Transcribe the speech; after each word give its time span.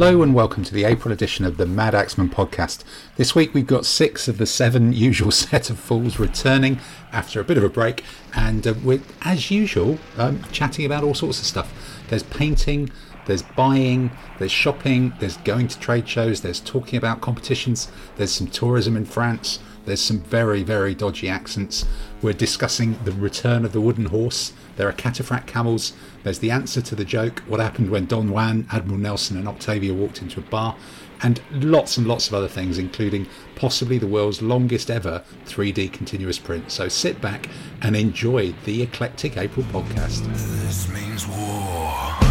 Hello 0.00 0.22
and 0.22 0.34
welcome 0.34 0.64
to 0.64 0.72
the 0.72 0.84
April 0.84 1.12
edition 1.12 1.44
of 1.44 1.58
the 1.58 1.66
Mad 1.66 1.94
Axeman 1.94 2.30
podcast. 2.30 2.84
This 3.16 3.34
week 3.34 3.52
we've 3.52 3.66
got 3.66 3.84
six 3.84 4.28
of 4.28 4.38
the 4.38 4.46
seven 4.46 4.92
usual 4.94 5.30
set 5.30 5.68
of 5.68 5.78
fools 5.78 6.18
returning 6.18 6.80
after 7.12 7.38
a 7.38 7.44
bit 7.44 7.58
of 7.58 7.64
a 7.64 7.68
break, 7.68 8.02
and 8.34 8.66
uh, 8.66 8.72
we're, 8.82 9.02
as 9.20 9.50
usual, 9.50 9.98
um, 10.16 10.42
chatting 10.52 10.86
about 10.86 11.04
all 11.04 11.12
sorts 11.12 11.38
of 11.40 11.44
stuff. 11.44 12.02
There's 12.08 12.22
painting, 12.22 12.90
there's 13.26 13.42
buying, 13.42 14.10
there's 14.38 14.50
shopping, 14.50 15.12
there's 15.20 15.36
going 15.36 15.68
to 15.68 15.78
trade 15.78 16.08
shows, 16.08 16.40
there's 16.40 16.60
talking 16.60 16.96
about 16.96 17.20
competitions, 17.20 17.92
there's 18.16 18.32
some 18.32 18.46
tourism 18.46 18.96
in 18.96 19.04
France, 19.04 19.58
there's 19.84 20.00
some 20.00 20.20
very, 20.20 20.62
very 20.62 20.94
dodgy 20.94 21.28
accents. 21.28 21.84
We're 22.22 22.32
discussing 22.32 22.98
the 23.04 23.12
return 23.12 23.66
of 23.66 23.72
the 23.72 23.82
wooden 23.82 24.06
horse. 24.06 24.54
There 24.76 24.88
are 24.88 24.92
cataphract 24.92 25.46
camels. 25.46 25.92
There's 26.22 26.38
the 26.38 26.50
answer 26.50 26.80
to 26.80 26.94
the 26.94 27.04
joke 27.04 27.42
what 27.46 27.60
happened 27.60 27.90
when 27.90 28.06
Don 28.06 28.30
Juan, 28.30 28.66
Admiral 28.72 28.98
Nelson, 28.98 29.36
and 29.36 29.48
Octavia 29.48 29.94
walked 29.94 30.22
into 30.22 30.40
a 30.40 30.44
bar. 30.44 30.76
And 31.22 31.40
lots 31.52 31.98
and 31.98 32.06
lots 32.06 32.28
of 32.28 32.34
other 32.34 32.48
things, 32.48 32.78
including 32.78 33.26
possibly 33.54 33.98
the 33.98 34.06
world's 34.06 34.40
longest 34.40 34.90
ever 34.90 35.22
3D 35.46 35.92
continuous 35.92 36.38
print. 36.38 36.70
So 36.70 36.88
sit 36.88 37.20
back 37.20 37.48
and 37.82 37.94
enjoy 37.94 38.54
the 38.64 38.82
Eclectic 38.82 39.36
April 39.36 39.66
podcast. 39.66 40.26
This 40.32 40.88
means 40.88 41.26
war. 41.26 42.29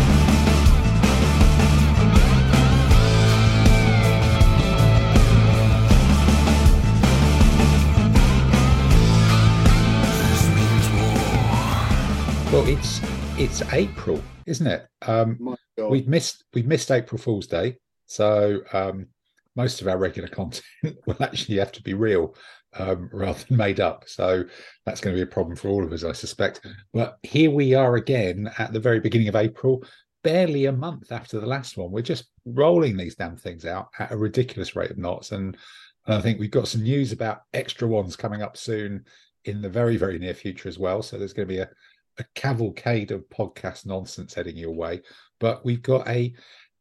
Well, 12.52 12.68
it's 12.68 13.00
it's 13.38 13.62
April, 13.74 14.24
isn't 14.48 14.66
it? 14.66 14.88
Um, 15.04 15.56
we've 15.78 16.08
missed 16.08 16.46
we've 16.52 16.66
missed 16.66 16.90
April 16.90 17.22
Fool's 17.22 17.46
Day, 17.46 17.78
so 18.08 18.62
um, 18.74 19.06
most 19.56 19.82
of 19.82 19.88
our 19.88 20.00
regular 20.00 20.28
content 20.40 20.64
will 21.06 21.22
actually 21.22 21.58
have 21.58 21.72
to 21.74 21.84
be 21.84 21.94
real 21.94 22.34
um, 22.74 23.08
rather 23.14 23.38
than 23.48 23.56
made 23.56 23.80
up. 23.80 24.06
So 24.08 24.46
that's 24.84 25.00
going 25.00 25.16
to 25.16 25.20
be 25.20 25.30
a 25.30 25.32
problem 25.32 25.58
for 25.58 25.68
all 25.68 25.84
of 25.84 25.94
us, 25.94 26.04
I 26.04 26.12
suspect. 26.12 26.66
But 26.92 27.20
here 27.22 27.52
we 27.52 27.76
are 27.76 27.98
again 27.98 28.50
at 28.58 28.74
the 28.74 28.80
very 28.80 29.00
beginning 29.00 29.28
of 29.28 29.36
April, 29.36 29.84
barely 30.24 30.66
a 30.66 30.72
month 30.72 31.12
after 31.12 31.40
the 31.40 31.46
last 31.46 31.78
one. 31.78 31.92
We're 31.92 32.02
just 32.02 32.32
rolling 32.46 32.98
these 32.98 33.14
damn 33.14 33.38
things 33.38 33.64
out 33.64 33.90
at 34.00 34.12
a 34.12 34.18
ridiculous 34.18 34.76
rate 34.76 34.90
of 34.90 34.98
knots, 34.98 35.34
and, 35.34 35.56
and 36.08 36.16
I 36.16 36.20
think 36.22 36.40
we've 36.40 36.50
got 36.50 36.68
some 36.68 36.82
news 36.82 37.12
about 37.12 37.44
extra 37.54 37.88
ones 37.88 38.16
coming 38.16 38.42
up 38.42 38.58
soon 38.58 39.06
in 39.46 39.62
the 39.62 39.70
very 39.70 39.98
very 39.98 40.18
near 40.18 40.34
future 40.34 40.68
as 40.68 40.80
well. 40.80 41.04
So 41.04 41.20
there's 41.20 41.34
going 41.34 41.48
to 41.48 41.54
be 41.54 41.62
a 41.62 41.70
a 42.20 42.26
cavalcade 42.36 43.12
of 43.12 43.28
podcast 43.30 43.86
nonsense 43.86 44.34
heading 44.34 44.58
your 44.58 44.76
way. 44.76 45.02
But 45.40 45.66
we've 45.66 45.82
got 45.82 46.08
a 46.08 46.34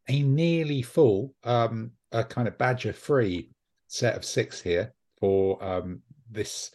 a 0.09 0.23
nearly 0.23 0.83
full, 0.83 1.35
um, 1.45 1.93
a 2.13 2.25
kind 2.25 2.49
of 2.49 2.59
badger 2.59 2.93
free 2.93 3.51
set 3.87 4.17
of 4.17 4.25
six 4.25 4.61
here 4.61 4.95
for 5.19 5.63
um, 5.63 6.01
this 6.31 6.71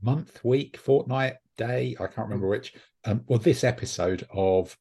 month, 0.00 0.42
week, 0.44 0.76
fortnight, 0.76 1.34
day. 1.56 1.96
I 1.98 2.06
can't 2.06 2.28
remember 2.28 2.48
which. 2.48 2.74
Um, 3.04 3.22
well, 3.26 3.38
this 3.38 3.64
episode 3.64 4.26
of 4.32 4.76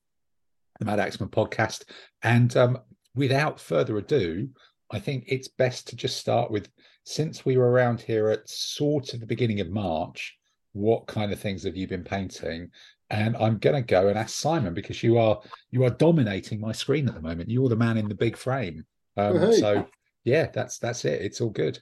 the 0.79 0.85
Mad 0.85 0.99
Axeman 0.99 1.29
podcast. 1.29 1.85
And 2.23 2.55
um, 2.57 2.79
without 3.15 3.59
further 3.59 3.97
ado, 3.97 4.49
I 4.91 4.99
think 4.99 5.25
it's 5.27 5.47
best 5.47 5.87
to 5.89 5.95
just 5.95 6.17
start 6.17 6.51
with 6.51 6.69
since 7.05 7.45
we 7.45 7.57
were 7.57 7.69
around 7.69 8.01
here 8.01 8.29
at 8.29 8.49
sort 8.49 9.13
of 9.13 9.19
the 9.19 9.25
beginning 9.25 9.59
of 9.59 9.69
March, 9.69 10.35
what 10.75 11.07
kind 11.07 11.31
of 11.31 11.39
things 11.39 11.63
have 11.63 11.77
you 11.77 11.87
been 11.87 12.03
painting? 12.03 12.69
And 13.09 13.37
I'm 13.37 13.59
going 13.59 13.75
to 13.75 13.81
go 13.81 14.09
and 14.09 14.17
ask 14.19 14.35
Simon 14.35 14.73
because 14.73 15.01
you 15.01 15.17
are 15.17 15.39
you 15.71 15.83
are 15.85 15.89
dominating 15.89 16.59
my 16.59 16.73
screen 16.73 17.07
at 17.07 17.15
the 17.15 17.21
moment. 17.21 17.49
You're 17.49 17.69
the 17.69 17.75
man 17.75 17.97
in 17.97 18.09
the 18.09 18.15
big 18.15 18.35
frame. 18.35 18.85
Um, 19.15 19.37
Oh. 19.37 19.51
So 19.51 19.87
yeah, 20.25 20.47
that's 20.53 20.77
that's 20.79 21.05
it. 21.05 21.21
It's 21.21 21.39
all 21.39 21.49
good. 21.51 21.79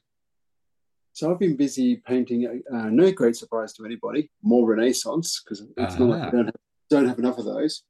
So 1.14 1.32
I've 1.32 1.40
been 1.40 1.56
busy 1.58 1.98
painting. 2.06 2.62
Uh, 2.72 2.90
no 2.90 3.12
great 3.12 3.36
surprise 3.36 3.74
to 3.74 3.86
anybody. 3.86 4.30
More 4.44 4.68
Renaissance 4.68 5.42
because 5.44 5.62
it's 5.78 5.98
not 6.00 6.10
like 6.10 6.22
Ah. 6.22 6.26
we 6.26 6.32
don't 6.38 6.46
have, 6.46 6.56
don't 6.90 7.08
have 7.08 7.20
enough 7.20 7.38
of 7.40 7.46
those. 7.46 7.84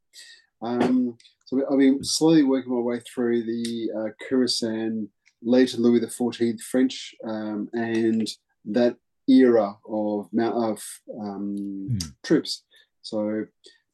Um, 0.61 1.17
so 1.45 1.61
I've 1.69 1.79
been 1.79 2.03
slowly 2.03 2.43
working 2.43 2.73
my 2.73 2.79
way 2.79 3.01
through 3.01 3.43
the 3.43 3.91
uh, 3.97 4.09
Khurasan, 4.25 5.07
later 5.41 5.77
Louis 5.77 5.99
XIV 5.99 6.59
French, 6.61 7.13
um, 7.27 7.67
and 7.73 8.25
that 8.65 8.95
era 9.27 9.75
of 9.87 10.27
mount 10.31 10.55
of 10.55 10.83
um, 11.19 11.87
Hmm. 11.89 11.97
troops. 12.23 12.63
So 13.01 13.45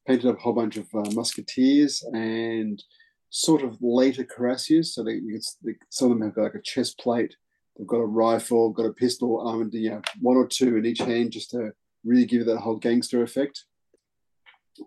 painted 0.08 0.28
up 0.28 0.38
a 0.38 0.42
whole 0.42 0.54
bunch 0.54 0.78
of 0.78 0.88
uh, 0.94 1.10
musketeers 1.12 2.04
and 2.14 2.82
sort 3.30 3.64
of 3.64 3.78
later 3.82 4.24
cuirassiers. 4.24 4.88
So 4.88 5.04
they, 5.04 5.20
they, 5.64 5.74
some 5.90 6.12
of 6.12 6.18
them 6.18 6.28
have 6.28 6.36
got 6.36 6.44
like 6.44 6.56
a 6.56 6.62
chest 6.62 7.00
plate. 7.00 7.36
They've 7.78 7.88
got 7.88 7.98
a 7.98 8.06
rifle, 8.06 8.72
got 8.72 8.86
a 8.86 8.94
pistol, 8.94 9.48
armed, 9.48 9.74
you 9.74 9.92
know, 9.92 10.02
one 10.20 10.36
or 10.36 10.48
two 10.48 10.78
in 10.78 10.86
each 10.86 11.00
hand, 11.00 11.32
just 11.32 11.52
to 11.52 11.72
really 12.04 12.26
give 12.26 12.42
it 12.42 12.46
that 12.46 12.58
whole 12.60 12.76
gangster 12.76 13.22
effect. 13.24 13.66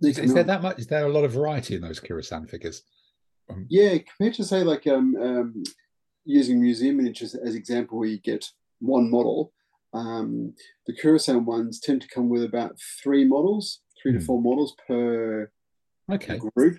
Is, 0.03 0.19
is 0.19 0.35
there 0.35 0.45
that 0.45 0.63
much? 0.63 0.79
Is 0.79 0.87
there 0.87 1.07
a 1.07 1.13
lot 1.13 1.25
of 1.25 1.33
variety 1.33 1.75
in 1.77 1.83
those 1.83 2.01
Khurasan 2.01 2.49
figures? 2.49 2.83
Um, 3.51 3.67
Yeah, 3.69 3.99
compared 3.99 4.35
to 4.35 4.45
say 4.45 4.63
like 4.63 4.87
um, 4.87 5.17
um, 5.17 5.63
using 6.25 6.61
museum 6.61 6.97
miniatures 6.97 7.35
as 7.35 7.55
example, 7.55 7.99
where 7.99 8.09
you 8.09 8.19
get 8.19 8.47
one 8.81 9.11
model. 9.11 9.53
Um, 9.95 10.55
the 10.87 10.95
Khurasan 10.97 11.45
ones 11.45 11.81
tend 11.81 12.03
to 12.03 12.09
come 12.09 12.29
with 12.29 12.45
about 12.45 12.79
three 13.03 13.25
models, 13.25 13.81
three 14.03 14.13
Hmm. 14.13 14.19
to 14.19 14.25
four 14.25 14.41
models 14.41 14.75
per 14.87 15.51
okay. 16.11 16.39
group. 16.55 16.79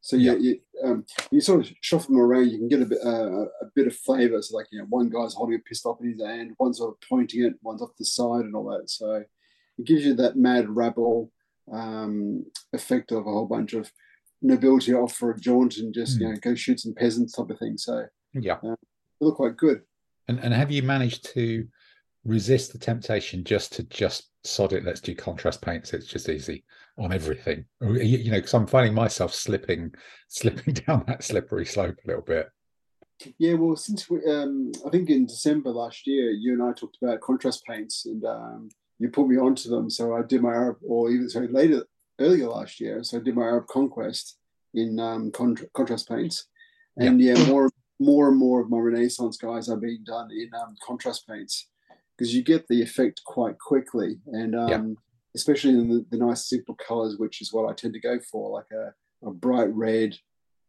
So 0.00 0.16
yeah, 0.16 0.32
Yeah. 0.32 0.38
you, 0.38 0.60
um, 0.84 1.04
you 1.30 1.40
sort 1.40 1.60
of 1.66 1.72
shuffle 1.80 2.14
them 2.14 2.20
around. 2.22 2.50
You 2.50 2.58
can 2.58 2.68
get 2.68 2.82
a 2.82 2.86
bit 2.86 2.98
uh, 3.04 3.42
a 3.42 3.66
bit 3.74 3.86
of 3.86 3.94
flavour. 3.96 4.40
So 4.42 4.56
like 4.56 4.66
you 4.72 4.78
know, 4.80 4.86
one 4.88 5.08
guy's 5.10 5.34
holding 5.34 5.56
a 5.56 5.58
pistol 5.60 5.92
up 5.92 6.00
in 6.02 6.10
his 6.12 6.22
hand, 6.22 6.54
one's 6.58 6.78
sort 6.78 6.94
of 6.94 7.08
pointing 7.08 7.44
it, 7.44 7.54
one's 7.62 7.82
off 7.82 7.96
the 7.98 8.04
side, 8.04 8.44
and 8.44 8.54
all 8.54 8.64
that. 8.70 8.90
So 8.90 9.14
it 9.78 9.84
gives 9.84 10.04
you 10.04 10.14
that 10.14 10.36
mad 10.36 10.68
rabble 10.68 11.30
um, 11.72 12.44
effect 12.72 13.12
of 13.12 13.26
a 13.26 13.30
whole 13.30 13.46
bunch 13.46 13.72
of 13.74 13.92
nobility 14.40 14.92
off 14.92 15.14
for 15.14 15.30
a 15.30 15.38
jaunt 15.38 15.76
and 15.76 15.94
just 15.94 16.18
you 16.20 16.28
know 16.28 16.36
go 16.40 16.54
shoot 16.56 16.80
some 16.80 16.94
peasants 16.94 17.34
type 17.34 17.50
of 17.50 17.58
thing. 17.60 17.78
So 17.78 18.04
Yeah. 18.34 18.58
they 18.62 18.74
look 19.20 19.36
quite 19.36 19.56
good. 19.56 19.82
And 20.28 20.40
and 20.40 20.52
have 20.52 20.70
you 20.72 20.82
managed 20.82 21.24
to 21.34 21.68
resist 22.24 22.72
the 22.72 22.78
temptation 22.78 23.44
just 23.44 23.72
to 23.74 23.82
just 23.84 24.30
sod 24.44 24.72
it? 24.72 24.84
Let's 24.84 25.00
do 25.00 25.14
contrast 25.14 25.62
paints. 25.62 25.92
It's 25.92 26.06
just 26.06 26.28
easy 26.28 26.64
on 26.98 27.12
everything. 27.12 27.64
You, 27.80 27.94
you 27.94 28.30
know, 28.30 28.38
because 28.38 28.54
I'm 28.54 28.66
finding 28.66 28.94
myself 28.94 29.34
slipping 29.34 29.92
slipping 30.28 30.74
down 30.74 31.04
that 31.06 31.24
slippery 31.24 31.66
slope 31.66 31.96
a 32.04 32.06
little 32.06 32.22
bit. 32.22 32.48
Yeah, 33.38 33.54
well, 33.54 33.76
since 33.76 34.10
we, 34.10 34.18
um, 34.24 34.72
I 34.84 34.90
think 34.90 35.08
in 35.08 35.26
December 35.26 35.70
last 35.70 36.06
year, 36.08 36.30
you 36.30 36.54
and 36.54 36.62
I 36.62 36.72
talked 36.72 36.98
about 37.00 37.20
contrast 37.20 37.64
paints, 37.64 38.06
and 38.06 38.24
um, 38.24 38.68
you 38.98 39.10
put 39.10 39.28
me 39.28 39.36
onto 39.36 39.68
them. 39.68 39.88
So 39.90 40.16
I 40.16 40.22
did 40.22 40.42
my 40.42 40.52
Arab, 40.52 40.78
or 40.84 41.10
even 41.10 41.28
sorry, 41.28 41.48
later 41.48 41.84
earlier 42.18 42.48
last 42.48 42.80
year. 42.80 43.04
So 43.04 43.18
I 43.18 43.20
did 43.20 43.36
my 43.36 43.42
Arab 43.42 43.66
conquest 43.68 44.38
in 44.74 44.98
um, 44.98 45.30
contra- 45.30 45.68
contrast 45.72 46.08
paints, 46.08 46.46
and 46.96 47.20
yeah. 47.20 47.46
more 47.46 47.70
more 48.00 48.28
and 48.28 48.36
more 48.38 48.60
of 48.60 48.68
my 48.68 48.78
Renaissance 48.78 49.36
guys 49.36 49.68
are 49.68 49.76
being 49.76 50.02
done 50.04 50.28
in 50.32 50.50
um, 50.60 50.74
contrast 50.84 51.26
paints 51.28 51.68
because 52.16 52.34
you 52.34 52.42
get 52.42 52.66
the 52.68 52.82
effect 52.82 53.22
quite 53.26 53.58
quickly, 53.58 54.18
and 54.26 54.54
um, 54.54 54.68
Yeah. 54.70 54.82
especially 55.34 55.70
in 55.70 55.88
the, 55.88 56.06
the 56.10 56.18
nice 56.24 56.48
simple 56.48 56.74
colors, 56.76 57.16
which 57.18 57.40
is 57.40 57.52
what 57.52 57.68
I 57.70 57.74
tend 57.74 57.94
to 57.94 58.00
go 58.00 58.18
for, 58.30 58.50
like 58.50 58.70
a, 58.72 58.92
a 59.26 59.32
bright 59.32 59.72
red, 59.72 60.16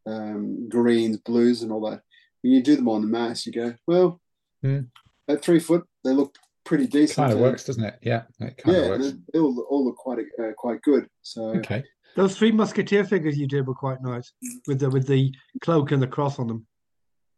um, 0.05 0.67
greens, 0.69 1.17
blues, 1.17 1.61
and 1.61 1.71
all 1.71 1.81
that 1.89 2.01
when 2.41 2.53
you 2.53 2.61
do 2.61 2.75
them 2.75 2.89
on 2.89 3.01
the 3.01 3.07
mass, 3.07 3.45
you 3.45 3.51
go, 3.53 3.73
well, 3.87 4.19
Hmm. 4.61 4.81
at 5.27 5.41
three 5.41 5.59
foot, 5.59 5.83
they 6.05 6.11
look 6.11 6.37
pretty 6.65 6.87
decent. 6.87 7.15
Kind 7.17 7.33
of 7.33 7.39
works, 7.39 7.65
doesn't 7.65 7.83
it? 7.83 7.99
Yeah, 8.01 8.23
it 8.39 8.57
kind 8.57 8.75
Yeah, 8.77 8.83
of 8.83 8.89
works. 8.89 9.11
they, 9.11 9.17
they 9.33 9.39
all, 9.39 9.59
all 9.69 9.85
look 9.85 9.97
quite 9.97 10.19
uh, 10.39 10.51
quite 10.57 10.81
good. 10.81 11.07
So 11.21 11.41
Okay. 11.55 11.83
Those 12.15 12.37
three 12.37 12.51
musketeer 12.51 13.03
figures 13.05 13.37
you 13.37 13.47
did 13.47 13.65
were 13.67 13.73
quite 13.73 14.01
nice 14.01 14.31
with 14.67 14.79
the 14.79 14.89
with 14.89 15.07
the 15.07 15.33
cloak 15.61 15.91
and 15.91 16.01
the 16.01 16.07
cross 16.07 16.37
on 16.39 16.47
them. 16.47 16.65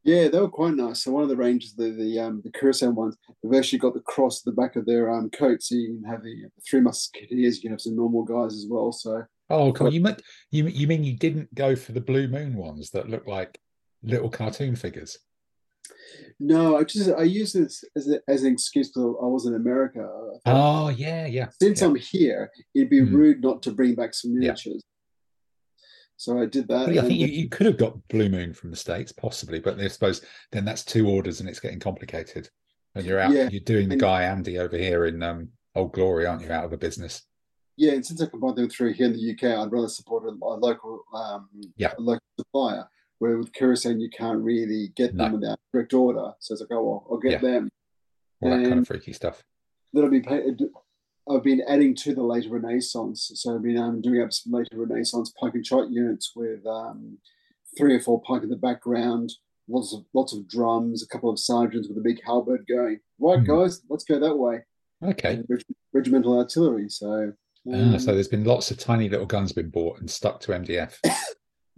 Yeah, 0.05 0.27
they 0.27 0.39
were 0.39 0.49
quite 0.49 0.75
nice. 0.75 1.03
So 1.03 1.11
one 1.11 1.23
of 1.23 1.29
the 1.29 1.35
ranges, 1.35 1.73
the 1.75 1.89
the 1.89 2.19
um, 2.19 2.41
the 2.43 2.51
Khurasan 2.51 2.93
ones, 2.93 3.17
they've 3.43 3.59
actually 3.59 3.79
got 3.79 3.95
the 3.95 4.01
cross 4.01 4.39
at 4.41 4.45
the 4.45 4.51
back 4.61 4.75
of 4.75 4.85
their 4.85 5.11
um 5.11 5.29
coat, 5.31 5.63
so 5.63 5.73
you 5.75 5.99
can 5.99 6.03
have 6.09 6.23
the 6.23 6.35
three 6.69 6.79
musketeers. 6.81 7.55
You 7.57 7.61
can 7.63 7.71
have 7.71 7.81
some 7.81 7.95
normal 7.95 8.23
guys 8.23 8.53
as 8.53 8.67
well. 8.69 8.91
So 8.91 9.23
Oh, 9.49 9.73
cool. 9.73 9.91
You 9.93 10.01
meant 10.01 10.21
you 10.51 10.67
you 10.67 10.87
mean 10.87 11.03
you 11.03 11.17
didn't 11.17 11.53
go 11.55 11.75
for 11.75 11.91
the 11.91 12.01
blue 12.01 12.27
moon 12.27 12.55
ones 12.55 12.91
that 12.91 13.09
look 13.09 13.25
like 13.27 13.59
little 14.03 14.29
cartoon 14.29 14.75
figures? 14.75 15.17
no, 16.39 16.77
I 16.77 16.83
just 16.83 17.09
I 17.09 17.23
use 17.23 17.53
this 17.53 17.83
as, 17.95 18.07
a, 18.09 18.19
as 18.27 18.43
an 18.43 18.51
excuse 18.53 18.89
because 18.89 19.15
I 19.21 19.25
was 19.25 19.45
in 19.45 19.55
America. 19.55 20.07
Thought, 20.45 20.85
Oh, 20.85 20.89
yeah, 20.89 21.25
yeah. 21.27 21.47
since 21.61 21.81
yeah. 21.81 21.87
I'm 21.87 21.95
here, 21.95 22.51
it'd 22.73 22.89
be 22.89 22.99
Hmm. 22.99 23.15
rude 23.15 23.41
not 23.41 23.61
to 23.63 23.71
bring 23.71 23.95
back 23.95 24.13
some 24.13 24.33
miniatures. 24.33 24.83
So 26.17 26.39
I 26.41 26.45
did 26.45 26.67
that. 26.69 26.87
Well, 26.87 26.93
yeah, 26.93 27.01
I 27.01 27.05
think 27.05 27.19
you, 27.19 27.27
you 27.27 27.49
could 27.49 27.65
have 27.65 27.77
got 27.77 28.07
Blue 28.07 28.29
Moon 28.29 28.53
from 28.53 28.71
the 28.71 28.77
States, 28.77 29.11
possibly, 29.11 29.59
but 29.59 29.79
I 29.79 29.87
suppose 29.87 30.21
then 30.51 30.63
that's 30.65 30.83
two 30.85 31.07
orders 31.09 31.39
and 31.39 31.49
it's 31.49 31.59
getting 31.59 31.79
complicated. 31.79 32.49
And 32.95 33.05
you're 33.05 33.19
out, 33.19 33.31
Yeah, 33.33 33.49
you're 33.51 33.59
doing 33.61 33.89
the 33.89 33.93
and- 33.95 34.01
guy 34.01 34.23
Andy 34.23 34.57
over 34.57 34.77
here 34.77 35.05
in 35.05 35.21
um, 35.21 35.49
Old 35.75 35.91
Glory, 35.93 36.25
aren't 36.25 36.41
you, 36.41 36.51
out 36.51 36.63
of 36.65 36.71
a 36.73 36.77
business? 36.77 37.23
Yeah, 37.77 37.91
and 37.91 38.05
since 38.05 38.21
I 38.21 38.27
can 38.27 38.39
buy 38.39 38.53
them 38.53 38.69
through 38.69 38.93
here 38.93 39.07
in 39.07 39.13
the 39.13 39.31
UK, 39.33 39.57
I'd 39.59 39.71
rather 39.71 39.89
support 39.89 40.23
a, 40.23 40.29
a 40.29 40.55
local, 40.55 41.03
um, 41.13 41.49
Yeah. 41.75 41.91
a 41.97 42.01
local 42.01 42.21
supplier 42.39 42.87
where 43.19 43.37
with 43.37 43.51
Khurasan 43.51 43.99
you 43.99 44.09
can't 44.09 44.41
really 44.41 44.93
get 44.95 45.15
them 45.17 45.31
No. 45.31 45.37
without 45.37 45.59
direct 45.73 45.93
order. 45.93 46.31
So 46.39 46.53
it's 46.53 46.61
like, 46.61 46.69
oh 46.71 46.83
well, 46.83 47.07
I'll 47.11 47.17
get 47.17 47.31
Yeah. 47.33 47.37
them. 47.39 47.69
All 48.41 48.49
that 48.51 48.63
kind 48.63 48.79
of 48.79 48.87
freaky 48.87 49.11
stuff. 49.13 49.43
That'll 49.93 50.09
be 50.09 50.21
paid. 50.21 50.61
I've 51.29 51.43
been 51.43 51.61
adding 51.67 51.95
to 51.95 52.13
the 52.13 52.23
later 52.23 52.49
Renaissance. 52.49 53.31
So 53.35 53.55
I've 53.55 53.63
been 53.63 53.77
um, 53.77 54.01
doing 54.01 54.21
up 54.21 54.31
some 54.31 54.53
later 54.53 54.69
Renaissance 54.77 55.33
pike 55.39 55.53
and 55.55 55.65
shot 55.65 55.89
units 55.89 56.33
with 56.35 56.65
um, 56.67 57.17
three 57.77 57.95
or 57.95 57.99
four 57.99 58.21
pike 58.21 58.43
in 58.43 58.49
the 58.49 58.55
background, 58.55 59.31
lots 59.67 59.93
of 59.93 60.05
lots 60.13 60.33
of 60.33 60.47
drums, 60.47 61.03
a 61.03 61.07
couple 61.07 61.29
of 61.31 61.39
sergeants 61.39 61.87
with 61.87 61.97
a 61.97 62.01
big 62.01 62.21
halberd 62.25 62.65
going. 62.67 62.99
Right, 63.19 63.39
Hmm. 63.39 63.45
guys, 63.45 63.81
let's 63.89 64.03
go 64.03 64.19
that 64.19 64.35
way. 64.37 64.63
Okay. 65.03 65.41
Reg- 65.49 65.63
regimental 65.93 66.37
artillery. 66.37 66.89
So, 66.89 67.33
Ah, 67.67 67.93
um, 67.93 67.99
so 67.99 68.13
there's 68.13 68.27
been 68.27 68.43
lots 68.43 68.69
of 68.69 68.77
tiny 68.77 69.09
little 69.09 69.25
guns 69.25 69.51
been 69.51 69.69
bought 69.71 69.99
and 69.99 70.09
stuck 70.09 70.39
to 70.41 70.51
MDF. 70.53 70.99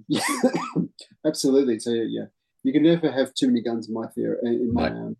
yeah, 0.10 0.22
absolutely. 1.26 1.80
So 1.80 1.92
yeah, 1.92 2.26
you 2.64 2.74
can 2.74 2.84
never 2.84 3.10
have 3.12 3.34
too 3.34 3.48
many 3.48 3.62
guns 3.62 3.88
in 3.88 3.94
my 3.94 4.08
theory 4.08 4.38
in 4.44 4.74
my 4.74 4.90
No. 4.90 4.96
um, 4.96 5.18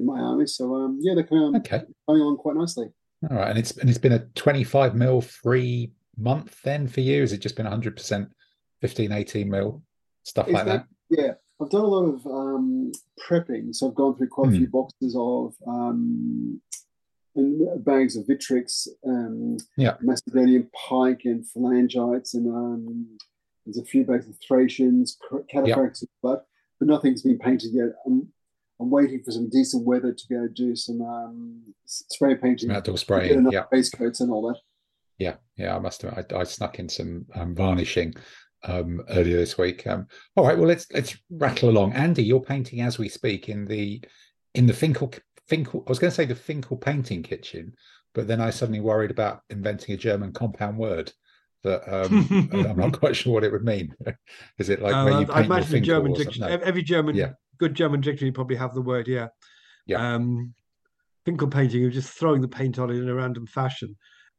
in 0.00 0.06
my 0.06 0.18
army. 0.20 0.46
So 0.46 0.74
um, 0.74 0.98
yeah, 1.00 1.14
they're 1.14 1.24
coming 1.24 1.44
on, 1.44 1.56
Okay. 1.56 1.82
coming 2.08 2.22
on 2.22 2.36
quite 2.36 2.56
nicely. 2.56 2.88
All 3.30 3.36
right. 3.36 3.50
And 3.50 3.58
it's 3.58 3.72
and 3.78 3.88
it's 3.88 3.98
been 3.98 4.12
a 4.12 4.20
25 4.34 4.94
mil 4.94 5.20
free 5.20 5.92
month 6.16 6.60
then 6.62 6.86
for 6.86 7.00
you? 7.00 7.20
Has 7.22 7.32
it 7.32 7.38
just 7.40 7.56
been 7.56 7.66
100 7.66 7.96
percent 7.96 8.28
15, 8.80 9.12
18 9.12 9.50
mil 9.50 9.82
stuff 10.24 10.48
Is 10.48 10.54
like 10.54 10.66
that? 10.66 10.86
Yeah, 11.10 11.32
I've 11.60 11.70
done 11.70 11.84
a 11.84 11.86
lot 11.86 12.04
of 12.04 12.26
um, 12.26 12.92
prepping. 13.26 13.74
So 13.74 13.88
I've 13.88 13.94
gone 13.94 14.16
through 14.16 14.28
quite 14.28 14.48
a 14.48 14.50
Hmm. 14.50 14.56
few 14.58 14.68
boxes 14.68 15.16
of 15.18 15.54
um, 15.66 16.60
and 17.34 17.84
bags 17.84 18.16
of 18.16 18.26
Victrix, 18.26 18.88
um, 19.06 19.58
Yeah. 19.76 19.96
Macedonian 20.00 20.68
pike, 20.88 21.22
and 21.24 21.44
phalangites, 21.44 22.34
and 22.34 22.46
um, 22.48 23.18
there's 23.64 23.78
a 23.78 23.84
few 23.84 24.04
bags 24.04 24.28
of 24.28 24.36
Thracians, 24.46 25.16
cataphracts, 25.52 26.04
but 26.22 26.46
but 26.80 26.88
nothing's 26.88 27.22
been 27.22 27.38
painted 27.38 27.72
yet. 27.72 27.90
I'm, 28.06 28.28
I'm 28.80 28.90
waiting 28.90 29.22
for 29.22 29.32
some 29.32 29.48
decent 29.48 29.84
weather 29.84 30.12
to 30.12 30.26
be 30.28 30.34
able 30.34 30.48
to 30.48 30.52
do 30.54 30.76
some 30.76 31.02
um, 31.02 31.62
spray 31.84 32.36
painting, 32.36 32.70
outdoor 32.70 32.94
get 32.94 33.00
spraying. 33.00 33.50
Yeah. 33.50 33.64
base 33.70 33.90
coats 33.90 34.20
and 34.20 34.30
all 34.30 34.48
that. 34.48 34.60
Yeah, 35.18 35.34
yeah, 35.56 35.74
I 35.74 35.80
must 35.80 36.02
have. 36.02 36.14
I, 36.16 36.36
I 36.36 36.44
snuck 36.44 36.78
in 36.78 36.88
some 36.88 37.26
um, 37.34 37.54
varnishing 37.54 38.14
um, 38.64 39.02
earlier 39.10 39.36
this 39.36 39.58
week. 39.58 39.86
Um, 39.86 40.06
all 40.36 40.46
right, 40.46 40.56
well 40.56 40.68
let's 40.68 40.86
let's 40.92 41.16
rattle 41.30 41.70
along. 41.70 41.92
Andy, 41.94 42.22
you're 42.22 42.40
painting 42.40 42.80
as 42.80 42.98
we 42.98 43.08
speak 43.08 43.48
in 43.48 43.64
the 43.64 44.02
in 44.54 44.66
the 44.66 44.72
Finkel 44.72 45.12
Finkel. 45.48 45.82
I 45.86 45.90
was 45.90 45.98
going 45.98 46.10
to 46.10 46.14
say 46.14 46.24
the 46.24 46.34
Finkel 46.34 46.76
painting 46.76 47.22
kitchen, 47.22 47.74
but 48.14 48.28
then 48.28 48.40
I 48.40 48.50
suddenly 48.50 48.80
worried 48.80 49.10
about 49.10 49.42
inventing 49.50 49.94
a 49.94 49.98
German 49.98 50.32
compound 50.32 50.78
word 50.78 51.12
that 51.64 51.82
um, 51.92 52.50
I'm 52.52 52.76
not 52.76 52.98
quite 52.98 53.16
sure 53.16 53.34
what 53.34 53.44
it 53.44 53.52
would 53.52 53.64
mean. 53.64 53.94
Is 54.58 54.68
it 54.68 54.80
like 54.80 54.94
Uh, 54.94 55.04
where 55.04 55.20
you 55.20 55.20
I 55.20 55.24
paint 55.24 55.36
your 55.36 55.44
imagine 55.44 55.60
the 55.62 55.72
Finkel 55.72 55.86
German 55.86 56.12
or 56.12 56.16
dictionary. 56.16 56.56
No. 56.56 56.62
every 56.62 56.82
German, 56.82 57.16
Yeah. 57.16 57.32
Good 57.58 57.74
German 57.74 58.00
dictionary 58.00 58.32
probably 58.32 58.56
have 58.56 58.74
the 58.74 58.82
word, 58.82 59.08
yeah. 59.08 59.28
Yeah. 59.86 60.14
Um, 60.14 60.54
Finkel 61.24 61.48
painting, 61.48 61.82
you're 61.82 61.90
just 61.90 62.10
throwing 62.10 62.40
the 62.40 62.48
paint 62.48 62.78
on 62.78 62.90
it 62.90 62.96
in 62.96 63.08
a 63.08 63.14
random 63.14 63.46
fashion. 63.46 63.94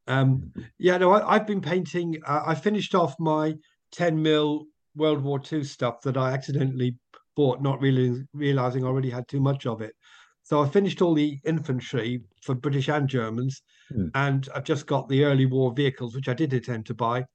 Um, 0.08 0.52
yeah, 0.80 0.98
no, 0.98 1.12
I, 1.12 1.36
I've 1.36 1.46
been 1.46 1.62
painting. 1.62 2.18
Uh, 2.26 2.42
I 2.48 2.56
finished 2.56 2.96
off 2.96 3.14
my 3.20 3.54
10 3.92 4.22
mil 4.22 4.66
World 4.96 5.22
War 5.22 5.40
II 5.52 5.64
stuff 5.64 6.02
that 6.02 6.18
I 6.18 6.32
accidentally 6.32 6.96
bought, 7.36 7.62
not 7.62 7.80
really 7.80 8.24
realizing 8.34 8.84
I 8.84 8.88
already 8.88 9.10
had 9.12 9.28
too 9.28 9.40
much 9.40 9.66
of 9.68 9.82
it. 9.82 9.94
So 10.42 10.64
I 10.64 10.68
finished 10.70 11.02
all 11.02 11.14
the 11.14 11.38
infantry 11.46 12.22
for 12.42 12.56
British 12.56 12.90
and 12.90 13.08
Germans, 13.08 13.62
Hmm. 13.92 14.08
and 14.16 14.50
I've 14.56 14.64
just 14.64 14.88
got 14.88 15.08
the 15.10 15.24
early 15.26 15.46
war 15.46 15.74
vehicles, 15.74 16.16
which 16.16 16.28
I 16.28 16.34
did 16.34 16.54
intend 16.54 16.88
to 16.88 16.96
buy. 16.96 17.26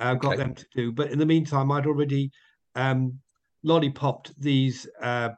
I've 0.00 0.18
got 0.18 0.34
Okay. 0.34 0.42
them 0.42 0.54
to 0.54 0.66
do, 0.74 0.92
but 0.92 1.12
in 1.12 1.18
the 1.20 1.26
meantime, 1.26 1.70
I'd 1.70 1.86
already 1.86 2.30
um, 2.74 3.20
lollipopped 3.64 4.38
these 4.40 4.86
uh, 5.02 5.30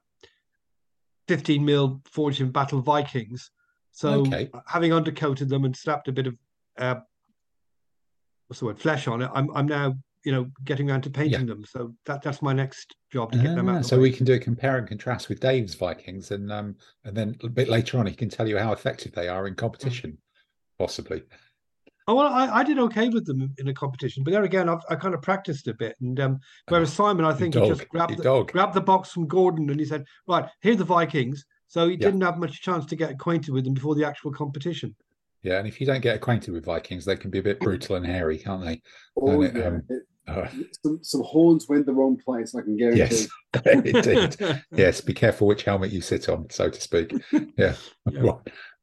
15 1.29 1.65
mil 1.65 2.03
Forged 2.11 2.41
in 2.43 2.51
Battle 2.51 2.81
Vikings. 2.81 3.51
So 3.93 4.11
Okay. 4.21 4.51
having 4.67 4.91
undercoated 4.91 5.49
them 5.49 5.65
and 5.65 5.75
slapped 5.75 6.09
a 6.09 6.13
bit 6.13 6.27
of 6.27 6.37
uh, 6.79 6.97
what's 8.49 8.61
the 8.61 8.67
word 8.67 8.79
flesh 8.79 9.09
on 9.09 9.23
it, 9.23 9.31
I'm 9.33 9.51
I'm 9.57 9.67
now 9.67 9.95
you 10.25 10.33
know 10.33 10.51
getting 10.65 10.91
around 10.91 11.03
to 11.03 11.11
painting 11.11 11.47
them. 11.47 11.65
So 11.65 11.95
that 12.05 12.21
that's 12.21 12.43
my 12.43 12.53
next 12.53 12.95
job 13.11 13.33
to 13.33 13.39
get 13.39 13.55
them 13.55 13.69
Ah, 13.69 13.79
out. 13.79 13.87
so 13.87 13.99
we 13.99 14.13
can 14.13 14.27
do 14.27 14.35
a 14.35 14.39
compare 14.39 14.77
and 14.77 14.87
contrast 14.87 15.29
with 15.31 15.41
Dave's 15.41 15.75
Vikings, 15.75 16.31
and 16.31 16.53
um, 16.53 16.77
and 17.05 17.17
then 17.17 17.37
a 17.43 17.49
bit 17.49 17.69
later 17.69 17.99
on, 17.99 18.07
he 18.07 18.15
can 18.15 18.29
tell 18.29 18.47
you 18.47 18.59
how 18.59 18.73
effective 18.73 19.13
they 19.13 19.29
are 19.29 19.47
in 19.47 19.55
competition, 19.55 20.19
possibly. 20.79 21.23
Oh 22.09 22.15
well, 22.15 22.27
I, 22.33 22.47
I 22.61 22.63
did 22.65 22.79
okay 22.79 23.09
with 23.09 23.27
them 23.27 23.53
in 23.59 23.69
a 23.69 23.75
competition, 23.75 24.23
but 24.23 24.31
there 24.31 24.45
again, 24.45 24.69
I've 24.69 24.81
I 24.89 24.95
kind 24.95 25.15
of 25.15 25.23
practiced 25.23 25.67
a 25.67 25.75
bit. 25.75 25.97
And 26.01 26.19
um, 26.21 26.39
whereas 26.69 26.93
Simon, 26.93 27.25
I 27.25 27.33
think 27.33 27.55
he 27.55 27.61
just 27.69 27.89
grabbed 27.89 28.17
the, 28.19 28.23
grabbed 28.53 28.75
the 28.75 28.81
box 28.81 29.11
from 29.11 29.27
Gordon 29.27 29.71
and 29.71 29.81
he 29.81 29.87
said, 29.87 30.05
"Right, 30.29 30.49
here 30.63 30.75
are 30.75 30.77
the 30.77 30.85
Vikings." 30.85 31.45
So 31.69 31.89
he 31.89 31.95
Yeah. 31.95 32.07
didn't 32.07 32.21
have 32.21 32.39
much 32.39 32.63
chance 32.63 32.87
to 32.87 32.97
get 32.97 33.11
acquainted 33.11 33.53
with 33.53 33.65
them 33.65 33.75
before 33.75 33.97
the 33.97 34.07
actual 34.07 34.33
competition. 34.33 34.95
Yeah, 35.43 35.59
and 35.59 35.67
if 35.67 35.81
you 35.81 35.87
don't 35.87 36.01
get 36.01 36.15
acquainted 36.17 36.53
with 36.55 36.65
Vikings, 36.65 37.05
they 37.05 37.17
can 37.17 37.31
be 37.31 37.39
a 37.39 37.43
bit 37.43 37.61
brutal 37.61 37.97
and 37.97 38.07
hairy, 38.07 38.39
can't 38.39 38.65
they? 38.65 38.81
Oh, 39.21 39.43
And 39.43 39.45
it, 39.45 39.57
yeah. 39.57 39.67
um, 39.67 39.83
Uh, 40.29 40.49
some, 40.85 40.99
some 41.03 41.23
horns 41.23 41.69
went 41.69 41.87
the 41.87 41.93
wrong 41.93 42.17
place, 42.17 42.55
I 42.55 42.63
can 42.63 42.77
guarantee. 42.77 43.03
yes, 43.05 43.29
indeed. 43.67 44.37
Yes, 44.77 45.01
be 45.01 45.15
careful 45.15 45.47
which 45.47 45.63
helmet 45.65 45.93
you 45.93 46.01
sit 46.01 46.29
on, 46.29 46.49
so 46.51 46.71
to 46.71 46.81
speak. 46.81 47.15
Yeah. 47.57 47.75
Yeah. 48.11 48.33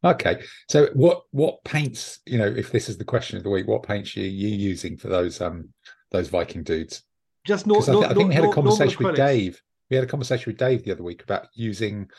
Okay. 0.03 0.41
So, 0.69 0.89
what 0.93 1.23
what 1.31 1.63
paints? 1.63 2.19
You 2.25 2.37
know, 2.37 2.47
if 2.47 2.71
this 2.71 2.89
is 2.89 2.97
the 2.97 3.05
question 3.05 3.37
of 3.37 3.43
the 3.43 3.49
week, 3.49 3.67
what 3.67 3.83
paints 3.83 4.15
are 4.17 4.21
you 4.21 4.49
using 4.49 4.97
for 4.97 5.07
those 5.07 5.39
um 5.41 5.69
those 6.11 6.29
Viking 6.29 6.63
dudes? 6.63 7.03
Just 7.45 7.67
not. 7.67 7.87
I, 7.87 7.93
not, 7.93 8.11
I 8.11 8.13
think 8.13 8.29
we 8.29 8.35
had 8.35 8.45
a 8.45 8.51
conversation 8.51 9.03
with. 9.03 9.15
Dave. 9.15 9.61
We 9.89 9.95
had 9.95 10.05
a 10.05 10.09
conversation 10.09 10.51
with 10.51 10.57
Dave 10.57 10.83
the 10.83 10.91
other 10.91 11.03
week 11.03 11.23
about 11.23 11.47
using. 11.53 12.09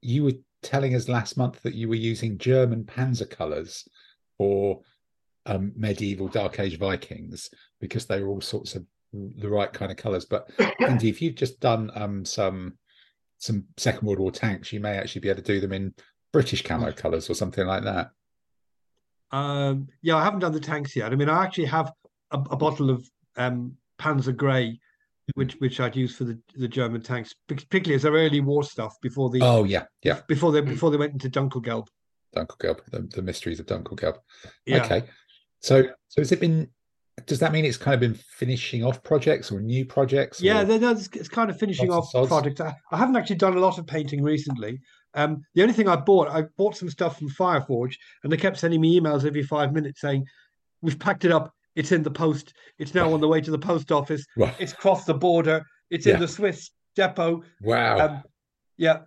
You 0.00 0.24
were 0.24 0.32
telling 0.62 0.94
us 0.94 1.08
last 1.08 1.36
month 1.36 1.62
that 1.62 1.74
you 1.74 1.88
were 1.88 1.94
using 1.94 2.38
German 2.38 2.84
Panzer 2.84 3.28
colors 3.28 3.86
for 4.36 4.80
um, 5.46 5.72
medieval 5.76 6.28
Dark 6.28 6.60
Age 6.60 6.78
Vikings 6.78 7.50
because 7.80 8.06
they 8.06 8.20
were 8.22 8.28
all 8.28 8.40
sorts 8.40 8.74
of 8.74 8.84
the 9.12 9.48
right 9.48 9.72
kind 9.72 9.90
of 9.90 9.96
colors. 9.96 10.24
But 10.24 10.50
Andy, 10.80 11.08
if 11.08 11.20
you've 11.20 11.34
just 11.34 11.60
done 11.60 11.90
um, 11.94 12.24
some 12.24 12.78
some 13.38 13.64
Second 13.76 14.06
World 14.06 14.18
War 14.18 14.32
tanks, 14.32 14.72
you 14.72 14.80
may 14.80 14.96
actually 14.96 15.20
be 15.20 15.28
able 15.28 15.42
to 15.42 15.52
do 15.52 15.60
them 15.60 15.72
in 15.72 15.94
British 16.32 16.62
camo 16.62 16.92
colors 16.92 17.28
or 17.30 17.34
something 17.34 17.66
like 17.66 17.84
that. 17.84 18.10
Um, 19.30 19.88
yeah, 20.02 20.16
I 20.16 20.24
haven't 20.24 20.40
done 20.40 20.52
the 20.52 20.60
tanks 20.60 20.96
yet. 20.96 21.12
I 21.12 21.16
mean, 21.16 21.28
I 21.28 21.44
actually 21.44 21.66
have 21.66 21.92
a, 22.30 22.38
a 22.50 22.56
bottle 22.56 22.90
of 22.90 23.08
um, 23.36 23.76
Panzer 23.98 24.34
Grey, 24.34 24.78
which 25.34 25.54
which 25.54 25.80
I'd 25.80 25.96
use 25.96 26.16
for 26.16 26.24
the, 26.24 26.38
the 26.56 26.68
German 26.68 27.02
tanks, 27.02 27.34
particularly 27.46 27.94
as 27.96 28.02
their 28.02 28.12
early 28.12 28.40
war 28.40 28.62
stuff 28.62 28.96
before 29.02 29.30
the 29.30 29.40
Oh 29.42 29.64
yeah, 29.64 29.84
yeah, 30.02 30.20
before 30.28 30.52
they 30.52 30.60
before 30.60 30.90
they 30.90 30.96
went 30.96 31.12
into 31.12 31.28
Dunkelgelb. 31.28 31.88
Dunkelgelb, 32.34 32.84
the, 32.90 33.00
the 33.14 33.22
mysteries 33.22 33.60
of 33.60 33.66
Dunkelgelb. 33.66 34.16
Yeah. 34.66 34.84
Okay. 34.84 35.02
So 35.60 35.88
so 36.08 36.20
has 36.20 36.32
it 36.32 36.40
been 36.40 36.70
does 37.26 37.40
that 37.40 37.52
mean 37.52 37.64
it's 37.64 37.76
kind 37.76 37.94
of 37.94 38.00
been 38.00 38.14
finishing 38.14 38.84
off 38.84 39.02
projects 39.02 39.50
or 39.50 39.60
new 39.60 39.84
projects? 39.84 40.40
Yeah, 40.40 40.62
or- 40.62 40.92
it's 40.92 41.08
it's 41.12 41.28
kind 41.28 41.50
of 41.50 41.58
finishing 41.58 41.90
off 41.90 42.10
projects. 42.28 42.60
I, 42.60 42.74
I 42.92 42.96
haven't 42.96 43.16
actually 43.16 43.36
done 43.36 43.56
a 43.56 43.60
lot 43.60 43.78
of 43.78 43.86
painting 43.86 44.22
recently. 44.22 44.80
Um, 45.14 45.42
the 45.54 45.62
only 45.62 45.74
thing 45.74 45.88
I 45.88 45.96
bought, 45.96 46.28
I 46.28 46.42
bought 46.56 46.76
some 46.76 46.90
stuff 46.90 47.18
from 47.18 47.28
Fireforge, 47.30 47.94
and 48.22 48.32
they 48.32 48.36
kept 48.36 48.58
sending 48.58 48.80
me 48.80 49.00
emails 49.00 49.24
every 49.24 49.42
five 49.42 49.72
minutes 49.72 50.00
saying, 50.00 50.26
"We've 50.82 50.98
packed 50.98 51.24
it 51.24 51.32
up. 51.32 51.52
It's 51.74 51.92
in 51.92 52.02
the 52.02 52.10
post. 52.10 52.52
It's 52.78 52.94
now 52.94 53.12
on 53.12 53.20
the 53.20 53.28
way 53.28 53.40
to 53.40 53.50
the 53.50 53.58
post 53.58 53.90
office. 53.92 54.24
It's 54.58 54.72
crossed 54.72 55.06
the 55.06 55.14
border. 55.14 55.64
It's 55.90 56.06
Yeah. 56.06 56.14
in 56.14 56.20
the 56.20 56.28
Swiss 56.28 56.70
depot. 56.96 57.42
Wow. 57.62 57.98
Um, 57.98 58.22
yeah, 58.76 59.00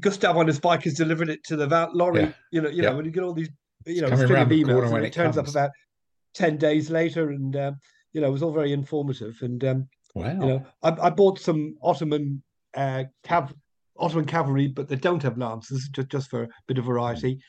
Gustav 0.00 0.36
on 0.36 0.46
his 0.46 0.60
bike 0.60 0.82
has 0.84 0.94
delivered 0.94 1.28
it 1.28 1.42
to 1.44 1.56
the 1.56 1.66
va- 1.66 1.90
lorry. 1.92 2.20
Yeah. 2.22 2.32
You 2.52 2.60
know, 2.62 2.68
you 2.70 2.82
Yeah. 2.82 2.90
know 2.90 2.96
when 2.96 3.04
you 3.04 3.10
get 3.10 3.22
all 3.22 3.32
these, 3.34 3.50
you 3.86 4.00
know, 4.02 4.06
string 4.08 4.22
of 4.24 4.30
round 4.30 4.50
the 4.50 4.64
corner 4.64 4.86
emails, 4.86 4.94
and 4.94 5.04
it 5.04 5.08
it 5.08 5.12
turns 5.12 5.36
up 5.38 5.48
about 5.48 5.70
ten 6.34 6.56
days 6.56 6.90
later, 6.90 7.30
and 7.30 7.56
um, 7.56 7.76
you 8.12 8.20
know, 8.20 8.28
it 8.28 8.32
was 8.32 8.42
all 8.42 8.52
very 8.52 8.72
informative. 8.72 9.36
And 9.42 9.62
um, 9.64 9.88
wow. 10.14 10.30
you 10.32 10.38
know, 10.38 10.66
I, 10.82 10.90
I 11.06 11.10
bought 11.10 11.38
some 11.38 11.76
Ottoman 11.82 12.42
uh, 12.74 13.04
cav 13.24 13.52
Ottoman 14.00 14.24
cavalry, 14.24 14.68
but 14.68 14.88
they 14.88 14.96
don't 14.96 15.22
have 15.22 15.38
lances, 15.38 15.88
just 15.92 16.08
just 16.08 16.30
for 16.30 16.44
a 16.44 16.48
bit 16.66 16.78
of 16.78 16.84
variety, 16.84 17.40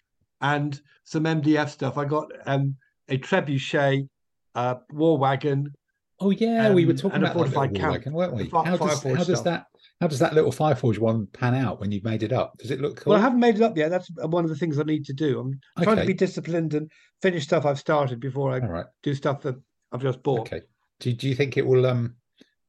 and 0.41 0.79
some 1.03 1.23
MDF 1.23 1.69
stuff. 1.69 1.97
I 1.97 2.05
got 2.05 2.31
um, 2.45 2.75
a 3.09 3.17
trebuchet, 3.17 4.07
uh, 4.55 4.75
war 4.91 5.17
wagon. 5.17 5.73
oh 6.19 6.31
yeah, 6.31 6.71
we 6.73 6.85
were 6.85 6.91
um, 6.91 6.97
talking 6.97 7.17
a 7.17 7.19
about 7.19 7.33
that 7.33 7.37
fortified 7.37 7.71
war 7.71 7.79
camp. 7.79 7.91
wagon, 7.93 8.13
weren't 8.13 8.33
we? 8.33 8.43
The 8.43 8.49
fi- 8.49 8.65
How 8.65 8.77
does, 8.77 9.03
how 9.03 9.23
does 9.23 9.43
that 9.43 9.65
how 10.01 10.07
does 10.07 10.19
that 10.19 10.33
little 10.33 10.51
Fireforge 10.51 10.97
one 10.97 11.27
pan 11.27 11.55
out 11.55 11.79
when 11.79 11.91
you've 11.91 12.03
made 12.03 12.23
it 12.23 12.33
up? 12.33 12.57
Does 12.57 12.71
it 12.71 12.81
look 12.81 12.97
cool? 12.97 13.11
Well, 13.11 13.19
I 13.19 13.23
haven't 13.23 13.39
made 13.39 13.55
it 13.55 13.61
up 13.61 13.77
yet. 13.77 13.89
That's 13.89 14.09
one 14.15 14.43
of 14.43 14.49
the 14.49 14.55
things 14.55 14.79
I 14.79 14.83
need 14.83 15.05
to 15.05 15.13
do. 15.13 15.39
I'm 15.39 15.83
trying 15.83 15.97
to 15.97 16.05
be 16.05 16.13
disciplined 16.13 16.73
and 16.73 16.91
finish 17.21 17.43
stuff 17.43 17.65
I've 17.65 17.79
started 17.79 18.19
before 18.19 18.51
I 18.51 18.59
right. 18.59 18.85
do 19.03 19.13
stuff 19.13 19.41
that 19.43 19.55
I've 19.91 20.01
just 20.01 20.23
bought. 20.23 20.41
Okay. 20.41 20.61
Do 20.99 21.13
do 21.13 21.29
you 21.29 21.35
think 21.35 21.57
it 21.57 21.65
will 21.65 21.85
um 21.85 22.15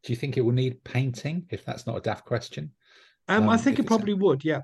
do 0.02 0.12
you 0.12 0.16
think 0.16 0.36
it 0.36 0.40
will 0.40 0.52
need 0.52 0.82
painting 0.84 1.46
if 1.50 1.64
that's 1.64 1.86
not 1.86 1.96
a 1.96 2.00
daft 2.00 2.24
question? 2.24 2.72
Um, 3.28 3.48
I 3.48 3.54
Um, 3.54 3.58
think 3.58 3.78
it 3.78 3.86
probably 3.86 4.14
would. 4.14 4.44
Yeah. 4.44 4.60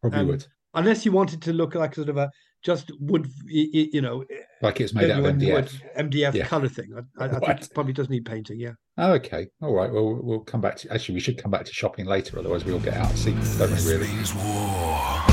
Probably 0.00 0.20
Um, 0.20 0.26
would. 0.28 0.46
unless 0.74 1.04
you 1.04 1.12
wanted 1.12 1.40
to 1.42 1.52
look 1.52 1.74
like 1.74 1.94
sort 1.94 2.08
of 2.08 2.16
a 2.16 2.30
just 2.64 2.92
wood, 3.00 3.26
y- 3.46 3.66
y- 3.74 3.88
you 3.92 4.00
know, 4.00 4.24
Like 4.60 4.80
it's 4.80 4.94
made 4.94 5.10
out 5.10 5.18
of 5.24 5.24
genuine 5.38 5.62
wood 5.64 5.70
MDF. 5.96 5.96
MDF 5.96 6.34
Yeah. 6.34 6.46
color 6.46 6.68
thing. 6.68 6.92
I, 7.18 7.24
I, 7.24 7.26
I 7.28 7.38
think 7.40 7.60
it 7.62 7.68
probably 7.74 7.92
does 7.92 8.08
need 8.08 8.24
painting. 8.24 8.60
Yeah. 8.60 8.72
Oh, 8.98 9.12
okay. 9.14 9.48
All 9.60 9.74
right. 9.74 9.90
Well, 9.92 10.20
we'll 10.22 10.40
come 10.40 10.60
back 10.60 10.76
to. 10.76 10.92
Actually, 10.92 11.14
we 11.14 11.20
should 11.20 11.38
come 11.42 11.50
back 11.50 11.64
to 11.64 11.72
shopping 11.72 12.06
later. 12.06 12.38
Otherwise, 12.38 12.64
we 12.64 12.72
all 12.72 12.78
get 12.80 12.94
out 12.94 13.10
of 13.10 13.18
seat, 13.18 13.34
don't 13.58 13.70
we? 13.70 13.74
This 13.76 13.86
Really. 13.86 15.31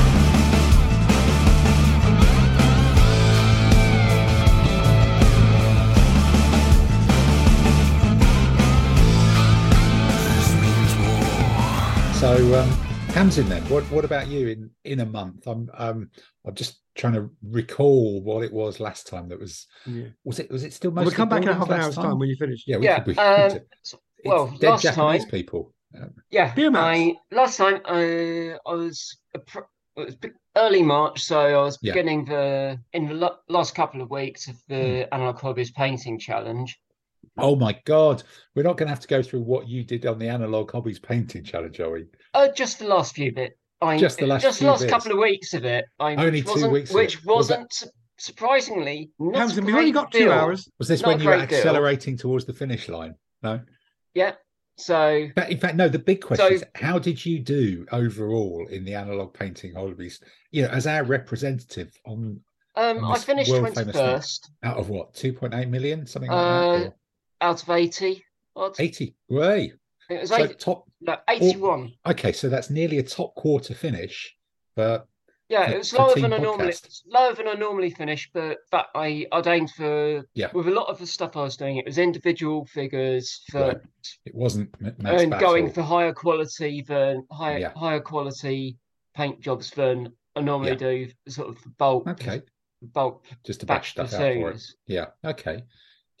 So, 12.20 12.60
um, 12.60 12.70
Tamsin, 13.12 13.48
then, 13.48 13.62
what 13.70 13.82
what 13.84 14.04
about 14.04 14.28
you 14.28 14.48
in 14.48 14.70
in 14.84 15.00
a 15.00 15.06
month? 15.06 15.46
I'm 15.46 15.70
um, 15.72 16.10
I'm 16.46 16.54
just 16.54 16.80
trying 16.94 17.14
to 17.14 17.30
recall 17.42 18.20
what 18.20 18.44
it 18.44 18.52
was 18.52 18.78
last 18.78 19.06
time. 19.06 19.26
That 19.30 19.40
was 19.40 19.66
Yeah. 19.86 20.08
was 20.24 20.38
it 20.38 20.50
was 20.50 20.62
it 20.62 20.74
still 20.74 20.90
We'll 20.90 21.10
come 21.10 21.30
back 21.30 21.42
in 21.44 21.48
a 21.48 21.54
half 21.54 21.70
an 21.70 21.78
last 21.78 21.84
hour's 21.84 21.94
time 21.96 22.18
when 22.18 22.28
you 22.28 22.36
finish. 22.36 22.64
Yeah, 22.66 22.76
we 22.76 22.84
Yeah, 22.84 22.98
could. 22.98 23.06
We, 23.06 23.14
could- 23.14 23.22
s- 23.24 23.54
it's 23.84 23.94
well, 24.26 24.54
dead 24.60 24.68
last 24.70 24.82
Japanese 24.82 25.22
time, 25.22 25.30
people. 25.30 25.72
Um, 25.96 26.12
yeah, 26.30 26.54
Beer 26.54 26.70
mats. 26.70 26.82
I 26.84 27.34
last 27.34 27.56
time 27.56 27.80
I 27.86 28.56
I 28.66 28.72
was 28.74 29.16
appro- 29.34 29.64
it 29.96 30.06
was 30.06 30.16
early 30.56 30.82
March, 30.82 31.22
so 31.22 31.40
I 31.40 31.62
was 31.62 31.78
Yeah. 31.80 31.94
beginning 31.94 32.26
the 32.26 32.78
in 32.92 33.08
the 33.08 33.14
lo- 33.14 33.38
last 33.48 33.74
couple 33.74 34.02
of 34.02 34.10
weeks 34.10 34.46
of 34.46 34.56
the 34.68 35.06
Hmm. 35.10 35.14
analog 35.14 35.40
hobbies 35.40 35.70
painting 35.70 36.18
challenge. 36.18 36.78
Oh 37.42 37.56
my 37.56 37.78
god, 37.84 38.22
we're 38.54 38.62
not 38.62 38.76
going 38.76 38.86
to 38.86 38.90
have 38.94 39.00
to 39.00 39.08
go 39.08 39.22
through 39.22 39.42
what 39.42 39.68
you 39.68 39.84
did 39.84 40.06
on 40.06 40.18
the 40.18 40.28
analog 40.28 40.70
hobbies 40.70 40.98
painting 40.98 41.44
challenge, 41.44 41.80
are 41.80 41.90
we? 41.90 42.06
Uh, 42.34 42.48
just 42.52 42.78
the 42.78 42.86
last 42.86 43.14
few 43.14 43.32
bit. 43.32 43.56
I 43.82 43.96
Just 43.98 44.18
the 44.18 44.26
last 44.26 44.42
just 44.42 44.58
few 44.58 44.68
last 44.68 44.80
bits. 44.80 44.92
couple 44.92 45.12
of 45.12 45.18
weeks 45.18 45.54
of 45.54 45.64
it. 45.64 45.84
I 45.98 46.14
Only 46.14 46.40
which 46.40 46.44
two 46.44 46.50
wasn't, 46.50 46.72
weeks 46.72 46.90
of 46.90 46.96
it. 46.96 46.98
which 46.98 47.24
Was 47.24 47.48
that- 47.48 47.60
wasn't 47.60 47.92
surprisingly 48.18 49.10
not 49.18 49.34
Tamsin, 49.34 49.62
a 49.64 49.66
we've 49.66 49.74
only 49.74 49.92
got 49.92 50.12
two 50.12 50.18
deal. 50.20 50.32
hours. 50.32 50.68
Was 50.78 50.88
this 50.88 51.00
Not 51.02 51.08
when 51.08 51.20
you 51.20 51.28
were 51.28 51.36
great 51.36 51.48
deal. 51.48 51.58
accelerating 51.58 52.16
towards 52.18 52.44
the 52.44 52.52
finish 52.52 52.88
line? 52.88 53.14
No. 53.42 53.60
Yeah, 54.14 54.34
so 54.76 55.08
In 55.08 55.32
fact, 55.32 55.50
in 55.52 55.58
fact, 55.58 55.76
no. 55.76 55.88
The 55.88 55.98
big 55.98 56.20
question 56.20 56.46
So- 56.46 56.54
is, 56.54 56.64
how 56.74 56.98
did 56.98 57.24
you 57.24 57.38
do 57.38 57.86
overall 57.92 58.66
in 58.70 58.84
the 58.84 58.94
analog 58.94 59.32
painting 59.32 59.74
hobbies? 59.74 60.20
You 60.50 60.62
know, 60.62 60.68
as 60.68 60.86
our 60.86 61.02
representative 61.04 61.90
on 62.06 62.40
um, 62.76 63.04
on 63.04 63.12
I 63.12 63.18
finished 63.18 63.50
world 63.50 63.62
twenty 63.62 63.76
famous 63.76 63.96
thing. 63.96 64.04
first 64.04 64.50
out 64.62 64.76
of 64.76 64.90
what, 64.90 65.14
two 65.14 65.32
point 65.32 65.54
eight 65.54 65.68
million, 65.68 66.06
something 66.06 66.30
like 66.30 66.38
Uh, 66.38 66.78
that, 66.78 66.86
or 66.88 66.94
out 67.40 67.62
of 67.62 67.70
eighty. 67.70 68.24
Odd. 68.56 68.74
eighty? 68.78 69.14
Way. 69.28 69.72
It 70.08 70.20
was 70.22 70.30
So 70.30 70.36
80, 70.42 70.54
top. 70.54 70.84
no, 71.00 71.16
eighty-one. 71.28 71.92
Okay, 72.06 72.32
so 72.32 72.48
that's 72.48 72.68
nearly 72.68 72.98
a 72.98 73.02
top 73.02 73.34
quarter 73.36 73.74
finish. 73.74 74.34
But 74.74 75.06
Yeah, 75.48 75.70
it 75.70 75.78
was 75.78 75.92
lower 75.92 76.14
than 76.14 76.32
I 76.32 76.38
normally 76.38 76.68
it's 76.70 77.02
lower 77.06 77.32
than 77.34 77.46
I 77.48 77.54
normally 77.54 77.90
finish, 77.90 78.28
but 78.34 78.58
that 78.72 78.86
I 78.94 79.26
I'd 79.32 79.46
aimed 79.46 79.70
for 79.70 80.24
Yeah. 80.34 80.50
with 80.52 80.66
a 80.66 80.70
lot 80.72 80.88
of 80.88 80.98
the 80.98 81.06
stuff 81.06 81.36
I 81.36 81.42
was 81.42 81.56
doing. 81.56 81.76
It 81.76 81.86
was 81.86 81.98
individual 81.98 82.64
figures 82.66 83.42
for 83.50 83.60
Right. 83.68 83.78
it 84.26 84.34
wasn't 84.34 84.74
and 85.04 85.32
going 85.38 85.70
for 85.72 85.82
higher 85.82 86.12
quality 86.12 86.82
than 86.82 87.24
higher 87.30 87.58
Yeah. 87.58 87.72
higher 87.76 88.00
quality 88.00 88.78
paint 89.14 89.40
jobs 89.40 89.70
than 89.70 90.12
I 90.36 90.40
normally 90.40 90.70
Yeah. 90.72 90.76
do. 90.76 91.10
Sort 91.28 91.48
of 91.48 91.58
bulk 91.78 92.06
Okay, 92.08 92.42
bulk 92.82 93.26
just 93.44 93.60
to 93.60 93.66
batch 93.66 93.90
stuff 93.92 94.12
out 94.12 94.18
for 94.18 94.50
it. 94.50 94.62
Yeah. 94.86 95.06
Okay. 95.24 95.62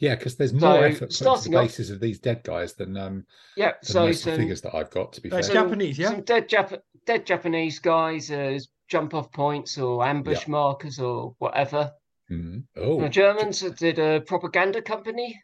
Yeah, 0.00 0.16
because 0.16 0.34
there's 0.36 0.50
So, 0.50 0.56
more 0.58 0.84
effort 0.84 0.98
put 0.98 1.02
into 1.02 1.14
starting 1.14 1.52
the 1.52 1.58
off- 1.58 1.78
of 1.78 2.00
these 2.00 2.18
dead 2.18 2.42
guys 2.42 2.72
than 2.72 2.96
um 2.96 3.26
Yeah, 3.56 3.72
than 3.72 3.84
so 3.84 4.06
most 4.06 4.20
of 4.20 4.24
the 4.24 4.30
some, 4.32 4.38
figures 4.40 4.60
that 4.62 4.74
I've 4.74 4.90
got. 4.90 5.12
To 5.12 5.20
be 5.20 5.28
That's 5.28 5.46
fair. 5.48 5.56
some- 5.56 5.66
Japanese, 5.68 5.98
yeah? 5.98 6.08
some 6.08 6.22
dead 6.22 6.48
Jap- 6.48 6.80
dead 7.06 7.26
Japanese 7.26 7.78
guys 7.78 8.30
as 8.30 8.68
jump 8.88 9.14
off 9.14 9.30
points 9.32 9.78
or 9.78 10.04
ambush 10.04 10.42
Yeah. 10.46 10.50
markers 10.52 10.98
or 10.98 11.34
whatever. 11.38 11.92
Mhm. 12.30 12.64
Oh, 12.76 13.00
The 13.00 13.08
Germans 13.08 13.60
did 13.60 13.98
a 13.98 14.20
propaganda 14.20 14.82
company. 14.82 15.40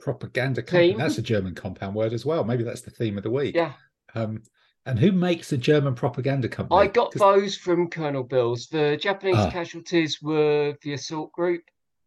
propaganda 0.00 0.62
company. 0.62 0.90
Theme. 0.90 0.98
That's 0.98 1.18
a 1.18 1.22
German 1.22 1.54
compound 1.54 1.94
word 1.96 2.12
as 2.12 2.24
well. 2.24 2.44
Maybe 2.44 2.62
that's 2.62 2.82
the 2.82 2.90
theme 2.90 3.16
of 3.18 3.24
the 3.24 3.30
week. 3.30 3.54
Yeah, 3.56 3.72
Um, 4.14 4.42
and 4.86 4.98
who 4.98 5.10
makes 5.10 5.50
a 5.52 5.58
German 5.58 5.94
propaganda 5.96 6.48
company? 6.48 6.80
I 6.80 6.86
got 6.86 7.12
'Cause- 7.12 7.20
those 7.20 7.56
from 7.56 7.90
Colonel 7.90 8.22
Bills. 8.22 8.68
The 8.68 8.96
Japanese 8.96 9.36
Ah. 9.36 9.50
casualties 9.50 10.22
were 10.22 10.76
the 10.82 10.92
assault 10.92 11.32
group, 11.32 11.62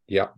Yeah. 0.07 0.29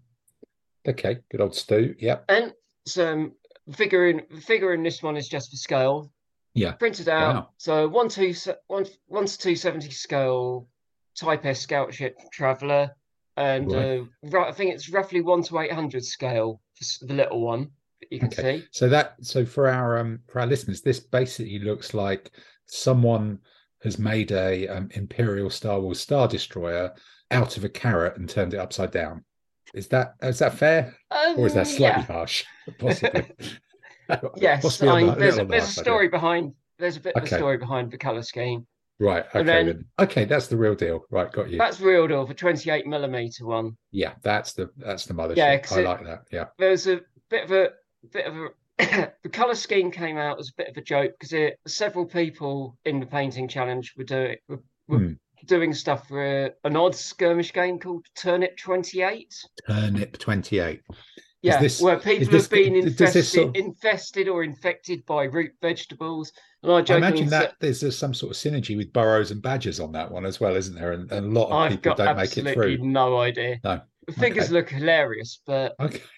Okay. 0.88 1.18
Good 1.32 1.42
old 1.42 1.56
Stu. 1.56 1.96
Yep. 2.00 2.26
and 2.30 2.54
some 2.86 3.34
figure 3.74 4.08
in 4.10 4.22
figure 4.42 4.74
in 4.74 4.84
this 4.84 5.02
one 5.02 5.16
is 5.18 5.28
just 5.30 5.52
for 5.52 5.58
scale. 5.58 6.12
Yeah. 6.54 6.74
Printed 6.74 7.10
out. 7.10 7.36
Wow. 7.36 7.50
So 7.58 7.88
one 7.88 8.10
two 8.10 8.34
one 8.68 8.86
one 9.08 9.26
to 9.26 9.38
two 9.38 9.56
seventy 9.56 9.90
scale 9.92 10.68
Type 11.16 11.46
S 11.46 11.62
scout 11.62 11.94
ship 11.94 12.18
traveller, 12.32 12.90
and 13.38 13.72
Right. 13.72 14.00
uh, 14.00 14.04
right, 14.24 14.48
I 14.48 14.52
think 14.52 14.74
it's 14.74 14.90
roughly 14.90 15.22
one 15.22 15.44
to 15.44 15.60
eight 15.60 15.72
hundred 15.72 16.04
scale 16.04 16.60
for 16.76 17.06
the 17.06 17.14
little 17.14 17.40
one 17.42 17.70
that 18.02 18.12
you 18.12 18.20
can 18.20 18.28
Okay. 18.30 18.60
see. 18.62 18.68
So 18.72 18.90
that 18.90 19.16
so 19.22 19.46
for 19.46 19.70
our 19.70 20.00
um 20.00 20.20
for 20.28 20.42
our 20.42 20.48
listeners, 20.48 20.82
this 20.82 21.00
basically 21.00 21.60
looks 21.60 21.94
like 21.94 22.32
someone 22.66 23.40
has 23.84 24.00
made 24.00 24.32
a 24.32 24.68
um, 24.70 24.90
Imperial 24.94 25.50
Star 25.52 25.80
Wars 25.80 26.00
Star 26.00 26.28
Destroyer 26.28 26.92
out 27.32 27.58
of 27.58 27.64
a 27.64 27.70
carrot 27.70 28.18
and 28.18 28.28
turned 28.30 28.54
it 28.54 28.60
upside 28.60 28.92
down. 28.92 29.24
Is 29.74 29.88
that 29.90 30.16
is 30.22 30.40
that 30.40 30.54
fair 30.54 30.96
or 31.38 31.48
is 31.48 31.54
that 31.56 31.62
Um, 31.62 31.66
slightly 31.66 32.02
yeah. 32.02 32.02
harsh? 32.02 32.44
Possibly. 32.80 33.26
Yes, 34.36 34.62
Possibly 34.62 34.90
I 34.90 35.06
the- 35.06 35.16
there's 35.16 35.38
a, 35.38 35.46
there's 35.46 35.64
a 35.64 35.66
harsh 35.66 35.74
side, 35.76 35.82
yeah. 35.82 35.84
story 35.84 36.08
behind 36.10 36.54
there's 36.78 36.98
a 36.98 37.00
bit 37.00 37.16
of 37.16 37.24
a 37.24 37.28
story 37.28 37.58
behind 37.58 37.90
the 37.92 37.98
color 37.98 38.22
scheme. 38.22 38.68
Right. 39.00 39.26
Okay. 39.34 39.44
Then- 39.44 39.66
then. 39.66 39.86
Okay, 40.00 40.26
that's 40.26 40.48
the 40.48 40.58
real 40.58 40.76
deal. 40.76 41.06
Right, 41.10 41.32
got 41.32 41.50
you. 41.50 41.58
That's 41.58 41.80
real 41.80 42.08
deal 42.08 42.26
for 42.28 42.34
28 42.34 42.86
millimeter 42.86 43.46
one. 43.46 43.78
Yeah, 43.92 44.14
that's 44.22 44.54
the 44.54 44.70
that's 44.78 45.06
the 45.06 45.14
mothership. 45.14 45.38
Yeah, 45.38 45.46
I 45.72 45.80
it- 45.80 45.86
like 45.86 46.04
that. 46.06 46.24
Yeah. 46.32 46.46
There's 46.60 46.88
a 46.88 47.02
bit 47.30 47.46
of 47.46 47.52
a 47.52 47.70
bit 48.12 48.26
of 48.28 48.36
a 48.36 48.48
the 49.24 49.30
color 49.30 49.56
scheme 49.56 49.90
came 49.90 50.18
out 50.18 50.40
as 50.40 50.50
a 50.50 50.54
bit 50.58 50.68
of 50.70 50.76
a 50.78 50.82
joke 50.82 51.14
because 51.18 51.32
it 51.34 51.58
several 51.66 52.06
people 52.06 52.78
in 52.86 53.00
the 53.00 53.06
painting 53.06 53.48
challenge 53.48 53.94
were 53.98 54.04
doing 54.04 54.36
were, 54.50 54.60
were 54.88 54.98
Hmm. 55.00 55.14
Doing 55.46 55.74
stuff 55.74 56.08
for 56.08 56.46
a, 56.46 56.52
an 56.64 56.76
odd 56.76 56.96
skirmish 56.96 57.54
game 57.54 57.80
called 57.80 58.06
Turnip 58.16 58.58
28. 58.58 59.34
Turnip 59.68 60.18
twenty 60.18 60.60
eight. 60.60 60.82
Yeah, 61.42 61.60
this- 61.60 61.82
where 61.82 61.98
people 62.00 62.32
this- 62.32 62.44
have 62.44 62.52
been 62.52 62.76
infested, 62.76 63.26
sort 63.26 63.48
of- 63.50 63.56
infested 63.56 64.28
or 64.30 64.44
infected 64.44 65.06
by 65.06 65.24
root 65.26 65.52
vegetables. 65.62 66.32
And 66.64 66.72
I 66.72 66.94
I 66.94 66.98
imagine 66.98 67.28
said- 67.30 67.42
that 67.42 67.56
there's 67.60 67.84
uh, 67.84 67.92
some 67.92 68.14
sort 68.14 68.32
of 68.32 68.38
synergy 68.38 68.78
with 68.78 68.94
burrows 68.94 69.32
and 69.32 69.42
badgers 69.42 69.80
on 69.82 69.92
that 69.92 70.10
one 70.10 70.26
as 70.26 70.40
well, 70.40 70.56
isn't 70.56 70.76
there? 70.76 70.94
And, 70.94 71.12
and 71.12 71.26
a 71.36 71.40
lot 71.40 71.48
of 71.48 71.54
I've 71.54 71.70
people 71.72 71.96
got 71.96 71.98
don't 71.98 72.16
make 72.18 72.24
it 72.38 72.46
absolutely 72.48 72.54
through. 72.78 72.78
no 72.88 73.18
idea. 73.20 73.58
No. 73.64 73.82
The 74.08 74.14
figures 74.14 74.46
Okay. 74.46 74.54
look 74.54 74.70
hilarious, 74.70 75.42
but 75.46 75.76
Okay. 75.82 76.02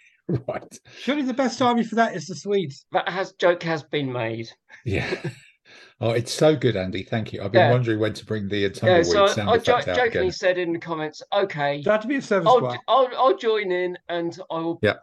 Right. 0.47 0.79
Surely 0.97 1.21
the 1.21 1.35
best 1.35 1.61
army 1.61 1.83
for 1.83 1.93
that 1.95 2.15
is 2.15 2.25
the 2.25 2.33
Swedes. 2.35 2.87
that 2.93 3.07
has 3.09 3.33
joke 3.33 3.61
has 3.61 3.83
been 3.83 4.11
made. 4.11 4.47
Yeah. 4.83 5.07
Oh, 6.01 6.11
it's 6.11 6.33
so 6.33 6.55
good, 6.55 6.75
Andy. 6.75 7.03
Thank 7.03 7.31
you. 7.31 7.41
I've 7.41 7.51
been 7.53 7.61
Yeah. 7.67 7.71
wondering 7.71 7.99
when 7.99 8.13
to 8.13 8.25
bring 8.25 8.49
the 8.49 8.65
uh, 8.65 8.67
Yeah, 8.67 8.73
tumbleweed 8.73 9.05
so 9.05 9.27
sound 9.27 9.49
I 9.49 9.57
jo- 9.59 9.75
out 9.75 9.85
jokingly 9.85 10.07
again. 10.07 10.31
said 10.31 10.57
in 10.57 10.73
the 10.73 10.79
comments, 10.79 11.23
okay, 11.33 11.81
That 11.83 12.01
to 12.01 12.07
be 12.07 12.15
a 12.17 12.21
service 12.21 12.47
I'll, 12.47 12.59
bar. 12.59 12.77
I'll 12.87 13.09
I'll 13.15 13.37
join 13.37 13.71
in 13.71 13.97
and 14.09 14.37
I 14.51 14.55
will 14.59 14.79
Yeah. 14.81 14.95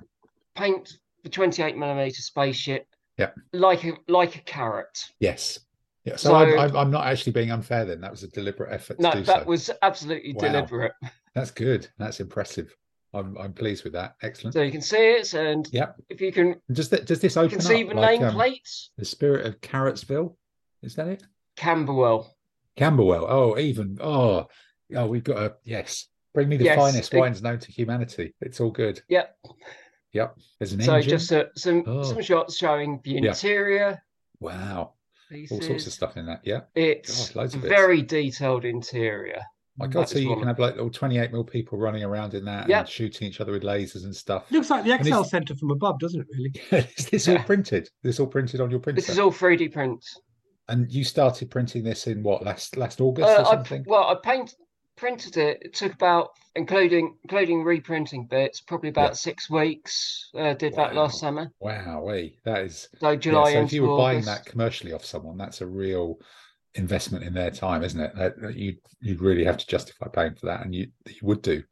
paint 0.55 0.99
the 1.23 1.31
28 1.31 1.77
millimeter 1.79 2.21
spaceship 2.21 2.87
Yeah. 3.17 3.31
like 3.55 3.85
a 3.85 3.97
like 4.09 4.37
a 4.37 4.41
carrot. 4.41 5.11
Yes. 5.19 5.61
Yeah. 6.05 6.17
So, 6.17 6.31
So- 6.31 6.35
I'm, 6.37 6.59
I'm, 6.59 6.77
I'm 6.77 6.91
not 6.91 7.07
actually 7.07 7.33
being 7.33 7.51
unfair 7.53 7.87
then. 7.87 8.01
That 8.03 8.11
was 8.11 8.23
a 8.23 8.29
deliberate 8.29 8.73
effort 8.73 8.97
to 8.99 9.03
No, 9.03 9.13
do 9.13 9.23
that 9.23 9.43
so. 9.45 9.49
was 9.49 9.71
absolutely 9.81 10.35
Wow. 10.35 10.41
deliberate. 10.49 10.93
That's 11.35 11.51
good. 11.53 11.89
That's 11.97 12.21
impressive. 12.21 12.77
I'm, 13.15 13.37
I'm 13.39 13.53
pleased 13.55 13.85
with 13.85 13.93
that. 13.95 14.17
Excellent. 14.23 14.53
So 14.55 14.63
you 14.63 14.73
can 14.73 14.81
see 14.83 15.13
it, 15.13 15.33
and 15.35 15.67
Yep. 15.73 15.97
if 16.11 16.21
you 16.21 16.33
can, 16.33 16.57
Does 16.71 16.89
that 16.91 17.07
does 17.07 17.21
this 17.21 17.37
you 17.37 17.43
open 17.43 17.59
can 17.59 17.61
see 17.67 17.83
up 17.85 17.89
the 17.91 17.95
like 17.95 18.21
um, 18.23 18.37
the 18.99 19.05
spirit 19.07 19.47
of 19.47 19.61
Carrotsville? 19.63 20.35
Is 20.83 20.95
that 20.97 21.09
it? 21.09 21.23
Camberwell. 21.57 22.35
Camberwell. 22.77 23.27
Oh, 23.29 23.59
even 23.59 23.99
oh, 24.01 24.47
oh, 24.97 25.07
we've 25.07 25.25
got 25.25 25.39
a 25.39 25.55
yes. 25.65 26.07
Bring 26.35 26.49
me 26.49 26.57
the 26.57 26.65
Yes, 26.65 26.79
finest 26.79 27.13
it- 27.15 27.19
wines 27.19 27.43
known 27.43 27.59
to 27.59 27.71
humanity. 27.73 28.35
It's 28.41 28.61
all 28.61 28.71
good. 28.71 29.01
Yep. 29.09 29.37
Yep. 30.13 30.37
There's 30.59 30.73
an 30.73 30.81
So 30.83 30.95
engine. 30.97 31.11
just 31.11 31.33
uh, 31.33 31.45
some 31.57 31.85
Oh. 31.87 32.03
some 32.03 32.23
shots 32.23 32.57
showing 32.57 33.01
the 33.05 33.13
Yeah. 33.13 33.29
interior 33.31 34.03
wow. 34.41 34.95
pieces. 35.31 35.53
All 35.53 35.67
sorts 35.67 35.87
of 35.87 35.93
stuff 35.93 36.17
in 36.17 36.27
that. 36.27 36.41
Yeah. 36.45 36.61
It's 36.75 37.31
God, 37.31 37.55
a 37.55 37.59
very 37.59 38.03
detailed 38.03 38.65
interior. 38.65 39.43
My 39.79 39.87
God, 39.87 40.03
That 40.03 40.09
so 40.11 40.19
you 40.19 40.29
one 40.29 40.39
can 40.41 40.49
have 40.49 40.59
like 40.59 40.75
little 40.75 40.91
28 40.91 41.33
mil 41.33 41.45
people 41.45 41.79
running 41.79 42.03
around 42.05 42.35
in 42.35 42.45
that 42.45 42.69
Yep. 42.69 42.81
and 42.81 42.89
shooting 42.89 43.29
each 43.29 43.41
other 43.41 43.53
with 43.53 43.63
lasers 43.63 44.05
and 44.05 44.15
stuff. 44.15 44.51
Looks 44.51 44.69
like 44.69 44.85
the 44.85 44.93
Excel 44.95 45.25
Center 45.25 45.55
from 45.55 45.71
above, 45.71 45.99
doesn't 45.99 46.21
it? 46.21 46.27
Really? 46.71 46.87
is 46.99 47.07
this 47.07 47.29
all 47.29 47.35
Yeah. 47.35 47.45
printed? 47.45 47.89
This 48.03 48.21
all 48.21 48.27
printed 48.27 48.61
on 48.61 48.71
your 48.71 48.81
printer? 48.81 49.01
This 49.01 49.09
is 49.09 49.19
all 49.19 49.31
3D 49.33 49.69
prints. 49.73 50.19
And 50.69 50.91
you 50.93 51.05
started 51.05 51.51
printing 51.51 51.83
this 51.83 52.07
in 52.07 52.23
what 52.23 52.45
last 52.45 52.77
last 52.77 53.01
August 53.01 53.29
Uh, 53.29 53.43
or 53.43 53.47
I, 53.47 53.51
something? 53.51 53.85
well, 53.87 54.05
I 54.05 54.17
paint 54.23 54.55
printed 54.97 55.37
it. 55.37 55.59
It 55.63 55.75
took 55.75 55.95
about, 55.95 56.31
including 56.55 57.17
including 57.25 57.65
reprinting 57.65 58.27
bits, 58.27 58.61
probably 58.61 58.91
about 58.91 59.11
Yeah. 59.11 59.15
six 59.15 59.51
weeks. 59.51 60.31
Uh, 60.35 60.55
did 60.55 60.75
that 60.77 60.95
last 60.95 61.19
summer. 61.19 61.51
Wow, 61.59 62.07
that 62.45 62.63
is 62.63 62.89
So 63.01 63.15
July. 63.15 63.15
yeah, 63.15 63.19
July 63.19 63.53
so 63.53 63.61
if 63.61 63.73
you 63.73 63.83
were 63.83 63.97
buying 63.97 64.25
that 64.25 64.47
commercially 64.47 64.93
off 64.93 65.05
someone, 65.05 65.37
that's 65.37 65.61
a 65.61 65.67
real 65.67 66.19
investment 66.75 67.25
in 67.25 67.35
their 67.35 67.51
time, 67.51 67.83
isn't 67.83 68.01
it? 68.01 68.15
That, 68.17 68.41
that 68.41 68.57
you 68.57 68.77
you'd 69.01 69.21
really 69.21 69.45
have 69.45 69.59
to 69.59 69.67
justify 69.67 70.09
paying 70.09 70.35
for 70.37 70.47
that, 70.47 70.65
and 70.65 70.75
you 70.75 70.89
you 71.07 71.19
would 71.23 71.43
do. 71.43 71.63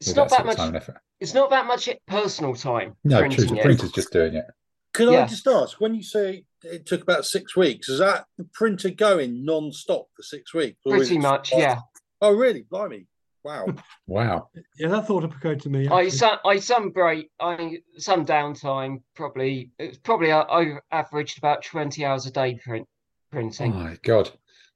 It's 0.00 0.14
not 0.16 0.28
that 0.30 0.36
sort 0.36 0.40
of 0.40 0.46
much. 0.46 0.56
time 0.56 0.68
and 0.68 0.76
effort. 0.76 0.96
It's 1.20 1.34
not 1.34 1.50
that 1.50 1.66
much 1.66 1.88
personal 2.06 2.54
time. 2.54 2.96
No, 3.04 3.28
true. 3.28 3.44
The 3.44 3.56
it. 3.56 3.62
printer's 3.62 3.92
just 3.92 4.12
doing 4.12 4.34
it. 4.34 4.46
Can 4.92 5.08
I 5.10 5.26
just 5.26 5.46
ask, 5.46 5.80
when 5.80 5.94
you 5.94 6.02
say 6.02 6.44
it 6.62 6.86
took 6.86 7.02
about 7.02 7.24
six 7.26 7.56
weeks, 7.56 7.88
is 7.88 7.98
that 7.98 8.24
the 8.38 8.44
printer 8.52 8.90
going 8.90 9.44
non-stop 9.44 10.06
for 10.14 10.22
six 10.22 10.52
weeks? 10.54 10.78
or 10.84 10.96
Pretty 10.96 11.16
it- 11.16 11.20
much, 11.22 11.52
yeah. 11.52 11.78
Oh, 12.20 12.32
really? 12.34 12.62
Blimey! 12.70 13.06
Wow. 13.42 13.66
Wow. 14.06 14.50
Yeah, 14.78 14.88
that 14.88 15.06
thought 15.06 15.24
occurred 15.24 15.60
to 15.62 15.70
me. 15.70 15.88
I 15.88 16.02
actually. 16.02 16.10
some 16.10 16.38
I 16.44 16.58
some 16.58 16.90
break 16.90 17.30
I 17.40 17.78
some 17.96 18.26
downtime 18.26 19.00
probably 19.16 19.70
it's 19.78 19.96
probably 19.96 20.30
uh, 20.30 20.44
over 20.50 20.82
averaged 20.90 21.38
about 21.38 21.64
twenty 21.64 22.04
hours 22.04 22.26
a 22.26 22.30
day 22.30 22.58
print 22.62 22.86
Oh 22.86 23.32
printing. 23.32 23.72
my 23.74 23.96
god. 24.02 24.30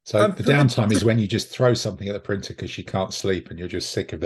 So 0.05 0.25
Um, 0.25 0.35
the 0.35 0.45
the- 0.45 0.53
downtime 0.53 0.93
is 0.93 1.05
when 1.05 1.19
you 1.19 1.27
just 1.27 1.51
throw 1.51 1.75
something 1.75 2.09
at 2.09 2.15
the 2.15 2.21
printer 2.21 2.55
because 2.55 2.79
you 2.79 2.85
can't 2.85 3.13
sleep 3.13 3.51
and 3.51 3.59
you're 3.59 3.69
just 3.69 3.91
sick 3.91 4.15
of 4.15 4.21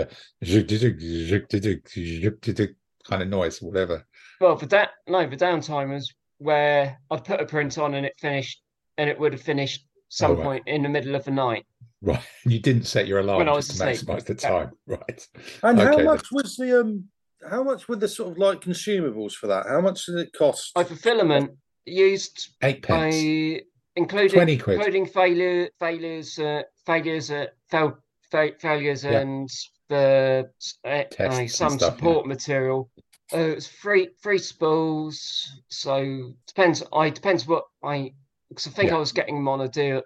the 2.53 2.75
kind 3.09 3.21
of 3.21 3.27
noise, 3.27 3.61
whatever. 3.61 4.05
Well, 4.39 4.55
for 4.57 4.67
that 4.67 4.91
no, 5.05 5.27
the 5.29 5.35
downtime 5.35 5.89
was 5.93 6.13
where 6.39 6.97
I'd 7.11 7.23
put 7.23 7.39
a 7.41 7.45
print 7.45 7.77
on 7.77 7.93
and 7.93 8.05
it 8.05 8.13
finished 8.19 8.61
and 8.97 9.09
it 9.09 9.19
would 9.19 9.33
have 9.33 9.41
finished 9.41 9.85
some 10.09 10.31
Oh, 10.31 10.35
right. 10.35 10.43
point 10.43 10.63
in 10.67 10.81
the 10.83 10.89
middle 10.89 11.15
of 11.15 11.23
the 11.25 11.31
night. 11.31 11.65
Right. 12.01 12.19
You 12.45 12.59
didn't 12.59 12.85
set 12.85 13.07
your 13.07 13.19
alarm 13.19 13.39
When 13.39 13.49
I 13.49 13.53
was 13.53 13.67
to 13.67 13.73
asleep. 13.73 14.07
maximize 14.09 14.25
the 14.25 14.33
Yeah. 14.41 14.49
time. 14.49 14.71
Right. 14.87 15.27
And 15.63 15.79
Okay, 15.79 15.87
how 15.89 15.95
then. 15.97 16.05
much 16.05 16.31
was 16.31 16.55
the 16.55 16.79
um? 16.81 17.05
How 17.49 17.63
much 17.63 17.87
were 17.87 17.95
the 17.95 18.07
sort 18.07 18.31
of 18.31 18.37
like 18.37 18.59
consumables 18.61 19.33
for 19.33 19.47
that? 19.47 19.65
How 19.67 19.79
much 19.81 20.05
did 20.05 20.15
it 20.17 20.33
cost? 20.33 20.71
I 20.75 20.83
for 20.83 20.95
filament 20.95 21.51
used 21.85 22.49
Eight 22.63 22.81
pence. 22.83 23.15
I 23.15 23.61
including 23.95 24.31
20 24.31 24.57
quid. 24.57 24.75
including 24.77 25.05
failure 25.05 25.69
failures 25.79 26.37
uh, 26.39 26.63
failures 26.85 27.31
uh, 27.31 27.45
fail, 27.69 27.97
fa- 28.31 28.55
failures 28.59 29.03
Yeah. 29.03 29.19
and 29.19 29.49
the 29.89 30.49
uh, 30.85 31.03
Tests 31.11 31.19
uh, 31.19 31.23
and 31.41 31.51
some 31.51 31.77
stuff, 31.77 31.91
yeah. 31.93 31.95
support 31.97 32.27
material. 32.27 32.89
Uh, 33.33 33.37
it's 33.39 33.67
free 33.67 34.09
free 34.21 34.39
spools. 34.39 35.61
So 35.69 36.33
depends. 36.47 36.83
I 36.93 37.09
depends 37.09 37.47
what 37.47 37.65
I 37.83 38.13
because 38.49 38.67
I 38.67 38.71
think 38.71 38.89
Yeah. 38.89 38.97
I 38.97 38.99
was 38.99 39.11
getting 39.11 39.35
them 39.35 39.47
on 39.47 39.61
a 39.61 39.67
deal 39.67 40.01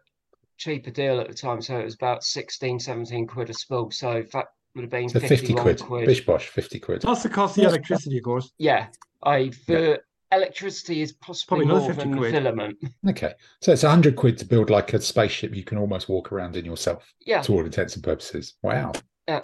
cheaper 0.58 0.92
deal 0.92 1.20
at 1.20 1.28
the 1.28 1.34
time. 1.34 1.62
So 1.62 1.78
it 1.80 1.84
was 1.84 1.96
about 1.96 2.24
16, 2.24 2.80
17 2.80 3.28
quid 3.28 3.50
a 3.50 3.54
spool. 3.54 3.92
So 3.92 4.24
that 4.34 4.46
would 4.76 4.82
have 4.84 4.90
been 4.92 5.10
So 5.10 5.20
50 5.20 5.36
51 5.38 5.78
quid. 5.78 6.06
Bish 6.06 6.26
bosh, 6.26 6.48
50 6.48 6.80
quid. 6.80 7.02
Plus 7.02 7.24
the 7.24 7.30
cost 7.30 7.58
of 7.58 7.64
the 7.64 7.70
electricity, 7.70 8.18
of 8.18 8.24
course. 8.24 8.52
Yeah, 8.58 8.88
I 9.24 9.52
the 9.68 10.02
electricity 10.32 11.02
is 11.02 11.12
possibly 11.14 11.66
Probably 11.66 11.80
more 11.80 11.94
50 11.94 12.04
than 12.10 12.20
the 12.22 12.32
filament. 12.32 12.78
Okay. 13.10 13.34
So 13.62 13.72
it's 13.72 13.84
100 13.84 14.16
quid 14.16 14.38
to 14.40 14.46
build 14.46 14.70
like 14.70 14.94
a 14.94 15.02
spaceship 15.02 15.56
you 15.56 15.64
can 15.64 15.78
almost 15.78 16.10
walk 16.10 16.32
around 16.32 16.56
in 16.56 16.66
yourself 16.66 17.06
Yeah. 17.26 17.42
to 17.44 17.54
all 17.54 17.66
intents 17.66 17.96
and 17.96 18.04
purposes. 18.04 18.56
Wow. 18.64 18.94
Yeah. 19.28 19.42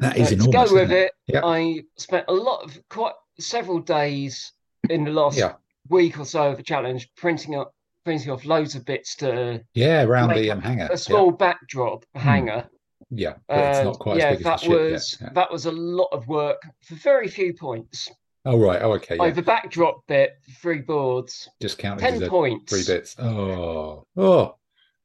That 0.00 0.16
is 0.16 0.30
Uh, 0.32 0.34
enormous. 0.34 0.70
go 0.70 0.74
with 0.74 0.92
it, 0.92 1.12
Yeah. 1.26 1.44
I 1.44 1.84
spent 1.96 2.24
a 2.28 2.32
lot 2.34 2.62
of 2.64 2.76
quite 2.88 3.14
several 3.38 3.78
days 3.78 4.52
in 4.90 5.04
the 5.04 5.10
last 5.12 5.38
Yeah. 5.38 5.54
week 5.88 6.18
or 6.18 6.24
so 6.24 6.50
of 6.50 6.56
the 6.56 6.62
challenge 6.62 7.08
printing 7.16 7.54
up 7.54 7.72
printing 8.04 8.30
off 8.30 8.44
loads 8.44 8.74
of 8.74 8.84
bits 8.84 9.16
to 9.16 9.64
Yeah, 9.72 10.02
around 10.04 10.34
the 10.34 10.50
um, 10.50 10.60
hanger. 10.60 10.88
a 10.92 10.98
small 10.98 11.30
backdrop 11.30 12.04
hanger. 12.14 12.68
Yeah. 13.10 13.30
yeah. 13.30 13.34
But 13.48 13.58
it's 13.58 13.78
And 13.78 13.86
not 13.88 13.98
quite 13.98 14.18
yeah, 14.18 14.26
as 14.28 14.36
big 14.38 14.44
that 14.44 14.54
as 14.54 14.60
the 14.60 14.66
ship 14.66 14.92
was. 14.92 15.18
Yeah. 15.22 15.28
that 15.32 15.50
was 15.50 15.64
a 15.66 15.72
lot 15.72 16.08
of 16.12 16.28
work 16.28 16.60
for 16.82 16.96
very 16.96 17.28
few 17.28 17.54
points. 17.54 18.10
Oh, 18.44 18.58
right. 18.58 18.82
Oh, 18.82 18.92
okay. 18.94 19.16
Like 19.16 19.28
Yeah. 19.30 19.34
the 19.36 19.42
backdrop 19.42 20.06
bit, 20.06 20.32
three 20.60 20.82
boards, 20.82 21.48
Just 21.62 21.78
counted 21.78 22.02
ten 22.02 22.28
points. 22.28 22.70
three 22.70 22.84
bits. 22.94 23.16
Oh, 23.18 24.06
oh, 24.18 24.56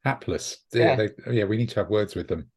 hapless. 0.04 0.58
Yeah, 0.74 0.88
Yeah. 0.88 0.96
they, 1.24 1.32
yeah, 1.38 1.44
we 1.44 1.56
need 1.56 1.70
to 1.70 1.76
have 1.80 1.88
words 1.88 2.14
with 2.14 2.28
them. 2.28 2.50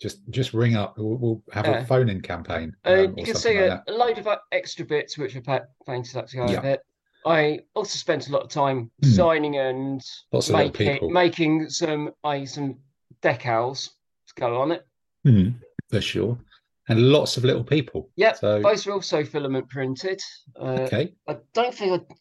Just, 0.00 0.20
just 0.30 0.52
ring 0.52 0.76
up. 0.76 0.98
We'll, 0.98 1.16
we'll 1.16 1.42
have 1.52 1.66
Yeah. 1.66 1.78
a 1.80 1.86
phone-in 1.86 2.20
campaign. 2.20 2.74
Uh, 2.84 3.04
um, 3.06 3.14
you 3.16 3.24
can 3.24 3.34
see 3.34 3.54
like 3.54 3.64
a, 3.64 3.68
that. 3.68 3.84
a 3.88 3.92
load 3.92 4.18
of 4.18 4.26
uh, 4.26 4.36
extra 4.52 4.84
bits 4.84 5.16
which 5.16 5.34
are 5.36 5.40
pa- 5.40 5.64
painted 5.86 6.16
up 6.16 6.26
to 6.28 6.36
go 6.36 6.46
Yeah. 6.48 6.56
with 6.56 6.64
it. 6.66 6.80
I 7.24 7.60
also 7.74 7.96
spent 7.96 8.28
a 8.28 8.32
lot 8.32 8.42
of 8.42 8.50
time 8.50 8.90
designing 9.00 9.56
and 9.56 10.00
Lots 10.32 10.48
of 10.48 10.56
making 10.56 10.92
people. 10.92 11.10
making 11.10 11.68
some 11.70 12.12
I 12.22 12.44
some 12.44 12.76
decals 13.20 13.88
to 14.28 14.34
go 14.36 14.60
on 14.60 14.70
it. 14.70 14.86
Mhm, 15.26 15.54
for 15.90 16.00
sure, 16.00 16.38
and 16.88 17.00
lots 17.10 17.36
of 17.36 17.42
little 17.42 17.64
people. 17.64 18.10
Yep, 18.14 18.36
So 18.36 18.62
those 18.62 18.86
were 18.86 18.92
also 18.92 19.24
filament 19.24 19.68
printed. 19.68 20.20
Uh, 20.60 20.82
okay, 20.82 21.14
I 21.26 21.38
don't 21.52 21.74
think 21.74 22.00
I, 22.00 22.14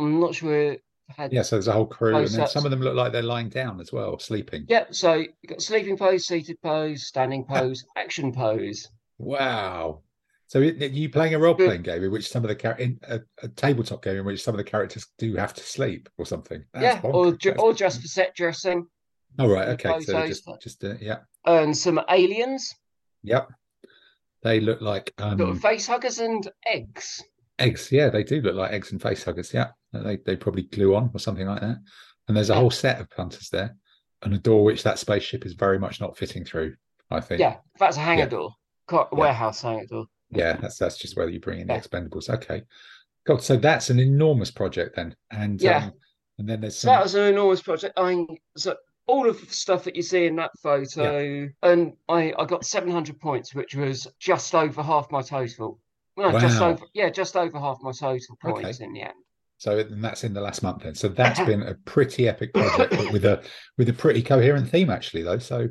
I'm 0.00 0.18
not 0.18 0.34
sure. 0.34 0.76
Had 1.16 1.32
yeah. 1.32 1.42
So 1.42 1.56
there's 1.56 1.68
a 1.68 1.72
whole 1.72 1.86
crew, 1.86 2.16
and 2.16 2.28
then 2.28 2.46
some 2.46 2.64
of 2.64 2.70
them 2.70 2.80
look 2.80 2.94
like 2.94 3.12
they're 3.12 3.22
lying 3.22 3.48
down 3.48 3.80
as 3.80 3.92
well, 3.92 4.18
sleeping. 4.18 4.66
Yep. 4.68 4.94
So 4.94 5.14
you 5.14 5.28
got 5.46 5.62
sleeping 5.62 5.96
pose, 5.96 6.26
seated 6.26 6.60
pose, 6.62 7.06
standing 7.06 7.44
pose, 7.44 7.84
action 7.96 8.32
pose. 8.32 8.88
Wow. 9.18 10.02
So 10.48 10.60
you 10.60 11.10
playing 11.10 11.34
a 11.34 11.38
role-playing 11.38 11.82
game 11.82 12.02
in 12.02 12.10
which 12.10 12.30
some 12.30 12.42
of 12.42 12.48
the 12.48 12.54
char- 12.54 12.78
in 12.78 12.98
a, 13.02 13.20
a 13.42 13.48
tabletop 13.48 14.02
game 14.02 14.16
in 14.16 14.24
which 14.24 14.42
some 14.42 14.54
of 14.54 14.56
the 14.58 14.64
characters 14.64 15.06
do 15.18 15.34
have 15.36 15.52
to 15.52 15.62
sleep 15.62 16.08
or 16.16 16.24
something. 16.24 16.64
That's 16.72 17.02
yeah, 17.04 17.10
or 17.10 17.26
bonkers. 17.26 17.38
ju- 17.38 17.54
or 17.58 17.74
just 17.74 18.00
for 18.00 18.08
set 18.08 18.34
dressing, 18.34 18.86
oh 19.38 19.46
right, 19.46 19.68
okay. 19.68 20.00
So 20.00 20.26
just, 20.26 20.48
just 20.62 20.82
uh, 20.84 20.94
yeah, 21.02 21.18
and 21.44 21.76
some 21.76 22.00
aliens, 22.08 22.74
yep. 23.22 23.50
They 24.42 24.60
look 24.60 24.80
like 24.80 25.12
um, 25.18 25.58
face 25.58 25.86
huggers 25.86 26.18
and 26.18 26.48
eggs. 26.66 27.22
eggs. 27.58 27.92
Yeah, 27.92 28.08
they 28.08 28.24
do 28.24 28.40
look 28.40 28.54
like 28.54 28.72
eggs 28.72 28.92
and 28.92 29.02
face 29.02 29.24
huggers. 29.24 29.52
Yeah, 29.52 29.72
they 29.92 30.16
they 30.18 30.36
probably 30.36 30.62
glue 30.62 30.94
on 30.94 31.10
or 31.14 31.18
something 31.20 31.46
like 31.46 31.60
that. 31.60 31.78
And 32.26 32.36
there's 32.36 32.50
a 32.50 32.54
whole 32.54 32.70
set 32.70 33.00
of 33.00 33.08
punters 33.10 33.48
there, 33.50 33.74
and 34.22 34.34
a 34.34 34.38
door 34.38 34.62
which 34.64 34.82
that 34.82 34.98
spaceship 34.98 35.46
is 35.46 35.54
very 35.54 35.78
much 35.78 36.00
not 36.00 36.16
fitting 36.16 36.44
through. 36.44 36.74
I 37.10 37.20
think. 37.20 37.40
Yeah, 37.40 37.56
that's 37.78 37.96
a 37.96 38.00
hangar 38.00 38.24
Yeah. 38.24 38.28
door, 38.28 38.50
co- 38.86 39.08
Yeah. 39.12 39.18
warehouse 39.18 39.62
hangar 39.62 39.86
door. 39.86 40.06
Yeah, 40.30 40.56
that's 40.56 40.76
that's 40.78 40.98
just 40.98 41.16
where 41.16 41.28
you 41.28 41.40
bring 41.40 41.60
in 41.60 41.68
the 41.68 41.72
expendables. 41.74 42.28
Okay, 42.28 42.62
God, 43.24 43.42
so 43.42 43.56
that's 43.56 43.88
an 43.88 43.98
enormous 43.98 44.50
project 44.50 44.96
then, 44.96 45.16
and 45.30 45.60
Yeah. 45.60 45.84
um, 45.86 45.92
and 46.38 46.48
then 46.48 46.60
there's 46.60 46.78
some. 46.78 46.88
that 46.88 47.02
was 47.02 47.14
an 47.14 47.22
enormous 47.32 47.62
project. 47.62 47.94
I 47.98 48.14
mean, 48.14 48.36
so 48.58 48.76
all 49.06 49.26
of 49.26 49.40
the 49.40 49.46
stuff 49.54 49.84
that 49.84 49.96
you 49.96 50.02
see 50.02 50.26
in 50.26 50.36
that 50.36 50.50
photo, 50.62 51.48
and 51.62 51.94
I, 52.10 52.34
I 52.38 52.44
got 52.44 52.66
700 52.66 53.18
points, 53.18 53.54
which 53.54 53.74
was 53.74 54.06
just 54.20 54.54
over 54.54 54.82
half 54.82 55.10
my 55.10 55.22
total. 55.22 55.80
No, 56.18 56.30
just 56.38 56.60
over, 56.60 56.84
yeah, 56.92 57.08
just 57.08 57.34
over 57.36 57.58
half 57.58 57.78
my 57.80 57.92
total 57.92 58.36
Okay. 58.44 58.52
points 58.62 58.80
in 58.80 58.92
the 58.92 59.02
end. 59.02 59.14
So 59.58 59.78
and 59.78 60.02
that's 60.02 60.24
in 60.24 60.32
the 60.32 60.40
last 60.40 60.62
month 60.62 60.82
then. 60.84 60.94
So 60.94 61.08
that's 61.08 61.40
been 61.46 61.62
a 61.62 61.74
pretty 61.74 62.28
epic 62.28 62.54
project, 62.54 62.90
but 62.96 63.12
with 63.12 63.24
a 63.24 63.42
with 63.76 63.88
a 63.88 63.92
pretty 63.92 64.22
coherent 64.22 64.68
theme 64.70 64.88
actually 64.90 65.22
though. 65.22 65.38
So 65.38 65.68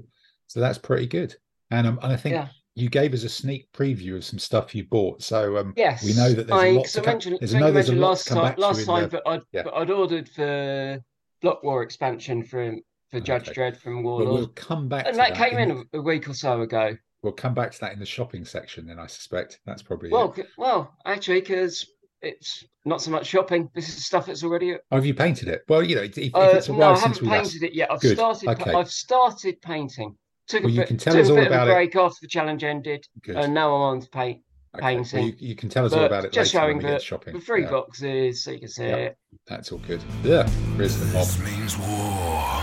so 0.48 0.60
that's 0.60 0.78
pretty 0.78 1.08
good. 1.08 1.36
And 1.72 1.88
um, 1.88 2.00
and 2.04 2.14
I 2.14 2.16
think 2.18 2.34
Yeah. 2.34 2.48
you 2.76 2.90
gave 2.90 3.14
us 3.14 3.24
a 3.24 3.30
sneak 3.30 3.72
preview 3.74 4.16
of 4.16 4.24
some 4.24 4.40
stuff 4.40 4.76
you 4.76 4.84
bought. 4.86 5.22
So 5.24 5.58
um, 5.58 5.74
Yes, 5.76 6.04
we 6.06 6.14
know 6.14 6.32
that 6.34 6.48
there's 6.48 6.62
I, 6.62 6.68
a 6.68 6.74
lot 6.74 6.86
to 6.86 7.00
I 7.00 7.04
come. 7.04 7.14
mentioned, 7.14 7.38
There's, 7.40 7.56
I 7.56 7.60
know 7.60 7.72
there's 7.72 7.90
a 7.90 7.96
lot 7.96 8.10
last 8.10 8.28
time, 8.28 8.56
last 8.58 8.86
time 8.86 9.04
the- 9.04 9.10
that 9.10 9.24
I'd, 9.26 9.42
yeah. 9.52 9.64
I'd 9.74 9.90
ordered 9.90 10.30
for 10.30 11.00
Block 11.42 11.64
War 11.64 11.82
expansion 11.84 12.44
from 12.44 12.82
for 13.10 13.20
Judge 13.22 13.50
Okay. 13.50 13.62
Dredd 13.72 13.78
from 13.78 13.96
But 13.98 14.10
Warlord, 14.10 14.28
we'll 14.34 14.48
come 14.50 14.90
back 14.90 15.06
and 15.06 15.14
to 15.14 15.18
that 15.18 15.36
that 15.36 15.50
came 15.50 15.58
in 15.60 15.72
a, 15.94 15.98
a 15.98 16.02
week 16.02 16.28
or 16.30 16.34
so 16.34 16.62
ago. 16.62 16.96
We'll 17.24 17.34
come 17.34 17.54
back 17.54 17.72
to 17.72 17.80
that 17.82 17.94
in 17.94 18.00
the 18.00 18.06
shopping 18.06 18.44
section. 18.46 18.86
Then 18.86 19.00
I 19.00 19.08
suspect 19.08 19.60
that's 19.66 19.82
probably. 19.82 20.10
Well, 20.12 20.34
it. 20.38 20.48
well, 20.58 20.94
actually, 21.06 21.40
because 21.42 21.86
it's 22.28 22.64
not 22.86 23.02
so 23.02 23.12
much 23.12 23.26
shopping. 23.28 23.70
This 23.76 23.90
is 23.90 24.06
stuff 24.06 24.26
that's 24.28 24.44
already 24.44 24.74
Oh, 24.76 24.96
have 24.96 25.06
you 25.06 25.14
painted 25.14 25.48
it? 25.48 25.62
Well, 25.68 25.84
you 25.84 25.96
know, 25.96 26.04
if, 26.04 26.18
if 26.18 26.34
Uh, 26.36 26.52
it's 26.56 26.70
no, 26.70 26.82
I 26.82 26.98
haven't 27.00 27.22
we 27.22 27.28
last. 27.28 27.52
painted 27.54 27.64
it 27.68 27.74
yet. 27.74 27.92
I've 27.92 28.00
Good, 28.02 28.18
started. 28.18 28.50
okay. 28.50 28.74
I've 28.74 28.90
started 28.92 29.62
painting. 29.62 30.16
Took 30.48 30.64
Well, 30.64 30.70
a 30.70 30.74
you 30.74 30.80
bit, 30.82 30.88
can 30.88 30.98
tell 30.98 31.14
took 31.14 31.24
us 31.24 31.30
a 31.30 31.32
all 31.32 31.38
bit 31.40 31.48
about 31.48 31.64
of 31.64 31.70
it. 31.70 31.72
a 31.72 31.76
break 31.76 31.96
after 31.96 32.18
the 32.22 32.28
challenge 32.28 32.64
ended, 32.64 33.06
Good. 33.24 33.36
and 33.36 33.54
now 33.54 33.74
I'm 33.76 33.82
on 33.82 34.00
to 34.02 34.10
paint. 34.10 34.42
Okay. 34.76 34.82
Well, 34.96 35.04
painting. 35.04 35.26
you, 35.26 35.34
you 35.40 35.56
can 35.56 35.70
tell 35.70 35.86
us 35.86 35.94
all 35.94 36.04
about 36.06 36.24
it 36.26 36.32
just 36.32 36.54
later 36.54 36.66
when 36.68 36.76
showing 36.76 36.78
we 36.86 36.92
the, 36.94 37.00
to 37.00 37.04
shopping. 37.04 37.34
the 37.34 37.42
three 37.42 37.64
Yeah, 37.64 37.70
boxes, 37.72 38.44
so 38.44 38.52
you 38.52 38.60
can 38.60 38.68
see 38.70 38.86
Yeah. 38.88 38.96
it. 38.96 39.18
that's 39.48 39.72
all 39.72 39.80
good. 39.80 40.02
Yeah, 40.24 40.48
here's 40.78 40.98
the 40.98 41.06
mob. 41.08 41.26
This 41.26 41.40
means 41.40 41.78
war. 41.78 42.57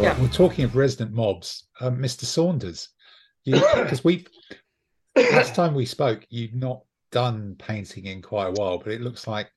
Right, 0.00 0.16
Yeah. 0.16 0.22
we're 0.22 0.28
talking 0.28 0.64
of 0.64 0.76
resident 0.76 1.12
mobs, 1.12 1.68
um, 1.80 1.98
Mr. 1.98 2.24
Saunders, 2.24 2.88
because 3.44 4.02
we 4.04 4.26
last 5.14 5.54
time 5.54 5.74
we 5.74 5.84
spoke, 5.84 6.26
you'd 6.30 6.54
not 6.54 6.80
done 7.12 7.54
painting 7.58 8.06
in 8.06 8.22
quite 8.22 8.46
a 8.46 8.52
while, 8.52 8.78
but 8.78 8.92
it 8.92 9.02
looks 9.02 9.26
like 9.26 9.50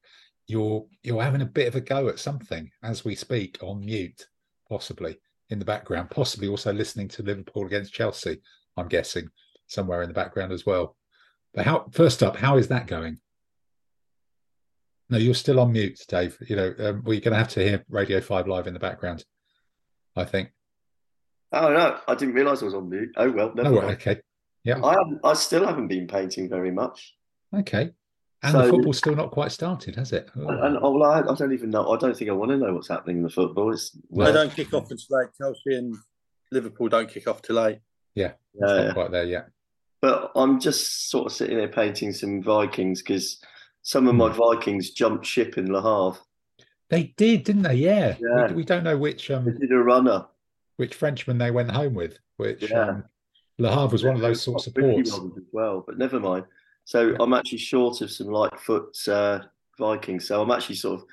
you're 0.48 0.86
you're 1.02 1.24
having 1.24 1.44
a 1.44 1.46
bit 1.46 1.70
of 1.70 1.76
a 1.76 1.82
go 1.82 2.10
at 2.10 2.20
something 2.20 2.70
as 2.84 3.06
we 3.06 3.16
speak 3.16 3.58
on 3.62 3.86
mute, 3.86 4.28
possibly 4.68 5.18
in 5.50 5.60
the 5.60 5.66
background, 5.66 6.10
possibly 6.10 6.50
also 6.50 6.74
listening 6.74 7.08
to 7.08 7.24
Liverpool 7.24 7.66
against 7.66 7.94
Chelsea. 7.94 8.42
I'm 8.76 8.90
guessing 8.90 9.30
somewhere 9.68 10.02
in 10.02 10.10
the 10.10 10.14
background 10.14 10.52
as 10.52 10.66
well. 10.66 10.98
But 11.54 11.66
how? 11.66 11.86
First 11.92 12.22
up, 12.22 12.36
how 12.36 12.58
is 12.58 12.68
that 12.68 12.88
going? 12.88 13.18
No, 15.10 15.18
you're 15.18 15.36
still 15.36 15.62
on 15.62 15.72
mute, 15.72 16.02
Dave. 16.10 16.38
You 16.50 16.58
know, 16.58 16.74
um, 16.80 17.04
we're 17.06 17.22
going 17.22 17.32
to 17.32 17.38
have 17.38 17.50
to 17.50 17.64
hear 17.64 17.86
Radio 17.88 18.20
Five 18.20 18.46
live 18.48 18.68
in 18.68 18.74
the 18.74 18.80
background. 18.80 19.24
I 20.16 20.26
think. 20.26 20.52
Oh 21.52 21.72
no, 21.72 22.00
I 22.08 22.16
didn't 22.16 22.34
realise 22.36 22.62
I 22.62 22.66
was 22.66 22.74
on 22.74 22.90
mute. 22.90 23.10
Oh 23.18 23.32
well, 23.32 23.52
never 23.56 23.70
Oh, 23.70 23.74
right, 23.76 23.84
mind. 23.84 23.96
okay, 23.98 24.22
Yeah. 24.64 24.82
I 24.84 24.96
I 25.24 25.34
still 25.34 25.66
haven't 25.66 25.88
been 25.88 26.08
painting 26.08 26.50
very 26.50 26.72
much. 26.72 27.16
okay. 27.56 27.92
And 28.46 28.56
the 28.56 28.68
football's 28.70 28.98
still 28.98 29.16
not 29.16 29.32
quite 29.32 29.54
started, 29.54 29.96
has 29.96 30.12
it? 30.12 30.30
Oh. 30.36 30.50
And, 30.50 30.60
and 30.66 30.78
oh, 30.82 30.92
well, 30.92 31.10
I, 31.10 31.20
I 31.22 31.34
don't 31.34 31.54
even 31.54 31.70
know. 31.70 31.90
I 31.94 31.98
don't 31.98 32.14
think 32.18 32.30
I 32.30 32.34
want 32.34 32.52
to 32.52 32.58
know 32.58 32.74
what's 32.74 32.90
happening 32.90 33.18
in 33.18 33.24
the 33.24 33.30
football. 33.30 33.72
It's 33.72 33.96
Well- 34.10 34.28
they 34.28 34.34
don't 34.34 34.54
kick 34.54 34.74
off 34.74 34.92
until 34.92 35.18
late. 35.18 35.30
Chelsea 35.38 35.78
and 35.78 35.96
Liverpool 36.52 36.90
don't 36.90 37.10
kick 37.10 37.26
off 37.26 37.42
till 37.42 37.56
late. 37.56 37.76
It's 37.76 37.82
yeah, 38.16 38.32
not 38.56 38.94
quite 38.96 39.12
there 39.12 39.24
yet. 39.24 39.48
but 40.02 40.34
I'm 40.36 40.60
just 40.60 41.10
sort 41.10 41.28
of 41.28 41.32
sitting 41.32 41.56
there 41.56 41.70
painting 41.70 42.12
some 42.12 42.44
Vikings 42.44 43.02
because 43.02 43.40
some 43.82 44.10
of 44.10 44.16
my 44.16 44.30
Hmm. 44.30 44.38
Vikings 44.38 44.90
jumped 44.92 45.26
ship 45.26 45.58
in 45.58 45.72
Le 45.72 45.82
Havre. 45.82 46.20
They 46.90 47.14
did, 47.18 47.44
didn't 47.44 47.64
they? 47.64 47.76
Yeah. 47.76 48.16
Yeah. 48.20 48.48
We, 48.50 48.54
we 48.56 48.64
don't 48.66 48.84
know 48.84 48.98
which 48.98 49.28
They 49.28 49.34
um 49.36 49.46
did 49.46 49.72
a 49.72 49.78
runner. 49.78 50.26
which 50.78 50.96
Frenchman 50.96 51.38
they 51.38 51.52
went 51.52 51.72
home 51.72 51.94
with. 51.94 52.20
Which 52.38 52.70
Yeah. 52.70 52.90
um, 52.90 53.04
Le 53.60 53.70
Havre 53.70 53.92
was 53.92 54.04
one 54.04 54.16
of 54.16 54.22
those 54.22 54.42
sorts 54.42 54.68
of 54.68 54.76
ports. 54.76 55.12
as 55.14 55.20
well, 55.52 55.84
but 55.86 55.98
never 55.98 56.20
mind. 56.20 56.46
So 56.86 57.10
Yeah. 57.12 57.18
I'm 57.20 57.34
actually 57.34 57.60
short 57.60 58.02
of 58.02 58.12
some 58.12 58.28
Lightfoot 58.28 58.96
uh, 59.08 59.40
Vikings. 59.80 60.28
So 60.28 60.42
I'm 60.42 60.52
actually 60.52 60.76
sort 60.76 61.02
of. 61.02 61.06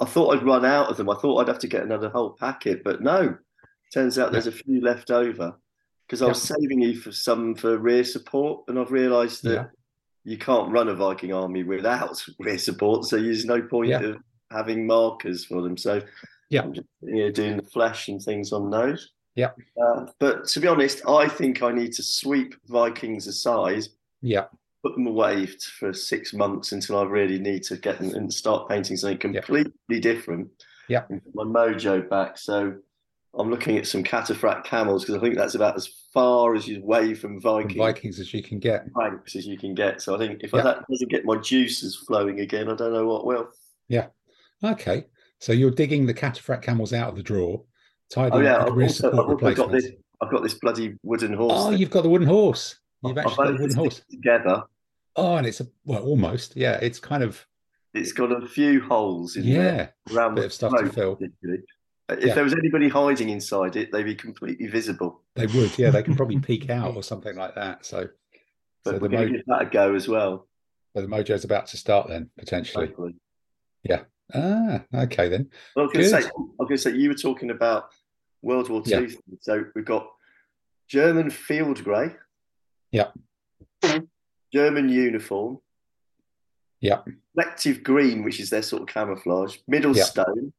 I, 0.00 0.04
I 0.04 0.06
thought 0.06 0.34
I'd 0.34 0.42
run 0.42 0.64
out 0.64 0.88
of 0.90 0.96
them. 0.96 1.08
I 1.10 1.14
thought 1.14 1.38
I'd 1.38 1.48
have 1.48 1.58
to 1.60 1.68
get 1.68 1.82
another 1.82 2.08
whole 2.08 2.30
packet, 2.30 2.82
but 2.84 3.02
no. 3.02 3.36
Turns 3.92 4.18
out 4.18 4.32
there's 4.32 4.48
a 4.48 4.52
few 4.52 4.80
left 4.80 5.10
over 5.10 5.54
because 6.06 6.20
I 6.22 6.26
was 6.26 6.42
saving 6.42 6.80
you 6.82 6.96
for 6.98 7.12
some 7.12 7.54
for 7.54 7.78
rear 7.78 8.02
support, 8.04 8.64
and 8.68 8.78
I've 8.78 8.90
realised 8.90 9.42
that 9.44 9.52
Yeah. 9.54 9.66
you 10.24 10.38
can't 10.38 10.72
run 10.72 10.88
a 10.88 10.94
Viking 10.94 11.32
army 11.32 11.62
without 11.62 12.20
rear 12.40 12.58
support. 12.58 13.04
So 13.04 13.16
there's 13.16 13.44
no 13.44 13.62
point 13.62 13.90
Yeah. 13.90 14.00
of 14.00 14.16
having 14.56 14.86
markers 14.86 15.44
for 15.44 15.62
them. 15.62 15.76
So 15.76 16.02
Yeah. 16.50 16.62
I'm 16.62 16.72
just 16.72 16.86
you 17.02 17.24
know, 17.24 17.30
doing 17.30 17.56
the 17.56 17.62
flesh 17.64 18.08
and 18.08 18.20
things 18.22 18.52
on 18.52 18.70
those. 18.70 19.10
Yeah. 19.34 19.50
Uh, 19.80 20.06
but 20.18 20.46
to 20.48 20.60
be 20.60 20.68
honest, 20.68 21.02
I 21.06 21.28
think 21.28 21.62
I 21.62 21.70
need 21.72 21.92
to 21.94 22.02
sweep 22.02 22.54
Vikings 22.66 23.26
aside, 23.26 23.84
Yeah. 24.22 24.46
put 24.82 24.94
them 24.94 25.06
away 25.06 25.46
for 25.46 25.92
six 25.92 26.32
months 26.32 26.72
until 26.72 26.98
I 26.98 27.04
really 27.04 27.38
need 27.38 27.62
to 27.64 27.76
get 27.76 27.98
them 27.98 28.14
and 28.14 28.32
start 28.32 28.68
painting 28.68 28.96
something 28.96 29.34
Yeah. 29.34 29.40
completely 29.40 30.00
different. 30.00 30.48
Yeah. 30.88 31.04
And 31.10 31.22
get 31.22 31.34
my 31.34 31.42
mojo 31.44 32.08
back. 32.08 32.38
So 32.38 32.76
I'm 33.38 33.50
looking 33.50 33.76
at 33.76 33.86
some 33.86 34.02
cataphract 34.04 34.64
camels 34.64 35.02
because 35.04 35.16
I 35.16 35.20
think 35.20 35.34
that's 35.36 35.56
about 35.56 35.76
as 35.76 35.88
far 36.14 36.54
as 36.54 36.66
you 36.66 36.80
away 36.80 37.12
from 37.12 37.32
From 37.38 37.64
Viking 37.64 37.76
Vikings 37.78 38.18
as 38.20 38.32
you 38.32 38.42
can 38.42 38.58
get. 38.58 38.86
ranks 38.94 39.36
as 39.36 39.46
you 39.46 39.58
can 39.58 39.74
get. 39.74 40.00
So 40.00 40.14
I 40.14 40.18
think 40.18 40.42
if 40.44 40.52
Yeah. 40.54 40.60
I, 40.60 40.62
that 40.62 40.84
doesn't 40.88 41.10
get 41.10 41.26
my 41.26 41.36
juices 41.36 41.94
flowing 41.96 42.40
again, 42.40 42.70
I 42.70 42.74
don't 42.74 42.92
know 42.94 43.06
what 43.06 43.26
will. 43.26 43.48
Okay. 44.64 45.06
So 45.38 45.52
you're 45.52 45.70
digging 45.70 46.06
the 46.06 46.14
cataphract 46.14 46.62
camels 46.62 46.92
out 46.92 47.10
of 47.10 47.16
the 47.16 47.22
drawer, 47.22 47.62
tied 48.10 48.32
Oh 48.32 48.40
yeah, 48.40 48.64
I've 48.64 48.72
also, 48.78 49.12
I've 49.12 49.18
also 49.28 49.54
got 49.54 49.70
this. 49.70 49.88
I've 50.22 50.30
got 50.30 50.42
this 50.42 50.54
bloody 50.54 50.94
wooden 51.02 51.34
horse. 51.34 51.52
Oh, 51.54 51.70
thing. 51.70 51.78
you've 51.78 51.90
got 51.90 52.02
the 52.02 52.08
wooden 52.08 52.26
horse. 52.28 52.78
You've 53.02 53.18
actually 53.18 53.36
got 53.36 53.46
the 53.56 53.60
wooden 53.62 53.76
horse. 53.76 54.02
together. 54.10 54.62
Oh, 55.14 55.36
and 55.36 55.46
it's 55.46 55.60
a 55.60 55.66
well, 55.84 56.02
almost. 56.02 56.56
Yeah, 56.56 56.78
it's 56.80 56.98
kind 56.98 57.22
of 57.22 57.46
It's 57.92 58.12
got 58.12 58.32
a 58.32 58.46
few 58.46 58.80
holes 58.80 59.36
in 59.36 59.44
there 59.52 59.92
yeah, 60.08 60.14
around 60.16 60.36
bit 60.36 60.44
of 60.46 60.52
stuff 60.52 60.72
to 60.78 60.88
fill. 60.90 61.18
If 61.20 62.24
Yeah. 62.24 62.34
there 62.34 62.44
was 62.44 62.54
anybody 62.54 62.88
hiding 62.88 63.28
inside 63.30 63.76
it, 63.76 63.90
they'd 63.92 64.04
be 64.04 64.14
completely 64.14 64.68
visible. 64.68 65.22
they 65.34 65.46
would. 65.46 65.76
Yeah, 65.78 65.90
they 65.90 66.02
can 66.02 66.14
probably 66.16 66.38
peek 66.38 66.70
out 66.70 66.94
or 66.96 67.02
something 67.02 67.36
like 67.36 67.54
that. 67.56 67.84
So, 67.84 68.08
But 68.84 68.90
so 68.94 68.98
we're 68.98 69.08
the, 69.08 69.16
going 69.16 69.26
to 69.32 69.36
give 69.38 69.46
that 69.48 69.62
a 69.62 69.66
go 69.66 69.94
as 69.94 70.06
well. 70.08 70.46
so 70.94 71.02
the 71.02 71.08
mojo's 71.08 71.44
about 71.44 71.66
to 71.68 71.76
start 71.76 72.08
then 72.08 72.30
potentially. 72.38 72.86
Hopefully. 72.86 73.16
Ah, 74.34 74.82
okay 74.94 75.28
then. 75.28 75.50
Well, 75.74 75.84
I 75.84 75.86
was 75.86 75.92
going 75.92 76.04
to 76.04 76.10
say, 76.10 76.28
I 76.28 76.30
was 76.58 76.68
going 76.68 76.68
to 76.70 76.78
say, 76.78 76.92
you 76.96 77.08
were 77.08 77.14
talking 77.14 77.50
about 77.50 77.90
World 78.42 78.68
War 78.68 78.82
Yeah. 78.84 79.00
Two. 79.00 79.16
So 79.40 79.64
we've 79.74 79.84
got 79.84 80.08
German 80.88 81.30
field 81.30 81.82
grey. 81.84 82.14
Yeah. 82.90 83.10
German 84.52 84.88
uniform. 84.88 85.58
Yeah. 86.80 87.02
Reflective 87.34 87.82
green, 87.82 88.24
which 88.24 88.40
is 88.40 88.50
their 88.50 88.62
sort 88.62 88.82
of 88.82 88.88
camouflage. 88.88 89.58
Middle 89.66 89.96
Yeah. 89.96 90.04
stone. 90.04 90.52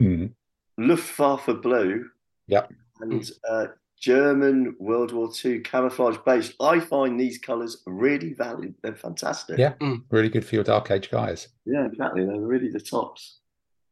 Mm, 0.00 0.32
Luftwaffe 0.78 1.60
blue. 1.62 2.08
Yeah. 2.46 2.66
And 3.00 3.28
uh, 3.48 3.66
German 4.02 4.74
World 4.80 5.12
War 5.12 5.30
II 5.44 5.60
camouflage 5.60 6.16
beige. 6.26 6.50
I 6.60 6.80
find 6.80 7.18
these 7.18 7.38
colours 7.38 7.82
really 7.86 8.34
valid. 8.34 8.74
They're 8.82 8.96
fantastic. 8.96 9.58
Yeah. 9.58 9.74
really 10.10 10.28
good 10.28 10.44
for 10.44 10.56
your 10.56 10.64
dark 10.64 10.90
age 10.90 11.08
guys. 11.08 11.48
Yeah, 11.64 11.86
exactly. 11.86 12.26
They're 12.26 12.40
really 12.40 12.68
the 12.68 12.80
tops. 12.80 13.38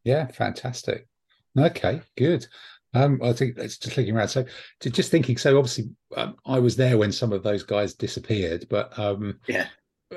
Yeah, 0.02 0.26
fantastic. 0.26 1.06
Okay, 1.56 2.02
good. 2.16 2.44
Um, 2.92 3.20
I 3.22 3.32
think 3.32 3.56
it's 3.56 3.78
just 3.78 3.96
looking 3.96 4.16
around. 4.16 4.28
So, 4.28 4.44
to, 4.80 4.90
just 4.90 5.12
thinking. 5.12 5.36
So, 5.36 5.56
obviously, 5.56 5.90
um, 6.16 6.34
I 6.44 6.58
was 6.58 6.74
there 6.74 6.98
when 6.98 7.12
some 7.12 7.32
of 7.32 7.44
those 7.44 7.62
guys 7.62 7.94
disappeared, 7.94 8.66
but 8.68 8.98
um, 8.98 9.38
Yeah. 9.46 9.68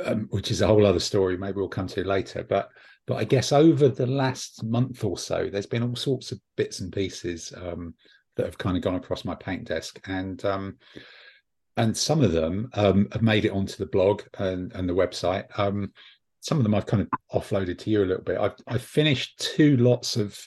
um, 0.06 0.28
which 0.32 0.50
is 0.50 0.62
a 0.62 0.68
whole 0.68 0.88
other 0.88 1.00
story. 1.00 1.38
Maybe 1.38 1.58
we'll 1.58 1.68
come 1.70 1.86
to 1.90 2.04
later. 2.04 2.44
But, 2.44 2.70
but 3.06 3.18
I 3.18 3.26
guess 3.26 3.52
over 3.52 3.90
the 3.90 4.08
last 4.08 4.64
month 4.64 5.04
or 5.04 5.20
so, 5.20 5.50
there's 5.52 5.68
been 5.68 5.84
all 5.84 5.96
sorts 5.96 6.32
of 6.32 6.40
bits 6.58 6.80
and 6.80 6.92
pieces 6.92 7.54
um, 7.56 7.94
that 8.36 8.46
have 8.46 8.58
kind 8.58 8.78
of 8.78 8.84
gone 8.84 8.96
across 8.96 9.26
my 9.26 9.36
paint 9.36 9.66
desk, 9.66 10.00
and 10.08 10.44
um, 10.46 10.78
and 11.78 11.96
some 11.96 12.22
of 12.22 12.32
them 12.32 12.70
um, 12.74 13.08
have 13.12 13.22
made 13.22 13.46
it 13.46 13.52
onto 13.52 13.78
the 13.78 13.88
blog 13.88 14.22
and, 14.38 14.72
and 14.74 14.88
the 14.88 14.94
website. 14.94 15.46
Um, 15.58 15.92
some 16.40 16.58
of 16.58 16.64
them 16.64 16.76
I've 16.76 16.86
kind 16.86 17.02
of 17.02 17.10
offloaded 17.34 17.80
to 17.80 17.90
you 17.90 18.04
a 18.04 18.06
little 18.06 18.24
bit. 18.24 18.38
I've 18.38 18.56
I 18.68 18.78
finished 18.78 19.40
two 19.40 19.78
lots 19.78 20.16
of 20.16 20.38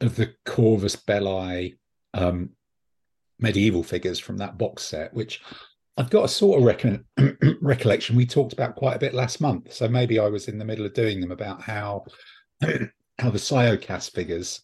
of 0.00 0.14
the 0.16 0.34
Corvus 0.44 0.96
Belli 0.96 1.76
um, 2.14 2.50
medieval 3.38 3.82
figures 3.82 4.18
from 4.18 4.36
that 4.38 4.58
box 4.58 4.84
set, 4.84 5.12
which 5.14 5.40
I've 5.96 6.10
got 6.10 6.24
a 6.24 6.28
sort 6.28 6.60
of 6.60 6.64
recon- 6.64 7.04
recollection 7.60 8.14
we 8.14 8.26
talked 8.26 8.52
about 8.52 8.76
quite 8.76 8.94
a 8.94 9.00
bit 9.00 9.14
last 9.14 9.40
month. 9.40 9.72
So 9.72 9.88
maybe 9.88 10.18
I 10.18 10.28
was 10.28 10.46
in 10.46 10.58
the 10.58 10.64
middle 10.64 10.86
of 10.86 10.94
doing 10.94 11.20
them 11.20 11.32
about 11.32 11.62
how 11.62 12.04
how 12.60 13.30
the 13.30 13.38
Siocast 13.38 14.12
figures 14.12 14.60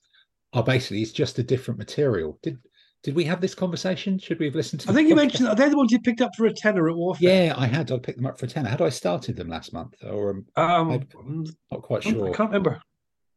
are 0.55 0.63
basically 0.63 1.03
it's 1.03 1.13
just 1.13 1.39
a 1.39 1.43
different 1.43 1.79
material. 1.79 2.39
Did 2.43 2.59
did 3.03 3.15
we 3.15 3.25
have 3.25 3.41
this 3.43 3.55
conversation? 3.55 4.19
Should 4.19 4.39
we 4.39 4.47
have 4.47 4.55
listened 4.55 4.81
to? 4.83 4.91
I 4.91 4.95
think 4.95 5.09
you 5.09 5.15
podcast? 5.15 5.19
mentioned 5.19 5.49
are 5.49 5.55
they 5.55 5.69
the 5.69 5.77
ones 5.77 5.93
you 5.93 6.01
picked 6.01 6.23
up 6.23 6.31
for 6.37 6.47
a 6.47 6.53
tenner 6.53 6.89
at 6.89 6.97
Warfare? 6.97 7.47
Yeah, 7.47 7.55
I 7.57 7.67
had. 7.67 7.93
I 7.93 7.99
picked 7.99 8.17
them 8.17 8.27
up 8.27 8.39
for 8.39 8.47
a 8.47 8.49
tenner. 8.49 8.69
Had 8.71 8.81
I 8.81 8.89
started 8.89 9.37
them 9.37 9.49
last 9.49 9.73
month, 9.75 9.95
or 10.03 10.31
um, 10.31 10.47
Um, 10.57 11.45
not 11.71 11.83
quite 11.83 12.03
sure. 12.03 12.31
I 12.33 12.37
can't 12.37 12.49
remember. 12.51 12.81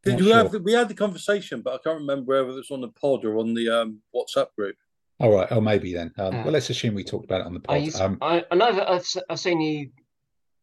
Did 0.04 0.12
Not 0.14 0.20
you 0.22 0.26
sure. 0.28 0.36
have 0.38 0.54
we 0.64 0.72
had 0.74 0.88
the 0.88 0.94
conversation, 0.94 1.62
but 1.62 1.74
I 1.74 1.78
can't 1.84 2.00
remember 2.00 2.34
whether 2.38 2.50
it 2.50 2.54
was 2.56 2.72
on 2.72 2.80
the 2.82 2.88
pod 2.90 3.26
or 3.26 3.38
on 3.40 3.54
the 3.54 3.68
um, 3.68 4.00
WhatsApp 4.16 4.48
group. 4.58 4.78
All 5.20 5.34
right. 5.34 5.48
Oh, 5.52 5.60
maybe 5.60 5.92
then. 5.92 6.14
Um, 6.18 6.32
Yeah. 6.34 6.44
well, 6.44 6.54
let's 6.54 6.70
assume 6.70 6.94
we 6.94 7.04
talked 7.04 7.26
about 7.26 7.42
it 7.42 7.48
on 7.48 7.56
the 7.56 7.62
I, 7.68 7.74
pod. 7.80 7.86
used, 7.86 8.00
Um, 8.00 8.18
I, 8.22 8.46
I 8.52 8.56
know 8.56 8.72
that 8.74 8.88
I've, 8.90 9.02
s- 9.02 9.18
I've 9.30 9.40
seen 9.40 9.60
you 9.60 9.90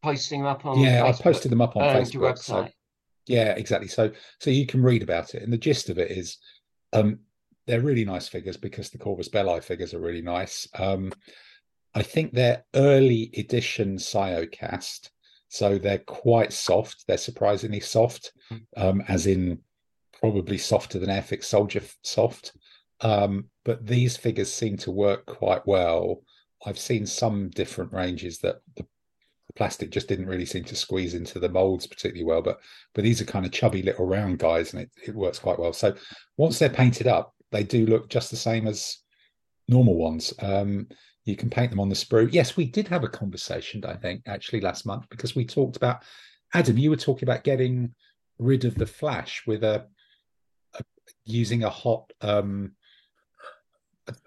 posting 0.03 0.41
them 0.43 0.47
up 0.49 0.65
on 0.65 0.79
yeah, 0.79 1.05
I 1.05 1.13
posted 1.13 1.51
them 1.51 1.61
up 1.61 1.77
on 1.77 1.83
and 1.83 2.15
your 2.15 2.23
Facebook. 2.23 2.39
So 2.39 2.55
website. 2.63 2.71
Yeah, 3.27 3.53
exactly. 3.53 3.89
So 3.89 4.11
so 4.41 4.51
you 4.51 4.67
can 4.67 4.83
read 4.83 5.03
about 5.03 5.35
it, 5.35 5.43
and 5.43 5.53
the 5.53 5.59
gist 5.59 5.89
of 5.91 5.99
it 5.99 6.11
is, 6.11 6.39
um, 6.93 7.21
they're 7.67 7.81
really 7.81 8.05
nice 8.05 8.29
figures 8.29 8.57
because 8.57 8.91
the 8.91 8.99
Corvus 8.99 9.29
Belli 9.29 9.61
figures 9.61 9.95
are 9.95 10.01
really 10.01 10.23
nice. 10.23 10.69
Um, 10.79 11.13
I 11.95 12.03
think 12.03 12.33
they're 12.33 12.65
early 12.75 13.31
edition 13.37 13.97
Siocast, 13.97 15.11
so 15.49 15.79
they're 15.79 15.99
quite 15.99 16.53
soft. 16.53 17.05
They're 17.07 17.17
surprisingly 17.17 17.81
soft, 17.81 18.33
um, 18.77 19.03
as 19.09 19.27
in 19.27 19.61
probably 20.21 20.59
softer 20.59 20.99
than 20.99 21.11
Airfix 21.11 21.45
Soldier 21.45 21.83
soft. 22.03 22.53
Um, 23.01 23.47
but 23.65 23.87
these 23.87 24.17
figures 24.17 24.53
seem 24.53 24.77
to 24.79 24.91
work 24.91 25.27
quite 25.27 25.67
well. 25.67 26.23
I've 26.67 26.79
seen 26.79 27.07
some 27.07 27.51
different 27.51 27.93
ranges 27.93 28.39
that 28.39 28.57
the 28.77 28.87
plastic 29.57 29.91
just 29.91 30.09
didn't 30.09 30.27
really 30.27 30.45
seem 30.45 30.65
to 30.65 30.77
squeeze 30.77 31.15
into 31.15 31.39
the 31.39 31.49
molds 31.49 31.87
particularly 31.87 32.25
well, 32.25 32.43
but 32.43 32.61
but 32.95 33.05
these 33.05 33.21
are 33.21 33.27
kind 33.27 33.47
of 33.47 33.53
chubby 33.53 33.83
little 33.83 34.07
round 34.07 34.39
guys, 34.39 34.73
and 34.73 34.83
it, 34.83 34.91
it 35.07 35.15
works 35.15 35.39
quite 35.39 35.59
well. 35.59 35.73
So 35.73 35.95
once 36.37 36.59
they're 36.59 36.69
painted 36.69 37.07
up, 37.07 37.35
they 37.53 37.63
do 37.63 37.87
look 37.87 38.09
just 38.09 38.31
the 38.31 38.37
same 38.37 38.67
as 38.67 38.99
normal 39.69 39.97
ones. 39.97 40.35
Um, 40.41 40.89
you 41.25 41.37
can 41.37 41.49
paint 41.49 41.71
them 41.71 41.81
on 41.81 41.89
the 41.89 41.95
sprue. 41.95 42.29
Yes, 42.33 42.57
we 42.57 42.67
did 42.67 42.89
have 42.89 43.05
a 43.05 43.09
conversation, 43.09 43.85
I 43.85 43.95
think, 43.95 44.23
actually 44.27 44.61
last 44.61 44.85
month 44.85 45.07
because 45.09 45.35
we 45.35 45.47
talked 45.47 45.77
about 45.77 46.03
Adam. 46.53 46.77
You 46.77 46.91
were 46.91 46.97
talking 46.97 47.29
about 47.29 47.45
getting 47.45 47.95
rid 48.39 48.65
of 48.65 48.75
the 48.75 48.87
flash 48.87 49.43
with 49.47 49.65
a, 49.65 49.87
a 50.75 50.83
using 51.25 51.63
a 51.65 51.71
hot 51.71 52.13
um 52.21 52.73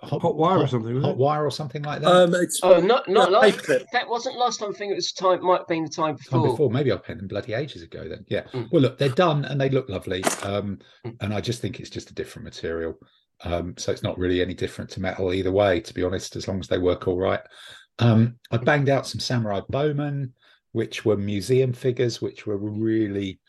a 0.01 0.05
Hot 0.07 0.35
wire 0.35 0.59
or 0.59 0.67
something, 0.67 1.01
hot 1.01 1.11
it? 1.11 1.17
wire 1.17 1.45
or 1.45 1.51
something 1.51 1.83
like 1.83 2.01
that. 2.01 2.07
Um, 2.11 2.33
it's 2.35 2.59
Oh, 2.63 2.79
not 2.79 3.07
not 3.07 3.29
Yeah, 3.31 3.37
last. 3.37 3.57
paper. 3.65 3.85
That 3.93 4.09
wasn't 4.09 4.37
last 4.37 4.59
time. 4.59 4.69
I 4.69 4.73
think 4.73 4.91
it 4.91 4.95
was 4.95 5.11
time. 5.11 5.43
Might 5.45 5.59
have 5.59 5.67
been 5.67 5.83
the 5.83 5.89
time 5.89 6.17
time 6.17 6.41
before. 6.41 6.47
before. 6.51 6.71
Maybe 6.71 6.91
I 6.91 6.97
painted 6.97 7.19
them 7.21 7.27
bloody 7.27 7.53
ages 7.53 7.83
ago 7.83 8.07
then. 8.09 8.25
Yeah. 8.27 8.43
Mm. 8.53 8.69
Well, 8.71 8.81
look, 8.81 8.97
they're 8.97 9.09
done 9.09 9.45
and 9.45 9.59
they 9.61 9.69
look 9.69 9.87
lovely. 9.89 10.23
Um, 10.43 10.79
Mm. 11.05 11.15
and 11.21 11.33
I 11.33 11.41
just 11.41 11.61
think 11.61 11.79
it's 11.79 11.89
just 11.91 12.09
a 12.09 12.13
different 12.15 12.45
material. 12.45 12.97
Um, 13.43 13.75
so 13.77 13.91
it's 13.91 14.01
not 14.03 14.17
really 14.17 14.41
any 14.41 14.55
different 14.55 14.89
to 14.91 14.99
metal 14.99 15.31
either 15.31 15.51
way, 15.51 15.79
to 15.81 15.93
be 15.93 16.03
honest, 16.03 16.35
as 16.35 16.47
long 16.47 16.59
as 16.59 16.67
they 16.67 16.79
work 16.79 17.07
all 17.07 17.17
right. 17.19 17.41
Um, 17.99 18.37
I 18.51 18.57
banged 18.57 18.89
out 18.89 19.05
some 19.05 19.19
Samurai 19.19 19.61
bowmen, 19.69 20.33
which 20.71 21.05
were 21.05 21.17
museum 21.17 21.71
figures, 21.71 22.19
which 22.19 22.47
were 22.47 22.57
really 22.57 23.39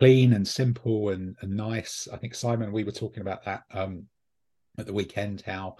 clean 0.00 0.34
and 0.34 0.46
simple 0.46 1.08
and, 1.10 1.34
and 1.40 1.56
nice. 1.56 2.06
I 2.12 2.18
think 2.18 2.34
Simon, 2.34 2.72
we 2.72 2.84
were 2.84 2.92
talking 2.92 3.22
about 3.22 3.44
that 3.46 3.62
um, 3.72 4.04
at 4.78 4.86
the 4.86 4.92
weekend, 4.92 5.42
how 5.46 5.76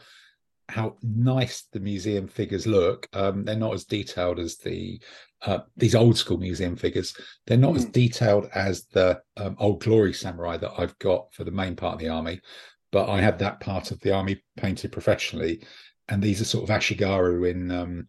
how 0.69 0.97
nice 1.03 1.69
the 1.73 1.79
museum 1.79 2.27
figures 2.27 2.67
look. 2.67 3.09
Um, 3.13 3.45
they're 3.45 3.57
not 3.57 3.75
as 3.75 3.85
detailed 3.85 4.39
as 4.41 4.57
the 4.57 5.01
uh, 5.43 5.59
these 5.77 5.95
old 5.95 6.17
school 6.17 6.39
museum 6.39 6.77
figures. 6.77 7.15
They're 7.47 7.57
not 7.57 7.77
as 7.77 7.85
Hmm. 7.85 7.91
detailed 7.93 8.49
as 8.55 8.87
the 8.87 9.21
um, 9.37 9.57
old 9.59 9.81
glory 9.81 10.13
samurai 10.13 10.57
that 10.57 10.73
I've 10.77 10.99
got 10.99 11.33
for 11.33 11.45
the 11.45 11.51
main 11.51 11.77
part 11.77 11.95
of 11.95 12.01
the 12.01 12.09
army, 12.09 12.41
but 12.91 13.09
I 13.09 13.21
had 13.21 13.39
that 13.39 13.61
part 13.61 13.91
of 13.91 14.01
the 14.01 14.13
army 14.13 14.43
painted 14.57 14.93
professionally, 14.93 15.63
and 16.09 16.23
these 16.23 16.41
are 16.41 16.45
sort 16.47 16.69
of 16.69 16.77
ashigaru 16.77 17.49
in 17.49 17.71
um, 17.71 18.09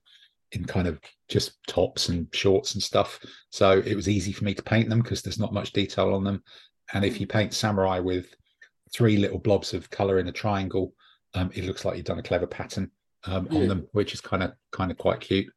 in 0.54 0.66
kind 0.66 0.88
of 0.88 1.00
just 1.28 1.58
tops 1.68 2.10
and 2.10 2.28
shorts 2.34 2.74
and 2.74 2.82
stuff. 2.82 3.20
So 3.52 3.84
it 3.86 3.96
was 3.96 4.08
easy 4.10 4.32
for 4.32 4.46
me 4.46 4.54
to 4.54 4.64
paint 4.64 4.90
them 4.90 5.02
because 5.02 5.22
there's 5.22 5.40
not 5.40 5.54
much 5.54 5.74
detail 5.74 6.14
on 6.14 6.24
them. 6.24 6.42
And 6.94 7.04
if 7.04 7.20
you 7.20 7.28
paint 7.28 7.54
samurai 7.54 8.00
with 8.00 8.34
three 8.94 9.18
little 9.18 9.40
blobs 9.40 9.74
of 9.74 9.90
color 9.90 10.20
in 10.20 10.28
a 10.28 10.32
triangle, 10.32 10.94
um, 11.34 11.52
it 11.54 11.66
looks 11.66 11.86
like 11.86 11.98
you've 11.98 12.06
done 12.06 12.20
a 12.20 12.24
clever 12.24 12.48
pattern 12.48 12.92
um, 13.26 13.48
on 13.52 13.68
them, 13.68 13.88
which 13.92 14.14
is 14.14 14.22
kind 14.22 14.44
of 14.44 14.54
kind 14.72 14.92
of 14.92 14.98
quite 14.98 15.20
cute. 15.20 15.48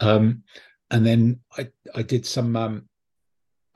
Um, 0.00 0.42
and 0.90 1.04
then 1.04 1.40
I 1.56 1.68
I 1.94 2.02
did 2.02 2.26
some 2.26 2.56
um, 2.56 2.88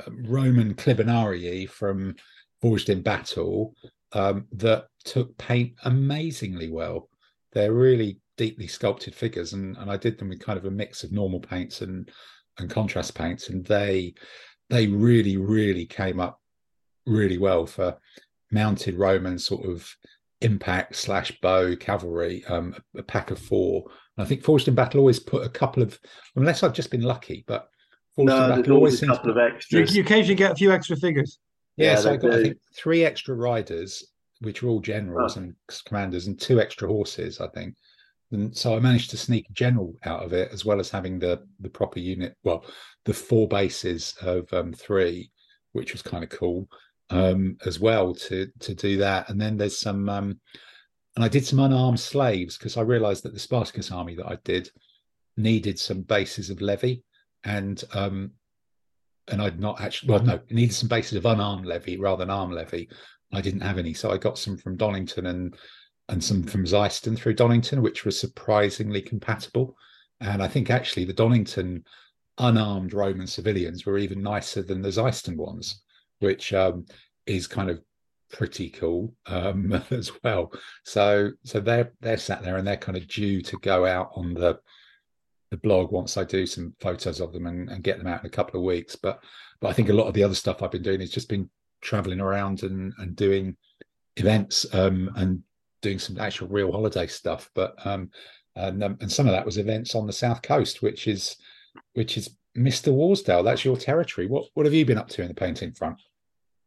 Roman 0.09 0.75
clibanarii 0.75 1.69
from 1.69 2.17
Forged 2.61 2.91
in 2.91 3.03
Battle 3.03 3.75
um, 4.13 4.47
that 4.53 4.87
took 5.05 5.37
paint 5.39 5.75
amazingly 5.85 6.71
well. 6.71 7.09
They're 7.53 7.73
really 7.73 8.21
deeply 8.37 8.67
sculpted 8.67 9.15
figures, 9.15 9.53
and, 9.53 9.77
and 9.77 9.91
I 9.91 9.97
did 9.97 10.19
them 10.19 10.29
with 10.29 10.41
kind 10.41 10.59
of 10.59 10.65
a 10.65 10.71
mix 10.71 11.03
of 11.03 11.13
normal 11.13 11.41
paints 11.41 11.81
and 11.81 12.11
and 12.59 12.71
contrast 12.71 13.15
paints, 13.15 13.49
and 13.49 13.65
they 13.65 14.15
they 14.69 14.87
really 14.87 15.37
really 15.37 15.87
came 15.87 16.21
up 16.21 16.41
really 17.07 17.39
well 17.39 17.67
for 17.67 17.97
mounted 18.51 18.97
Roman 18.99 19.39
sort 19.39 19.69
of 19.69 19.89
impact 20.41 20.97
slash 20.97 21.33
bow 21.41 21.75
cavalry, 21.77 22.45
um, 22.47 22.75
a, 22.95 23.01
a 23.01 23.03
pack 23.03 23.31
of 23.31 23.39
four. 23.39 23.85
And 24.17 24.25
I 24.25 24.29
think 24.29 24.43
Forged 24.45 24.69
in 24.69 24.75
Battle 24.75 25.01
always 25.01 25.21
put 25.21 25.45
a 25.47 25.51
couple 25.51 25.83
of, 25.83 25.99
unless 26.37 26.63
I've 26.63 26.73
just 26.73 26.91
been 26.91 27.03
lucky, 27.03 27.45
but 27.47 27.69
Forged 28.17 28.31
in 28.31 28.37
Battle 28.39 28.57
there's 28.57 28.69
always 28.71 28.95
a 28.95 28.97
seems 28.99 29.13
couple 29.17 29.31
of 29.31 29.37
You, 29.37 29.43
extras. 29.43 29.97
you 29.97 30.03
occasionally 30.03 30.35
get 30.37 30.53
a 30.53 30.57
few 30.57 30.73
extra 30.73 30.97
figures. 30.97 31.39
yeah, 31.77 31.93
Yeah, 31.93 31.97
so 31.97 32.11
I 32.11 32.17
they 32.17 32.29
got 32.29 32.39
I 32.39 32.43
think 32.43 32.57
three 32.77 33.05
extra 33.05 33.35
riders, 33.35 34.05
which 34.41 34.63
are 34.63 34.69
all 34.69 34.81
generals 34.81 35.37
Oh. 35.37 35.41
and 35.41 35.55
commanders, 35.87 36.27
and 36.27 36.41
two 36.41 36.61
extra 36.61 36.89
horses, 36.89 37.41
I 37.41 37.49
think. 37.49 37.75
And 38.31 38.55
so 38.57 38.77
I 38.77 38.81
managed 38.81 39.11
to 39.11 39.17
sneak 39.17 39.51
general 39.53 39.95
out 40.05 40.23
of 40.23 40.33
it, 40.35 40.51
as 40.53 40.65
well 40.65 40.81
as 40.81 40.91
having 40.91 41.19
the 41.19 41.43
the 41.61 41.71
proper 41.71 41.99
unit. 41.99 42.37
Well, 42.45 42.65
the 43.07 43.15
four 43.15 43.49
bases 43.49 44.15
of 44.21 44.53
um, 44.53 44.73
three, 44.73 45.31
which 45.73 45.93
was 45.93 46.03
kind 46.03 46.23
of 46.23 46.29
cool, 46.31 46.69
um, 47.11 47.57
as 47.65 47.81
well 47.81 48.15
to 48.15 48.49
to 48.61 48.75
do 48.75 48.99
that. 48.99 49.29
And 49.31 49.41
then 49.41 49.57
there's 49.57 49.79
some, 49.79 50.09
um, 50.09 50.41
and 51.17 51.25
I 51.25 51.29
did 51.29 51.47
some 51.47 51.59
unarmed 51.59 52.01
slaves 52.01 52.57
because 52.57 52.77
I 52.77 52.83
realised 52.83 53.25
that 53.25 53.35
the 53.35 53.41
Spartacus 53.41 53.91
army 53.91 54.15
that 54.17 54.27
I 54.27 54.39
did 54.45 54.71
needed 55.37 55.79
some 55.79 56.03
bases 56.03 56.51
of 56.51 56.61
levy, 56.61 57.03
and 57.45 57.83
um, 57.93 58.33
and 59.29 59.41
I'd 59.41 59.61
not 59.61 59.81
actually 59.81 60.11
well 60.11 60.23
no 60.23 60.35
it 60.35 60.51
needed 60.51 60.75
some 60.75 60.89
bases 60.89 61.17
of 61.17 61.27
unarmed 61.27 61.67
levy 61.67 61.97
rather 61.97 62.25
than 62.25 62.31
armed 62.31 62.55
levy. 62.55 62.89
I 63.33 63.41
didn't 63.41 63.61
have 63.61 63.79
any, 63.79 63.93
so 63.93 64.11
I 64.11 64.17
got 64.17 64.39
some 64.39 64.57
from 64.57 64.77
Donington 64.77 65.27
and 65.27 65.55
and 66.09 66.23
some 66.23 66.43
from 66.43 66.65
Xyston 66.65 67.17
through 67.17 67.35
Donington, 67.35 67.83
which 67.83 68.05
was 68.05 68.19
surprisingly 68.19 69.03
compatible. 69.03 69.77
And 70.21 70.43
I 70.43 70.49
think 70.49 70.71
actually 70.71 71.05
the 71.05 71.13
Donington 71.13 71.85
unarmed 72.39 72.95
Roman 72.95 73.27
civilians 73.27 73.85
were 73.85 73.99
even 73.99 74.23
nicer 74.23 74.63
than 74.63 74.81
the 74.81 74.89
Xyston 74.89 75.37
ones, 75.37 75.83
which 76.21 76.53
um, 76.53 76.87
is 77.27 77.47
kind 77.47 77.71
of 77.71 77.81
pretty 78.31 78.71
cool 78.71 79.15
um, 79.27 79.73
as 79.91 80.13
well. 80.23 80.53
So 80.85 81.33
so 81.45 81.61
they're 81.61 81.93
they're 82.01 82.19
sat 82.19 82.43
there 82.43 82.57
and 82.57 82.67
they're 82.67 82.77
kind 82.77 82.97
of 82.97 83.09
due 83.09 83.43
to 83.43 83.57
go 83.59 83.87
out 83.87 84.11
on 84.15 84.35
the 84.35 84.59
the 85.51 85.57
blog 85.57 85.93
once 85.93 86.17
I 86.17 86.25
do 86.25 86.45
some 86.47 86.75
photos 86.79 87.21
of 87.21 87.33
them 87.33 87.47
and, 87.47 87.71
and 87.71 87.83
get 87.83 87.97
them 87.97 88.07
out 88.07 88.21
in 88.21 88.27
a 88.27 88.31
couple 88.31 88.61
of 88.61 88.67
weeks. 88.67 88.97
But 88.97 89.23
but 89.61 89.69
I 89.69 89.73
think 89.73 89.89
a 89.89 89.95
lot 89.95 90.07
of 90.07 90.15
the 90.15 90.23
other 90.23 90.35
stuff 90.35 90.63
I've 90.63 90.71
been 90.71 90.83
doing 90.83 91.01
has 91.01 91.11
just 91.11 91.29
been 91.29 91.49
traveling 91.81 92.21
around 92.21 92.63
and 92.63 92.93
and 92.99 93.17
doing 93.17 93.57
events 94.17 94.67
um, 94.75 95.11
and 95.17 95.43
doing 95.81 95.99
some 95.99 96.19
actual 96.19 96.49
real 96.49 96.73
holiday 96.73 97.07
stuff. 97.07 97.51
But 97.55 97.75
um, 97.87 98.11
and 98.57 98.83
um, 98.83 98.99
and 99.01 99.11
some 99.11 99.27
of 99.27 99.33
that 99.33 99.47
was 99.47 99.59
events 99.59 99.95
on 99.95 100.07
the 100.07 100.13
south 100.13 100.43
coast, 100.43 100.83
which 100.83 101.07
is 101.07 101.37
which 101.95 102.17
is 102.17 102.31
Mr. 102.57 102.93
Warsdale. 102.93 103.45
That's 103.45 103.65
your 103.65 103.77
territory. 103.77 104.27
What 104.27 104.47
what 104.55 104.67
have 104.67 104.75
you 104.75 104.85
been 104.85 104.99
up 104.99 105.09
to 105.11 105.23
in 105.23 105.29
the 105.29 105.35
painting 105.35 105.73
front? 105.73 106.01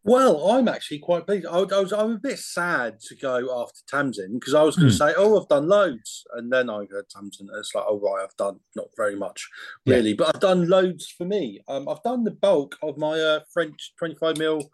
Well, 0.04 0.50
I'm 0.52 0.68
actually 0.68 1.00
quite 1.00 1.28
pleased. 1.28 1.46
I, 1.46 1.60
I 1.60 1.80
was 1.80 1.94
I'm 1.94 2.14
a 2.14 2.20
bit 2.20 2.40
sad 2.40 3.00
to 3.02 3.16
go 3.16 3.62
after 3.62 3.82
Tamsin 3.88 4.34
because 4.40 4.56
I 4.56 4.64
was 4.64 4.76
going 4.76 4.90
to 4.90 4.94
Hmm. 4.96 5.10
say, 5.10 5.14
oh, 5.16 5.40
I've 5.40 5.48
done 5.48 5.68
loads, 5.68 6.24
and 6.34 6.52
then 6.52 6.70
I 6.70 6.86
heard 6.90 7.08
Tamsin, 7.10 7.48
and 7.50 7.60
it's 7.60 7.76
like, 7.76 7.86
oh 7.88 8.00
right, 8.00 8.24
I've 8.24 8.36
done 8.38 8.60
not 8.76 8.88
very 8.98 9.16
much 9.16 9.48
Yeah. 9.86 9.96
really, 9.98 10.14
but 10.14 10.34
I've 10.34 10.42
done 10.42 10.68
loads 10.68 11.08
for 11.08 11.26
me. 11.26 11.62
Um, 11.68 11.88
I've 11.88 12.02
done 12.04 12.24
the 12.24 12.32
bulk 12.32 12.78
of 12.82 12.98
my 12.98 13.20
uh, 13.20 13.42
French 13.54 13.94
25 14.00 14.38
mil 14.38 14.72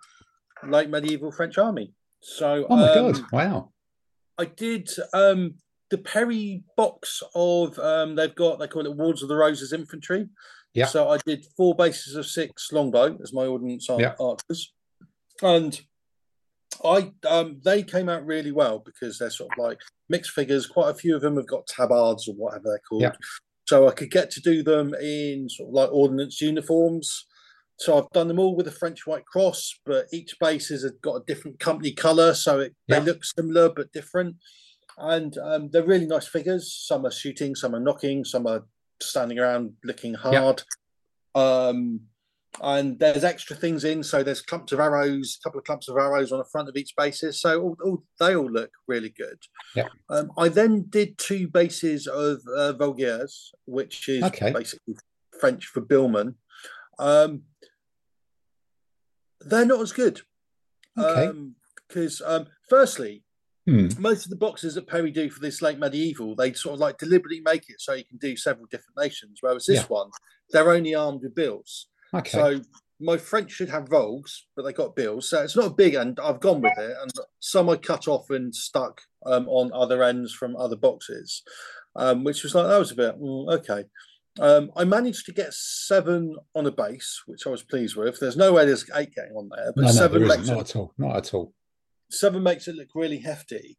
late 0.64 0.90
medieval 0.90 1.32
French 1.32 1.58
army. 1.58 1.94
So 2.22 2.66
Oh 2.70 2.78
my 2.78 2.88
um, 2.88 2.94
god! 2.94 3.32
Wow. 3.32 3.72
I 4.38 4.46
did 4.46 4.90
um 5.14 5.56
the 5.90 5.98
Perry 5.98 6.64
box 6.76 7.22
of 7.36 7.78
um 7.80 8.16
they've 8.16 8.34
got 8.36 8.60
they 8.60 8.68
call 8.68 8.86
it 8.86 8.96
Wars 8.96 9.22
of 9.24 9.30
the 9.30 9.36
Roses 9.36 9.74
infantry. 9.74 10.28
Yeah. 10.74 10.86
So 10.86 11.10
I 11.10 11.18
did 11.26 11.46
four 11.58 11.76
bases 11.76 12.16
of 12.16 12.26
six 12.26 12.72
longbow 12.72 13.18
as 13.22 13.34
my 13.34 13.46
ordnance 13.46 13.88
Yeah. 13.90 14.14
archers, 14.20 14.74
and 15.42 15.80
I 16.84 17.12
um 17.28 17.60
they 17.64 17.84
came 17.84 18.10
out 18.10 18.26
really 18.26 18.52
well 18.52 18.80
because 18.80 19.18
they're 19.18 19.30
sort 19.30 19.52
of 19.58 19.64
like 19.64 19.80
mixed 20.10 20.32
figures. 20.32 20.68
Quite 20.68 20.90
a 20.92 20.96
few 20.96 21.16
of 21.16 21.22
them 21.22 21.38
have 21.38 21.48
got 21.48 21.68
tabards 21.68 22.28
or 22.28 22.34
whatever 22.36 22.64
they're 22.66 22.82
called. 22.88 23.02
Yeah. 23.04 23.14
So 23.68 23.88
I 23.88 23.92
could 23.92 24.12
get 24.12 24.32
to 24.32 24.42
do 24.42 24.64
them 24.64 24.94
in 24.96 25.50
sort 25.50 25.70
of 25.70 25.74
like 25.74 25.92
ordnance 25.92 26.40
uniforms. 26.42 27.26
So 27.80 27.98
I've 27.98 28.10
done 28.12 28.28
them 28.28 28.40
all 28.40 28.56
with 28.56 28.68
a 28.68 28.72
French 28.72 29.06
White 29.06 29.26
Cross, 29.26 29.82
but 29.86 30.08
each 30.12 30.36
base 30.40 30.70
has 30.70 30.90
got 31.02 31.16
a 31.16 31.24
different 31.28 31.60
company 31.60 31.92
colour, 31.92 32.34
so 32.34 32.60
it, 32.60 32.76
Yeah. 32.88 33.00
they 33.00 33.06
look 33.06 33.24
similar 33.24 33.70
but 33.70 33.92
different. 33.92 34.38
And 34.98 35.38
um, 35.38 35.70
they're 35.70 35.86
really 35.86 36.08
nice 36.08 36.28
figures. 36.28 36.74
Some 36.74 37.06
are 37.06 37.12
shooting, 37.12 37.54
some 37.54 37.76
are 37.76 37.80
knocking, 37.80 38.26
some 38.26 38.48
are 38.48 38.66
standing 39.00 39.38
around 39.38 39.74
looking 39.84 40.14
Yeah. 40.14 40.40
hard. 40.42 40.64
Um, 41.36 42.08
and 42.62 42.98
there's 42.98 43.24
extra 43.24 43.56
things 43.56 43.84
in, 43.84 44.02
so 44.04 44.24
there's 44.24 44.42
clumps 44.42 44.72
of 44.72 44.80
arrows, 44.80 45.38
a 45.40 45.44
couple 45.44 45.60
of 45.60 45.66
clumps 45.66 45.88
of 45.90 45.96
arrows 45.98 46.32
on 46.32 46.40
the 46.40 46.46
front 46.46 46.68
of 46.70 46.76
each 46.76 46.94
basis. 46.98 47.40
So 47.42 47.62
all, 47.62 47.78
all, 47.84 48.04
they 48.20 48.36
all 48.36 48.50
look 48.52 48.72
really 48.88 49.10
good. 49.10 49.38
Yeah. 49.76 49.88
Um, 50.10 50.32
I 50.38 50.50
then 50.50 50.86
did 50.90 51.18
two 51.18 51.48
bases 51.48 52.08
of 52.08 52.40
uh, 52.56 52.74
Voulgiers, 52.74 53.50
which 53.66 54.10
is 54.10 54.24
Okay. 54.24 54.52
basically 54.52 54.96
French 55.40 55.66
for 55.68 55.82
billman. 55.82 56.36
Um, 56.98 57.44
they're 59.42 59.66
not 59.66 59.82
as 59.82 59.92
good. 59.92 60.22
Okay. 60.98 61.38
Because, 61.88 62.22
um, 62.26 62.48
firstly, 62.70 63.24
Hmm. 63.68 63.90
most 64.00 64.24
of 64.26 64.30
the 64.30 64.38
boxes 64.38 64.76
that 64.76 64.88
Perry 64.88 65.12
do 65.12 65.30
for 65.30 65.42
this 65.42 65.62
late 65.62 65.78
medieval, 65.78 66.36
they 66.36 66.54
sort 66.54 66.76
of 66.76 66.80
like 66.80 66.98
deliberately 66.98 67.42
make 67.42 67.70
it 67.70 67.82
so 67.82 67.94
you 67.94 68.06
can 68.06 68.18
do 68.18 68.38
several 68.38 68.66
different 68.68 68.98
nations. 68.98 69.40
Whereas 69.42 69.66
this 69.66 69.82
Yeah. 69.82 69.88
one, 69.88 70.10
they're 70.52 70.72
only 70.72 70.96
armed 70.96 71.22
with 71.22 71.36
bills. 71.36 71.88
Okay. 72.14 72.30
So 72.30 72.62
my 73.00 73.18
French 73.18 73.52
should 73.52 73.70
have 73.70 73.90
vouges, 73.90 74.48
but 74.56 74.64
they 74.64 74.74
got 74.74 74.96
bills. 74.96 75.30
So 75.30 75.42
it's 75.42 75.56
not 75.56 75.68
a 75.68 75.76
big, 75.76 75.96
and 75.96 76.20
I've 76.20 76.40
gone 76.40 76.62
with 76.62 76.78
it. 76.78 76.96
And 77.02 77.12
some 77.40 77.70
I 77.70 77.76
cut 77.76 78.08
off 78.08 78.30
and 78.30 78.54
stuck 78.54 79.02
um, 79.26 79.48
on 79.48 79.72
other 79.74 80.04
ends 80.04 80.34
from 80.34 80.56
other 80.56 80.76
boxes, 80.76 81.44
um, 81.96 82.24
which 82.24 82.44
was 82.44 82.56
like 82.56 82.68
that 82.68 82.80
was 82.80 82.92
a 82.92 82.96
bit 82.96 83.20
mm, 83.20 83.54
okay. 83.60 83.86
Um, 84.40 84.70
I 84.76 84.84
managed 84.84 85.26
to 85.26 85.34
get 85.34 85.54
seven 85.54 86.36
on 86.54 86.68
a 86.68 86.72
base, 86.72 87.24
which 87.26 87.48
I 87.48 87.50
was 87.50 87.64
pleased 87.64 87.96
with. 87.96 88.20
There's 88.20 88.38
no 88.38 88.54
way 88.54 88.66
there's 88.66 88.90
eight 88.96 89.16
getting 89.16 89.36
on 89.36 89.50
there, 89.56 89.74
but 89.76 89.82
no, 89.82 89.88
no, 89.88 89.94
seven 89.94 90.20
there 90.28 90.38
makes 90.38 90.48
Not 90.48 90.58
it 90.58 90.70
at 90.70 90.76
all. 90.76 90.94
Not 90.98 91.18
at 91.18 91.34
all. 91.34 91.54
seven 92.12 92.44
makes 92.44 92.68
it 92.68 92.76
look 92.76 92.90
really 92.94 93.18
hefty. 93.18 93.78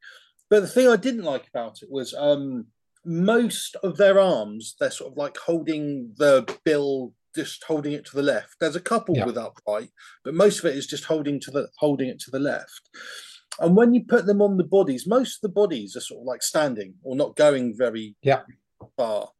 But 0.50 0.60
the 0.60 0.68
thing 0.68 0.88
I 0.88 0.96
didn't 0.96 1.24
like 1.24 1.46
about 1.48 1.82
it 1.82 1.88
was 1.90 2.14
um, 2.14 2.66
most 3.04 3.76
of 3.82 3.96
their 3.96 4.18
arms, 4.18 4.74
they're 4.80 4.90
sort 4.90 5.12
of 5.12 5.16
like 5.16 5.36
holding 5.36 6.12
the 6.16 6.44
bill, 6.64 7.12
just 7.46 7.64
holding 7.64 7.92
it 7.92 8.04
to 8.06 8.16
the 8.16 8.22
left. 8.22 8.56
There's 8.60 8.76
a 8.76 8.80
couple 8.80 9.16
Yeah. 9.16 9.24
with 9.26 9.36
upright, 9.38 9.90
but 10.24 10.34
most 10.34 10.58
of 10.58 10.64
it 10.66 10.76
is 10.76 10.86
just 10.86 11.04
holding 11.04 11.38
to 11.40 11.50
the 11.50 11.68
holding 11.78 12.08
it 12.08 12.18
to 12.20 12.30
the 12.30 12.38
left. 12.40 12.88
And 13.60 13.76
when 13.76 13.94
you 13.94 14.04
put 14.04 14.26
them 14.26 14.42
on 14.42 14.56
the 14.56 14.64
bodies, 14.64 15.06
most 15.06 15.36
of 15.36 15.40
the 15.42 15.54
bodies 15.62 15.96
are 15.96 16.00
sort 16.00 16.20
of 16.22 16.26
like 16.26 16.42
standing 16.42 16.94
or 17.02 17.14
not 17.16 17.36
going 17.36 17.76
very 17.76 18.16
Yeah. 18.22 18.42
far. 18.96 19.30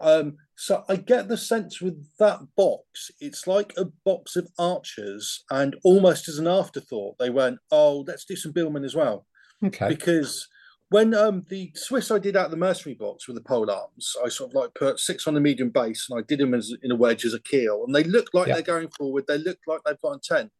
Um, 0.00 0.36
so 0.56 0.84
I 0.88 0.96
get 0.96 1.26
the 1.28 1.36
sense 1.36 1.80
with 1.80 2.06
that 2.18 2.40
box, 2.56 3.10
it's 3.20 3.46
like 3.46 3.72
a 3.76 3.86
box 4.04 4.36
of 4.36 4.48
archers, 4.58 5.44
and 5.50 5.76
almost 5.84 6.28
as 6.28 6.38
an 6.38 6.46
afterthought, 6.46 7.18
they 7.18 7.30
went, 7.30 7.58
"Oh, 7.70 8.04
let's 8.06 8.24
do 8.24 8.36
some 8.36 8.52
billmen 8.52 8.84
as 8.84 8.94
well," 8.94 9.26
Okay. 9.64 9.88
because 9.88 10.46
when 10.90 11.14
um 11.14 11.44
the 11.48 11.70
Swiss 11.74 12.10
I 12.10 12.18
did 12.18 12.36
out 12.36 12.46
of 12.46 12.50
the 12.50 12.56
mercenary 12.56 12.94
box 12.94 13.26
with 13.28 13.36
the 13.36 13.42
pole 13.42 13.70
arms, 13.70 14.14
I 14.24 14.28
sort 14.28 14.50
of 14.50 14.54
like 14.54 14.74
put 14.74 14.98
six 14.98 15.26
on 15.26 15.34
the 15.34 15.40
medium 15.40 15.70
base, 15.70 16.06
and 16.08 16.18
I 16.18 16.22
did 16.26 16.40
them 16.40 16.54
as 16.54 16.72
in 16.82 16.90
a 16.90 16.96
wedge 16.96 17.24
as 17.24 17.34
a 17.34 17.40
keel, 17.40 17.84
and 17.86 17.94
they 17.94 18.04
look 18.04 18.32
like 18.32 18.48
Yeah. 18.48 18.54
they're 18.54 18.62
going 18.62 18.88
forward. 18.88 19.24
They 19.28 19.38
look 19.38 19.58
like 19.66 19.80
they've 19.84 20.00
got 20.00 20.12
intent. 20.12 20.50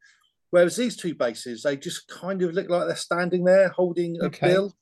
Whereas 0.50 0.76
these 0.76 0.96
two 0.96 1.14
bases, 1.14 1.62
they 1.62 1.76
just 1.76 2.08
kind 2.08 2.42
of 2.42 2.52
look 2.52 2.68
like 2.70 2.86
they're 2.86 2.96
standing 2.96 3.44
there 3.44 3.68
holding 3.68 4.16
a 4.20 4.26
Okay. 4.26 4.48
bill 4.48 4.74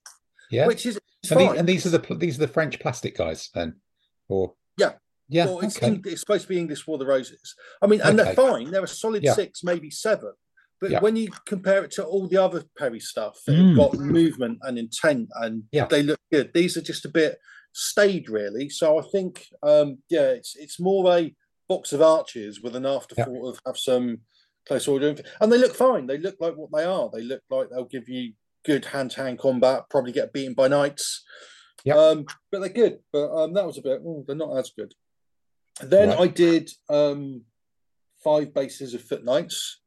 Yeah. 0.51 0.67
which 0.67 0.87
is 0.87 0.99
And, 1.31 1.41
the- 1.41 1.45
fine. 1.47 1.59
and 1.59 1.69
these 1.69 1.85
are 1.87 1.91
the 1.99 2.15
these 2.15 2.37
are 2.37 2.47
the 2.47 2.53
French 2.53 2.79
plastic 2.81 3.17
guys 3.17 3.51
then, 3.55 3.81
or 4.29 4.55
Yeah. 4.79 4.95
yeah, 5.29 5.47
it's, 5.63 5.77
okay. 5.77 6.01
It's 6.05 6.21
supposed 6.21 6.43
to 6.43 6.49
be 6.49 6.59
English 6.59 6.83
for 6.83 6.99
the 6.99 7.07
roses. 7.07 7.55
I 7.83 7.87
mean, 7.89 8.01
and 8.01 8.19
they're 8.19 8.35
fine. 8.35 8.71
They're 8.71 8.85
a 8.85 8.89
solid 8.89 9.23
Yeah. 9.25 9.35
six, 9.35 9.63
maybe 9.65 9.91
seven. 9.91 10.33
But 10.81 10.91
Yeah. 10.91 11.01
when 11.01 11.17
you 11.17 11.29
compare 11.47 11.85
it 11.85 11.91
to 11.93 12.05
all 12.05 12.27
the 12.29 12.37
other 12.37 12.65
Perry 12.77 13.01
stuff, 13.01 13.41
they've 13.47 13.57
Mm. 13.59 13.77
got 13.77 13.95
movement 13.95 14.59
and 14.63 14.79
intent, 14.79 15.29
and 15.37 15.65
Yeah. 15.73 15.87
they 15.87 16.03
look 16.03 16.21
good. 16.31 16.53
These 16.53 16.77
are 16.77 16.83
just 16.83 17.05
a 17.05 17.09
bit 17.09 17.39
staid, 17.73 18.29
really. 18.29 18.69
So 18.69 18.99
I 18.99 19.03
think, 19.03 19.47
um, 19.63 20.03
yeah, 20.09 20.29
it's 20.31 20.55
it's 20.57 20.79
more 20.81 21.11
a 21.17 21.35
box 21.69 21.93
of 21.93 22.01
arches 22.03 22.61
with 22.63 22.77
an 22.77 22.87
afterthought 22.87 23.49
of 23.49 23.61
have 23.67 23.77
some 23.79 24.23
close 24.67 24.87
order, 24.89 25.15
and 25.41 25.53
they 25.53 25.59
look 25.59 25.75
fine. 25.75 26.07
They 26.07 26.19
look 26.19 26.37
like 26.41 26.55
what 26.57 26.71
they 26.73 26.85
are. 26.85 27.11
They 27.13 27.23
look 27.23 27.43
like 27.51 27.71
they'll 27.71 27.85
give 27.85 28.09
you 28.09 28.35
good 28.65 28.85
hand-to-hand 28.87 29.39
combat. 29.39 29.85
Probably 29.91 30.13
get 30.13 30.33
beaten 30.33 30.55
by 30.55 30.69
knights. 30.69 31.25
Yeah. 31.85 31.97
Um, 31.97 32.27
but 32.51 32.59
they're 32.61 32.69
good. 32.69 32.99
But 33.13 33.31
um, 33.33 33.53
that 33.55 33.65
was 33.67 33.79
a 33.79 33.83
bit. 33.83 34.01
Oh, 34.05 34.25
they're 34.27 34.35
not 34.37 34.57
as 34.57 34.71
good. 34.71 34.93
Then 35.81 36.09
Right. 36.11 36.21
I 36.21 36.27
did 36.27 36.71
um, 36.89 37.45
five 38.25 38.53
bases 38.53 38.93
of 38.95 39.03
foot 39.03 39.25
knights. 39.25 39.81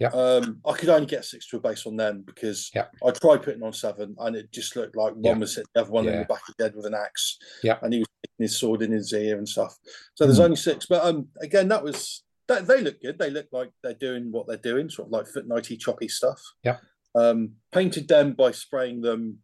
Yeah. 0.00 0.08
Um, 0.08 0.60
I 0.66 0.72
could 0.72 0.88
only 0.88 1.06
get 1.06 1.26
six 1.26 1.46
to 1.48 1.58
a 1.58 1.60
base 1.60 1.86
on 1.86 1.94
them 1.96 2.22
because 2.26 2.70
Yeah. 2.74 2.86
I 3.06 3.10
tried 3.10 3.42
putting 3.42 3.62
on 3.62 3.72
seven 3.74 4.16
and 4.18 4.34
it 4.34 4.50
just 4.50 4.74
looked 4.74 4.96
like 4.96 5.12
one 5.12 5.22
Yeah. 5.24 5.38
was 5.38 5.54
hitting 5.56 5.70
the 5.74 5.82
other 5.82 5.90
one 5.90 6.08
in 6.08 6.18
the 6.18 6.24
back 6.24 6.48
of 6.48 6.54
the 6.56 6.64
head 6.64 6.74
with 6.74 6.86
an 6.86 6.94
axe. 6.94 7.36
Yeah. 7.62 7.78
And 7.82 7.92
he 7.92 7.98
was 8.00 8.08
taking 8.24 8.44
his 8.44 8.58
sword 8.58 8.80
in 8.82 8.92
his 8.92 9.12
ear 9.12 9.36
and 9.36 9.46
stuff. 9.48 9.76
So 10.14 10.24
there's 10.24 10.38
Hmm. 10.38 10.44
only 10.44 10.56
six. 10.56 10.86
But 10.86 11.04
um 11.04 11.28
again, 11.42 11.68
that 11.68 11.84
was 11.84 12.24
that 12.48 12.66
they 12.66 12.80
look 12.80 13.00
good. 13.02 13.18
They 13.18 13.30
look 13.30 13.48
like 13.52 13.70
they're 13.82 13.92
doing 13.94 14.32
what 14.32 14.46
they're 14.48 14.56
doing, 14.56 14.88
sort 14.88 15.08
of 15.08 15.12
like 15.12 15.26
foot 15.28 15.46
nighty 15.46 15.76
choppy 15.76 16.08
stuff. 16.08 16.42
Yeah. 16.64 16.78
Um 17.14 17.56
painted 17.70 18.08
them 18.08 18.32
by 18.32 18.52
spraying 18.52 19.02
them 19.02 19.42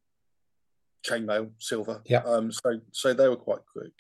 chainmail 1.07 1.51
silver. 1.59 2.03
Yeah. 2.07 2.23
Um 2.25 2.51
so 2.51 2.81
so 2.93 3.13
they 3.13 3.29
were 3.29 3.37
quite 3.37 3.61
quick 3.71 3.93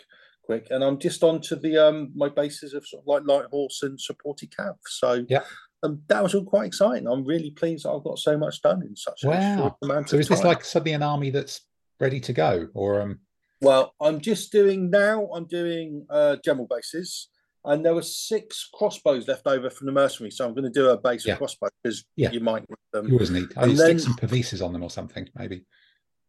quick. 0.42 0.69
And 0.71 0.83
I'm 0.83 0.99
just 0.99 1.23
on 1.23 1.40
to 1.42 1.57
the 1.57 1.77
um 1.77 2.12
my 2.14 2.29
bases 2.31 2.73
of 2.73 2.87
sort 2.87 3.03
of 3.03 3.07
like 3.07 3.25
light 3.27 3.47
horse 3.51 3.83
and 3.83 3.99
supporty 3.99 4.49
cav. 4.49 4.77
So 4.87 5.27
Yeah. 5.29 5.45
Um, 5.82 6.02
that 6.08 6.22
was 6.22 6.34
all 6.34 6.44
quite 6.44 6.66
exciting. 6.66 7.06
I'm 7.06 7.24
really 7.24 7.50
pleased 7.50 7.84
that 7.84 7.90
I've 7.90 8.04
got 8.04 8.18
so 8.18 8.36
much 8.38 8.62
done 8.62 8.82
in 8.82 8.96
such 8.96 9.22
a 9.24 9.26
short 9.26 9.74
amount 9.82 9.82
of 9.82 9.88
time. 9.88 10.06
So 10.06 10.16
is 10.16 10.28
this 10.28 10.40
time. 10.40 10.48
like 10.48 10.64
suddenly 10.64 10.92
an 10.92 11.02
army 11.02 11.30
that's 11.30 11.60
ready 12.00 12.20
to 12.20 12.32
go, 12.32 12.68
or 12.74 13.00
um? 13.00 13.20
Well, 13.60 13.94
I'm 14.00 14.20
just 14.20 14.52
doing 14.52 14.90
now. 14.90 15.28
I'm 15.34 15.46
doing 15.46 16.06
uh, 16.10 16.36
general 16.44 16.66
bases, 16.68 17.28
and 17.64 17.84
there 17.84 17.94
were 17.94 18.02
six 18.02 18.68
crossbows 18.74 19.28
left 19.28 19.46
over 19.46 19.70
from 19.70 19.86
the 19.86 19.92
mercenary, 19.92 20.30
so 20.30 20.46
I'm 20.46 20.52
going 20.54 20.64
to 20.64 20.70
do 20.70 20.90
a 20.90 20.98
base 20.98 21.26
Yeah. 21.26 21.34
of 21.34 21.38
crossbows 21.38 21.70
because 21.82 22.04
Yeah. 22.16 22.30
you 22.32 22.40
might 22.40 22.68
need 22.68 22.76
them. 22.92 23.06
You 23.08 23.14
always 23.14 23.30
need. 23.30 23.48
I 23.56 23.64
and 23.64 23.78
then- 23.78 23.98
stick 23.98 24.00
some 24.00 24.14
pavises 24.28 24.64
on 24.64 24.72
them 24.72 24.82
or 24.82 24.90
something, 24.90 25.28
maybe. 25.34 25.64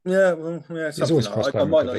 Yeah, 0.06 0.34
well, 0.34 0.64
yeah, 0.70 0.92
something 0.92 1.12
always 1.12 1.26
like 1.26 1.34
crossbow 1.34 1.60
I, 1.60 1.62
I 1.64 1.66
might 1.66 1.86
not. 1.86 1.96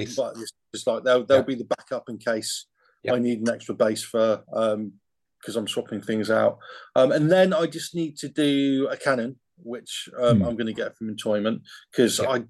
Just 0.74 0.87
like 0.87 1.02
they'll 1.04 1.24
they'll 1.24 1.38
Yeah. 1.38 1.42
be 1.42 1.54
the 1.56 1.64
backup 1.64 2.08
in 2.08 2.18
case. 2.18 2.66
I 3.11 3.18
need 3.18 3.40
an 3.40 3.48
extra 3.48 3.74
base 3.74 4.02
for 4.02 4.44
um 4.52 4.92
because 5.40 5.57
I'm 5.57 5.68
swapping 5.68 6.01
things 6.01 6.31
out. 6.31 6.59
Um, 6.96 7.12
and 7.12 7.31
then 7.31 7.53
I 7.53 7.66
just 7.66 7.94
need 7.94 8.16
to 8.18 8.29
do 8.29 8.88
a 8.90 8.96
cannon, 8.96 9.37
which 9.62 10.09
um, 10.20 10.38
Hmm. 10.38 10.44
I'm 10.46 10.57
going 10.57 10.66
to 10.66 10.72
get 10.72 10.96
from 10.96 11.09
employment 11.09 11.62
because 11.90 12.18
Yeah. 12.18 12.29
I. 12.31 12.44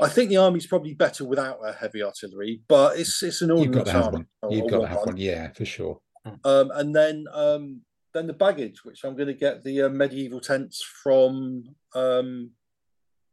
I 0.00 0.08
think 0.08 0.30
the 0.30 0.36
army's 0.38 0.66
probably 0.66 0.94
better 0.94 1.24
without 1.24 1.58
a 1.64 1.72
heavy 1.72 2.02
artillery, 2.02 2.60
but 2.66 2.98
it's 2.98 3.22
it's 3.22 3.40
an 3.40 3.50
You've 3.50 3.58
ordnance 3.68 3.76
got 3.76 3.84
to 3.84 3.92
have 3.92 4.04
army. 4.14 4.26
one. 4.40 4.52
You've 4.52 4.68
got 4.70 4.80
to 4.80 4.86
have 4.88 4.96
one. 4.98 5.06
one. 5.06 5.16
Yeah, 5.16 5.52
for 5.52 5.64
sure. 5.64 6.00
Um, 6.44 6.72
and 6.74 6.94
then 6.94 7.24
um, 7.32 7.82
then 8.12 8.26
the 8.26 8.32
baggage, 8.32 8.84
which 8.84 9.04
I'm 9.04 9.14
going 9.14 9.28
to 9.28 9.32
get 9.34 9.62
the 9.62 9.82
uh, 9.82 9.88
medieval 9.88 10.40
tents 10.40 10.82
from. 11.02 11.62
Um, 11.94 12.50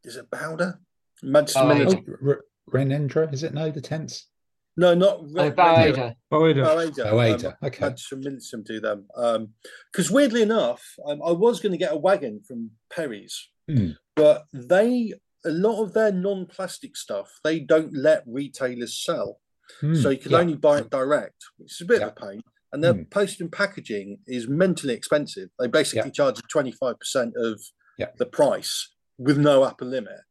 is 0.04 0.16
it 0.16 0.30
Bowder? 0.30 0.80
Manchester. 1.24 1.60
Oh, 1.60 2.36
Renedra, 2.72 3.34
is 3.34 3.42
it? 3.44 3.54
No, 3.56 3.72
the 3.72 3.82
tents. 3.82 4.28
No, 4.76 4.94
not 4.96 5.20
Oh, 5.20 5.28
Red- 5.32 5.56
Barada. 5.56 6.16
Oh, 6.32 6.42
wait 6.42 6.58
a- 6.58 6.62
Barada. 6.64 7.06
Oh, 7.06 7.20
Um, 7.20 7.26
Ada. 7.26 7.58
Okay. 7.64 7.82
Manchester 7.82 8.16
Military 8.18 8.64
do 8.64 8.80
them. 8.80 9.08
Um, 9.16 9.54
because 9.92 10.10
weirdly 10.10 10.42
enough, 10.42 10.84
um, 11.06 11.22
I 11.24 11.32
was 11.32 11.60
going 11.60 11.74
to 11.74 11.78
get 11.78 11.94
a 11.94 11.98
wagon 11.98 12.42
from 12.48 12.72
Perry's, 12.90 13.50
Hmm. 13.68 13.92
but 14.16 14.46
they 14.52 15.14
a 15.46 15.50
lot 15.52 15.84
of 15.84 15.92
their 15.94 16.10
non-plastic 16.12 16.96
stuff 16.96 17.42
they 17.44 17.60
don't 17.60 17.94
let 17.94 18.24
retailers 18.26 18.98
sell. 19.04 19.42
Hmm, 19.82 19.94
so 19.96 20.10
you 20.10 20.18
can 20.18 20.32
yeah. 20.32 20.38
only 20.40 20.56
buy 20.56 20.80
it 20.80 20.90
direct, 20.90 21.44
which 21.58 21.74
is 21.74 21.82
a 21.82 21.86
bit 21.86 22.00
Yeah. 22.00 22.08
of 22.08 22.14
a 22.18 22.26
pain. 22.28 22.42
And 22.72 22.82
their 22.84 22.94
Hmm. 22.94 23.04
post 23.04 23.42
and 23.42 23.52
packaging 23.52 24.20
is 24.26 24.48
mentally 24.48 24.94
expensive. 24.94 25.50
They 25.60 25.68
basically 25.68 26.12
charge 26.12 26.42
twenty 26.50 26.72
five 26.72 26.98
percent 27.00 27.36
of 27.36 27.62
Yeah. 28.00 28.12
the 28.18 28.26
price 28.26 28.94
with 29.18 29.38
no 29.38 29.64
upper 29.64 29.86
limit. 29.86 30.22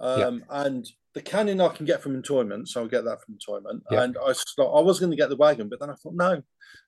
Yeah. 0.00 0.06
Um, 0.26 0.44
And 0.50 0.86
the 1.14 1.22
cannon 1.22 1.60
I 1.60 1.68
can 1.68 1.86
get 1.86 2.02
from 2.02 2.14
employment, 2.14 2.68
so 2.68 2.80
I'll 2.82 2.88
get 2.88 3.04
that 3.04 3.22
from 3.22 3.34
employment. 3.34 3.82
Yeah. 3.90 4.02
And 4.04 4.16
I 4.18 4.28
I 4.30 4.80
was 4.80 4.98
going 5.00 5.10
to 5.10 5.16
get 5.16 5.28
the 5.28 5.36
wagon, 5.36 5.68
but 5.68 5.80
then 5.80 5.90
I 5.90 5.94
thought 5.94 6.14
no. 6.14 6.42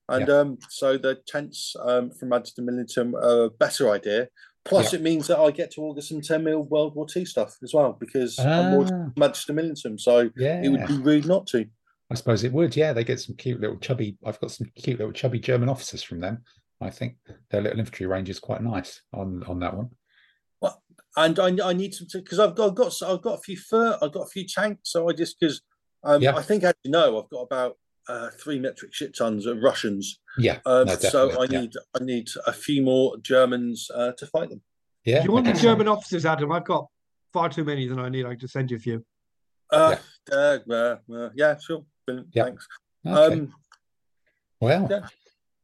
And 0.09 0.29
um, 0.29 0.59
so 0.69 0.99
the 0.99 1.17
tents 1.27 1.75
um, 1.81 2.11
from 2.11 2.29
Manchester 2.31 2.63
Millington 2.63 3.15
are 3.15 3.45
a 3.45 3.51
better 3.51 3.91
idea. 3.91 4.29
Plus, 4.67 4.93
Yeah. 4.93 4.99
it 4.99 5.03
means 5.03 5.27
that 5.29 5.39
I 5.39 5.51
get 5.51 5.71
to 5.73 5.83
order 5.83 6.01
some 6.01 6.21
10 6.23 6.43
mil 6.45 6.63
World 6.65 6.95
War 6.95 7.07
II 7.15 7.25
stuff 7.25 7.57
as 7.63 7.73
well 7.75 7.97
because 7.99 8.39
I'm 8.39 8.71
more 8.73 8.87
Ah, 8.91 9.11
Manchester 9.17 9.53
Millington. 9.53 9.99
So 9.99 10.31
yeah. 10.37 10.63
it 10.63 10.69
would 10.71 10.87
be 10.87 10.99
rude 10.99 11.27
not 11.27 11.47
to. 11.49 11.67
I 12.11 12.15
suppose 12.17 12.45
it 12.45 12.53
would. 12.53 12.77
Yeah, 12.77 12.93
they 12.93 13.05
get 13.05 13.21
some 13.21 13.35
cute 13.37 13.61
little 13.61 13.79
chubby. 13.79 14.17
I've 14.25 14.41
got 14.41 14.51
some 14.51 14.71
cute 14.77 14.99
little 14.99 15.13
chubby 15.13 15.39
German 15.39 15.69
officers 15.71 16.03
from 16.03 16.21
them. 16.21 16.43
I 16.81 16.91
think 16.91 17.17
their 17.51 17.63
little 17.63 17.79
infantry 17.79 18.07
range 18.07 18.29
is 18.29 18.39
quite 18.41 18.63
nice 18.63 19.01
on 19.15 19.43
on 19.45 19.59
that 19.61 19.75
one. 19.77 19.91
And 21.17 21.39
I, 21.39 21.69
I 21.69 21.73
need 21.73 21.95
some 21.95 22.07
because 22.13 22.39
I've 22.39 22.55
got, 22.55 22.69
I've 22.71 22.75
got 22.75 23.03
I've 23.03 23.23
got 23.23 23.39
a 23.39 23.43
few 23.43 23.57
fur, 23.57 23.99
I've 24.03 24.13
got 24.13 24.23
a 24.23 24.31
few 24.31 24.47
tanks, 24.47 24.91
so 24.91 25.09
I 25.09 25.13
just 25.13 25.39
because 25.39 25.61
um, 26.03 26.23
Yeah. 26.23 26.37
I 26.37 26.43
think 26.43 26.65
as 26.65 26.75
you 26.85 26.91
know 26.91 27.23
I've 27.23 27.31
got 27.31 27.41
about 27.43 27.79
uh, 28.09 28.31
three 28.43 28.59
metric 28.59 28.93
shit 28.93 29.17
tons 29.17 29.47
of 29.47 29.59
Russians, 29.63 30.21
Yeah, 30.39 30.59
um, 30.67 30.87
no, 30.87 30.95
so 30.97 31.27
I 31.41 31.47
definitely, 31.47 31.49
yeah. 31.57 31.61
need 31.63 31.73
I 32.01 32.05
need 32.05 32.29
a 32.47 32.53
few 32.53 32.83
more 32.83 33.17
Germans 33.19 33.91
uh, 33.95 34.13
to 34.19 34.27
fight 34.27 34.51
them. 34.51 34.61
yeah. 35.05 35.21
Do 35.21 35.25
you 35.27 35.33
want 35.33 35.47
the 35.47 35.53
guess 35.53 35.63
so. 35.63 35.69
German 35.69 35.89
officers, 35.89 36.27
Adam? 36.27 36.53
I've 36.53 36.65
got 36.65 36.87
far 37.33 37.49
too 37.49 37.65
many 37.65 37.87
than 37.89 37.99
I 37.99 38.09
need. 38.09 38.27
I 38.27 38.31
can 38.31 38.41
just 38.41 38.53
send 38.53 38.71
you 38.71 38.77
a 38.77 38.81
few. 38.81 39.05
Uh, 39.73 39.97
uh, 40.31 40.59
uh, 40.71 40.97
uh, 41.15 41.31
yeah, 41.35 41.57
sure, 41.59 41.85
Brilliant, 42.07 42.29
Yeah. 42.35 42.45
thanks. 42.45 42.67
Okay. 43.07 43.35
Um, 43.35 43.55
well, 44.61 44.87
yeah. 44.91 45.07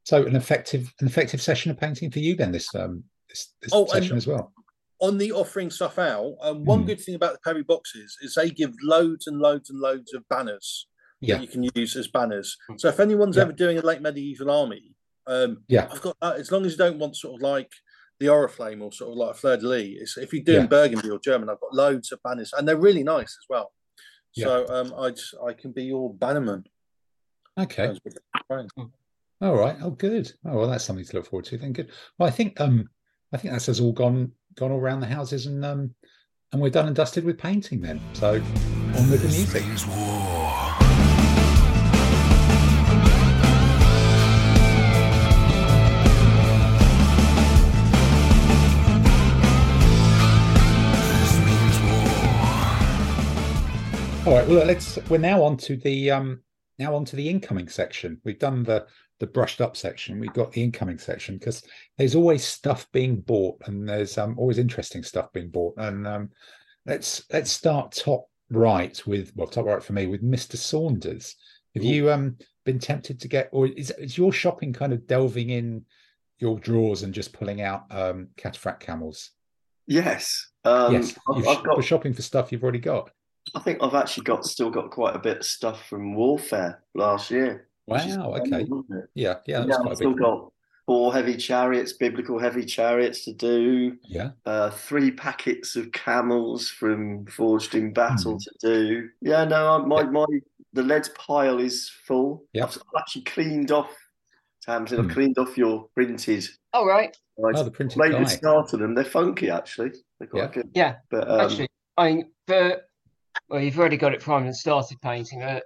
so 0.05 0.25
an 0.27 0.37
effective 0.37 0.93
an 1.01 1.07
effective 1.07 1.41
session 1.43 1.71
of 1.71 1.79
painting 1.79 2.11
for 2.11 2.19
you 2.19 2.35
then 2.35 2.53
this 2.53 2.75
um 2.75 3.05
this, 3.29 3.53
this 3.63 3.71
Oh, 3.75 3.83
and- 3.83 3.91
session 3.91 4.17
as 4.17 4.27
well. 4.27 4.53
On 5.01 5.17
the 5.19 5.33
offering 5.33 5.71
stuff 5.71 5.99
out, 5.99 6.35
um, 6.43 6.65
one 6.65 6.81
Hmm. 6.81 6.87
good 6.87 7.01
thing 7.01 7.15
about 7.15 7.33
the 7.33 7.39
Perry 7.41 7.63
boxes 7.63 8.17
is 8.21 8.35
they 8.35 8.51
give 8.51 8.75
loads 8.83 9.27
and 9.27 9.39
loads 9.39 9.71
and 9.71 9.81
loads 9.81 10.13
of 10.13 10.29
banners 10.29 10.87
Yeah, 11.23 11.37
that 11.37 11.43
you 11.43 11.49
can 11.49 11.63
use 11.75 11.97
as 11.97 12.09
banners. 12.09 12.57
So 12.77 12.89
if 12.89 13.01
anyone's 13.01 13.37
Yeah. 13.37 13.43
ever 13.43 13.53
doing 13.53 13.79
a 13.79 13.83
late 13.83 14.01
medieval 14.03 14.51
army, 14.51 14.95
um, 15.27 15.65
Yeah. 15.69 15.89
I've 15.91 16.03
got 16.03 16.17
that. 16.21 16.37
As 16.37 16.51
long 16.53 16.65
as 16.67 16.73
you 16.73 16.79
don't 16.79 16.99
want 16.99 17.17
sort 17.17 17.37
of 17.37 17.43
like 17.43 17.73
the 18.19 18.27
Oriflamme 18.27 18.83
or 18.83 18.93
sort 18.93 19.11
of 19.13 19.17
like 19.17 19.31
a 19.31 19.35
Fleur 19.35 19.57
de 19.57 19.67
Lis, 19.69 20.17
if 20.19 20.33
you're 20.35 20.43
doing 20.43 20.61
Yeah. 20.63 20.67
Burgundy 20.67 21.09
or 21.11 21.19
German, 21.19 21.49
I've 21.49 21.61
got 21.61 21.75
loads 21.75 22.13
of 22.13 22.23
banners 22.23 22.53
and 22.53 22.67
they're 22.69 22.77
really 22.77 23.03
nice 23.03 23.37
as 23.39 23.47
well. 23.49 23.73
Yeah. 24.35 24.45
So 24.47 24.69
um, 24.69 24.95
I 24.99 25.11
just, 25.11 25.35
I 25.43 25.53
can 25.55 25.73
be 25.73 25.85
your 25.85 26.13
bannerman. 26.15 26.65
okay. 27.59 27.99
Right. 28.51 28.69
All 29.43 29.57
right. 29.57 29.77
Oh, 29.81 29.91
good. 29.91 30.33
Oh, 30.45 30.59
well, 30.59 30.69
that's 30.69 30.85
something 30.85 31.05
to 31.05 31.17
look 31.17 31.27
forward 31.27 31.47
to. 31.47 31.57
Then 31.57 31.73
good. 31.73 31.91
Well, 32.19 32.29
I 32.29 32.31
think 32.33 32.61
um, 32.61 32.89
I 33.33 33.39
think 33.39 33.53
that's 33.53 33.69
us 33.71 33.81
all 33.81 33.93
gone 33.93 34.33
gone 34.61 34.71
all 34.73 34.79
around 34.79 35.01
the 35.01 35.07
houses 35.07 35.47
and 35.47 35.65
um, 35.65 35.95
and 36.53 36.61
we're 36.61 36.69
done 36.69 36.87
and 36.87 36.95
dusted 36.95 37.25
with 37.25 37.39
painting 37.39 37.81
then. 37.81 37.99
So 38.13 38.35
on 38.35 39.11
with 39.11 39.23
the 39.23 39.29
music. 39.29 39.65
means 39.67 39.87
war. 39.87 40.75
This 51.17 51.39
means 51.47 51.81
war. 51.87 52.11
All 54.27 54.39
right. 54.39 54.47
Well, 54.47 54.67
let's. 54.67 54.99
We're 55.09 55.19
now 55.19 55.43
on 55.43 55.57
to 55.57 55.77
the 55.77 56.11
um 56.11 56.43
now 56.79 56.95
on 56.95 57.07
to 57.07 57.17
the 57.17 57.31
incoming 57.31 57.69
section. 57.69 58.21
We've 58.25 58.39
done 58.39 58.65
the 58.65 58.87
the 59.21 59.27
brushed 59.27 59.61
up 59.61 59.77
section. 59.77 60.19
We've 60.19 60.33
got 60.33 60.51
the 60.51 60.63
incoming 60.63 60.99
section 60.99 61.37
because 61.37 61.63
there's 61.97 62.15
always 62.17 62.45
stuff 62.45 62.91
being 62.91 63.21
bought 63.21 63.61
and 63.67 63.89
there's 63.89 64.19
um 64.19 64.37
always 64.39 64.59
interesting 64.59 65.03
stuff 65.05 65.33
being 65.33 65.51
bought. 65.51 65.75
And 65.77 66.07
um, 66.07 66.31
let's 66.87 67.23
let's 67.33 67.51
start 67.51 67.93
top 67.93 68.27
right 68.51 69.01
with 69.07 69.33
well 69.37 69.47
top 69.47 69.67
right 69.67 69.83
for 69.83 69.93
me 69.93 70.07
with 70.07 70.25
Mr. 70.25 70.57
Saunders. 70.57 71.37
Have 71.75 71.85
you 71.85 72.11
um 72.11 72.37
been 72.65 72.79
tempted 72.81 73.21
to 73.21 73.29
get 73.29 73.49
or 73.53 73.69
is 73.69 73.93
is 73.93 74.19
your 74.19 74.33
shopping 74.33 74.73
kind 74.73 74.93
of 74.93 75.07
delving 75.07 75.51
in 75.51 75.85
your 76.39 76.59
drawers 76.59 77.03
and 77.03 77.15
just 77.15 77.33
pulling 77.33 77.61
out 77.61 77.85
um 77.91 78.29
cataphract 78.37 78.81
camels? 78.81 79.31
Yes. 79.87 80.51
Um, 80.65 80.93
yes, 80.93 81.17
I've, 81.29 81.47
I've 81.47 81.65
got. 81.65 81.75
you're 81.77 81.83
shopping 81.83 82.15
for 82.15 82.23
stuff 82.23 82.53
you've 82.53 82.63
already 82.63 82.79
got. 82.79 83.11
I 83.55 83.61
think 83.61 83.83
I've 83.83 83.95
actually 83.95 84.25
got 84.25 84.45
still 84.45 84.71
got 84.71 84.91
quite 84.91 85.17
a 85.17 85.19
bit 85.19 85.39
of 85.39 85.45
stuff 85.45 85.89
from 85.89 86.15
Warfare 86.15 86.83
last 86.95 87.31
year. 87.31 87.69
Which 87.95 88.07
is 88.07 88.17
Wow. 88.19 88.35
Okay. 88.35 88.63
isn't? 88.63 88.87
Yeah. 89.15 89.37
Yeah. 89.47 89.61
That 89.61 89.69
Yeah, 89.69 89.77
was 89.79 89.87
I've 89.87 89.93
a 89.93 89.97
still 89.97 90.11
big. 90.13 90.21
got. 90.21 90.53
four 90.87 91.13
heavy 91.13 91.37
chariots, 91.37 91.93
biblical 91.93 92.37
heavy 92.41 92.65
chariots 92.65 93.25
to 93.25 93.33
do. 93.33 93.97
Yeah. 94.03 94.31
Uh, 94.45 94.71
three 94.71 95.13
packets 95.13 95.77
of 95.77 95.93
camels 95.93 96.69
from 96.69 97.27
Forged 97.27 97.77
in 97.77 97.93
Battle 97.93 98.33
Hmm. 98.33 98.39
to 98.39 98.53
do. 98.61 99.09
Yeah, 99.21 99.45
no, 99.45 99.75
I- 99.75 99.87
my 99.87 100.03
my 100.05 100.27
the 100.73 100.83
lead 100.83 101.09
pile 101.15 101.59
is 101.61 101.89
full. 102.07 102.45
Yep. 102.55 102.69
I've 102.71 103.01
actually 103.01 103.23
cleaned 103.23 103.71
off. 103.71 103.95
Tamsin, 104.63 104.99
Hmm. 104.99 105.05
I've 105.09 105.13
cleaned 105.15 105.39
off 105.39 105.57
your 105.57 105.89
printed. 105.95 106.45
All 106.73 106.87
right. 106.87 107.17
I 107.39 107.59
Oh, 107.59 107.63
the 107.63 107.71
printed 107.71 107.97
made 107.99 108.13
a 108.13 108.29
start 108.29 108.73
of 108.73 108.81
them. 108.81 108.95
They're 108.95 109.05
funky, 109.05 109.49
actually. 109.49 109.93
They're 110.19 110.29
quite 110.29 110.41
Yeah. 110.43 110.51
good. 110.53 110.71
Yeah. 110.75 110.97
But 111.11 111.31
um, 111.31 111.41
Actually, 111.41 111.69
I 111.99 112.25
for 112.49 112.83
well, 113.49 113.61
you've 113.61 113.79
already 113.79 113.97
got 113.97 114.13
it 114.13 114.21
primed 114.21 114.47
and 114.47 114.57
started 114.57 115.01
painting. 115.03 115.43
Uh, 115.43 115.61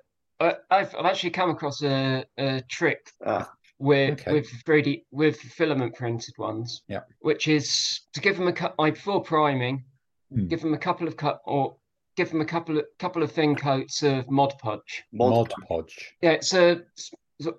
I've 0.71 0.95
I've 0.97 1.07
actually 1.07 1.31
come 1.31 1.51
across 1.51 1.83
a, 1.83 2.25
a 2.39 2.63
trick 2.69 3.11
ah, 3.27 3.51
with 3.79 4.21
Okay. 4.21 4.33
with 4.33 4.49
3D 4.65 5.05
with 5.11 5.37
filament 5.41 5.95
printed 5.95 6.35
ones. 6.39 6.83
Yeah. 6.89 7.01
Which 7.21 7.49
is 7.49 8.01
to 8.15 8.21
give 8.21 8.37
them 8.37 8.49
a 8.49 8.53
cut. 8.53 8.75
I 8.79 8.91
before 8.91 9.23
priming, 9.23 9.85
Hmm. 10.33 10.47
give 10.49 10.61
them 10.63 10.75
a 10.75 10.79
couple 10.79 11.07
of 11.07 11.17
cut 11.17 11.41
or 11.45 11.77
give 12.17 12.31
them 12.31 12.41
a 12.41 12.45
couple 12.47 12.79
of 12.79 12.85
couple 12.99 13.23
of 13.23 13.31
thin 13.33 13.55
coats 13.57 14.03
of 14.03 14.29
Mod 14.31 14.55
Podge. 14.59 15.05
Mod, 15.13 15.31
Mod 15.31 15.53
Podge. 15.69 16.15
Yeah, 16.23 16.31
it's 16.33 16.53
a 16.55 16.83
it's 16.97 17.13
a- 17.47 17.53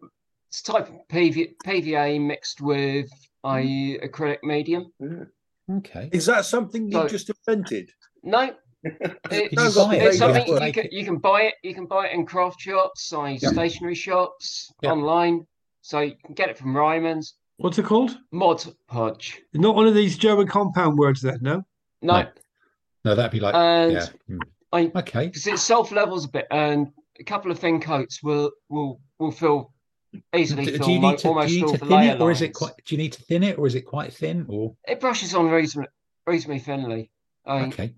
it's 0.50 0.62
a 0.62 0.72
type 0.72 0.88
of 0.90 0.96
PV, 1.10 1.56
PVA 1.66 2.18
mixed 2.20 2.62
with 2.62 3.10
a 3.46 3.98
acrylic 4.00 4.42
medium. 4.44 4.92
Okay. 5.70 6.10
Is 6.14 6.26
that 6.28 6.46
something 6.46 6.88
you 6.88 6.94
So- 6.94 7.08
just 7.08 7.30
invented? 7.30 7.92
No, 8.24 8.56
Did 8.86 9.18
It's, 9.32 9.52
you 9.52 9.58
Sounds 9.70 9.76
buy 9.76 9.96
it? 9.96 10.00
very 10.00 10.04
Yeah, 10.14 10.20
something 10.20 10.68
you 10.68 10.74
can 10.74 10.88
you 10.92 11.06
can 11.06 11.18
buy 11.18 11.42
it. 11.44 11.56
You 11.64 11.74
can 11.74 11.86
buy 11.88 12.08
it 12.08 12.14
in 12.14 12.26
craft 12.26 12.62
shops, 12.62 13.12
like 13.12 13.42
Yeah. 13.42 13.50
stationery 13.50 13.96
shops, 13.96 14.72
Yeah. 14.82 14.92
online. 14.92 15.48
So 15.82 16.00
you 16.02 16.16
can 16.24 16.36
get 16.36 16.50
it 16.50 16.58
from 16.58 16.76
Ryman's. 16.76 17.36
What's 17.58 17.80
it 17.80 17.86
called? 17.86 18.18
Mod 18.32 18.64
Podge. 18.88 19.42
Not 19.54 19.76
one 19.76 19.88
of 19.88 19.96
these 19.96 20.18
German 20.18 20.48
compound 20.48 20.98
words, 20.98 21.22
then, 21.22 21.40
no? 21.42 21.64
No, 22.02 22.22
No. 22.22 22.28
No, 23.06 23.16
that'd 23.16 23.32
be 23.32 23.40
like 23.40 23.56
and 23.56 23.94
yeah. 23.94 24.08
Hmm. 24.28 24.40
I 24.74 24.92
Okay. 24.96 25.28
because 25.28 25.48
it 25.48 25.60
self 25.60 25.92
levels 25.92 26.26
a 26.26 26.30
bit, 26.30 26.48
and 26.52 26.92
a 27.20 27.24
couple 27.24 27.52
of 27.52 27.60
thin 27.60 27.80
coats 27.80 28.22
will 28.24 28.52
will 28.70 29.00
will 29.20 29.32
fill 29.32 29.72
easily 30.36 30.66
Do, 30.66 30.78
fill 30.78 30.88
do 30.88 30.92
you 30.94 31.00
need 31.00 31.18
to, 31.20 31.34
do 31.34 31.54
you 31.54 31.62
need 31.66 31.72
to 31.72 31.78
thin 31.86 32.04
it, 32.04 32.20
or 32.22 32.32
is 32.32 32.42
it 32.42 32.54
quite? 32.54 32.74
Do 32.86 32.96
you 32.96 32.98
need 33.02 33.14
to 33.14 33.22
thin 33.24 33.44
it, 33.44 33.58
or 33.58 33.68
is 33.68 33.76
it 33.76 33.82
quite 33.82 34.12
thin? 34.14 34.46
Or 34.50 34.76
It 34.88 35.00
brushes 35.00 35.34
on 35.36 35.50
reasonably 35.50 35.90
reasonably 36.28 36.60
thinly. 36.60 37.12
I 37.46 37.66
okay, 37.68 37.94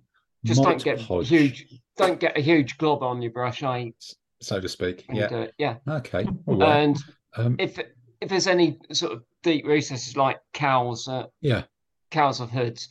just 0.46 0.62
don't 0.64 0.84
get 0.84 1.00
Podge, 1.00 1.30
huge. 1.30 1.66
Don't 1.98 2.20
get 2.20 2.38
a 2.38 2.42
huge 2.42 2.78
glob 2.78 3.02
on 3.04 3.22
your 3.22 3.32
brush. 3.32 3.64
I 3.64 3.92
so 4.40 4.60
to 4.60 4.70
speak. 4.70 5.06
Yeah. 5.12 5.28
do. 5.28 5.48
Yeah, 5.58 5.78
Okay. 5.88 6.28
Right. 6.46 6.82
and 6.84 6.98
Um, 7.36 7.56
if 7.60 7.80
if 8.22 8.30
there's 8.30 8.48
any 8.48 8.78
sort 8.94 9.14
of 9.14 9.24
deep 9.44 9.66
recesses 9.66 10.16
like 10.18 10.40
cows, 10.54 11.08
uh, 11.08 11.26
yeah. 11.42 11.64
cows 12.12 12.40
of 12.40 12.50
hoods, 12.52 12.88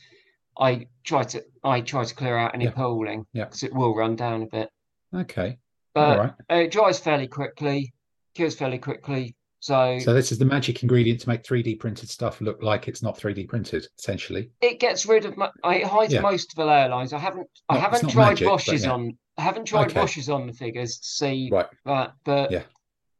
I 0.59 0.87
try 1.03 1.23
to 1.23 1.43
I 1.63 1.81
try 1.81 2.03
to 2.03 2.15
clear 2.15 2.37
out 2.37 2.53
any 2.53 2.65
Yeah. 2.65 2.71
pooling 2.71 3.25
Yeah. 3.33 3.45
because 3.45 3.63
it 3.63 3.73
will 3.73 3.95
run 3.95 4.15
down 4.15 4.43
a 4.43 4.47
bit. 4.47 4.69
Okay. 5.13 5.57
But 5.93 6.09
All 6.09 6.17
right. 6.23 6.33
uh, 6.51 6.55
it 6.55 6.71
dries 6.71 6.99
fairly 6.99 7.27
quickly, 7.27 7.93
cures 8.35 8.55
fairly 8.55 8.77
quickly. 8.79 9.35
So, 9.59 9.97
So 9.99 10.13
this 10.13 10.31
is 10.31 10.37
the 10.37 10.45
magic 10.45 10.83
ingredient 10.83 11.19
to 11.21 11.29
make 11.29 11.43
3D 11.43 11.79
printed 11.79 12.09
stuff 12.09 12.41
look 12.41 12.61
like 12.61 12.87
it's 12.87 13.01
not 13.01 13.17
3D 13.17 13.47
printed, 13.47 13.87
essentially. 13.97 14.51
it 14.61 14.79
gets 14.79 15.05
rid 15.05 15.25
of 15.25 15.35
my, 15.35 15.49
it 15.65 15.83
hides 15.85 16.13
Yeah. 16.13 16.21
most 16.21 16.51
of 16.51 16.57
the 16.57 16.65
layer 16.65 16.89
lines. 16.89 17.11
I 17.13 17.17
haven't 17.19 17.47
I 17.67 17.73
Not- 17.79 17.83
it's 17.93 17.95
haven't 18.01 18.09
tried 18.13 18.29
magic, 18.29 18.47
washes 18.47 18.83
yeah. 18.85 18.91
on 18.91 19.17
I 19.37 19.41
haven't 19.43 19.65
tried 19.65 19.91
Okay. 19.91 19.99
washes 19.99 20.29
on 20.29 20.47
the 20.47 20.53
figures 20.53 20.97
to 20.99 21.07
see 21.07 21.49
Right. 21.51 21.67
that, 21.85 22.13
but 22.23 22.51
Yeah. 22.51 22.63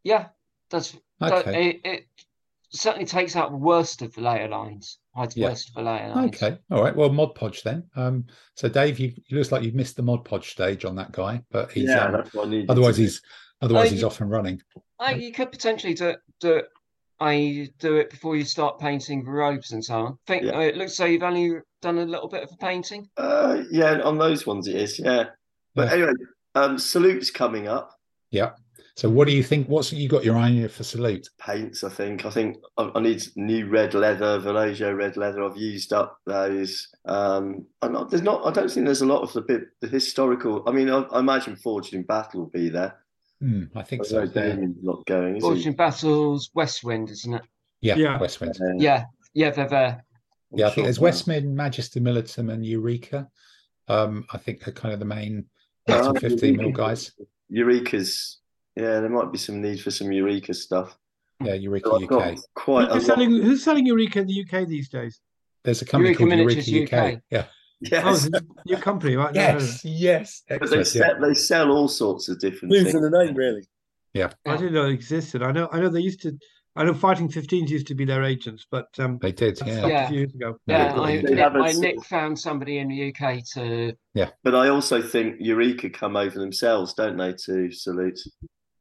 yeah, 0.03 0.27
that's 0.69 0.95
that, 1.19 1.33
Okay. 1.33 1.69
it, 1.69 1.81
it 1.83 2.05
certainly 2.71 3.05
takes 3.05 3.35
out 3.35 3.51
the 3.51 3.57
worst 3.57 4.01
of 4.01 4.13
the 4.13 4.21
layer 4.21 4.47
lines. 4.47 4.99
Hides 5.15 5.35
Yeah. 5.37 5.49
worst 5.49 5.69
of 5.69 5.75
the 5.75 5.81
layer 5.83 6.09
lines. 6.13 6.35
Okay. 6.35 6.57
All 6.71 6.83
right. 6.83 6.95
Well, 6.95 7.09
Mod 7.09 7.33
Podge 7.35 7.63
then. 7.63 7.83
Um, 7.95 8.25
so 8.55 8.67
Dave, 8.69 8.99
you 8.99 9.13
it 9.29 9.35
looks 9.35 9.51
like 9.51 9.63
you've 9.63 9.73
missed 9.75 9.95
the 9.95 10.03
Mod 10.03 10.23
Podge 10.25 10.49
stage 10.51 10.85
on 10.85 10.95
that 10.97 11.11
guy, 11.11 11.41
but 11.51 11.71
he's 11.71 11.89
yeah, 11.89 12.05
um, 12.05 12.11
that's 12.13 12.33
what 12.33 12.47
I 12.49 12.65
otherwise 12.69 12.95
to 12.97 13.01
he's 13.01 13.21
otherwise 13.61 13.87
Oh, 13.87 13.91
he's 13.91 14.01
you- 14.01 14.07
off 14.07 14.21
and 14.21 14.29
running. 14.29 14.61
I, 14.99 15.13
you 15.13 15.31
could 15.31 15.51
potentially 15.51 15.93
do 15.93 16.15
do 16.39 16.53
it. 16.55 16.65
I 17.19 17.69
do 17.79 17.95
it 17.95 18.11
before 18.11 18.35
you 18.35 18.43
start 18.45 18.79
painting 18.79 19.23
the 19.23 19.31
robes 19.31 19.71
and 19.71 19.83
so 19.83 19.95
on. 19.95 20.17
Think 20.27 20.43
Yeah. 20.43 20.57
uh, 20.57 20.59
it 20.59 20.77
looks 20.77 20.99
like 20.99 21.11
you've 21.11 21.23
only 21.23 21.59
done 21.81 21.97
a 21.97 22.05
little 22.05 22.27
bit 22.29 22.43
of 22.43 22.49
a 22.51 22.57
painting. 22.57 23.09
Uh, 23.17 23.63
yeah, 23.71 23.99
on 24.01 24.17
those 24.19 24.45
ones 24.45 24.67
it 24.67 24.75
is. 24.75 24.99
Yeah, 24.99 25.25
but 25.73 25.87
Yeah. 25.87 25.93
anyway, 25.93 26.11
um, 26.55 26.77
salutes 26.77 27.31
coming 27.31 27.67
up. 27.67 27.91
Yeah. 28.29 28.51
So 28.95 29.09
what 29.09 29.27
do 29.27 29.33
you 29.33 29.43
think? 29.43 29.67
What's 29.67 29.93
you 29.93 30.09
got 30.09 30.23
your 30.25 30.37
eye 30.37 30.45
on 30.47 30.53
here 30.53 30.69
for 30.69 30.83
salute? 30.83 31.27
paints. 31.39 31.83
I 31.83 31.89
think. 31.89 32.25
I 32.25 32.31
think 32.31 32.57
I, 32.77 32.91
I 32.95 32.99
need 32.99 33.23
new 33.35 33.67
red 33.67 33.93
leather, 33.93 34.39
Vallejo 34.39 34.91
red 34.93 35.17
leather. 35.17 35.43
I've 35.43 35.55
used 35.57 35.93
up 35.93 36.17
those. 36.25 36.87
Um, 37.05 37.65
I'm 37.83 37.93
not, 37.93 38.09
there's 38.09 38.23
not. 38.23 38.45
I 38.45 38.51
don't 38.51 38.69
think 38.71 38.85
there's 38.87 39.01
a 39.01 39.05
lot 39.07 39.21
of 39.21 39.31
the 39.33 39.41
bit 39.41 39.65
the 39.81 39.87
historical. 39.87 40.63
I 40.67 40.71
mean, 40.71 40.89
I, 40.89 41.01
I 41.11 41.19
imagine 41.19 41.55
Forged 41.57 41.93
in 41.93 42.03
Battle 42.03 42.41
will 42.41 42.49
be 42.49 42.69
there. 42.69 42.95
Hmm, 43.41 43.63
I 43.75 43.83
think 43.83 44.03
I 44.03 44.05
so. 44.05 44.23
Yeah. 44.23 44.57
Not 44.81 45.05
going. 45.05 45.39
Fortune 45.39 45.71
he? 45.71 45.75
Battles, 45.75 46.49
Westwind, 46.53 47.09
isn't 47.09 47.33
it? 47.35 47.43
Yeah. 47.81 47.95
Yeah. 47.95 48.19
West 48.19 48.41
Wind. 48.41 48.57
Uh, 48.59 48.73
Yeah, 48.77 49.05
yeah, 49.33 49.51
they're 49.51 49.69
there. 49.69 50.03
I'm 50.51 50.59
Yeah, 50.59 50.67
I 50.67 50.69
think 50.71 50.85
there's 50.85 50.99
now. 50.99 51.07
Westmid, 51.07 51.43
Magister 51.45 51.99
Militum, 51.99 52.51
and 52.51 52.65
Eureka. 52.65 53.27
Um, 53.87 54.25
I 54.33 54.37
think 54.37 54.67
are 54.67 54.71
kind 54.71 54.93
of 54.93 54.99
the 54.99 55.05
main 55.05 55.45
Oh, 55.89 56.11
10 56.11 56.31
15 56.31 56.57
mil 56.57 56.71
guys. 56.71 57.13
Eureka's. 57.49 58.39
Yeah, 58.75 58.99
there 58.99 59.09
might 59.09 59.31
be 59.31 59.37
some 59.37 59.61
need 59.61 59.81
for 59.81 59.89
some 59.91 60.11
Eureka 60.11 60.53
stuff. 60.53 60.97
Yeah, 61.43 61.53
Eureka 61.53 61.89
So 61.89 62.03
UK. 62.03 62.37
quite 62.55 62.91
Who's 62.91 63.05
selling, 63.05 63.31
who's 63.31 63.63
selling 63.63 63.85
Eureka 63.85 64.19
in 64.19 64.27
the 64.27 64.41
UK 64.43 64.67
these 64.67 64.89
days? 64.89 65.19
There's 65.63 65.81
a 65.81 65.85
company 65.85 66.09
Eureka 66.09 66.17
called 66.17 66.29
Miniatures 66.29 66.69
Eureka 66.69 66.97
UK. 66.97 67.13
UK. 67.13 67.21
Yeah. 67.31 67.45
Oh, 67.85 67.87
Yes, 67.91 68.25
it's 68.25 68.35
a 68.35 68.41
new 68.65 68.77
company, 68.77 69.15
right? 69.15 69.33
No, 69.33 69.41
no, 69.41 69.53
no. 69.53 69.59
Yes. 69.59 69.85
Yes. 69.85 70.43
but 70.49 70.69
they 70.69 70.79
Excellent. 70.79 70.95
Yeah. 70.95 71.01
sell, 71.19 71.21
they 71.27 71.33
sell 71.35 71.71
all 71.71 71.87
sorts 71.87 72.27
of 72.27 72.39
different 72.39 72.71
Lives 72.73 72.85
things. 72.91 72.95
in 72.95 73.01
the 73.11 73.23
name, 73.23 73.35
really. 73.35 73.67
Yeah. 74.13 74.31
I 74.47 74.57
didn't 74.57 74.73
know 74.73 74.85
it 74.87 74.93
existed. 74.93 75.43
I 75.43 75.51
know. 75.51 75.69
I 75.71 75.79
know 75.79 75.89
they 75.89 75.99
used 76.01 76.21
to. 76.23 76.35
I 76.75 76.83
know 76.83 76.93
Fighting 76.93 77.27
15s 77.27 77.69
used 77.69 77.87
to 77.87 77.95
be 77.95 78.05
their 78.05 78.23
agents, 78.23 78.65
but 78.69 78.87
um, 78.99 79.17
They 79.21 79.31
did. 79.31 79.59
Yeah. 79.65 79.77
stopped 79.77 79.91
Yeah. 79.91 80.05
a 80.05 80.09
few 80.09 80.17
years 80.19 80.33
ago. 80.33 80.57
No, 80.67 80.75
Yeah, 80.75 80.83
they've 80.87 80.95
got 80.95 81.05
I, 81.05 81.11
a 81.11 81.21
They 81.21 81.29
Nick, 81.29 81.37
have 81.39 81.55
a 81.55 81.59
I, 81.59 81.71
sort 81.71 81.81
Nick 81.83 82.03
found 82.05 82.39
somebody 82.39 82.77
in 82.79 82.87
the 82.87 83.13
UK 83.13 83.43
to. 83.53 83.93
Yeah, 84.13 84.29
but 84.43 84.55
I 84.55 84.69
also 84.69 85.01
think 85.01 85.35
Eureka 85.39 85.89
come 85.89 86.15
over 86.15 86.37
themselves, 86.39 86.93
don't 86.95 87.17
they, 87.17 87.33
to 87.45 87.71
salute 87.71 88.19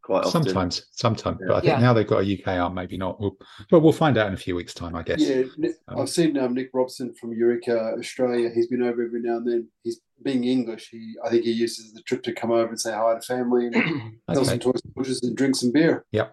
quite 0.06 0.24
often. 0.24 0.44
Sometimes, 0.44 0.86
sometimes, 0.92 1.38
Yeah. 1.40 1.46
but 1.48 1.56
I 1.56 1.60
think 1.60 1.72
Yeah. 1.72 1.80
now 1.80 1.92
they've 1.92 2.06
got 2.06 2.22
a 2.22 2.24
UK 2.24 2.56
arm, 2.58 2.74
maybe 2.74 2.96
not. 2.96 3.20
We'll, 3.20 3.36
well, 3.72 3.80
we'll 3.80 3.92
find 3.92 4.16
out 4.16 4.28
in 4.28 4.34
a 4.34 4.36
few 4.36 4.54
weeks' 4.54 4.72
time, 4.72 4.94
I 4.94 5.02
guess. 5.02 5.20
Yeah, 5.20 5.42
Um, 5.88 5.98
I've 6.00 6.08
seen 6.08 6.38
um, 6.38 6.54
Nick 6.54 6.70
Robson 6.72 7.12
from 7.14 7.32
Eureka, 7.32 7.94
Australia. 7.98 8.48
He's 8.54 8.68
been 8.68 8.82
over 8.82 9.02
every 9.04 9.20
now 9.20 9.38
and 9.38 9.46
then. 9.50 9.68
He's 9.82 10.00
being 10.22 10.44
English. 10.44 10.90
He, 10.90 11.16
I 11.24 11.28
think, 11.30 11.42
he 11.44 11.50
uses 11.50 11.92
the 11.92 12.02
trip 12.02 12.22
to 12.22 12.32
come 12.32 12.52
over 12.52 12.68
and 12.68 12.80
say 12.80 12.92
hi 12.92 13.14
to 13.14 13.20
family 13.20 13.66
and 13.66 13.74
tell 14.32 14.44
some 14.44 14.54
Okay. 14.54 14.58
toy 14.58 14.72
stories 14.92 15.22
and 15.24 15.36
drink 15.36 15.56
some 15.56 15.72
beer. 15.72 16.04
Yep. 16.12 16.32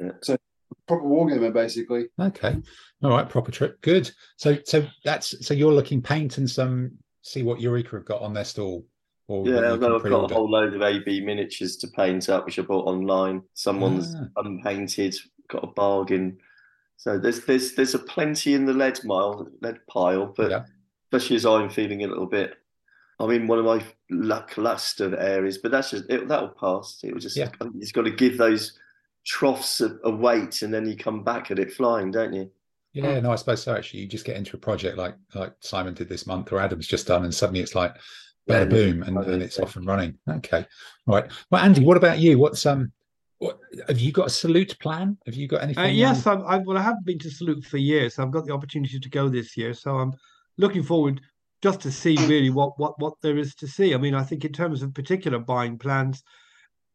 Yeah. 0.00 0.10
So 0.22 0.36
proper 0.88 1.04
wargamer, 1.06 1.52
basically. 1.52 2.06
Okay. 2.20 2.56
All 3.04 3.10
right. 3.10 3.28
Proper 3.28 3.52
trip. 3.52 3.80
Good. 3.80 4.10
So, 4.38 4.58
so 4.64 4.86
that's 5.04 5.46
so 5.46 5.54
you're 5.54 5.72
looking 5.72 6.02
paint 6.02 6.38
and 6.38 6.50
some. 6.50 6.98
See 7.22 7.42
what 7.44 7.60
Eureka 7.60 7.96
have 7.96 8.04
got 8.04 8.20
on 8.22 8.34
their 8.34 8.44
stall. 8.44 8.84
Yeah, 9.28 9.36
can 9.54 9.64
although 9.64 9.96
I've 9.96 10.02
got 10.02 10.30
a 10.30 10.34
whole 10.34 10.50
load 10.50 10.74
of 10.74 10.82
AB 10.82 11.20
miniatures 11.22 11.76
to 11.78 11.88
paint 11.88 12.28
up, 12.28 12.44
which 12.44 12.58
I 12.58 12.62
bought 12.62 12.86
online. 12.86 13.42
Someone's 13.54 14.14
Ah. 14.14 14.26
unpainted, 14.42 15.16
got 15.48 15.64
a 15.64 15.68
bargain. 15.68 16.38
So 16.96 17.18
there's 17.18 17.44
there's 17.46 17.74
there's 17.74 17.94
a 17.94 17.98
plenty 17.98 18.54
in 18.54 18.66
the 18.66 18.72
lead 18.74 19.00
mile, 19.04 19.48
lead 19.62 19.78
pile, 19.86 20.26
but 20.36 20.50
Yeah. 20.50 20.64
especially 21.10 21.36
as 21.36 21.46
I'm 21.46 21.70
feeling 21.70 22.04
a 22.04 22.06
little 22.08 22.26
bit. 22.26 22.54
I'm 23.20 23.30
in 23.30 23.46
one 23.46 23.58
of 23.60 23.64
my 23.64 23.82
lackluster 24.10 25.16
areas, 25.18 25.58
but 25.58 25.70
that's 25.70 25.90
just 25.90 26.04
it, 26.10 26.28
that'll 26.28 26.48
pass. 26.48 27.00
It 27.04 27.12
will 27.12 27.20
just 27.20 27.36
Yeah. 27.36 27.50
I 27.60 27.64
think 27.64 27.76
you've 27.78 27.92
got 27.92 28.02
to 28.02 28.10
give 28.10 28.36
those 28.38 28.78
troughs 29.24 29.80
a, 29.80 29.96
a 30.04 30.10
weight, 30.10 30.62
and 30.62 30.72
then 30.74 30.86
you 30.86 30.96
come 30.96 31.24
back 31.24 31.50
at 31.50 31.58
it 31.58 31.72
flying, 31.72 32.10
don't 32.10 32.32
you? 32.34 32.50
Yeah, 32.92 33.18
no, 33.20 33.32
I 33.32 33.36
suppose 33.36 33.62
so. 33.62 33.74
Actually, 33.74 34.00
you 34.00 34.06
just 34.06 34.24
get 34.26 34.36
into 34.36 34.56
a 34.56 34.60
project 34.60 34.96
like 34.98 35.14
like 35.34 35.52
Simon 35.60 35.94
did 35.94 36.08
this 36.08 36.26
month, 36.26 36.52
or 36.52 36.60
Adam's 36.60 36.86
just 36.86 37.06
done, 37.06 37.24
and 37.24 37.34
suddenly 37.34 37.60
it's 37.60 37.74
like, 37.74 37.94
Yeah, 38.46 38.64
boom, 38.64 39.02
and, 39.02 39.16
and 39.16 39.42
it's 39.42 39.58
off 39.58 39.76
and 39.76 39.86
running. 39.86 40.18
Okay, 40.28 40.66
all 41.06 41.14
right. 41.14 41.30
Well, 41.50 41.62
Andy, 41.62 41.82
what 41.82 41.96
about 41.96 42.18
you? 42.18 42.38
What's 42.38 42.66
um, 42.66 42.92
what 43.38 43.58
have 43.88 44.00
you 44.00 44.12
got 44.12 44.26
a 44.26 44.30
salute 44.30 44.78
plan? 44.80 45.16
Have 45.26 45.34
you 45.34 45.48
got 45.48 45.62
anything? 45.62 45.84
Uh, 45.84 45.88
yes, 45.88 46.26
I'm, 46.26 46.42
I 46.46 46.58
well, 46.58 46.76
I 46.76 46.82
haven't 46.82 47.06
been 47.06 47.18
to 47.20 47.30
Salute 47.30 47.64
for 47.64 47.78
years. 47.78 48.14
So 48.16 48.22
I've 48.22 48.30
got 48.30 48.46
the 48.46 48.52
opportunity 48.52 49.00
to 49.00 49.08
go 49.08 49.28
this 49.28 49.56
year, 49.56 49.72
so 49.72 49.96
I'm 49.98 50.12
looking 50.58 50.82
forward 50.82 51.20
just 51.62 51.80
to 51.80 51.90
see 51.90 52.16
really 52.26 52.50
what 52.50 52.78
what 52.78 52.98
what 53.00 53.14
there 53.22 53.38
is 53.38 53.54
to 53.56 53.66
see. 53.66 53.94
I 53.94 53.96
mean, 53.96 54.14
I 54.14 54.22
think 54.22 54.44
in 54.44 54.52
terms 54.52 54.82
of 54.82 54.92
particular 54.92 55.38
buying 55.38 55.78
plans, 55.78 56.22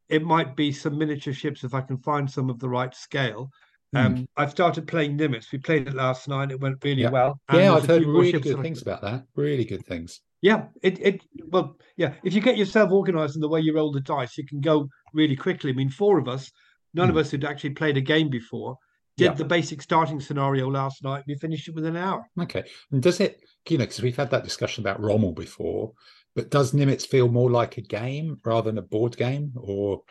it 0.08 0.24
might 0.24 0.56
be 0.56 0.72
some 0.72 0.98
miniature 0.98 1.34
ships 1.34 1.64
if 1.64 1.74
I 1.74 1.82
can 1.82 1.98
find 1.98 2.30
some 2.30 2.50
of 2.50 2.60
the 2.60 2.70
right 2.70 2.94
scale. 2.94 3.50
Hmm. 3.94 3.98
Um, 3.98 4.28
I've 4.38 4.52
started 4.52 4.88
playing 4.88 5.18
Nimitz. 5.18 5.52
We 5.52 5.58
played 5.58 5.88
it 5.88 5.96
last 5.96 6.28
night. 6.28 6.52
It 6.52 6.60
went 6.60 6.84
really 6.84 7.02
Yeah. 7.02 7.10
well. 7.10 7.40
and 7.50 7.58
yeah, 7.60 7.74
I've 7.74 7.88
heard 7.88 8.06
really 8.06 8.40
good 8.40 8.62
things 8.62 8.84
about 8.84 9.02
that. 9.02 9.26
Really 9.36 9.66
good 9.66 9.86
things. 9.86 10.22
Yeah, 10.42 10.68
it 10.82 11.00
it 11.00 11.22
well, 11.50 11.78
yeah. 11.98 12.14
If 12.24 12.34
you 12.34 12.42
get 12.42 12.58
yourself 12.58 12.92
organised 12.92 13.36
in 13.36 13.42
the 13.42 13.50
way 13.50 13.60
you 13.62 13.74
roll 13.76 13.92
the 13.92 14.00
dice, 14.02 14.38
you 14.38 14.46
can 14.46 14.62
go 14.62 14.88
really 15.14 15.36
quickly. 15.36 15.72
I 15.72 15.74
mean, 15.74 15.90
four 15.90 16.18
of 16.18 16.28
us, 16.30 16.52
none 16.94 17.10
of 17.10 17.16
Hmm. 17.16 17.20
us 17.20 17.32
had 17.32 17.44
actually 17.44 17.72
played 17.72 17.98
a 17.98 18.02
game 18.02 18.30
before. 18.30 18.78
did 19.18 19.26
Yeah. 19.26 19.34
the 19.34 19.44
basic 19.44 19.82
starting 19.82 20.22
scenario 20.22 20.70
last 20.70 21.04
night. 21.04 21.26
We 21.28 21.36
finished 21.36 21.68
it 21.68 21.76
within 21.76 21.98
an 21.98 22.02
hour. 22.04 22.26
Okay. 22.42 22.64
And 22.90 23.04
does 23.04 23.20
it, 23.20 23.42
you 23.68 23.78
know, 23.78 23.84
because 23.84 24.02
we've 24.02 24.16
had 24.16 24.32
that 24.32 24.46
discussion 24.46 24.82
about 24.82 25.02
Rommel 25.02 25.34
before, 25.34 25.92
but 26.36 26.50
does 26.50 26.72
Nimitz 26.72 27.06
feel 27.06 27.28
more 27.28 27.52
like 27.52 27.76
a 27.78 27.82
game 27.82 28.40
rather 28.46 28.70
than 28.72 28.78
a 28.78 28.82
board 28.82 29.18
game? 29.18 29.52
Or 29.58 30.04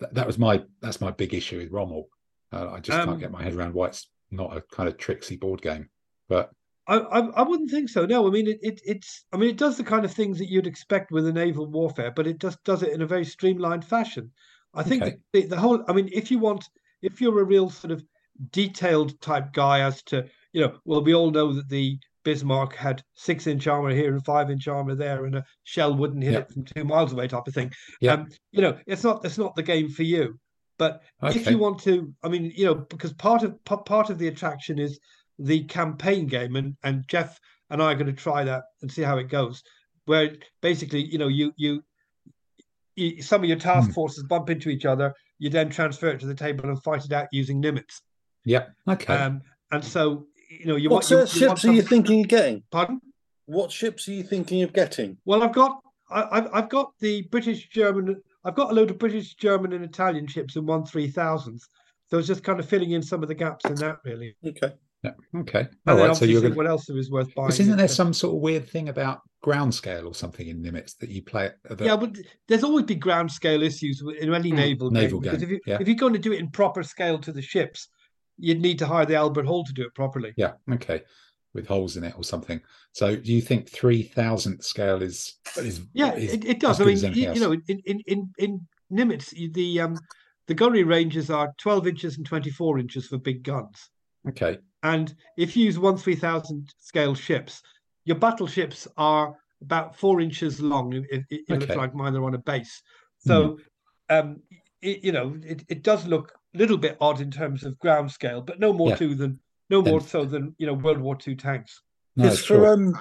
that, 0.00 0.12
that 0.12 0.26
was 0.26 0.38
my 0.40 0.64
that's 0.82 1.00
my 1.00 1.12
big 1.12 1.34
issue 1.34 1.58
with 1.58 1.70
Rommel. 1.70 2.08
Uh, 2.50 2.72
I 2.72 2.80
just 2.80 2.98
Um, 2.98 3.06
can't 3.10 3.20
get 3.20 3.30
my 3.30 3.44
head 3.44 3.54
around 3.54 3.74
why 3.74 3.86
it's 3.88 4.10
not 4.32 4.56
a 4.56 4.60
kind 4.62 4.88
of 4.88 4.96
tricksy 4.98 5.36
board 5.36 5.62
game. 5.62 5.88
But 6.28 6.50
I, 6.88 6.96
I 6.98 7.18
I 7.20 7.42
wouldn't 7.42 7.70
think 7.70 7.88
so. 7.90 8.06
No, 8.06 8.26
I 8.26 8.30
mean 8.30 8.48
it, 8.48 8.58
it 8.62 8.80
it's 8.84 9.24
I 9.32 9.36
mean 9.36 9.50
it 9.50 9.58
does 9.58 9.76
the 9.76 9.84
kind 9.84 10.04
of 10.04 10.12
things 10.12 10.38
that 10.38 10.48
you'd 10.50 10.66
expect 10.66 11.10
with 11.12 11.26
a 11.26 11.32
naval 11.32 11.66
warfare, 11.66 12.10
but 12.10 12.26
it 12.26 12.38
just 12.40 12.62
does 12.64 12.82
it 12.82 12.92
in 12.92 13.02
a 13.02 13.06
very 13.06 13.24
streamlined 13.24 13.84
fashion. 13.84 14.30
I 14.74 14.82
think 14.82 15.02
Okay. 15.02 15.16
the, 15.32 15.42
the 15.46 15.56
whole 15.56 15.84
I 15.88 15.92
mean 15.92 16.08
if 16.12 16.30
you 16.30 16.38
want 16.38 16.64
if 17.02 17.20
you're 17.20 17.40
a 17.40 17.44
real 17.44 17.70
sort 17.70 17.92
of 17.92 18.02
detailed 18.52 19.20
type 19.20 19.52
guy 19.52 19.80
as 19.80 20.02
to 20.04 20.24
you 20.52 20.60
know 20.60 20.78
well 20.84 21.02
we 21.02 21.14
all 21.14 21.30
know 21.30 21.52
that 21.52 21.68
the 21.68 21.98
Bismarck 22.24 22.74
had 22.74 23.02
six 23.14 23.46
inch 23.46 23.66
armor 23.66 23.90
here 23.90 24.12
and 24.12 24.24
five 24.24 24.50
inch 24.50 24.68
armor 24.68 24.94
there 24.94 25.24
and 25.26 25.36
a 25.36 25.44
shell 25.64 25.94
wouldn't 25.94 26.22
hit 26.22 26.32
Yeah. 26.32 26.38
it 26.40 26.50
from 26.50 26.64
two 26.64 26.84
miles 26.84 27.12
away 27.12 27.28
type 27.28 27.46
of 27.46 27.54
thing. 27.54 27.72
Yeah. 28.00 28.14
Um, 28.14 28.28
you 28.52 28.62
know 28.62 28.78
it's 28.86 29.04
not 29.04 29.24
it's 29.24 29.38
not 29.38 29.54
the 29.56 29.62
game 29.62 29.88
for 29.88 30.02
you. 30.04 30.38
But 30.78 31.02
if 31.24 31.50
you 31.50 31.58
want 31.58 31.80
to, 31.80 32.14
I 32.22 32.28
mean, 32.28 32.52
you 32.54 32.64
know, 32.64 32.76
because 32.76 33.12
part 33.12 33.42
of 33.42 33.64
pa- 33.64 33.78
part 33.82 34.10
of 34.10 34.18
the 34.18 34.28
attraction 34.28 34.78
is 34.78 35.00
the 35.38 35.64
campaign 35.64 36.26
game, 36.26 36.56
and 36.56 36.76
and 36.82 37.06
Jeff 37.08 37.38
and 37.70 37.82
I 37.82 37.92
are 37.92 37.94
going 37.94 38.06
to 38.06 38.12
try 38.12 38.44
that 38.44 38.64
and 38.82 38.90
see 38.90 39.02
how 39.02 39.18
it 39.18 39.28
goes. 39.28 39.62
Where 40.06 40.36
basically, 40.62 41.02
you 41.04 41.18
know, 41.18 41.28
you 41.28 41.52
you, 41.56 41.82
you 42.96 43.22
some 43.22 43.42
of 43.42 43.48
your 43.48 43.58
task 43.58 43.88
Hmm. 43.88 43.94
forces 43.94 44.24
bump 44.24 44.50
into 44.50 44.70
each 44.70 44.84
other. 44.84 45.14
You 45.38 45.50
then 45.50 45.70
transfer 45.70 46.08
it 46.08 46.20
to 46.20 46.26
the 46.26 46.34
table 46.34 46.68
and 46.68 46.82
fight 46.82 47.04
it 47.04 47.12
out 47.12 47.28
using 47.30 47.62
Nimitz. 47.62 48.00
yeah, 48.44 48.66
okay. 48.88 49.14
Um, 49.14 49.42
and 49.70 49.84
so 49.84 50.26
you 50.50 50.66
know, 50.66 50.76
you 50.76 50.90
What 50.90 51.10
want 51.10 51.10
you, 51.10 51.16
uh, 51.18 51.26
you 51.32 51.46
want 51.48 51.58
ships 51.60 51.64
are 51.66 51.72
you 51.72 51.82
thinking 51.82 52.22
of 52.22 52.28
getting? 52.28 52.62
Pardon? 52.70 53.00
What 53.46 53.70
ships 53.70 54.08
are 54.08 54.12
you 54.12 54.22
thinking 54.22 54.62
of 54.62 54.72
getting? 54.72 55.16
Well, 55.24 55.42
I've 55.42 55.54
got 55.54 55.80
I, 56.10 56.26
I've 56.38 56.48
I've 56.52 56.68
got 56.68 56.92
the 57.00 57.22
British 57.30 57.68
German. 57.68 58.20
I've 58.44 58.54
got 58.56 58.70
a 58.70 58.74
load 58.74 58.90
of 58.90 58.98
British, 58.98 59.34
German, 59.34 59.72
and 59.74 59.84
Italian 59.84 60.26
ships 60.26 60.56
in 60.56 60.66
one 60.66 60.84
three 60.86 61.08
thousandth. 61.08 61.62
So 62.10 62.18
it's 62.18 62.26
just 62.28 62.42
kind 62.42 62.58
of 62.58 62.68
filling 62.68 62.92
in 62.92 63.02
some 63.02 63.22
of 63.22 63.28
the 63.28 63.34
gaps 63.34 63.66
in 63.66 63.74
that, 63.76 63.98
really. 64.04 64.34
Okay. 64.44 64.72
Yeah, 65.02 65.12
okay. 65.36 65.68
All 65.86 65.96
right. 65.96 66.16
So 66.16 66.24
you're 66.24 66.40
going 66.40 66.54
what 66.54 66.66
else 66.66 66.88
is 66.90 67.10
worth 67.10 67.34
buying. 67.34 67.48
Because 67.48 67.60
isn't 67.60 67.76
there 67.76 67.88
some 67.88 68.12
sort 68.12 68.34
of 68.34 68.40
weird 68.40 68.68
thing 68.68 68.88
about 68.88 69.20
ground 69.42 69.72
scale 69.74 70.06
or 70.06 70.14
something 70.14 70.48
in 70.48 70.60
Nimitz 70.62 70.96
that 70.98 71.08
you 71.08 71.22
play? 71.22 71.50
That, 71.64 71.80
yeah, 71.80 71.96
but 71.96 72.16
there's 72.48 72.64
always 72.64 72.84
be 72.84 72.96
ground 72.96 73.30
scale 73.30 73.62
issues 73.62 74.02
in 74.20 74.34
any 74.34 74.50
Hmm. 74.50 74.56
naval, 74.56 74.90
Naval 74.90 75.20
game, 75.20 75.32
because 75.32 75.40
game, 75.40 75.48
if 75.48 75.52
you 75.52 75.72
yeah. 75.72 75.78
if 75.80 75.86
you're 75.86 75.96
going 75.96 76.14
to 76.14 76.18
do 76.18 76.32
it 76.32 76.40
in 76.40 76.50
proper 76.50 76.82
scale 76.82 77.18
to 77.20 77.32
the 77.32 77.42
ships, 77.42 77.88
you'd 78.38 78.60
need 78.60 78.78
to 78.80 78.86
hire 78.86 79.06
the 79.06 79.14
Albert 79.16 79.46
Hall 79.46 79.64
to 79.64 79.72
do 79.72 79.82
it 79.82 79.94
properly. 79.94 80.32
yeah, 80.36 80.52
okay, 80.72 81.02
with 81.54 81.66
holes 81.66 81.96
in 81.96 82.04
it 82.04 82.14
or 82.16 82.24
something. 82.24 82.60
So 82.92 83.14
do 83.14 83.32
you 83.32 83.40
think 83.40 83.68
three 83.70 84.02
thousandth 84.02 84.64
scale 84.64 85.02
is 85.02 85.34
is 85.56 85.82
Yeah, 85.92 86.14
is 86.14 86.34
it, 86.34 86.44
it 86.44 86.60
does. 86.60 86.80
I 86.80 86.84
mean, 86.84 86.98
you, 87.14 87.32
you 87.34 87.40
know, 87.40 87.52
in 87.52 87.62
in 87.86 88.00
in 88.06 88.32
in 88.38 88.66
Nimitz, 88.92 89.30
the 89.54 89.80
um 89.80 89.96
the 90.48 90.54
gunnery 90.54 90.82
ranges 90.82 91.30
are 91.30 91.52
12 91.58 91.86
inches 91.86 92.16
and 92.16 92.24
24 92.24 92.78
inches 92.78 93.06
for 93.06 93.18
big 93.18 93.42
guns. 93.42 93.90
Okay, 94.26 94.58
And 94.82 95.14
if 95.36 95.56
you 95.56 95.64
use 95.64 95.78
one 95.78 95.96
three 95.96 96.14
thousand 96.16 96.72
scale 96.78 97.14
ships, 97.14 97.62
your 98.04 98.16
battleships 98.16 98.86
are 98.96 99.34
about 99.60 99.96
four 99.96 100.20
inches 100.20 100.60
long. 100.60 100.92
It, 100.94 101.04
it, 101.10 101.24
it 101.30 101.50
looks 101.50 101.74
like 101.76 101.94
mine 101.94 102.14
are 102.16 102.24
on 102.24 102.34
a 102.34 102.38
base. 102.38 102.80
So, 103.18 103.58
um, 104.08 104.40
it, 104.80 105.02
you 105.02 105.10
know, 105.12 105.36
it, 105.42 105.64
it 105.68 105.82
does 105.82 106.06
look 106.06 106.32
a 106.54 106.58
little 106.58 106.76
bit 106.78 106.96
odd 107.00 107.20
in 107.20 107.30
terms 107.30 107.64
of 107.64 107.78
ground 107.80 108.10
scale, 108.12 108.40
but 108.40 108.60
no 108.60 108.72
more 108.72 108.90
Yeah. 108.90 108.96
to 108.96 109.14
than 109.14 109.40
no 109.68 109.82
Then- 109.82 109.90
more 109.92 110.00
so 110.00 110.24
than 110.24 110.54
you 110.58 110.66
know 110.66 110.74
World 110.74 111.00
War 111.00 111.18
II 111.26 111.34
tanks. 111.36 111.82
no, 112.16 112.24
Because 112.24 112.38
for 112.38 112.44
sure. 112.44 112.72
um, 112.72 112.96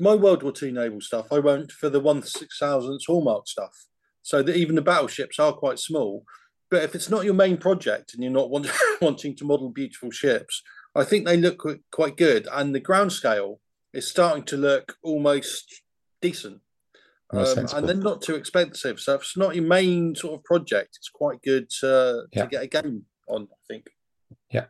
my 0.00 0.14
World 0.14 0.42
War 0.42 0.52
II 0.60 0.72
naval 0.72 1.00
stuff, 1.02 1.26
I 1.30 1.38
went 1.40 1.70
for 1.72 1.90
the 1.90 2.00
one 2.00 2.22
six 2.22 2.58
thousandths 2.58 3.04
hallmark 3.06 3.46
stuff. 3.46 3.74
So 4.22 4.42
that 4.42 4.56
even 4.56 4.74
the 4.76 4.82
battleships 4.82 5.38
are 5.38 5.52
quite 5.52 5.78
small. 5.78 6.24
But 6.70 6.82
if 6.82 6.94
it's 6.94 7.08
not 7.08 7.24
your 7.24 7.34
main 7.34 7.56
project 7.56 8.12
and 8.14 8.22
you're 8.22 8.32
not 8.32 8.50
want, 8.50 8.66
wanting 9.00 9.34
to 9.36 9.44
model 9.44 9.70
beautiful 9.70 10.10
ships, 10.10 10.62
I 10.94 11.04
think 11.04 11.26
they 11.26 11.36
look 11.36 11.64
quite 11.90 12.16
good. 12.16 12.48
And 12.52 12.74
the 12.74 12.80
ground 12.80 13.12
scale 13.12 13.60
is 13.92 14.08
starting 14.08 14.44
to 14.44 14.56
look 14.56 14.96
almost 15.02 15.82
decent. 16.20 16.60
Um, 17.30 17.66
and 17.74 17.86
they're 17.88 17.94
not 17.94 18.22
too 18.22 18.36
expensive. 18.36 18.98
So 18.98 19.14
if 19.14 19.20
it's 19.20 19.36
not 19.36 19.54
your 19.54 19.64
main 19.64 20.14
sort 20.14 20.34
of 20.38 20.44
project, 20.44 20.96
it's 20.96 21.10
quite 21.10 21.42
good 21.42 21.68
to, 21.80 22.24
Yeah. 22.32 22.44
to 22.44 22.48
get 22.48 22.62
a 22.62 22.66
game 22.66 23.04
on, 23.28 23.48
I 23.50 23.56
think. 23.68 23.90
Yeah. 24.50 24.64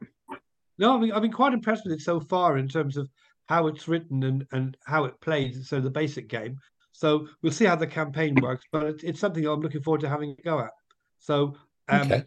No, 0.76 0.96
I 0.96 1.00
mean, 1.00 1.12
I've 1.12 1.22
been 1.22 1.32
quite 1.32 1.52
impressed 1.52 1.84
with 1.84 1.94
it 1.94 2.00
so 2.00 2.20
far 2.20 2.58
in 2.58 2.68
terms 2.68 2.96
of 2.96 3.08
how 3.46 3.68
it's 3.68 3.88
written 3.88 4.22
and, 4.24 4.46
and 4.52 4.76
how 4.84 5.04
it 5.04 5.20
plays. 5.20 5.68
So 5.68 5.80
the 5.80 5.90
basic 5.90 6.28
game. 6.28 6.58
So 6.92 7.28
we'll 7.42 7.52
see 7.52 7.64
how 7.64 7.76
the 7.76 7.86
campaign 7.86 8.34
works, 8.42 8.64
but 8.72 8.84
it's, 8.86 9.04
it's 9.04 9.20
something 9.20 9.46
I'm 9.46 9.60
looking 9.60 9.82
forward 9.82 10.00
to 10.02 10.08
having 10.08 10.36
a 10.38 10.42
go 10.42 10.58
at. 10.60 10.70
So, 11.18 11.56
um, 11.88 12.12
okay, 12.12 12.24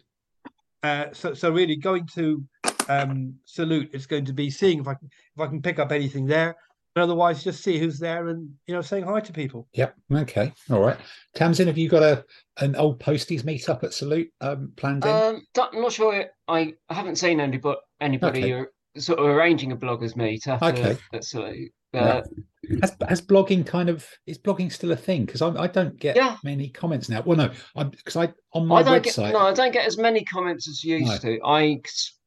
uh, 0.82 1.06
so 1.12 1.34
so 1.34 1.50
really 1.50 1.76
going 1.76 2.06
to 2.14 2.42
um, 2.88 3.34
salute 3.44 3.90
is 3.92 4.06
going 4.06 4.24
to 4.26 4.32
be 4.32 4.50
seeing 4.50 4.80
if 4.80 4.88
I 4.88 4.94
can 4.94 5.08
if 5.36 5.40
I 5.40 5.46
can 5.46 5.62
pick 5.62 5.78
up 5.78 5.92
anything 5.92 6.26
there, 6.26 6.56
and 6.94 7.02
otherwise 7.02 7.42
just 7.44 7.62
see 7.62 7.78
who's 7.78 7.98
there 7.98 8.28
and 8.28 8.50
you 8.66 8.74
know 8.74 8.82
saying 8.82 9.04
hi 9.04 9.20
to 9.20 9.32
people. 9.32 9.68
yep, 9.72 9.94
okay, 10.12 10.52
all 10.70 10.80
right. 10.80 10.96
Tamsin, 11.34 11.66
have 11.68 11.78
you 11.78 11.88
got 11.88 12.02
a 12.02 12.24
an 12.60 12.76
old 12.76 12.98
posties 13.00 13.44
meet 13.44 13.68
up 13.68 13.82
at 13.84 13.92
Salute 13.94 14.30
um, 14.40 14.72
planned 14.76 15.04
in? 15.04 15.10
Um, 15.10 15.42
don't- 15.54 15.74
I'm 15.74 15.82
not 15.82 15.92
sure. 15.92 16.26
I, 16.48 16.74
I 16.88 16.94
haven't 16.94 17.16
seen 17.16 17.40
anybody 17.40 17.78
anybody 18.00 18.52
Okay. 18.54 18.66
uh, 18.96 19.00
sort 19.00 19.18
of 19.20 19.26
arranging 19.26 19.72
a 19.72 19.76
bloggers 19.76 20.16
meet 20.16 20.46
after 20.46 20.66
Okay. 20.66 20.96
at 21.12 21.24
Salute. 21.24 21.70
Yeah. 21.92 22.00
Uh, 22.00 22.22
has, 22.80 22.96
has 23.08 23.20
blogging 23.20 23.66
kind 23.66 23.88
of 23.88 24.06
is 24.26 24.38
blogging 24.38 24.72
still 24.72 24.92
a 24.92 24.96
thing? 24.96 25.24
Because 25.26 25.42
I, 25.42 25.48
I 25.48 25.66
don't 25.66 25.98
get 25.98 26.16
Yeah. 26.16 26.36
many 26.44 26.68
comments 26.68 27.08
now. 27.08 27.22
Well, 27.22 27.36
no, 27.36 27.50
I'm 27.76 27.90
because 27.90 28.16
I 28.16 28.32
on 28.54 28.66
my 28.66 28.76
I 28.76 28.82
don't 28.82 29.02
website 29.04 29.24
get 29.26 29.32
no, 29.32 29.38
I 29.40 29.52
don't 29.52 29.72
get 29.72 29.86
as 29.86 29.98
many 29.98 30.24
comments 30.24 30.68
as 30.68 30.82
you 30.84 30.98
used 30.98 31.22
to. 31.22 31.38
I, 31.44 31.80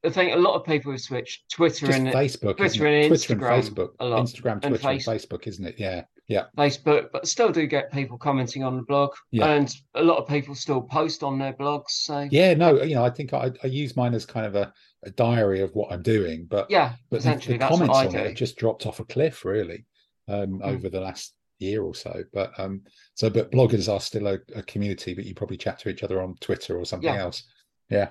I 0.04 0.10
think 0.10 0.34
a 0.34 0.38
lot 0.38 0.54
of 0.54 0.64
people 0.64 0.92
have 0.92 1.00
switched 1.00 1.50
Twitter 1.50 1.86
just 1.86 1.98
and 1.98 2.08
Facebook, 2.08 2.58
Twitter 2.58 2.86
it? 2.86 3.04
and 3.04 3.08
Twitter 3.08 3.32
and 3.34 3.42
Instagram 3.42 3.62
Facebook, 3.64 3.88
a 3.98 4.06
lot, 4.06 4.24
Instagram, 4.26 4.60
Twitter, 4.60 4.66
and 4.74 5.02
Face- 5.02 5.06
Facebook, 5.06 5.46
isn't 5.46 5.64
it? 5.64 5.76
Yeah, 5.78 6.02
yeah, 6.28 6.44
Facebook, 6.58 7.08
but 7.12 7.26
still 7.26 7.50
do 7.50 7.66
get 7.66 7.90
people 7.90 8.18
commenting 8.18 8.62
on 8.62 8.76
the 8.76 8.82
blog, 8.82 9.14
Yeah. 9.32 9.46
and 9.52 9.74
a 9.94 10.02
lot 10.02 10.18
of 10.18 10.28
people 10.28 10.54
still 10.54 10.82
post 10.82 11.22
on 11.22 11.38
their 11.38 11.54
blogs. 11.54 11.90
So 11.90 12.28
yeah. 12.30 12.52
No, 12.54 12.82
you 12.82 12.94
know, 12.94 13.04
I 13.04 13.10
think 13.10 13.32
I, 13.32 13.50
I 13.64 13.66
use 13.68 13.96
mine 13.96 14.12
as 14.14 14.26
kind 14.26 14.44
of 14.46 14.54
a, 14.54 14.72
a 15.06 15.10
diary 15.10 15.60
of 15.60 15.74
what 15.74 15.92
I'm 15.92 16.02
doing, 16.02 16.46
but 16.48 16.70
yeah, 16.70 16.94
but 17.10 17.22
the, 17.22 17.34
the 17.36 17.58
comments 17.58 17.96
on 17.96 18.06
it 18.06 18.12
do. 18.12 18.18
have 18.18 18.34
just 18.34 18.56
dropped 18.56 18.86
off 18.86 19.00
a 19.00 19.04
cliff, 19.04 19.44
really, 19.44 19.84
um, 20.28 20.58
Mm. 20.58 20.62
over 20.64 20.88
the 20.88 21.00
last 21.00 21.34
year 21.58 21.82
or 21.82 21.94
so. 21.94 22.22
But 22.32 22.52
um, 22.58 22.82
so 23.14 23.30
but 23.30 23.50
bloggers 23.52 23.90
are 23.92 24.00
still 24.00 24.26
a, 24.26 24.38
a 24.54 24.62
community, 24.64 25.14
but 25.14 25.24
you 25.24 25.34
probably 25.34 25.56
chat 25.56 25.78
to 25.80 25.88
each 25.88 26.02
other 26.02 26.20
on 26.22 26.34
Twitter 26.40 26.76
or 26.76 26.84
something 26.84 27.14
Yeah. 27.14 27.20
else. 27.22 27.44
Yeah. 27.88 28.08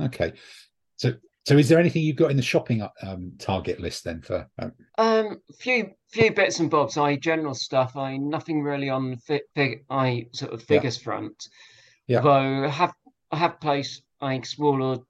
Okay. 0.00 0.32
So 0.96 1.14
so 1.44 1.56
is 1.58 1.68
there 1.68 1.78
anything 1.78 2.02
you've 2.02 2.16
got 2.16 2.30
in 2.30 2.36
the 2.36 2.42
shopping 2.42 2.86
um, 3.02 3.32
target 3.38 3.80
list 3.80 4.04
then 4.04 4.20
for? 4.22 4.48
Um, 4.58 4.72
Um, 4.98 5.40
few 5.58 5.90
few 6.08 6.32
bits 6.32 6.60
and 6.60 6.70
bobs. 6.70 6.96
I 6.96 7.16
general 7.16 7.54
stuff. 7.54 7.96
I 7.96 8.16
nothing 8.16 8.62
really 8.62 8.88
on 8.88 9.10
the 9.10 9.16
fi- 9.18 9.42
fig. 9.54 9.84
I 9.90 10.28
sort 10.32 10.52
of 10.52 10.60
Yeah. 10.60 10.66
figures 10.66 10.96
front. 10.96 11.48
Yeah. 12.06 12.20
Though 12.20 12.64
I 12.64 12.68
have 12.68 12.94
I 13.32 13.36
have 13.36 13.60
placed 13.60 14.02
I 14.20 14.40
or 14.58 15.04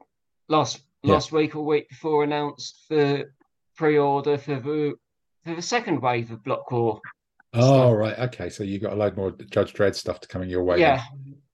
last 0.48 0.80
Yeah. 1.06 1.14
last 1.14 1.32
week 1.32 1.54
or 1.56 1.64
week 1.64 1.88
before 1.88 2.24
announced 2.24 2.84
the 2.88 3.26
pre-order 3.76 4.38
for 4.38 4.56
the 4.56 4.94
for 5.44 5.54
the 5.54 5.62
second 5.62 6.00
wave 6.02 6.30
of 6.32 6.42
Block 6.42 6.70
War. 6.70 7.00
oh 7.54 7.92
right, 7.92 8.18
okay. 8.18 8.50
So 8.50 8.64
you 8.64 8.78
got 8.78 8.92
a 8.92 8.96
load 8.96 9.16
more 9.16 9.30
Judge 9.50 9.72
Dredd 9.72 9.94
stuff 9.94 10.20
to 10.20 10.28
coming 10.28 10.50
your 10.50 10.64
way. 10.64 10.80
yeah, 10.80 11.02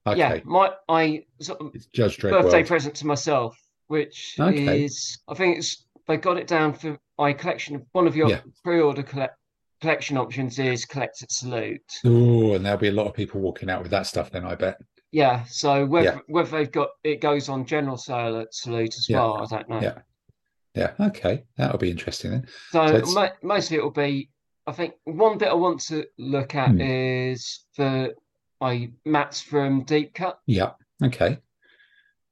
then. 0.05 0.17
yeah. 0.17 0.29
Okay. 0.33 0.41
My 0.45 0.71
I 0.89 1.25
sort 1.39 1.61
of 1.61 1.75
It's 1.75 1.85
Judge 1.87 2.17
Dredd 2.17 2.31
birthday 2.31 2.57
World. 2.57 2.67
present 2.67 2.95
to 2.95 3.07
myself, 3.07 3.57
which 3.87 4.35
Okay. 4.39 4.83
is 4.85 5.19
I 5.27 5.35
think 5.35 5.57
it's 5.59 5.85
they 6.07 6.17
got 6.17 6.37
it 6.37 6.47
down 6.47 6.73
for 6.73 6.97
my 7.17 7.31
collection 7.33 7.85
one 7.91 8.07
of 8.07 8.15
your 8.15 8.29
Yeah. 8.29 8.41
pre-order 8.63 9.03
collect, 9.03 9.37
collection 9.79 10.17
options 10.17 10.57
is 10.59 10.85
collect 10.85 11.21
at 11.21 11.31
salute. 11.31 11.81
Oh, 12.03 12.53
and 12.55 12.65
there'll 12.65 12.79
be 12.79 12.87
a 12.89 12.91
lot 12.91 13.07
of 13.07 13.13
people 13.13 13.39
walking 13.41 13.69
out 13.69 13.81
with 13.83 13.91
that 13.91 14.07
stuff 14.07 14.31
then, 14.31 14.43
I 14.45 14.55
bet. 14.55 14.81
Yeah, 15.13 15.43
so 15.45 15.85
whether 15.85 16.05
Yeah. 16.15 16.19
whether 16.27 16.49
they've 16.57 16.71
got 16.71 16.89
it 17.03 17.21
goes 17.21 17.47
on 17.47 17.65
general 17.65 17.97
sale 17.97 18.39
at 18.39 18.51
salute 18.53 18.95
as 18.97 19.07
Yeah. 19.07 19.19
well, 19.19 19.43
I 19.43 19.45
don't 19.45 19.69
know. 19.69 19.79
Yeah. 19.79 19.99
Yeah. 20.73 20.93
Okay. 21.07 21.43
That'll 21.55 21.77
be 21.77 21.91
interesting 21.91 22.31
then. 22.31 22.47
So, 22.71 23.03
So 23.03 23.13
mo- 23.13 23.29
mostly 23.43 23.77
it'll 23.77 23.91
be. 23.91 24.31
I 24.65 24.71
think 24.71 24.95
one 25.03 25.37
bit 25.37 25.49
I 25.49 25.53
want 25.53 25.81
to 25.81 26.05
look 26.17 26.55
at 26.55 26.71
Hmm. 26.71 26.81
is 26.81 27.63
the 27.77 28.15
my 28.59 28.89
mats 29.05 29.39
from 29.41 29.83
Deep 29.83 30.15
Cut 30.15 30.39
Yeah. 30.47 30.71
Okay. 31.03 31.37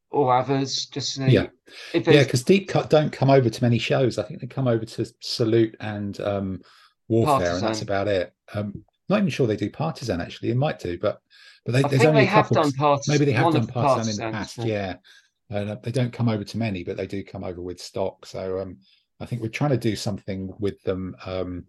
or 0.10 0.34
others. 0.36 0.88
Just 0.88 1.18
Yeah. 1.18 1.48
Yeah, 1.94 2.24
because 2.24 2.44
Deep 2.44 2.68
Cut 2.68 2.90
don't 2.90 3.12
come 3.12 3.30
over 3.30 3.50
to 3.50 3.64
many 3.64 3.78
shows. 3.78 4.18
I 4.18 4.24
think 4.24 4.42
they 4.42 4.48
come 4.48 4.68
over 4.68 4.86
to 4.86 5.06
Salute 5.22 5.76
and 5.80 6.20
um, 6.22 6.62
Warfare, 7.10 7.54
and 7.56 7.62
that's 7.64 7.82
about 7.84 8.08
it. 8.08 8.34
Um, 8.56 8.86
not 9.08 9.18
even 9.20 9.30
sure 9.30 9.46
they 9.46 9.56
do 9.56 9.70
Partisan 9.70 10.20
actually. 10.20 10.50
It 10.50 10.58
might 10.58 10.80
do, 10.80 10.98
but 10.98 11.22
but 11.66 11.74
they, 11.74 11.82
there's 11.84 12.04
only 12.06 12.22
they 12.22 12.28
a 12.28 12.30
have 12.30 12.48
couple. 12.48 12.64
done 12.64 12.72
Partisan. 12.74 13.14
maybe 13.14 13.26
they 13.26 13.32
have 13.32 13.54
done 13.54 13.68
Partisan 13.68 14.12
in 14.26 14.32
the 14.32 14.38
past. 14.38 14.58
yeah. 14.58 14.66
Yeah. 14.66 15.58
and 15.60 15.70
uh, 15.72 15.76
they 15.84 15.92
don't 15.92 16.14
come 16.14 16.30
over 16.30 16.44
to 16.44 16.58
many, 16.58 16.84
but 16.84 16.98
they 16.98 17.08
do 17.08 17.24
come 17.24 17.44
over 17.44 17.62
with 17.62 17.80
stock. 17.80 18.26
So 18.26 18.60
um, 18.60 18.78
I 19.20 19.26
think 19.26 19.42
we're 19.42 19.50
trying 19.50 19.72
to 19.72 19.78
do 19.78 19.96
something 19.96 20.52
with 20.60 20.82
them 20.84 21.16
um, 21.26 21.66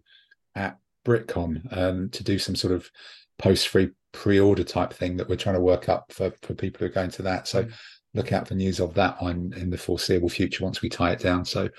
at 0.55 0.77
BritCon 1.05 1.77
um, 1.77 2.09
to 2.09 2.23
do 2.23 2.39
some 2.39 2.55
sort 2.55 2.73
of 2.73 2.89
post-free 3.37 3.89
pre-order 4.13 4.63
type 4.63 4.93
thing 4.93 5.17
that 5.17 5.27
we're 5.27 5.35
trying 5.35 5.55
to 5.55 5.61
work 5.61 5.89
up 5.89 6.11
for 6.11 6.31
for 6.43 6.53
people 6.53 6.79
who 6.79 6.85
are 6.85 6.89
going 6.89 7.09
to 7.11 7.21
that. 7.23 7.47
So 7.47 7.67
look 8.13 8.31
out 8.31 8.47
for 8.47 8.53
news 8.55 8.79
of 8.79 8.93
that 8.93 9.21
one 9.21 9.53
in 9.57 9.69
the 9.69 9.77
foreseeable 9.77 10.29
future 10.29 10.63
once 10.63 10.81
we 10.81 10.89
tie 10.89 11.11
it 11.11 11.19
down. 11.19 11.43
So 11.45 11.69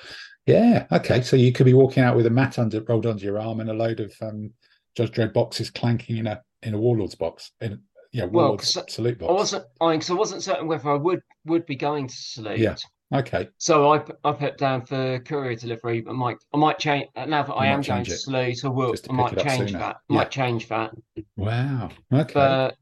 yeah, 0.47 0.87
okay. 0.93 1.23
So 1.23 1.37
you 1.37 1.53
could 1.53 1.65
be 1.65 1.75
walking 1.75 2.03
out 2.03 2.17
with 2.17 2.27
a 2.27 2.31
mat 2.31 2.59
under 2.59 2.83
rolled 2.83 3.07
under 3.07 3.25
your 3.25 3.41
arm 3.41 3.61
and 3.61 3.71
a 3.71 3.75
load 3.75 4.01
of 4.01 4.13
um, 4.21 4.53
Judge 4.97 5.13
Dredd 5.13 5.33
boxes 5.33 5.71
clanking 5.71 6.19
in 6.19 6.27
a 6.27 6.43
in 6.63 6.75
a 6.75 6.79
Warlords 6.79 7.15
box 7.15 7.53
in 7.61 7.81
yeah 8.15 8.25
Well, 8.25 8.57
salute 8.59 9.23
I 9.23 9.33
wasn't 9.33 9.65
I 9.81 9.93
because 9.93 10.11
I 10.11 10.15
wasn't 10.15 10.43
certain 10.43 10.67
whether 10.69 10.89
I 10.91 10.95
would 10.95 11.21
would 11.45 11.67
be 11.67 11.77
going 11.77 12.07
to 12.09 12.15
salute. 12.15 12.59
Yeah. 12.59 12.77
Okay, 13.13 13.49
So 13.59 13.93
I 13.93 13.99
put- 13.99 14.19
I 14.25 14.33
put 14.33 14.57
down 14.59 14.87
for 14.87 15.21
courier 15.21 15.55
delivery. 15.55 16.05
I 16.09 16.13
might 16.13 16.39
I 16.55 16.57
might 16.57 16.79
change 16.79 17.07
now 17.15 17.43
that 17.43 17.53
I 17.53 17.67
am 17.67 17.83
going 17.83 18.05
to 18.05 18.17
salute. 18.17 18.65
I 18.65 18.69
will. 18.69 18.95
I 19.11 19.13
might 19.13 19.39
change 19.39 19.73
that. 19.73 19.97
Yeah. 20.09 20.17
Might 20.17 20.31
change 20.31 20.69
that. 20.69 20.91
wow. 21.37 21.91
Okay, 22.13 22.33
But 22.33 22.77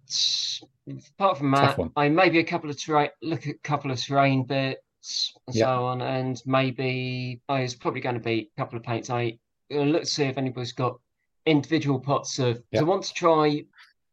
apart 1.19 1.39
from 1.39 1.51
that. 1.51 1.79
I 1.97 2.09
maybe 2.09 2.39
a 2.39 2.45
couple 2.45 2.71
of 2.71 2.79
terrain 2.81 3.11
look 3.23 3.47
at 3.47 3.57
a 3.57 3.59
couple 3.65 3.91
of 3.91 4.01
terrain 4.01 4.45
bits 4.45 5.35
and 5.49 5.57
Yeah. 5.57 5.65
so 5.67 5.85
on, 5.87 6.01
and 6.03 6.41
maybe 6.47 7.41
I 7.49 7.63
was 7.63 7.75
probably 7.75 8.01
going 8.01 8.15
to 8.15 8.21
be 8.21 8.51
a 8.57 8.61
couple 8.61 8.79
of 8.79 8.85
paints. 8.85 9.11
I 9.11 9.39
uh, 9.75 9.79
look 9.81 10.03
to 10.03 10.09
see 10.09 10.25
if 10.25 10.39
anybody's 10.39 10.73
got 10.73 10.99
individual 11.47 11.99
pots 11.99 12.39
of. 12.39 12.63
Yeah. 12.71 12.81
I 12.81 12.85
want 12.85 13.03
to 13.05 13.13
try 13.15 13.65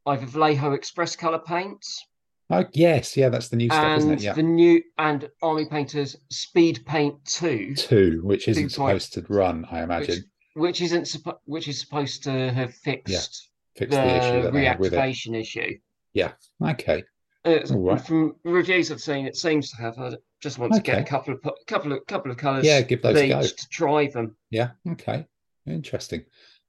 either 0.10 0.26
Vallejo 0.26 0.74
Express 0.74 1.16
color 1.16 1.40
paints 1.40 2.06
oh 2.52 2.66
yes, 2.74 3.16
yeah, 3.16 3.30
that's 3.30 3.50
the 3.50 3.56
new 3.56 3.68
stuff, 3.68 3.98
isn't 4.00 4.12
and 4.12 4.20
it? 4.20 4.24
Yeah, 4.24 4.34
the 4.34 4.44
new 4.44 4.82
and 4.98 5.30
Army 5.42 5.66
Painters 5.66 6.16
Speed 6.30 6.84
Paint 6.86 7.24
Two, 7.26 7.76
two, 7.76 8.22
which 8.24 8.48
isn't 8.48 8.64
Two 8.64 8.70
supposed 8.70 9.14
to 9.14 9.26
run, 9.30 9.66
I 9.72 9.84
imagine. 9.84 10.16
which 10.16 10.80
which 10.80 10.82
isn't 10.82 11.04
suppo- 11.04 11.38
which 11.46 11.68
is 11.68 11.80
supposed 11.80 12.24
to 12.24 12.52
have 12.52 12.74
fixed 12.74 13.50
Fix 13.76 13.92
the, 13.96 14.18
issue 14.18 14.42
the 14.42 14.52
with 14.52 14.94
it. 14.94 14.98
reactivation 14.98 15.40
issue. 15.40 15.78
Yeah. 16.14 16.32
Okay, 16.62 17.04
Uh, 17.46 17.60
All 17.72 17.80
right. 17.82 18.02
From 18.02 18.36
reviews 18.44 18.92
I've 18.92 19.00
seen, 19.00 19.26
it 19.28 19.38
seems 19.38 19.70
to 19.72 19.78
have. 19.78 19.98
I 20.00 20.16
just 20.42 20.58
want 20.58 20.74
to 20.74 20.82
get 20.82 21.00
a 21.00 21.04
couple 21.04 21.34
of 21.36 21.40
couple 21.68 21.94
of 21.94 22.06
couple 22.08 22.32
of 22.32 22.38
colours. 22.38 22.66
Yeah, 22.66 22.82
give 22.82 23.02
those 23.02 23.16
a 23.18 23.28
go. 23.30 23.42
to 23.42 23.70
try 23.70 24.08
them. 24.08 24.36
Yeah. 24.50 24.72
Okay. 24.92 25.26
Interesting. 25.68 26.26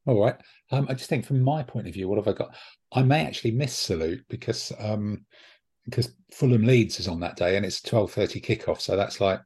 All 0.07 0.21
right. 0.23 0.37
Um, 0.71 0.87
I 0.89 0.95
just 0.95 1.09
think 1.09 1.25
from 1.25 1.41
my 1.41 1.63
point 1.63 1.89
of 1.89 1.95
view, 1.95 2.09
what 2.09 2.19
have 2.19 2.29
I 2.29 2.37
got? 2.37 2.55
I 2.93 3.03
may 3.03 3.25
actually 3.25 3.53
miss 3.53 3.75
salute 3.75 4.25
because 4.29 4.73
um 4.79 5.25
because 5.85 6.15
Fulham 6.33 6.65
Leeds 6.65 7.01
is 7.01 7.09
on 7.09 7.21
that 7.21 7.37
day 7.37 7.57
and 7.57 7.67
it's 7.67 7.81
twelve 7.81 8.13
thirty 8.13 8.41
kickoff, 8.41 8.81
so 8.81 8.97
that's 8.97 9.21
like 9.21 9.41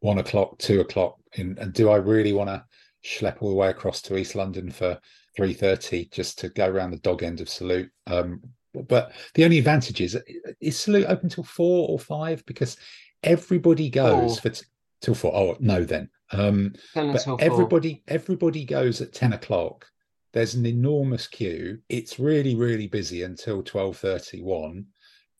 one 0.00 0.18
o'clock, 0.18 0.58
two 0.58 0.80
o'clock. 0.80 1.16
In, 1.34 1.56
and 1.58 1.72
do 1.72 1.90
I 1.90 1.96
really 1.96 2.32
want 2.32 2.48
to 2.48 2.64
schlep 3.04 3.36
all 3.40 3.50
the 3.50 3.54
way 3.54 3.68
across 3.68 4.00
to 4.02 4.16
East 4.16 4.34
London 4.34 4.70
for 4.70 4.98
three 5.36 5.54
thirty 5.54 6.06
just 6.06 6.38
to 6.40 6.48
go 6.48 6.66
around 6.66 6.90
the 6.90 6.98
dog 6.98 7.22
end 7.22 7.40
of 7.40 7.48
salute? 7.48 7.90
Um, 8.06 8.40
but 8.88 9.12
the 9.34 9.44
only 9.44 9.58
advantage 9.58 10.00
is 10.00 10.18
is 10.60 10.78
salute 10.78 11.06
open 11.06 11.28
till 11.28 11.44
four 11.44 11.88
or 11.88 11.98
five 11.98 12.44
because 12.46 12.76
everybody 13.22 13.88
goes 13.88 14.38
Four. 14.38 14.50
for 14.50 14.56
t- 14.56 14.66
till 15.00 15.14
four. 15.14 15.34
Oh 15.34 15.56
no, 15.60 15.84
then. 15.84 16.08
Um, 16.32 16.72
but 16.94 17.26
everybody 17.40 18.02
everybody 18.08 18.64
goes 18.64 19.00
at 19.00 19.12
10 19.12 19.34
o'clock 19.34 19.86
there's 20.34 20.54
an 20.54 20.66
enormous 20.66 21.26
queue 21.26 21.78
it's 21.88 22.18
really 22.18 22.54
really 22.54 22.86
busy 22.86 23.22
until 23.22 23.62
12.31 23.62 24.84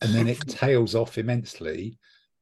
and 0.01 0.13
then 0.13 0.27
it 0.27 0.39
tails 0.47 0.95
off 0.95 1.17
immensely 1.19 1.97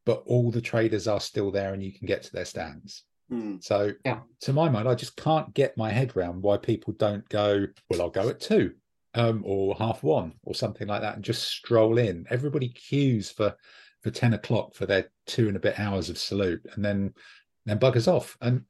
but 0.05 0.23
all 0.25 0.51
the 0.51 0.61
traders 0.61 1.07
are 1.07 1.19
still 1.19 1.51
there 1.51 1.73
and 1.73 1.83
you 1.83 1.91
can 1.91 2.07
get 2.07 2.23
to 2.23 2.31
their 2.31 2.45
stands 2.45 3.03
Hmm. 3.29 3.55
so 3.61 3.91
Yeah. 4.05 4.19
to 4.41 4.51
my 4.53 4.67
mind 4.69 4.87
i 4.87 4.95
just 4.95 5.15
can't 5.15 5.53
get 5.53 5.77
my 5.77 5.89
head 5.89 6.15
around 6.15 6.41
why 6.41 6.57
people 6.57 6.93
don't 6.93 7.27
go 7.29 7.65
well 7.89 8.01
i'll 8.01 8.09
go 8.09 8.27
at 8.29 8.41
two 8.41 8.73
um, 9.15 9.43
or 9.45 9.75
half 9.75 10.03
one 10.03 10.33
or 10.43 10.53
something 10.55 10.87
like 10.89 11.01
that 11.01 11.15
and 11.15 11.23
just 11.23 11.43
stroll 11.47 11.97
in 11.99 12.25
everybody 12.29 12.67
queues 12.69 13.31
for 13.31 13.55
for 14.01 14.11
10 14.11 14.33
o'clock 14.33 14.73
for 14.75 14.85
their 14.85 15.09
two 15.25 15.47
and 15.47 15.55
a 15.55 15.59
bit 15.61 15.79
hours 15.79 16.09
of 16.09 16.17
salute 16.17 16.65
and 16.75 16.83
then 16.83 17.13
then 17.65 17.79
buggers 17.79 18.09
off. 18.09 18.35
And 18.41 18.63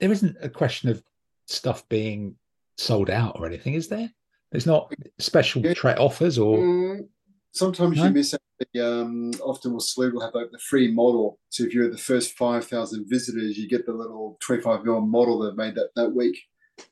there 0.00 0.10
isn't 0.10 0.38
a 0.40 0.48
question 0.48 0.88
of 0.88 1.02
stuff 1.46 1.86
being 1.90 2.34
sold 2.78 3.10
out 3.10 3.36
or 3.38 3.46
anything, 3.46 3.74
is 3.74 3.88
there? 3.88 4.10
There's 4.52 4.66
not 4.66 4.92
special 5.18 5.62
Yeah. 5.62 5.74
tra- 5.74 5.96
offers 5.98 6.38
or 6.38 6.58
Mm, 6.58 7.08
Sometimes 7.52 7.96
No? 7.96 8.04
you 8.04 8.10
miss 8.10 8.34
out. 8.34 8.40
The, 8.72 8.80
um, 8.80 9.30
often 9.42 9.72
will 9.72 9.80
Salute 9.80 10.14
will 10.14 10.20
have 10.20 10.34
like 10.34 10.50
the 10.52 10.58
free 10.58 10.92
model. 10.92 11.38
So 11.48 11.64
if 11.64 11.72
you're 11.74 11.90
the 11.90 11.96
first 11.98 12.32
five 12.36 12.66
thousand 12.66 13.06
visitors, 13.08 13.56
you 13.58 13.68
get 13.68 13.86
the 13.86 13.92
little 13.92 14.36
twenty-five 14.40 14.84
mil 14.84 15.00
model 15.00 15.38
they've 15.40 15.56
made 15.56 15.74
that 15.74 15.88
that 15.96 16.14
week. 16.14 16.38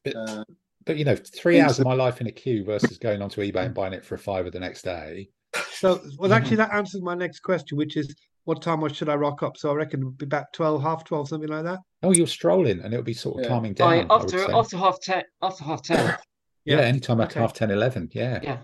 But- 0.03 0.17
Uh, 0.17 0.45
but 0.85 0.97
you 0.97 1.05
know, 1.05 1.15
three 1.17 1.61
hours 1.61 1.79
of 1.79 1.85
my 1.85 1.95
life 1.95 2.21
in 2.21 2.27
a 2.27 2.33
queue 2.33 2.65
versus 2.65 2.97
going 2.99 3.21
onto 3.23 3.41
eBay 3.43 3.67
and 3.67 3.75
buying 3.75 3.93
it 3.93 4.05
for 4.05 4.15
a 4.15 4.19
fiver 4.19 4.51
the 4.51 4.61
next 4.61 4.83
day. 4.83 5.29
So, 5.73 6.01
well, 6.19 6.33
actually, 6.33 6.57
that 6.57 6.73
answers 6.73 7.03
my 7.03 7.15
next 7.15 7.41
question, 7.41 7.77
which 7.77 7.97
is 7.97 8.15
what 8.47 8.63
time 8.63 8.89
should 8.93 9.09
I 9.09 9.17
rock 9.17 9.43
up? 9.43 9.57
So 9.57 9.71
I 9.71 9.75
reckon 9.75 10.01
it'll 10.01 10.13
be 10.13 10.25
about 10.25 10.47
12, 10.53 10.81
half 10.81 11.05
12, 11.05 11.29
something 11.29 11.49
like 11.51 11.65
that. 11.65 11.81
Oh, 12.05 12.13
you're 12.13 12.29
strolling 12.29 12.81
and 12.81 12.95
it'll 12.95 13.03
be 13.05 13.13
sort 13.13 13.37
of 13.39 13.43
Yeah. 13.43 13.49
calming 13.49 13.75
down. 13.75 13.93
I, 13.93 13.97
I 14.03 14.07
after 14.15 14.51
after 14.53 14.77
half 14.77 15.01
ten 15.01 15.23
after 15.43 15.65
half 15.65 15.83
ten. 15.83 15.99
yeah, 16.07 16.17
Yeah. 16.79 16.83
anytime 16.83 17.21
after 17.21 17.33
Okay. 17.33 17.41
half 17.41 17.53
10, 17.53 17.71
11. 17.73 18.11
Yeah. 18.13 18.41
Yeah. 18.43 18.59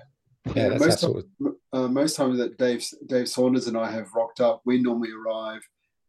Yeah, 0.46 0.52
Yeah, 0.54 0.68
that's 0.70 0.80
that 0.80 0.86
most 0.88 1.00
sort 1.00 1.16
of 1.18 1.54
uh, 1.72 1.88
most 1.88 2.16
times 2.16 2.38
that 2.38 2.58
Dave 2.58 2.84
Dave 3.06 3.28
Saunders 3.28 3.66
and 3.66 3.76
I 3.76 3.90
have 3.90 4.12
rocked 4.14 4.40
up, 4.40 4.62
we 4.64 4.80
normally 4.80 5.10
arrive 5.12 5.60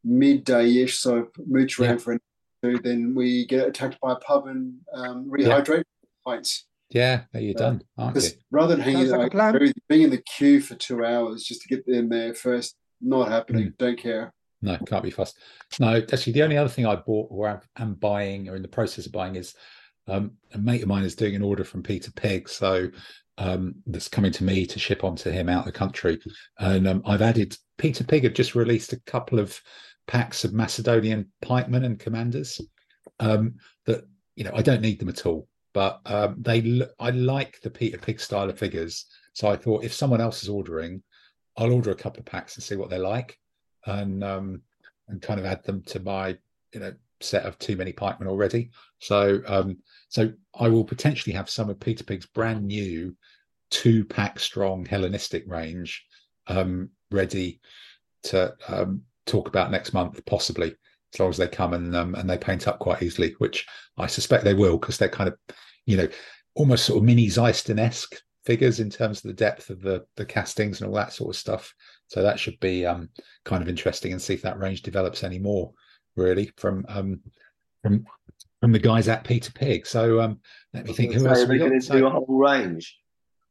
midday-ish. 0.03 0.99
So 0.99 1.28
mooch 1.47 1.80
around 1.80 1.99
for 1.99 2.13
an 2.13 2.19
hour, 2.63 2.78
then 2.84 3.15
we 3.15 3.45
get 3.47 3.67
attacked 3.67 3.99
by 4.01 4.13
a 4.13 4.15
pub 4.17 4.47
and 4.47 4.76
um, 4.93 5.30
rehydrate 5.30 5.84
pints. 6.26 6.65
yeah, 6.89 7.24
there 7.32 7.41
you're 7.41 7.51
Yeah. 7.53 7.57
done, 7.57 7.84
aren't 7.97 8.15
you? 8.15 8.21
Because 8.21 8.38
rather 8.51 8.76
than 8.76 8.84
hanging 8.84 9.07
Sounds 9.07 9.11
like 9.11 9.19
a 9.19 9.24
like, 9.24 9.32
plan. 9.32 9.53
very- 9.53 9.74
being 9.89 10.01
in 10.03 10.09
the 10.11 10.21
queue 10.21 10.61
for 10.61 10.76
two 10.76 11.03
hours 11.03 11.43
just 11.43 11.61
to 11.63 11.67
get 11.67 11.86
them 11.88 12.09
there 12.09 12.34
first, 12.36 12.76
not 13.03 13.29
happening. 13.29 13.67
Mm. 13.67 13.77
Don't 13.77 13.97
care. 13.97 14.33
No, 14.61 14.77
can't 14.87 15.03
be 15.03 15.11
fussed. 15.11 15.39
No, 15.79 15.97
actually, 15.97 16.33
the 16.33 16.43
only 16.43 16.57
other 16.57 16.69
thing 16.69 16.85
I 16.85 16.95
bought 16.95 17.27
or 17.29 17.61
am- 17.77 17.95
buying 17.95 18.47
or 18.47 18.55
in 18.55 18.61
the 18.61 18.67
process 18.67 19.05
of 19.05 19.11
buying 19.11 19.35
is 19.35 19.55
um, 20.07 20.31
a 20.53 20.57
mate 20.57 20.81
of 20.81 20.87
mine 20.87 21.03
is 21.03 21.15
doing 21.15 21.35
an 21.35 21.43
order 21.43 21.65
from 21.65 21.83
Peter 21.83 22.11
Pig, 22.11 22.47
so 22.47 22.89
um, 23.37 23.75
that's 23.85 24.07
coming 24.07 24.31
to 24.31 24.43
me 24.43 24.65
to 24.65 24.79
ship 24.79 25.03
on 25.03 25.15
to 25.17 25.31
him 25.31 25.49
out 25.49 25.59
of 25.59 25.65
the 25.65 25.77
country. 25.77 26.19
And 26.59 26.87
um, 26.87 27.03
I've 27.05 27.21
added 27.21 27.57
Peter 27.77 28.03
Pig 28.05 28.23
have 28.23 28.33
just 28.33 28.55
released 28.55 28.93
a 28.93 28.99
couple 29.01 29.39
of 29.39 29.59
packs 30.07 30.43
of 30.43 30.53
Macedonian 30.53 31.31
pikemen 31.41 31.83
and 31.83 31.99
commanders 31.99 32.61
um, 33.19 33.55
that 33.85 34.05
you 34.35 34.43
know 34.43 34.51
I 34.55 34.61
don't 34.61 34.81
need 34.81 34.99
them 34.99 35.09
at 35.09 35.25
all, 35.25 35.47
but 35.73 35.99
um, 36.05 36.35
they 36.39 36.61
look, 36.61 36.91
I 36.99 37.09
like 37.09 37.59
the 37.61 37.69
Peter 37.69 37.97
Pig 37.97 38.19
style 38.19 38.49
of 38.49 38.57
figures. 38.57 39.05
So 39.33 39.49
I 39.49 39.57
thought 39.57 39.83
if 39.83 39.93
someone 39.93 40.21
else 40.21 40.43
is 40.43 40.49
ordering, 40.49 41.03
I'll 41.57 41.73
order 41.73 41.91
a 41.91 41.95
couple 41.95 42.19
of 42.19 42.25
packs 42.25 42.55
and 42.55 42.63
see 42.63 42.75
what 42.75 42.89
they're 42.89 42.99
like 42.99 43.37
and 43.85 44.23
um 44.23 44.61
and 45.07 45.21
kind 45.21 45.39
of 45.39 45.45
add 45.45 45.63
them 45.63 45.81
to 45.83 45.99
my 45.99 46.37
you 46.73 46.79
know 46.79 46.93
set 47.21 47.45
of 47.45 47.57
too 47.59 47.75
many 47.75 47.93
pikemen 47.93 48.27
already. 48.27 48.71
So 48.99 49.41
um 49.47 49.77
so 50.13 50.31
i 50.59 50.69
will 50.69 50.83
potentially 50.83 51.35
have 51.35 51.49
some 51.49 51.69
of 51.69 51.79
peter 51.79 52.03
pig's 52.03 52.27
brand 52.27 52.65
new 52.65 53.15
two 53.71 54.05
pack 54.05 54.39
strong 54.39 54.85
hellenistic 54.85 55.43
range 55.47 56.05
um 56.47 56.89
ready 57.11 57.59
to 58.21 58.53
um 58.67 59.01
talk 59.25 59.47
about 59.47 59.71
next 59.71 59.93
month 59.93 60.23
possibly 60.25 60.75
as 61.13 61.19
long 61.19 61.29
as 61.29 61.37
they 61.37 61.47
come 61.47 61.73
and 61.73 61.95
um, 61.95 62.15
and 62.15 62.29
they 62.29 62.37
paint 62.37 62.67
up 62.67 62.79
quite 62.79 63.01
easily 63.01 63.33
which 63.39 63.65
i 63.97 64.05
suspect 64.05 64.43
they 64.43 64.53
will 64.53 64.77
because 64.77 64.97
they're 64.97 65.09
kind 65.09 65.29
of 65.29 65.35
you 65.85 65.97
know 65.97 66.07
almost 66.55 66.85
sort 66.85 66.97
of 66.97 67.03
mini 67.03 67.27
Xyston-esque 67.27 68.21
figures 68.45 68.79
in 68.79 68.89
terms 68.89 69.19
of 69.19 69.23
the 69.23 69.33
depth 69.33 69.69
of 69.69 69.81
the 69.81 70.05
the 70.15 70.25
castings 70.25 70.81
and 70.81 70.89
all 70.89 70.95
that 70.95 71.13
sort 71.13 71.33
of 71.33 71.39
stuff 71.39 71.73
so 72.13 72.21
that 72.21 72.39
should 72.39 72.59
be 72.59 72.85
um, 72.85 73.09
kind 73.43 73.63
of 73.63 73.67
interesting 73.67 74.11
and 74.11 74.21
see 74.21 74.35
if 74.35 74.43
that 74.43 74.59
range 74.59 74.83
develops 74.83 75.23
any 75.23 75.39
more, 75.39 75.71
really, 76.15 76.51
from 76.57 76.85
um, 76.87 77.21
from 77.81 78.05
from 78.61 78.71
the 78.71 78.77
guys 78.77 79.07
at 79.07 79.23
Peter 79.23 79.51
Pig. 79.51 79.87
So 79.87 80.21
um, 80.21 80.39
let 80.75 80.85
me 80.85 80.93
think, 80.93 81.13
who 81.13 81.27
else 81.27 81.45
they're 81.45 81.57
going 81.57 81.71
to 81.71 81.81
So- 81.81 81.97
do 81.97 82.05
a 82.05 82.11
whole 82.11 82.27
range. 82.27 82.99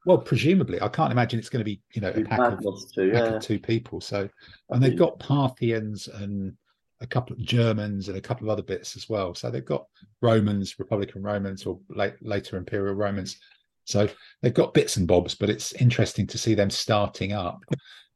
well, 0.07 0.19
presumably, 0.19 0.81
I 0.81 0.87
can't 0.87 1.11
imagine 1.11 1.41
it's 1.41 1.49
going 1.49 1.59
to 1.59 1.65
be 1.65 1.81
you 1.93 2.01
know 2.01 2.11
a 2.11 2.23
pack 2.23 2.39
of, 2.39 2.61
too, 2.95 3.11
pack 3.11 3.25
yeah. 3.25 3.35
of 3.35 3.43
two 3.43 3.59
people. 3.59 4.01
So 4.01 4.29
and 4.71 4.81
they've 4.81 4.97
got 4.97 5.19
Parthians 5.19 6.07
and 6.07 6.57
a 7.01 7.07
couple 7.07 7.35
of 7.35 7.43
Germans 7.43 8.07
and 8.07 8.17
a 8.17 8.21
couple 8.21 8.47
of 8.47 8.53
other 8.53 8.63
bits 8.63 8.95
as 8.95 9.09
well. 9.09 9.35
So 9.35 9.51
they've 9.51 9.65
got 9.65 9.87
Romans, 10.21 10.79
Republican 10.79 11.21
Romans, 11.21 11.67
or 11.67 11.81
late, 11.89 12.15
later 12.23 12.57
Imperial 12.59 12.95
Romans. 12.95 13.41
So 13.85 14.09
they've 14.41 14.55
got 14.55 14.75
bits 14.75 14.97
and 14.97 15.09
bobs, 15.09 15.35
but 15.35 15.51
it's 15.51 15.73
interesting 15.73 16.27
to 16.29 16.39
see 16.39 16.55
them 16.55 16.71
starting 16.71 17.33
up 17.33 17.65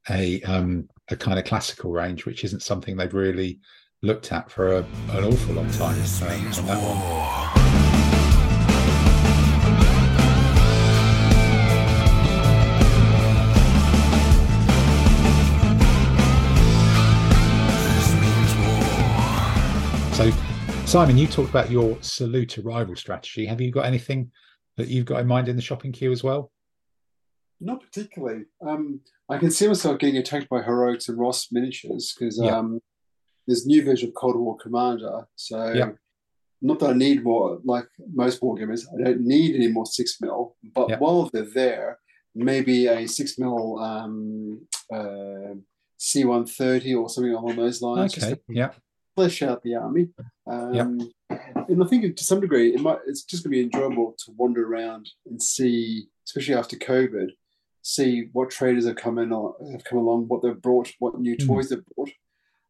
a 0.09 0.41
um, 0.43 0.87
a 1.09 1.15
kind 1.15 1.37
of 1.39 1.45
classical 1.45 1.91
range, 1.91 2.25
which 2.25 2.43
isn't 2.43 2.63
something 2.63 2.95
they've 2.95 3.13
really 3.13 3.59
looked 4.01 4.31
at 4.31 4.49
for 4.51 4.73
a, 4.73 4.85
an 5.11 5.23
awful 5.23 5.55
long 5.55 5.69
time. 5.71 5.97
This 5.97 6.21
um, 6.21 6.29
means 6.29 6.59
on 6.59 6.67
that 6.67 6.77
one. 6.81 6.97
war. 6.99 7.51
This 17.95 18.17
So, 20.17 20.31
Simon, 20.85 21.17
you 21.17 21.27
talked 21.27 21.49
about 21.49 21.69
your 21.69 21.97
salute 22.01 22.57
arrival 22.57 22.95
strategy. 22.95 23.45
Have 23.45 23.61
you 23.61 23.71
got 23.71 23.85
anything 23.85 24.31
that 24.77 24.87
you've 24.87 25.05
got 25.05 25.19
in 25.19 25.27
mind 25.27 25.49
in 25.49 25.55
the 25.55 25.61
shopping 25.61 25.91
queue 25.91 26.11
as 26.11 26.23
well? 26.23 26.51
Not 27.59 27.81
particularly. 27.81 28.45
Um, 28.65 29.01
I 29.29 29.37
can 29.39 29.51
see 29.51 29.67
myself 29.67 29.97
getting 29.99 30.17
attacked 30.17 30.47
by 30.47 30.61
heroics 30.61 31.09
and 31.09 31.17
Ros 31.17 31.47
miniatures 31.51 32.13
because 32.17 32.39
Yeah. 32.39 32.55
um, 32.57 32.79
there's 33.47 33.65
new 33.65 33.83
version 33.83 34.09
of 34.09 34.15
Cold 34.15 34.37
War 34.37 34.55
Commander. 34.57 35.27
So, 35.35 35.73
Yeah. 35.73 35.91
not 36.61 36.79
that 36.79 36.91
I 36.91 36.93
need 36.93 37.23
more, 37.23 37.59
like 37.63 37.87
most 38.13 38.41
war 38.41 38.55
gamers, 38.55 38.85
I 38.93 39.03
don't 39.03 39.21
need 39.21 39.55
any 39.55 39.67
more 39.67 39.85
six 39.87 40.21
mil. 40.21 40.55
But 40.75 40.89
Yeah. 40.89 40.99
while 40.99 41.29
they're 41.33 41.43
there, 41.43 41.99
maybe 42.35 42.85
a 42.87 43.07
six 43.07 43.39
mil 43.39 43.79
um, 43.79 44.67
uh, 44.93 45.55
C130 45.99 46.93
or 46.95 47.09
something 47.09 47.33
along 47.33 47.55
those 47.55 47.81
lines. 47.81 48.13
just 48.13 48.27
Okay. 48.31 48.41
Yeah. 48.49 48.71
Flesh 49.17 49.41
out 49.41 49.63
the 49.63 49.73
army. 49.73 50.09
Um, 50.45 51.09
And 51.69 51.83
I 51.83 51.87
think 51.87 52.15
to 52.15 52.23
some 52.23 52.39
degree, 52.39 52.73
it 52.73 52.79
might. 52.79 52.99
It's 53.07 53.23
just 53.23 53.43
going 53.43 53.51
to 53.51 53.57
be 53.57 53.63
enjoyable 53.63 54.15
to 54.25 54.31
wander 54.37 54.65
around 54.71 55.09
and 55.25 55.41
see, 55.41 56.07
especially 56.25 56.53
after 56.53 56.77
COVID, 56.77 57.29
see 57.81 58.29
what 58.31 58.51
traders 58.51 58.85
have 58.85 58.95
come 58.95 59.17
in 59.17 59.31
or 59.31 59.55
have 59.71 59.83
come 59.83 59.97
along, 59.97 60.27
what 60.27 60.43
they've 60.43 60.61
brought, 60.61 60.93
what 60.99 61.19
new 61.19 61.35
Hmm. 61.39 61.47
toys 61.47 61.69
they've 61.69 61.83
brought. 61.95 62.11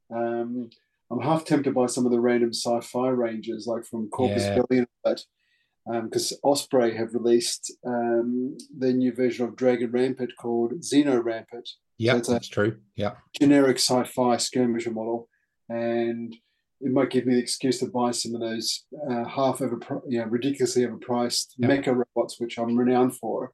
Um, 0.09 0.69
I'm 1.11 1.19
half 1.21 1.43
tempted 1.45 1.73
by 1.75 1.87
some 1.87 2.05
of 2.05 2.11
the 2.13 2.19
random 2.21 2.53
sci-fi 2.53 3.09
ranges, 3.09 3.67
like 3.67 3.83
from 3.85 4.07
Corpus 4.09 4.43
Yeah. 4.43 4.55
Belli 4.55 4.79
and 4.79 4.87
all 5.03 5.13
that, 5.13 6.03
because 6.05 6.33
Osprey 6.43 6.95
have 6.95 7.13
released 7.13 7.73
um, 7.85 8.57
their 8.75 8.93
new 8.93 9.11
version 9.13 9.45
of 9.45 9.55
Dragon 9.57 9.91
Rampant 9.91 10.31
called 10.39 10.71
Xenos 10.81 11.23
Rampant 11.23 11.69
Yeah. 11.97 12.13
So 12.13 12.17
it's 12.19 12.27
That's 12.29 12.47
true. 12.47 12.77
Yeah. 12.95 13.15
generic 13.39 13.77
sci-fi 13.77 14.37
skirmisher 14.37 14.91
model, 14.91 15.27
and 15.69 16.35
it 16.81 16.91
might 16.91 17.09
give 17.09 17.25
me 17.25 17.33
the 17.33 17.39
excuse 17.41 17.79
to 17.79 17.87
buy 17.87 18.11
some 18.11 18.35
of 18.35 18.41
those 18.41 18.85
uh, 19.09 19.23
half 19.25 19.61
over, 19.61 19.79
you 20.07 20.19
know, 20.19 20.25
ridiculously 20.25 20.83
overpriced 20.85 21.53
Yeah. 21.57 21.69
mecha 21.69 21.87
robots, 22.15 22.39
which 22.39 22.57
I'm 22.59 22.77
renowned 22.77 23.15
for. 23.17 23.51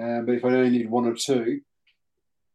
Uh, 0.00 0.20
but 0.20 0.34
if 0.34 0.44
I 0.44 0.48
only 0.48 0.70
need 0.70 0.90
one 0.90 1.06
or 1.06 1.14
two, 1.14 1.60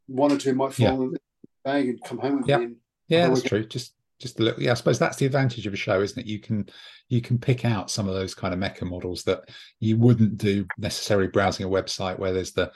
one 0.08 0.32
or 0.32 0.38
two 0.38 0.54
might 0.54 0.74
fall 0.74 0.86
Yeah. 0.86 0.94
in 0.94 1.12
the 1.12 1.20
bag 1.64 1.90
and 1.90 2.04
come 2.04 2.20
home 2.20 2.38
with 2.42 2.48
Yeah. 2.50 2.58
me. 2.60 2.66
And 2.66 2.76
Yeah, 3.08 3.28
that's 3.28 3.42
true. 3.44 3.66
Just 3.66 3.94
just 4.20 4.40
a 4.40 4.44
little. 4.44 4.62
Yeah, 4.62 4.70
I 4.72 4.74
suppose 4.76 5.00
that's 5.00 5.18
the 5.18 5.26
advantage 5.26 5.66
of 5.66 5.74
a 5.74 5.78
show, 5.78 6.00
isn't 6.00 6.20
it? 6.20 6.28
You 6.28 6.38
can 6.40 6.70
you 7.10 7.22
can 7.22 7.40
pick 7.40 7.66
out 7.66 7.90
some 7.90 8.08
of 8.08 8.14
those 8.14 8.36
kind 8.36 8.54
of 8.54 8.60
mecha 8.60 8.84
models 8.88 9.24
that 9.24 9.50
you 9.80 9.98
wouldn't 9.98 10.38
do 10.38 10.68
necessarily 10.78 11.28
browsing 11.28 11.66
a 11.66 11.70
website 11.70 12.20
where 12.20 12.32
there's 12.32 12.52
the 12.54 12.72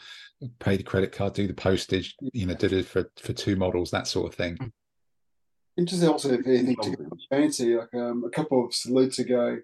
pay 0.60 0.76
the 0.76 0.84
credit 0.84 1.12
card, 1.12 1.34
do 1.34 1.46
the 1.46 1.54
postage, 1.54 2.16
you 2.34 2.48
know, 2.48 2.56
did 2.56 2.74
it 2.74 2.88
for 2.88 3.12
for 3.18 3.32
two 3.34 3.56
models, 3.56 3.92
that 3.92 4.08
sort 4.08 4.28
of 4.28 4.34
thing. 4.36 4.58
Interesting 5.78 6.10
also 6.10 6.32
if 6.34 6.48
anything 6.48 6.76
to 6.82 6.90
get 6.92 7.00
fancy, 7.30 7.76
like 7.76 7.94
um, 7.94 8.24
a 8.26 8.30
couple 8.30 8.66
of 8.66 8.74
salutes 8.74 9.20
ago, 9.20 9.58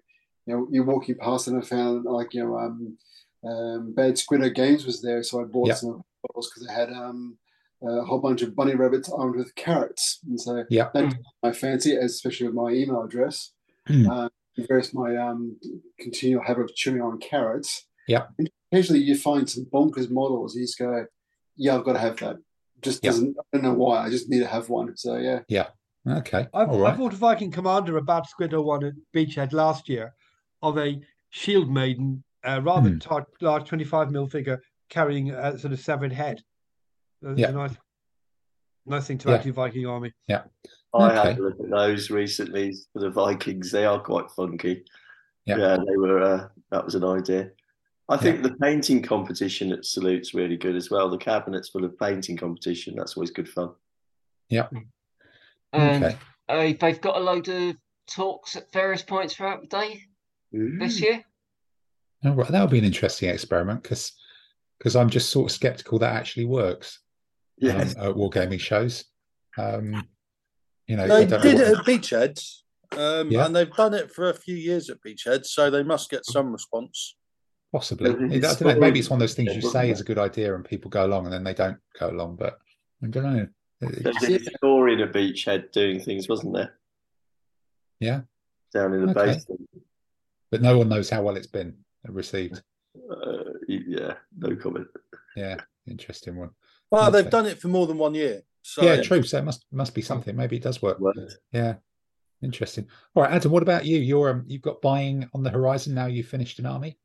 you 0.46 0.54
know, 0.54 0.66
you're 0.70 0.84
walking 0.84 1.14
past 1.16 1.48
and 1.48 1.56
I 1.56 1.64
found 1.66 2.04
like, 2.04 2.34
you 2.34 2.44
know, 2.44 2.58
um, 2.58 2.98
um, 3.44 3.94
Bad 3.94 4.14
Squiddo 4.14 4.54
Games 4.54 4.84
was 4.84 5.00
there, 5.00 5.22
so 5.22 5.40
I 5.40 5.44
bought 5.44 5.68
Yeah. 5.68 5.74
some 5.74 6.02
bottles 6.22 6.50
because 6.50 6.68
it 6.68 6.72
had 6.72 6.90
um, 6.92 7.38
a 7.82 8.04
whole 8.04 8.18
bunch 8.20 8.42
of 8.42 8.54
bunny 8.54 8.74
rabbits 8.74 9.08
armed 9.10 9.36
with 9.36 9.54
carrots. 9.54 10.20
And 10.28 10.38
so 10.40 10.64
Yeah. 10.68 10.90
that's 10.92 11.14
my 11.42 11.52
fancy, 11.52 11.96
especially 11.96 12.46
with 12.48 12.56
my 12.56 12.70
email 12.70 13.02
address. 13.02 13.52
Hmm. 13.86 14.08
Uh, 14.10 14.28
various 14.58 14.92
my 14.92 15.16
um, 15.16 15.56
continual 15.98 16.42
habit 16.44 16.64
of 16.64 16.74
chewing 16.74 17.00
on 17.00 17.18
carrots. 17.18 17.86
Yeah. 18.06 18.26
And 18.38 18.50
occasionally 18.70 19.00
you 19.02 19.16
find 19.16 19.48
some 19.48 19.64
bonkers 19.64 20.10
models, 20.10 20.54
you 20.54 20.62
just 20.64 20.78
go, 20.78 21.06
yeah, 21.56 21.74
I've 21.76 21.84
got 21.84 21.94
to 21.94 21.98
have 22.00 22.18
that. 22.18 22.36
Just 22.82 23.02
Yeah. 23.02 23.10
doesn't, 23.12 23.36
I 23.38 23.42
don't 23.56 23.62
know 23.64 23.74
why, 23.74 24.04
I 24.04 24.10
just 24.10 24.28
need 24.28 24.40
to 24.40 24.46
have 24.46 24.68
one. 24.68 24.94
So 24.96 25.16
yeah. 25.16 25.40
yeah. 25.48 25.68
Okay. 26.06 26.46
I've, 26.52 26.68
All 26.68 26.84
I 26.86 26.90
right. 26.90 26.98
bought 26.98 27.12
a 27.12 27.16
Viking 27.16 27.50
Commander, 27.50 27.96
a 27.96 28.02
Bad 28.02 28.24
Squiddo 28.24 28.64
one 28.64 28.84
at 28.84 28.94
Beachhead 29.14 29.52
last 29.52 29.88
year, 29.88 30.14
of 30.62 30.78
a 30.78 31.00
Shield 31.30 31.70
Maiden, 31.70 32.24
a 32.44 32.60
rather 32.60 32.90
Hmm. 32.90 32.98
tar- 32.98 33.26
large 33.40 33.68
25 33.68 34.10
mil 34.10 34.26
figure 34.26 34.60
carrying 34.88 35.30
a 35.30 35.58
sort 35.58 35.72
of 35.72 35.80
severed 35.80 36.12
head. 36.12 36.42
It's 37.22 37.38
Yeah. 37.38 37.50
a 37.50 37.52
nice, 37.52 37.76
nice 38.84 39.06
thing 39.06 39.18
to 39.18 39.28
Yeah. 39.28 39.34
add 39.36 39.42
to 39.42 39.46
your 39.46 39.54
Viking 39.54 39.86
army. 39.86 40.12
Yeah. 40.28 40.44
I 40.92 41.06
Okay. 41.06 41.28
had 41.30 41.38
a 41.38 41.42
look 41.42 41.60
at 41.60 41.70
those 41.70 42.10
recently 42.10 42.74
for 42.92 42.98
the 43.00 43.10
Vikings. 43.10 43.70
They 43.70 43.84
are 43.86 44.00
quite 44.02 44.30
funky. 44.30 44.84
Yeah. 45.46 45.56
they 45.86 45.96
were. 45.96 46.20
Uh, 46.22 46.48
that 46.70 46.84
was 46.84 46.94
an 46.94 47.02
idea. 47.04 47.50
I 48.08 48.16
think 48.16 48.42
the 48.42 48.54
painting 48.60 49.02
competition 49.02 49.72
at 49.72 49.84
Salute's 49.84 50.34
really 50.34 50.56
good 50.56 50.76
as 50.76 50.90
well. 50.90 51.08
The 51.08 51.16
cabinets 51.18 51.68
full 51.70 51.84
of 51.84 51.98
painting 51.98 52.36
competition. 52.36 52.94
That's 52.96 53.16
always 53.16 53.30
good 53.30 53.48
fun. 53.48 53.74
And 55.72 56.04
Okay. 56.04 56.16
uh, 56.48 56.72
they've 56.80 57.00
got 57.00 57.16
a 57.16 57.20
load 57.20 57.48
of 57.48 57.76
talks 58.10 58.56
at 58.56 58.72
various 58.72 59.02
points 59.02 59.34
throughout 59.34 59.62
the 59.62 59.68
day 59.68 60.02
this 60.52 61.00
year. 61.00 61.24
All 62.24 62.34
right. 62.34 62.48
That'll 62.48 62.68
be 62.68 62.78
an 62.78 62.84
interesting 62.84 63.28
experiment 63.30 63.82
because 63.82 64.12
because 64.78 64.96
I'm 64.96 65.10
just 65.10 65.30
sort 65.30 65.50
of 65.50 65.54
skeptical 65.54 65.98
that 66.00 66.14
actually 66.16 66.44
works 66.46 66.98
Yes. 67.56 67.94
um, 67.96 68.08
at 68.10 68.16
wargaming 68.16 68.58
shows. 68.58 69.04
Um, 69.56 70.08
you 70.88 70.96
know, 70.96 71.04
I 71.04 71.06
They 71.06 71.26
don't 71.26 71.44
know 71.44 71.52
what- 71.54 71.60
it 71.62 71.78
at 71.78 71.84
Beachhead, 71.84 72.58
um, 72.98 73.30
Yeah. 73.30 73.46
and 73.46 73.54
they've 73.54 73.72
done 73.72 73.94
it 73.94 74.12
for 74.12 74.28
a 74.28 74.34
few 74.34 74.56
years 74.56 74.90
at 74.90 74.98
Beachhead, 75.06 75.46
so 75.46 75.70
they 75.70 75.84
must 75.84 76.10
get 76.10 76.26
some 76.26 76.50
response. 76.50 77.14
Possibly. 77.72 78.10
Yeah, 78.10 78.16
I 78.16 78.34
it's 78.48 78.56
don't 78.58 78.74
know, 78.74 78.80
maybe 78.80 78.98
it's 78.98 79.08
one 79.08 79.18
of 79.18 79.20
those 79.20 79.34
things 79.34 79.54
you 79.54 79.62
say 79.62 79.88
is 79.90 80.00
a 80.00 80.04
good 80.04 80.18
idea 80.18 80.52
and 80.54 80.64
people 80.64 80.90
go 80.90 81.06
along 81.06 81.24
and 81.26 81.32
then 81.32 81.44
they 81.44 81.54
don't 81.54 81.78
go 81.98 82.10
along. 82.10 82.34
But 82.36 82.58
I 83.04 83.06
don't 83.06 83.22
know. 83.22 83.46
It- 83.82 84.02
There's 84.02 84.22
a 84.22 84.26
historian 84.38 85.00
at 85.00 85.12
Beachhead 85.12 85.72
doing 85.72 86.00
things, 86.00 86.28
wasn't 86.28 86.54
there? 86.54 86.74
Yeah. 88.00 88.22
Down 88.72 88.94
in 88.94 89.06
the 89.06 89.10
Okay. 89.20 89.34
basement. 89.34 89.68
But 90.50 90.62
no 90.62 90.78
one 90.78 90.88
knows 90.88 91.10
how 91.10 91.22
well 91.22 91.36
it's 91.36 91.46
been 91.46 91.76
received. 92.06 92.62
Uh, 93.10 93.44
yeah, 93.68 94.14
no 94.36 94.54
comment. 94.56 94.88
Yeah. 95.36 95.56
Interesting 95.86 96.36
one. 96.36 96.50
Well, 96.90 97.10
they've 97.10 97.28
done 97.28 97.46
it 97.46 97.58
for 97.58 97.68
more 97.68 97.86
than 97.86 97.98
one 97.98 98.14
year. 98.14 98.42
So 98.62 98.82
yeah, 98.82 99.00
true. 99.02 99.22
So 99.22 99.38
it 99.38 99.44
must 99.44 99.64
must 99.72 99.94
be 99.94 100.02
something. 100.02 100.36
Maybe 100.36 100.56
it 100.56 100.62
does 100.62 100.80
work. 100.82 101.00
Worked. 101.00 101.38
Yeah. 101.52 101.76
Interesting. 102.42 102.86
All 103.14 103.22
right, 103.22 103.32
Adam, 103.32 103.50
what 103.50 103.62
about 103.62 103.84
you? 103.86 103.98
You're 103.98 104.30
um, 104.30 104.44
you've 104.46 104.62
got 104.62 104.82
buying 104.82 105.28
on 105.34 105.42
the 105.42 105.50
horizon 105.50 105.94
now 105.94 106.06
you've 106.06 106.26
finished 106.28 106.58
an 106.58 106.66
army? 106.66 106.98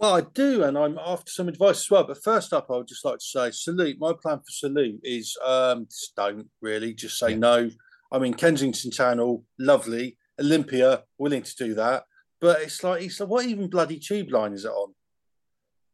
Well, 0.00 0.14
I 0.14 0.22
do, 0.22 0.64
and 0.64 0.78
I'm 0.78 0.98
after 0.98 1.30
some 1.30 1.48
advice 1.48 1.80
as 1.80 1.90
well. 1.90 2.04
But 2.04 2.22
first 2.24 2.52
up, 2.54 2.68
I 2.70 2.76
would 2.78 2.88
just 2.88 3.04
like 3.04 3.18
to 3.18 3.24
say, 3.24 3.50
salute. 3.50 3.98
My 4.00 4.14
plan 4.20 4.38
for 4.38 4.44
salute 4.50 4.98
is 5.04 5.36
um, 5.44 5.86
just 5.90 6.16
don't 6.16 6.48
really 6.62 6.94
just 6.94 7.18
say 7.18 7.30
Yeah. 7.30 7.36
no. 7.36 7.70
I 8.10 8.18
mean, 8.18 8.32
Kensington 8.34 8.90
Town 8.90 9.18
Hall, 9.18 9.44
lovely. 9.58 10.16
Olympia, 10.40 11.04
willing 11.18 11.42
to 11.42 11.54
do 11.54 11.74
that, 11.74 12.04
but 12.40 12.62
it's 12.62 12.82
like, 12.82 13.02
it's 13.02 13.20
like, 13.20 13.28
what 13.28 13.44
even 13.44 13.68
bloody 13.68 13.98
tube 13.98 14.30
line 14.30 14.54
is 14.54 14.64
it 14.64 14.70
on? 14.70 14.94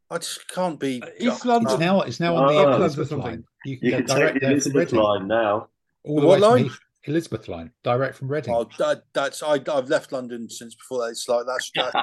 I 0.09 0.19
just 0.19 0.47
can't 0.47 0.79
be. 0.79 1.01
Uh, 1.03 1.07
East 1.19 1.45
London. 1.45 1.69
It's 1.73 1.79
now 1.81 2.01
it's 2.03 2.19
now 2.21 2.35
on 2.37 2.47
the 2.47 2.59
Oh. 2.61 2.75
Elizabeth 2.77 3.11
line. 3.11 3.43
You 3.65 3.77
can 3.77 3.85
You 3.85 3.91
can 3.97 4.05
direct 4.05 4.33
take 4.35 4.41
the 4.41 4.51
Elizabeth 4.51 4.93
line 4.93 5.27
now. 5.27 5.67
All 6.05 6.21
the 6.21 6.27
What 6.27 6.39
way 6.39 6.47
from 6.47 6.61
line? 6.63 6.71
Elizabeth 7.07 7.47
line, 7.47 7.71
direct 7.83 8.15
from 8.15 8.27
Reading. 8.29 8.53
Oh, 8.53 8.67
that, 8.79 9.03
that's 9.13 9.41
I, 9.43 9.59
I've 9.71 9.89
left 9.89 10.11
London 10.11 10.49
since 10.49 10.75
before 10.75 11.03
that. 11.05 11.11
It's 11.11 11.27
like 11.27 11.45
that's, 11.47 11.71
that's 11.75 11.95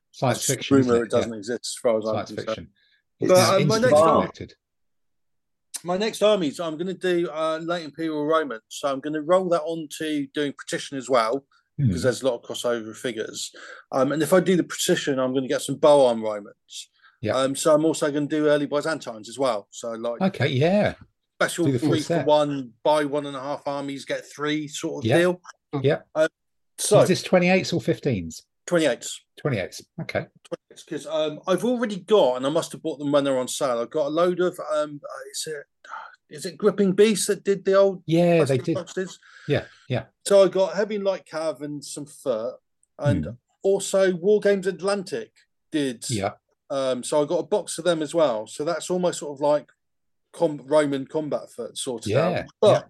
Science 0.12 0.44
fiction. 0.44 0.76
rumor. 0.76 1.04
it? 1.04 1.10
Doesn't 1.10 1.32
Yeah, 1.32 1.38
exist 1.38 1.60
as 1.62 1.74
far 1.82 1.98
as 1.98 2.04
I'm 2.06 2.14
Science 2.14 2.28
concerned. 2.30 2.48
fiction. 2.48 2.68
But, 3.20 3.30
uh, 3.30 3.64
my 3.66 3.78
next 3.78 4.00
connected. 4.00 4.54
My 5.84 5.96
next 5.96 6.22
armies, 6.22 6.60
I'm 6.60 6.74
going 6.76 6.86
to 6.86 6.94
do 6.94 7.28
uh, 7.30 7.58
late 7.58 7.84
Imperial 7.84 8.24
Roman, 8.24 8.60
so 8.68 8.88
I'm 8.90 9.00
going 9.00 9.14
to 9.14 9.22
roll 9.22 9.48
that 9.48 9.62
on 9.62 9.88
to 9.98 10.26
doing 10.34 10.52
Patrician 10.58 10.96
as 10.98 11.08
well 11.10 11.44
Hmm. 11.78 11.86
because 11.88 12.02
there's 12.02 12.22
a 12.22 12.26
lot 12.26 12.34
of 12.34 12.42
crossover 12.42 12.94
figures. 12.94 13.50
Um, 13.90 14.12
and 14.12 14.22
if 14.22 14.32
I 14.34 14.40
do 14.40 14.56
the 14.56 14.62
Patrician, 14.62 15.18
I'm 15.18 15.32
going 15.32 15.42
to 15.44 15.48
get 15.48 15.62
some 15.62 15.76
bow 15.76 16.06
arm 16.06 16.22
Romans. 16.22 16.90
Yeah. 17.22 17.34
Um, 17.34 17.56
so 17.56 17.74
I'm 17.74 17.84
also 17.86 18.10
going 18.12 18.28
to 18.28 18.36
do 18.36 18.46
early 18.48 18.66
Byzantines 18.66 19.28
as 19.28 19.38
well. 19.38 19.68
So 19.70 19.92
like 19.92 20.20
Okay, 20.20 20.48
yeah. 20.48 20.94
Special 21.42 21.66
do 21.66 21.72
the 21.72 21.78
full 21.78 21.88
three 21.90 21.98
for 22.00 22.04
set. 22.04 22.26
one, 22.26 22.72
buy 22.82 23.04
one 23.04 23.26
and 23.26 23.36
a 23.36 23.40
half 23.40 23.62
armies, 23.66 24.04
get 24.04 24.24
three 24.26 24.68
sort 24.68 25.04
of 25.04 25.08
Yeah. 25.08 25.18
deal. 25.18 25.40
Yeah. 25.82 26.00
Uh, 26.14 26.28
so 26.78 27.00
Is 27.00 27.08
this 27.08 27.22
28s 27.22 27.72
or 27.72 27.80
15s? 27.80 28.42
28s. 28.66 29.10
28s. 29.44 29.82
Okay. 30.02 30.26
because 30.86 31.06
um, 31.06 31.40
I've 31.46 31.64
already 31.64 31.96
got, 32.00 32.36
and 32.36 32.46
I 32.46 32.50
must 32.50 32.72
have 32.72 32.82
bought 32.82 32.98
them 32.98 33.12
when 33.12 33.24
they're 33.24 33.38
on 33.38 33.48
sale. 33.48 33.78
I've 33.80 33.90
got 33.90 34.06
a 34.06 34.10
load 34.10 34.40
of 34.40 34.58
um, 34.74 35.00
uh, 35.04 35.30
is 35.30 35.46
it 35.46 35.64
is 36.34 36.46
it 36.46 36.56
Gripping 36.56 36.92
Beast 36.92 37.26
that 37.28 37.44
did 37.44 37.64
the 37.64 37.74
old 37.74 38.02
Yeah, 38.06 38.32
they 38.32 38.36
plastic 38.38 38.64
did. 38.64 38.74
boxes? 38.76 39.18
Yeah, 39.48 39.64
yeah. 39.88 40.04
So 40.26 40.44
I 40.44 40.48
got 40.48 40.74
heavy 40.74 40.96
and 40.96 41.04
light 41.04 41.26
cav 41.26 41.60
and 41.60 41.84
some 41.84 42.06
fur, 42.06 42.54
and 42.98 43.24
Hmm. 43.26 43.30
also 43.62 44.14
War 44.14 44.40
Games 44.40 44.66
Atlantic 44.66 45.32
did. 45.70 46.08
Yeah. 46.08 46.32
Um, 46.70 47.02
so 47.04 47.22
I 47.22 47.26
got 47.26 47.40
a 47.40 47.42
box 47.46 47.76
of 47.76 47.84
them 47.84 48.00
as 48.00 48.14
well. 48.14 48.46
So 48.46 48.64
that's 48.64 48.88
almost 48.88 49.18
sort 49.18 49.36
of 49.36 49.40
like 49.42 49.68
com- 50.32 50.62
Roman 50.64 51.06
combat 51.06 51.50
foot 51.54 51.76
sorted 51.76 52.12
Yeah, 52.12 52.28
out. 52.28 52.44
But 52.60 52.88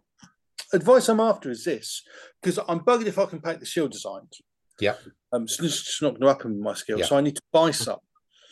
advice 0.72 1.08
I'm 1.08 1.20
after 1.20 1.50
is 1.50 1.64
this 1.64 2.02
because 2.40 2.58
I'm 2.68 2.80
bugging 2.80 3.06
if 3.06 3.18
I 3.18 3.26
can 3.26 3.40
paint 3.40 3.60
the 3.60 3.66
shield 3.66 3.92
designs. 3.92 4.40
Yeah. 4.80 4.94
Um, 5.32 5.44
it's 5.44 5.56
just 5.58 5.86
it's 5.88 6.02
not 6.02 6.10
going 6.10 6.22
to 6.22 6.28
happen 6.28 6.52
with 6.52 6.62
my 6.62 6.74
skill, 6.74 6.98
Yeah. 6.98 7.06
so 7.06 7.16
I 7.16 7.20
need 7.20 7.36
to 7.36 7.42
buy 7.52 7.70
some. 7.70 7.98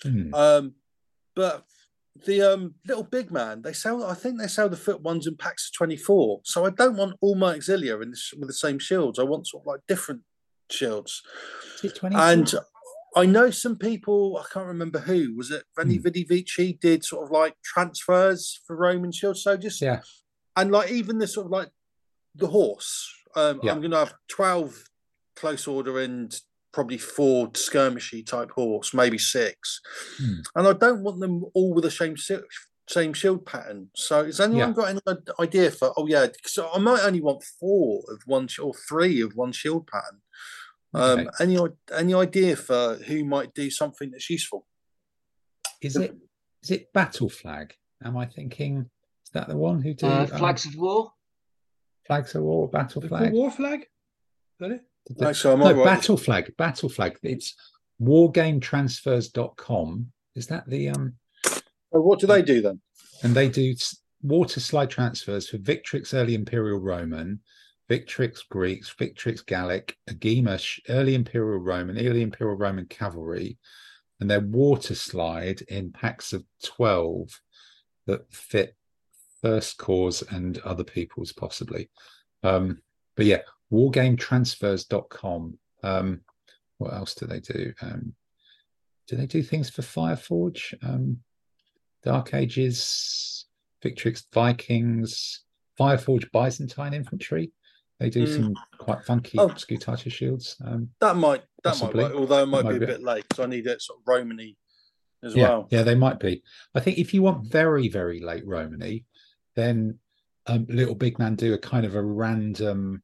Hmm. 0.03 0.35
Um, 0.35 0.75
but 1.35 1.65
the 2.27 2.43
um, 2.43 2.75
little 2.87 3.05
big 3.05 3.31
man, 3.31 3.63
they 3.63 3.73
sell. 3.73 4.05
I 4.05 4.15
think 4.15 4.39
they 4.39 4.47
sell 4.49 4.69
the 4.69 4.77
foot 4.77 5.01
ones 5.01 5.27
in 5.27 5.37
packs 5.37 5.69
of 5.69 5.77
twenty 5.77 5.97
four. 5.97 6.41
So 6.45 6.67
I 6.67 6.71
don't 6.71 6.97
want 6.97 7.17
all 7.21 7.35
my 7.35 7.57
auxilia 7.57 8.03
in 8.03 8.11
this 8.11 8.33
with 8.39 8.49
the 8.49 8.55
same 8.55 8.79
shields. 8.79 9.19
I 9.19 9.23
want 9.23 9.47
sort 9.47 9.63
of 9.63 9.67
like 9.67 9.81
different 9.89 10.23
shields. 10.71 11.23
Is 11.83 11.91
it 11.93 11.97
20? 11.97 12.17
And 12.17 12.55
I 13.17 13.27
know 13.27 13.51
some 13.51 13.77
people, 13.77 14.37
I 14.39 14.45
can't 14.53 14.67
remember 14.67 15.01
who, 15.01 15.35
was 15.37 15.51
it 15.51 15.65
Veni 15.77 15.97
Hmm. 15.97 16.03
Vidi 16.03 16.25
Vici 16.25 16.79
did 16.81 17.05
sort 17.05 17.25
of 17.25 17.31
like 17.31 17.57
transfers 17.65 18.61
for 18.67 18.77
Roman 18.77 19.13
shields. 19.13 19.43
So 19.43 19.57
just, 19.57 19.81
Yeah. 19.81 20.03
and 20.57 20.71
like 20.71 20.91
even 20.91 21.19
the 21.19 21.27
sort 21.27 21.47
of 21.47 21.51
like 21.53 21.71
the 22.35 22.49
horse. 22.49 23.13
Um, 23.35 23.61
Yeah. 23.63 23.73
I'm 23.73 23.81
going 23.81 23.91
to 23.93 23.99
have 23.99 24.15
12 24.29 24.85
close 25.37 25.67
order 25.67 25.99
and 26.01 26.35
probably 26.73 26.99
four 26.99 27.49
skirmishy 27.51 28.25
type 28.25 28.51
horse, 28.53 28.95
maybe 28.95 29.19
six. 29.19 29.81
Hmm. 30.19 30.41
And 30.55 30.69
I 30.69 30.73
don't 30.73 31.03
want 31.03 31.19
them 31.21 31.45
all 31.55 31.75
with 31.75 31.85
the 31.85 31.91
same 31.91 32.17
same 32.89 33.13
shield 33.13 33.47
pattern. 33.47 33.89
So 33.95 34.25
has 34.25 34.41
anyone 34.41 34.71
Yeah. 34.71 34.75
got 34.75 34.89
any 34.89 35.01
idea 35.39 35.71
for? 35.71 35.93
Oh 35.97 36.07
yeah, 36.09 36.27
so 36.45 36.69
I 36.75 36.79
might 36.79 37.05
only 37.05 37.21
want 37.21 37.45
four 37.45 38.03
of 38.09 38.23
one 38.27 38.49
or 38.61 38.75
three 38.89 39.21
of 39.21 39.37
one 39.37 39.53
shield 39.53 39.87
pattern. 39.87 40.23
Um, 40.93 41.21
Okay. 41.21 41.29
any 41.41 41.57
any 41.93 42.15
idea 42.15 42.57
for 42.57 42.97
who 42.97 43.25
might 43.25 43.55
do 43.55 43.71
something 43.71 44.11
that's 44.11 44.29
useful? 44.29 44.67
Is 45.81 45.95
it 45.97 46.17
is 46.63 46.71
it 46.73 46.93
Battle 46.93 47.29
Flag? 47.29 47.75
Am 48.03 48.17
I 48.17 48.27
thinking 48.27 48.91
is 49.25 49.31
that 49.33 49.47
the 49.49 49.57
one 49.57 49.81
who 49.83 49.95
do 49.95 50.07
Uh, 50.07 50.23
um, 50.23 50.27
flags 50.27 50.67
of 50.67 50.75
war. 50.77 51.13
flags 52.07 52.35
of 52.35 52.43
war, 52.43 52.69
battle 52.69 53.03
flag? 53.03 53.33
war 53.33 53.51
flag? 53.51 53.81
Is 53.83 53.87
that 54.59 54.71
it? 54.73 54.83
The- 55.07 55.29
Actually, 55.29 55.55
I 55.55 55.57
no, 55.59 55.65
might 55.65 55.77
write- 55.77 55.85
battle 55.85 56.17
flag, 56.17 56.57
battle 56.57 56.89
flag. 56.89 57.19
It's 57.23 57.55
wargametransfers.com. 58.01 60.13
Is 60.35 60.47
that 60.49 60.69
the 60.69 60.89
um 60.91 61.17
Oh, 61.93 62.01
what 62.01 62.19
do 62.21 62.27
they 62.27 62.43
do 62.43 62.61
then? 62.63 62.81
and 63.23 63.35
they 63.35 63.49
do 63.49 63.73
s- 63.73 63.97
water 64.23 64.61
slide 64.61 64.91
transfers 64.91 65.49
for 65.49 65.59
Victrix 65.59 66.15
early 66.15 66.35
Imperial 66.35 66.79
Roman, 66.79 67.41
Victrix 67.91 68.49
Greeks, 68.49 68.95
Victrix 68.97 69.45
Gallic, 69.45 69.97
Agema's, 70.09 70.79
early 70.89 71.17
Imperial 71.17 71.59
Roman, 71.59 71.99
early 71.99 72.23
Imperial 72.23 72.57
Roman 72.57 72.87
cavalry, 72.87 73.59
and 74.21 74.31
they're 74.31 74.41
water 74.41 74.95
slide 74.95 75.63
in 75.63 75.91
packs 75.91 76.33
of 76.33 76.45
12 76.63 77.41
that 78.07 78.33
fit 78.33 78.77
First 79.43 79.77
Corps 79.79 80.23
and 80.31 80.59
other 80.59 80.85
people's 80.85 81.33
possibly. 81.33 81.91
Um, 82.45 82.81
but 83.17 83.27
yeah, 83.27 83.41
wargametransfers.com. 83.73 85.59
Um, 85.83 86.21
what 86.79 86.95
else 86.95 87.15
do 87.15 87.27
they 87.27 87.41
do? 87.41 87.73
Um, 87.83 88.15
do 89.09 89.17
they 89.17 89.27
do 89.27 89.43
things 89.43 89.69
for 89.69 89.83
Fireforge? 89.83 90.75
Um, 90.83 91.19
Dark 92.05 92.35
Ages, 92.35 93.47
Victrix 93.83 94.25
Vikings, 94.33 95.41
Fireforge 95.79 96.31
Byzantine 96.31 96.95
infantry. 96.95 97.51
They 98.01 98.09
do 98.11 98.27
Mm. 98.27 98.35
some 98.35 98.55
quite 98.79 99.05
funky 99.05 99.39
Oh. 99.39 99.49
Scutata 99.51 100.11
shields. 100.11 100.57
Um, 100.65 100.91
That 101.01 101.17
might 101.17 101.43
that 101.63 101.75
Possibly. 101.75 102.03
might 102.05 102.13
work, 102.13 102.19
although 102.21 102.43
it 102.43 102.47
might, 102.47 102.65
Might 102.65 102.71
be 102.71 102.77
a 102.79 102.81
be. 102.81 102.87
bit 102.87 103.03
late 103.03 103.29
because 103.29 103.45
I 103.45 103.47
need 103.47 103.67
it 103.67 103.83
sort 103.83 103.99
of 104.01 104.09
Romany 104.09 104.57
as 105.23 105.37
yeah, 105.37 105.49
well. 105.51 105.69
yeah, 105.71 105.83
they 105.83 105.95
might 105.95 106.19
be. 106.19 106.43
I 106.75 106.81
think 106.81 106.97
if 106.97 107.13
you 107.13 107.21
want 107.23 107.47
very, 107.53 107.89
very 107.89 108.19
late 108.21 108.47
Romany, 108.47 109.05
then 109.57 109.99
um, 110.47 110.65
Little 110.71 110.95
Big 110.95 111.19
Man 111.19 111.35
do 111.37 111.53
a 111.53 111.59
kind 111.59 111.85
of 111.85 111.95
a 111.95 112.03
random 112.03 113.03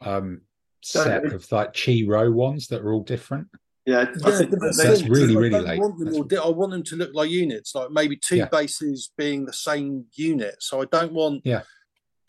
um, 0.00 0.40
set 0.82 1.22
Don't- 1.24 1.34
of 1.34 1.52
like 1.52 1.74
Chi 1.74 2.02
Rho 2.08 2.30
ones 2.32 2.68
that 2.68 2.80
are 2.80 2.92
all 2.94 3.02
different. 3.04 3.48
Yeah, 3.84 3.98
I 3.98 4.00
Yeah, 4.00 4.06
think 4.06 4.22
but 4.22 4.60
that 4.60 4.60
that's 4.60 4.82
That's 4.82 5.00
it, 5.02 5.10
really, 5.10 5.36
I 5.36 5.38
really 5.38 5.60
late. 5.60 5.78
Want 5.80 5.98
them 5.98 6.14
all 6.14 6.46
I 6.46 6.48
want 6.56 6.72
them 6.72 6.82
to 6.84 6.96
look 6.96 7.10
like 7.14 7.28
units, 7.30 7.74
like 7.74 7.90
maybe 7.90 8.16
two 8.16 8.36
Yeah. 8.36 8.48
bases 8.48 9.10
being 9.18 9.44
the 9.44 9.52
same 9.52 10.06
unit. 10.14 10.56
So 10.60 10.80
I 10.80 10.86
don't 10.86 11.12
want 11.12 11.42
Yeah. 11.44 11.62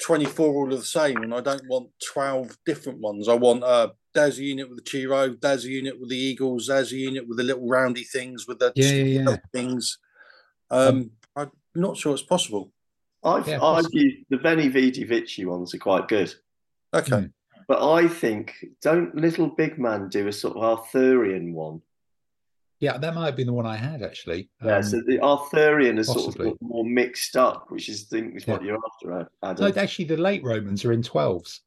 24 0.01 0.53
all 0.53 0.73
of 0.73 0.79
the 0.79 0.85
same, 0.85 1.17
and 1.17 1.33
I 1.33 1.41
don't 1.41 1.67
want 1.67 1.89
12 2.13 2.57
different 2.65 2.99
ones. 2.99 3.27
I 3.27 3.33
want 3.33 3.63
uh, 3.63 3.89
there's 4.13 4.39
a 4.39 4.43
unit 4.43 4.69
with 4.69 4.83
the 4.83 4.89
Chi 4.89 5.05
Rho, 5.05 5.35
there's 5.41 5.65
a 5.65 5.69
unit 5.69 5.99
with 5.99 6.09
the 6.09 6.17
Eagles, 6.17 6.67
there's 6.67 6.91
a 6.91 6.97
unit 6.97 7.27
with 7.27 7.37
the 7.37 7.43
little 7.43 7.67
roundy 7.67 8.03
things 8.03 8.47
with 8.47 8.59
the 8.59 8.73
Yeah, 8.75 8.91
yeah, 8.91 9.29
yeah. 9.29 9.37
things. 9.53 9.99
Um, 10.69 11.11
I'm 11.35 11.51
not 11.75 11.97
sure 11.97 12.13
it's 12.13 12.23
possible. 12.23 12.71
I've 13.23 13.47
Yeah, 13.47 13.61
I've 13.61 13.85
the 13.91 14.37
Veni 14.41 14.67
Vidi 14.69 15.03
Vici 15.03 15.45
ones 15.45 15.73
are 15.73 15.79
quite 15.79 16.07
good. 16.07 16.33
Okay. 16.93 17.11
Mm. 17.11 17.33
But 17.67 17.93
I 17.93 18.07
think 18.07 18.55
don't 18.81 19.15
little 19.15 19.47
big 19.47 19.77
man 19.77 20.09
do 20.09 20.27
a 20.27 20.33
sort 20.33 20.57
of 20.57 20.63
Arthurian 20.63 21.53
one? 21.53 21.81
Yeah, 22.81 22.97
that 22.97 23.13
might 23.13 23.27
have 23.27 23.35
been 23.35 23.45
the 23.45 23.53
one 23.53 23.67
I 23.67 23.77
had 23.77 24.01
actually. 24.01 24.49
Yeah, 24.65 24.77
Um, 24.77 24.83
so 24.83 25.01
the 25.05 25.19
Arthurian 25.21 25.99
is 25.99 26.07
sort 26.07 26.35
of 26.39 26.57
more 26.61 26.83
mixed 26.83 27.37
up, 27.37 27.69
which 27.69 27.87
is 27.87 28.03
think 28.05 28.35
is 28.35 28.47
what 28.47 28.63
you're 28.63 28.79
after, 28.83 29.19
Ad- 29.43 29.59
no, 29.59 29.67
Adam. 29.67 29.77
actually, 29.79 30.05
the 30.05 30.17
late 30.17 30.43
Romans 30.43 30.83
are 30.83 30.91
in 30.91 31.03
12s 31.03 31.59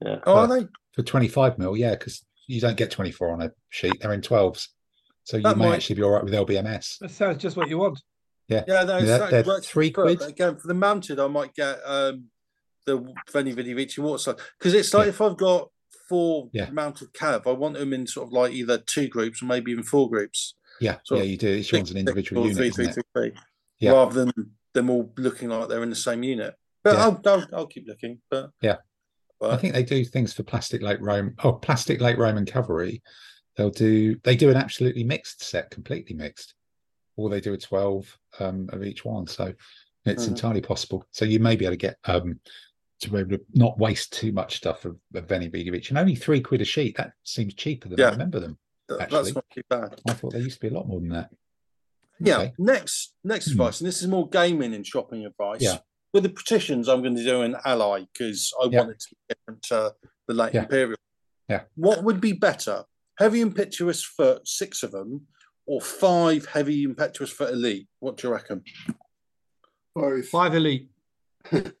Yeah. 0.00 0.20
Oh, 0.26 0.34
are 0.36 0.46
they? 0.46 0.66
for 0.92 1.02
25 1.02 1.58
mil. 1.58 1.76
Yeah, 1.76 1.90
because 1.90 2.24
you 2.46 2.60
don't 2.60 2.76
get 2.76 2.90
24 2.92 3.32
on 3.32 3.42
a 3.42 3.50
sheet, 3.68 4.00
they're 4.00 4.12
in 4.12 4.20
12s. 4.22 4.68
So 5.24 5.36
you 5.38 5.42
That 5.42 5.58
may 5.58 5.66
might- 5.68 5.74
actually 5.76 5.96
be 5.96 6.02
all 6.02 6.10
right 6.12 6.24
with 6.24 6.32
LBMS. 6.34 6.98
That 7.00 7.10
sounds 7.10 7.42
just 7.42 7.56
what 7.56 7.68
you 7.68 7.78
want. 7.78 8.00
Yeah, 8.48 8.64
no, 8.66 8.86
they're- 8.86 9.42
they're 9.42 9.60
three 9.60 9.92
for- 9.92 10.02
quid. 10.04 10.18
but 10.20 10.28
Again, 10.30 10.56
for 10.56 10.68
the 10.68 10.74
mounted, 10.74 11.18
I 11.20 11.26
might 11.26 11.52
get 11.54 11.80
um, 11.84 12.30
the 12.86 13.12
Veni 13.32 13.52
Vidi 13.52 13.74
Vici 13.74 14.00
water 14.00 14.18
slide 14.18 14.36
because 14.58 14.74
it's 14.74 14.94
like 14.94 15.04
Yeah. 15.06 15.10
if 15.10 15.20
I've 15.20 15.36
got 15.36 15.70
four 16.08 16.48
Yeah. 16.52 16.70
mounted 16.70 17.12
cav, 17.12 17.46
I 17.46 17.52
want 17.52 17.74
them 17.76 17.92
in 17.92 18.06
sort 18.06 18.28
of 18.28 18.32
like 18.32 18.52
either 18.52 18.78
two 18.78 19.06
groups 19.08 19.42
or 19.42 19.46
maybe 19.46 19.70
even 19.72 19.84
four 19.84 20.08
groups. 20.08 20.54
Yeah, 20.80 20.96
Sort 21.04 21.20
yeah, 21.20 21.24
you 21.26 21.36
do. 21.36 21.48
Each 21.48 21.72
one's 21.72 21.90
an 21.90 21.96
individual 21.98 22.42
unit, 22.42 22.56
three, 22.56 22.68
isn't 22.68 22.74
three, 22.84 22.86
it? 22.90 22.94
three, 23.14 23.30
three, 23.30 23.40
Yeah. 23.78 23.92
rather 23.92 24.24
than 24.24 24.32
them 24.72 24.90
all 24.90 25.12
looking 25.16 25.48
like 25.48 25.68
they're 25.68 25.82
in 25.82 25.90
the 25.90 25.96
same 25.96 26.22
unit. 26.22 26.54
But 26.82 26.94
Yeah. 26.96 27.04
I'll, 27.04 27.20
I'll, 27.26 27.46
I'll 27.52 27.66
keep 27.66 27.86
looking. 27.86 28.20
But 28.30 28.50
Yeah. 28.62 28.76
I 29.42 29.56
think 29.56 29.72
they 29.74 29.82
do 29.82 30.04
things 30.04 30.32
for 30.32 30.42
plastic 30.42 30.82
late 30.82 31.00
Rome. 31.00 31.34
Oh, 31.42 31.52
plastic 31.54 32.00
late 32.00 32.18
Roman 32.18 32.44
cavalry. 32.44 33.02
They'll 33.56 33.70
do. 33.70 34.16
They 34.22 34.36
do 34.36 34.50
an 34.50 34.56
absolutely 34.56 35.02
mixed 35.02 35.42
set, 35.42 35.70
completely 35.70 36.14
mixed, 36.14 36.54
or 37.16 37.30
they 37.30 37.40
do 37.40 37.54
a 37.54 37.58
twelve 37.58 38.18
um, 38.38 38.68
of 38.72 38.84
each 38.84 39.04
one. 39.04 39.26
So 39.26 39.54
it's 40.04 40.26
Mhm. 40.26 40.28
entirely 40.28 40.60
possible. 40.60 41.04
So 41.10 41.24
you 41.24 41.40
may 41.40 41.56
be 41.56 41.64
able 41.64 41.72
to 41.72 41.76
get 41.78 41.96
um, 42.04 42.38
to 43.00 43.10
be 43.10 43.18
able 43.18 43.30
to 43.30 43.40
not 43.54 43.78
waste 43.78 44.12
too 44.12 44.30
much 44.30 44.56
stuff 44.56 44.84
of, 44.84 44.98
of 45.14 45.26
Veni 45.26 45.48
Vidi 45.48 45.70
Vici. 45.70 45.88
And 45.90 45.98
only 45.98 46.14
three 46.14 46.42
quid 46.42 46.60
a 46.60 46.64
sheet. 46.66 46.98
That 46.98 47.12
seems 47.24 47.54
cheaper 47.54 47.88
than 47.88 47.98
Yeah. 47.98 48.08
I 48.08 48.10
remember 48.10 48.40
them. 48.40 48.58
Th- 48.90 49.00
Actually. 49.00 49.22
that's 49.22 49.34
not 49.34 49.44
too 49.54 49.62
bad. 49.70 50.00
I 50.06 50.12
thought 50.12 50.32
there 50.32 50.40
used 50.42 50.60
to 50.60 50.68
be 50.68 50.74
a 50.74 50.76
lot 50.78 50.86
more 50.88 51.00
than 51.00 51.08
that. 51.10 51.30
Yeah. 52.18 52.38
Okay. 52.40 52.52
Next, 52.58 53.14
next 53.24 53.46
Hmm. 53.46 53.52
advice, 53.52 53.80
and 53.80 53.88
this 53.88 54.02
is 54.02 54.08
more 54.08 54.28
gaming 54.28 54.74
and 54.74 54.86
shopping 54.86 55.24
advice. 55.24 55.62
Yeah. 55.62 55.78
With 56.12 56.24
the 56.24 56.28
Patricians, 56.30 56.88
I'm 56.88 57.02
going 57.02 57.16
to 57.16 57.24
do 57.24 57.40
an 57.42 57.56
ally 57.64 58.04
because 58.12 58.52
I 58.60 58.66
Yeah. 58.70 58.80
want 58.80 58.90
it 58.90 59.00
to 59.00 59.06
be 59.14 59.16
different 59.34 59.62
to 59.64 59.94
the 60.28 60.34
late 60.34 60.52
Yeah. 60.54 60.62
imperial. 60.64 60.96
Yeah. 61.48 61.62
What 61.76 62.04
would 62.04 62.20
be 62.20 62.32
better, 62.32 62.84
heavy 63.18 63.40
impetuous 63.40 64.04
foot, 64.04 64.46
six 64.46 64.82
of 64.82 64.90
them, 64.92 65.28
or 65.66 65.80
five 65.80 66.46
heavy 66.46 66.82
impetuous 66.82 67.30
foot 67.30 67.52
elite? 67.54 67.88
What 68.00 68.16
do 68.18 68.28
you 68.28 68.34
reckon? 68.34 68.64
Both. 69.94 70.28
Five 70.28 70.54
elite. 70.54 70.90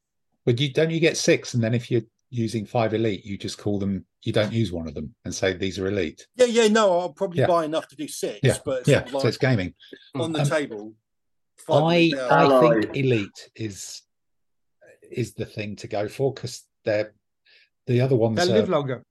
But 0.46 0.58
you 0.58 0.72
don't 0.72 0.90
you 0.90 1.00
get 1.00 1.18
six, 1.18 1.52
and 1.52 1.62
then 1.62 1.74
if 1.74 1.90
you're 1.90 2.02
using 2.30 2.64
five 2.64 2.94
elite, 2.94 3.26
you 3.26 3.36
just 3.36 3.58
call 3.58 3.78
them. 3.78 4.06
You 4.24 4.32
don't 4.34 4.52
use 4.52 4.70
one 4.70 4.86
of 4.86 4.94
them 4.94 5.14
and 5.24 5.34
say 5.34 5.54
these 5.54 5.78
are 5.78 5.86
elite. 5.86 6.26
Yeah, 6.36 6.46
yeah, 6.46 6.68
no, 6.68 6.98
I'll 6.98 7.12
probably 7.12 7.40
Yeah. 7.40 7.46
buy 7.46 7.64
enough 7.64 7.88
to 7.88 7.96
do 7.96 8.06
six, 8.06 8.40
Yeah, 8.42 8.58
but 8.64 8.80
it's 8.80 8.88
Yeah, 8.88 9.00
sort 9.04 9.14
of 9.14 9.20
so 9.22 9.28
it's 9.28 9.38
gaming. 9.38 9.74
on 10.14 10.32
the 10.32 10.40
Um, 10.40 10.46
table. 10.48 10.94
I. 11.68 12.12
I 12.18 12.42
Ally. 12.44 12.80
think 12.82 12.96
elite 12.96 13.50
is 13.54 14.02
is 15.10 15.34
the 15.34 15.44
thing 15.44 15.74
to 15.74 15.88
go 15.88 16.06
for 16.08 16.32
because 16.32 16.64
they're 16.84 17.12
the 17.86 18.00
other 18.00 18.14
ones. 18.14 18.36
They'll 18.36 18.54
live 18.54 18.68
longer. 18.68 19.04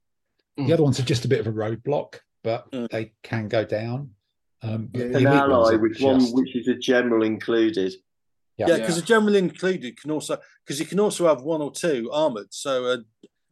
the 0.57 0.73
other 0.73 0.83
ones 0.83 0.99
are 0.99 1.03
just 1.03 1.23
a 1.23 1.27
bit 1.29 1.39
of 1.39 1.47
a 1.47 1.51
roadblock, 1.53 2.19
but 2.43 2.69
Mm. 2.71 2.89
they 2.89 3.13
can 3.23 3.47
go 3.47 3.63
down. 3.63 4.13
Um, 4.61 4.87
but 4.87 4.99
Yeah. 4.99 5.07
the 5.07 5.17
An 5.19 5.25
elite 5.27 5.39
ones 5.49 5.51
ally 5.51 5.73
are 5.75 5.77
with 5.79 5.99
one 6.01 6.21
which 6.33 6.53
is 6.55 6.67
a 6.67 6.75
general 6.75 7.23
included. 7.23 7.93
Yeah. 8.57 8.67
Yeah, 8.67 8.77
because 8.77 8.97
a 8.97 9.01
general 9.01 9.35
included 9.35 9.99
can 10.01 10.11
also 10.11 10.37
because 10.65 10.79
you 10.81 10.85
can 10.85 10.99
also 10.99 11.27
have 11.27 11.41
one 11.43 11.61
or 11.61 11.71
two 11.71 12.09
armored. 12.11 12.53
So 12.53 12.87
a 12.91 13.05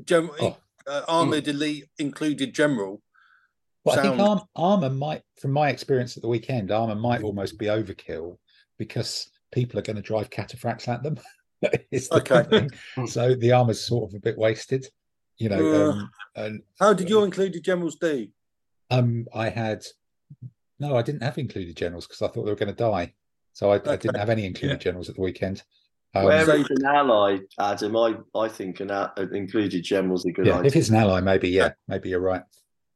general 0.03 0.35
Oh. 0.39 0.57
Uh, 0.87 1.01
armored 1.07 1.47
elite 1.47 1.85
included 1.99 2.53
general. 2.53 3.01
But 3.83 3.99
I 3.99 4.01
think 4.01 4.19
arm, 4.19 4.41
armor 4.55 4.89
might, 4.89 5.21
from 5.39 5.51
my 5.51 5.69
experience 5.69 6.17
at 6.17 6.23
the 6.23 6.29
weekend, 6.29 6.71
armor 6.71 6.95
might 6.95 7.23
almost 7.23 7.57
be 7.57 7.67
overkill 7.67 8.37
because 8.77 9.29
people 9.51 9.79
are 9.79 9.83
going 9.83 9.95
to 9.95 10.01
drive 10.01 10.29
cataphracts 10.29 10.87
at 10.87 11.03
them. 11.03 11.17
It's 11.91 12.07
the 12.09 12.17
Okay. 12.17 12.43
thing. 12.43 13.07
So 13.07 13.33
the 13.33 13.51
armor's 13.51 13.83
sort 13.83 14.11
of 14.11 14.15
a 14.15 14.19
bit 14.19 14.37
wasted, 14.37 14.85
you 15.39 15.49
know. 15.49 15.65
Uh. 15.65 15.91
Um, 15.91 16.09
and 16.35 16.61
How 16.79 16.93
did 16.93 17.09
your 17.09 17.25
included 17.25 17.63
generals 17.63 17.95
do? 17.95 18.27
um, 18.91 19.25
I 19.33 19.49
had 19.49 19.83
no, 20.79 20.95
I 20.95 21.01
didn't 21.01 21.23
have 21.23 21.39
included 21.39 21.75
generals 21.75 22.05
because 22.05 22.21
I 22.21 22.27
thought 22.27 22.43
they 22.43 22.51
were 22.51 22.57
going 22.57 22.75
to 22.75 22.75
die. 22.75 23.13
So 23.53 23.71
I, 23.71 23.77
I 23.87 23.95
didn't 23.95 24.19
have 24.19 24.29
any 24.29 24.45
included 24.45 24.75
Yeah. 24.75 24.83
generals 24.83 25.09
at 25.09 25.15
the 25.15 25.21
weekend. 25.21 25.63
Um, 26.15 26.25
Where 26.25 26.45
so- 26.45 26.53
an 26.69 26.85
ally, 26.85 27.37
Adam? 27.59 27.95
I, 27.97 28.15
I 28.35 28.47
think 28.47 28.79
an, 28.79 28.89
a- 28.91 29.13
an 29.17 29.35
included 29.35 29.83
general's 29.83 30.25
a 30.25 30.31
good 30.31 30.45
yeah, 30.47 30.55
idea. 30.57 30.67
if 30.67 30.75
it's 30.75 30.89
an 30.89 30.95
ally, 30.95 31.19
maybe 31.21 31.49
yeah, 31.49 31.73
maybe 31.87 32.09
you're 32.09 32.19
right. 32.19 32.43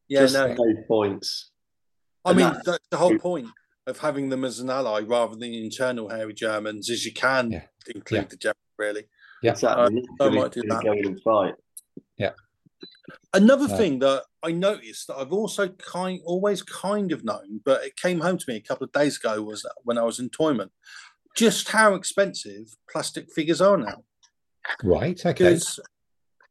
Yeah, 0.08 0.22
Just 0.22 0.34
no. 0.36 0.48
save 0.48 0.88
points. 0.88 1.52
I 2.26 2.32
and 2.32 2.38
mean, 2.38 2.48
that's- 2.48 2.66
that's 2.66 2.88
the 2.90 2.98
whole 2.98 3.18
point 3.20 3.48
of 3.88 4.00
having 4.00 4.30
them 4.30 4.44
as 4.46 4.60
an 4.60 4.70
ally 4.70 5.02
rather 5.02 5.36
than 5.36 5.54
internal 5.54 6.10
hairy 6.10 6.34
Germans 6.34 6.90
is 6.90 7.06
you 7.06 7.14
can 7.14 7.52
Yeah. 7.52 7.62
include 7.94 8.22
Yeah. 8.24 8.28
the 8.30 8.36
German 8.38 8.56
really. 8.78 9.04
Yeah. 9.44 9.52
Exactly. 9.52 9.84
I 9.84 9.88
Literally 9.88 10.40
might 10.40 10.52
do 10.52 10.62
gonna 10.64 10.74
that. 10.76 10.84
Go 10.84 10.92
in. 10.94 11.54
Another 13.34 13.66
Uh, 13.74 13.78
thing 13.78 14.00
that 14.00 14.24
I 14.44 14.52
noticed 14.52 15.08
that 15.08 15.16
I've 15.16 15.32
also 15.32 15.70
kind 15.70 16.20
always 16.26 16.62
kind 16.64 17.14
of 17.14 17.24
known, 17.24 17.62
but 17.64 17.82
it 17.84 17.96
came 17.96 18.20
home 18.20 18.38
to 18.38 18.46
me 18.48 18.58
a 18.58 18.62
couple 18.62 18.84
of 18.84 18.92
days 18.92 19.16
ago 19.18 19.42
was 19.42 19.62
that 19.62 19.74
when 19.84 19.98
I 19.98 20.04
was 20.04 20.20
in 20.20 20.30
Toyman, 20.30 20.70
just 21.36 21.70
how 21.70 21.96
expensive 21.96 22.66
plastic 22.92 23.32
figures 23.34 23.62
are 23.62 23.78
now. 23.78 24.04
Right. 24.84 25.20
Okay. 25.26 25.32
Because 25.54 25.80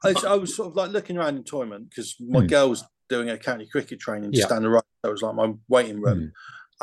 I, 0.05 0.15
I 0.27 0.35
was 0.37 0.57
sort 0.57 0.69
of 0.69 0.77
like 0.77 0.91
looking 0.91 1.17
around 1.17 1.37
in 1.37 1.45
Toyman 1.45 1.85
because 1.89 2.17
my 2.21 2.41
Hmm. 2.41 2.47
girl 2.47 2.71
was 2.71 2.85
doing 3.09 3.29
a 3.31 3.37
county 3.39 3.67
cricket 3.71 4.01
training 4.01 4.33
Yeah. 4.33 4.41
just 4.41 4.51
down 4.51 4.63
the 4.63 4.71
road. 4.71 4.83
That 5.03 5.11
was 5.11 5.23
like 5.23 5.35
my 5.35 5.53
waiting 5.69 6.01
room. 6.01 6.19
Hmm. 6.19 6.27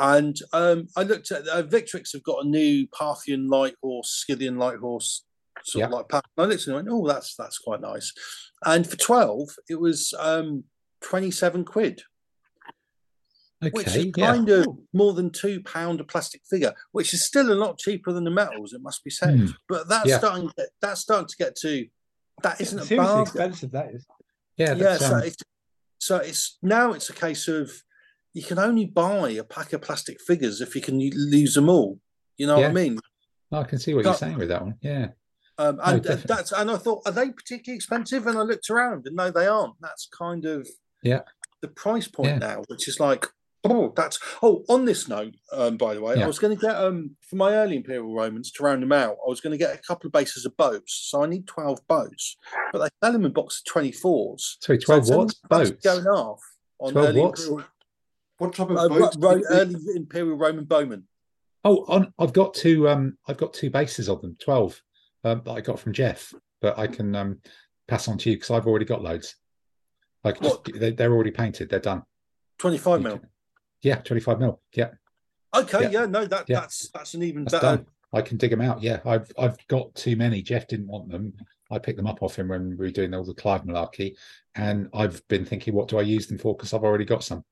And 0.00 0.36
um, 0.52 0.86
I 0.96 1.02
looked 1.02 1.32
at 1.32 1.48
uh, 1.48 1.62
Victrix 1.64 2.12
have 2.12 2.22
got 2.22 2.44
a 2.44 2.48
new 2.48 2.86
Parthian 2.88 3.48
light 3.48 3.74
horse, 3.82 4.24
Scythian 4.24 4.56
light 4.56 4.78
horse, 4.78 5.24
sort 5.64 5.86
of 5.86 5.90
like 5.90 6.08
pack. 6.08 6.22
I 6.36 6.44
looked 6.44 6.66
and 6.68 6.76
went, 6.76 6.88
oh, 6.88 7.06
that's 7.06 7.34
that's 7.34 7.58
quite 7.58 7.80
nice. 7.80 8.12
And 8.64 8.88
for 8.88 8.96
twelve, 8.96 9.48
it 9.68 9.80
was 9.80 10.14
um, 10.18 10.64
twenty 11.00 11.32
seven 11.32 11.64
quid, 11.64 12.02
which 13.60 13.86
is 13.88 13.96
Okay. 13.96 14.12
Yeah. 14.16 14.32
kind 14.32 14.48
of 14.48 14.66
more 14.92 15.12
than 15.14 15.30
two 15.30 15.62
pound 15.62 16.00
a 16.00 16.04
plastic 16.04 16.42
figure, 16.48 16.72
which 16.92 17.12
is 17.12 17.24
still 17.24 17.52
a 17.52 17.54
lot 17.54 17.78
cheaper 17.78 18.12
than 18.12 18.24
the 18.24 18.30
metals. 18.30 18.72
It 18.72 18.80
must 18.82 19.02
be 19.04 19.10
said, 19.10 19.38
Hmm. 19.38 19.46
but 19.68 19.88
that's 19.88 20.08
Yeah. 20.08 20.18
starting. 20.18 20.50
To, 20.56 20.68
that's 20.80 21.00
starting 21.00 21.26
to 21.28 21.36
get 21.36 21.56
to. 21.56 21.86
That 22.42 22.60
isn't 22.60 22.78
a 22.78 22.84
Seriously 22.84 22.96
bargain. 23.14 23.22
expensive, 23.22 23.70
that 23.72 23.94
is. 23.94 24.06
Yeah. 24.56 24.74
Yeah, 24.74 24.96
so 24.98 25.14
um, 25.16 25.22
it's 25.24 25.36
so 25.98 26.16
it's 26.18 26.58
now 26.62 26.92
it's 26.92 27.10
a 27.10 27.12
case 27.12 27.48
of 27.48 27.70
you 28.32 28.42
can 28.44 28.58
only 28.58 28.84
buy 28.86 29.30
a 29.30 29.42
pack 29.44 29.72
of 29.72 29.82
plastic 29.82 30.20
figures 30.20 30.60
if 30.60 30.74
you 30.76 30.80
can 30.80 30.98
lose 30.98 31.54
them 31.54 31.68
all. 31.68 31.98
You 32.36 32.46
know 32.46 32.56
what 32.56 32.66
I 32.66 32.72
mean? 32.72 32.98
I 33.50 33.64
can 33.64 33.78
see 33.80 33.94
what 33.94 34.04
you're 34.04 34.14
saying 34.14 34.38
with 34.38 34.48
that 34.50 34.62
one. 34.62 34.74
Yeah. 34.80 35.08
Um, 35.56 35.76
No, 35.78 35.82
and 35.82 36.04
that's 36.04 36.52
and 36.52 36.70
I 36.70 36.76
thought, 36.76 37.02
are 37.06 37.10
they 37.12 37.30
particularly 37.32 37.76
expensive? 37.76 38.28
And 38.28 38.38
I 38.38 38.42
looked 38.42 38.70
around, 38.70 39.06
and 39.08 39.16
no, 39.16 39.32
they 39.32 39.48
aren't. 39.48 39.74
That's 39.80 40.06
kind 40.06 40.44
of 40.44 40.68
Yeah. 41.02 41.22
the 41.62 41.66
price 41.68 42.06
point 42.06 42.28
Yeah. 42.28 42.38
now, 42.38 42.62
which 42.68 42.86
is 42.86 43.00
like, 43.00 43.26
oh, 43.70 43.92
that's 43.96 44.18
oh. 44.42 44.64
On 44.68 44.84
this 44.84 45.08
note, 45.08 45.34
um, 45.52 45.76
by 45.76 45.94
the 45.94 46.00
way, 46.02 46.16
Yeah. 46.16 46.24
I 46.24 46.26
was 46.26 46.38
going 46.38 46.56
to 46.56 46.60
get 46.60 46.74
um 46.76 47.16
for 47.28 47.36
my 47.36 47.52
early 47.54 47.76
Imperial 47.76 48.14
Romans 48.14 48.50
to 48.52 48.62
round 48.62 48.82
them 48.82 48.92
out. 48.92 49.12
I 49.24 49.28
was 49.28 49.40
going 49.40 49.52
to 49.52 49.58
get 49.58 49.74
a 49.74 49.78
couple 49.78 50.06
of 50.08 50.12
bases 50.12 50.44
of 50.46 50.56
bows, 50.56 50.82
so 50.86 51.22
I 51.22 51.26
need 51.26 51.46
twelve 51.46 51.80
bows, 51.88 52.36
but 52.72 52.78
they 52.80 52.88
sell 53.02 53.12
them 53.12 53.24
in 53.24 53.32
box 53.32 53.60
of 53.60 53.64
twenty 53.72 53.92
fours. 53.92 54.58
Sorry, 54.60 54.78
12 54.78 55.08
what? 55.10 55.34
Boats. 55.48 55.70
going 55.84 56.06
off 56.06 56.40
on 56.80 56.92
12 56.92 57.08
early 57.08 57.20
what? 57.20 57.38
Imperial, 57.38 57.64
What 58.38 58.54
type 58.54 58.70
of 58.70 58.76
uh, 58.76 58.88
boat? 58.88 59.14
ro- 59.18 59.32
ro- 59.32 59.42
early 59.50 59.74
Imperial 59.96 60.36
Roman 60.36 60.64
bowmen. 60.64 61.04
Oh, 61.64 61.84
on, 61.88 62.12
I've 62.18 62.32
got 62.32 62.54
two. 62.54 62.88
Um, 62.88 63.18
I've 63.26 63.36
got 63.36 63.52
two 63.52 63.68
bases 63.70 64.08
of 64.08 64.20
them, 64.22 64.36
twelve, 64.40 64.80
um, 65.24 65.42
that 65.44 65.50
I 65.52 65.60
got 65.60 65.80
from 65.80 65.92
Jeff. 65.92 66.32
But 66.60 66.78
I 66.78 66.86
can 66.86 67.14
um 67.16 67.40
pass 67.88 68.06
on 68.08 68.18
to 68.18 68.30
you 68.30 68.36
because 68.36 68.50
I've 68.50 68.66
already 68.66 68.84
got 68.84 69.02
loads. 69.02 69.34
I 70.24 70.32
can 70.32 70.44
just, 70.44 70.64
they, 70.74 70.90
they're 70.92 71.12
already 71.12 71.30
painted. 71.30 71.68
They're 71.70 71.78
done. 71.80 72.02
Twenty-five 72.58 73.00
You 73.00 73.04
mil. 73.04 73.18
can- 73.18 73.28
Yeah, 73.82 73.96
twenty-five 73.96 74.38
mil. 74.40 74.60
Yeah, 74.74 74.90
Okay, 75.56 75.84
Yeah. 75.84 75.90
yeah, 75.90 76.06
no, 76.06 76.24
that 76.26 76.44
Yeah. 76.48 76.60
that's 76.60 76.88
that's 76.90 77.14
an 77.14 77.22
even 77.22 77.44
that's 77.44 77.54
better. 77.54 77.76
done. 77.78 77.86
I 78.12 78.22
can 78.22 78.36
dig 78.38 78.50
them 78.50 78.60
out. 78.60 78.82
Yeah, 78.82 79.00
I've 79.04 79.30
I've 79.38 79.56
got 79.68 79.94
too 79.94 80.16
many. 80.16 80.42
Jeff 80.42 80.66
didn't 80.66 80.88
want 80.88 81.10
them. 81.10 81.34
I 81.70 81.78
picked 81.78 81.96
them 81.98 82.06
up 82.06 82.22
off 82.22 82.36
him 82.38 82.48
when 82.48 82.70
we 82.70 82.76
were 82.86 82.90
doing 82.90 83.12
all 83.14 83.24
the 83.24 83.34
Clive 83.34 83.62
malarkey, 83.64 84.16
and 84.54 84.88
I've 84.94 85.26
been 85.28 85.44
thinking, 85.44 85.74
what 85.74 85.88
do 85.88 85.98
I 85.98 86.02
use 86.02 86.26
them 86.26 86.38
for? 86.38 86.56
Because 86.56 86.72
I've 86.72 86.84
already 86.84 87.04
got 87.04 87.22
some. 87.24 87.44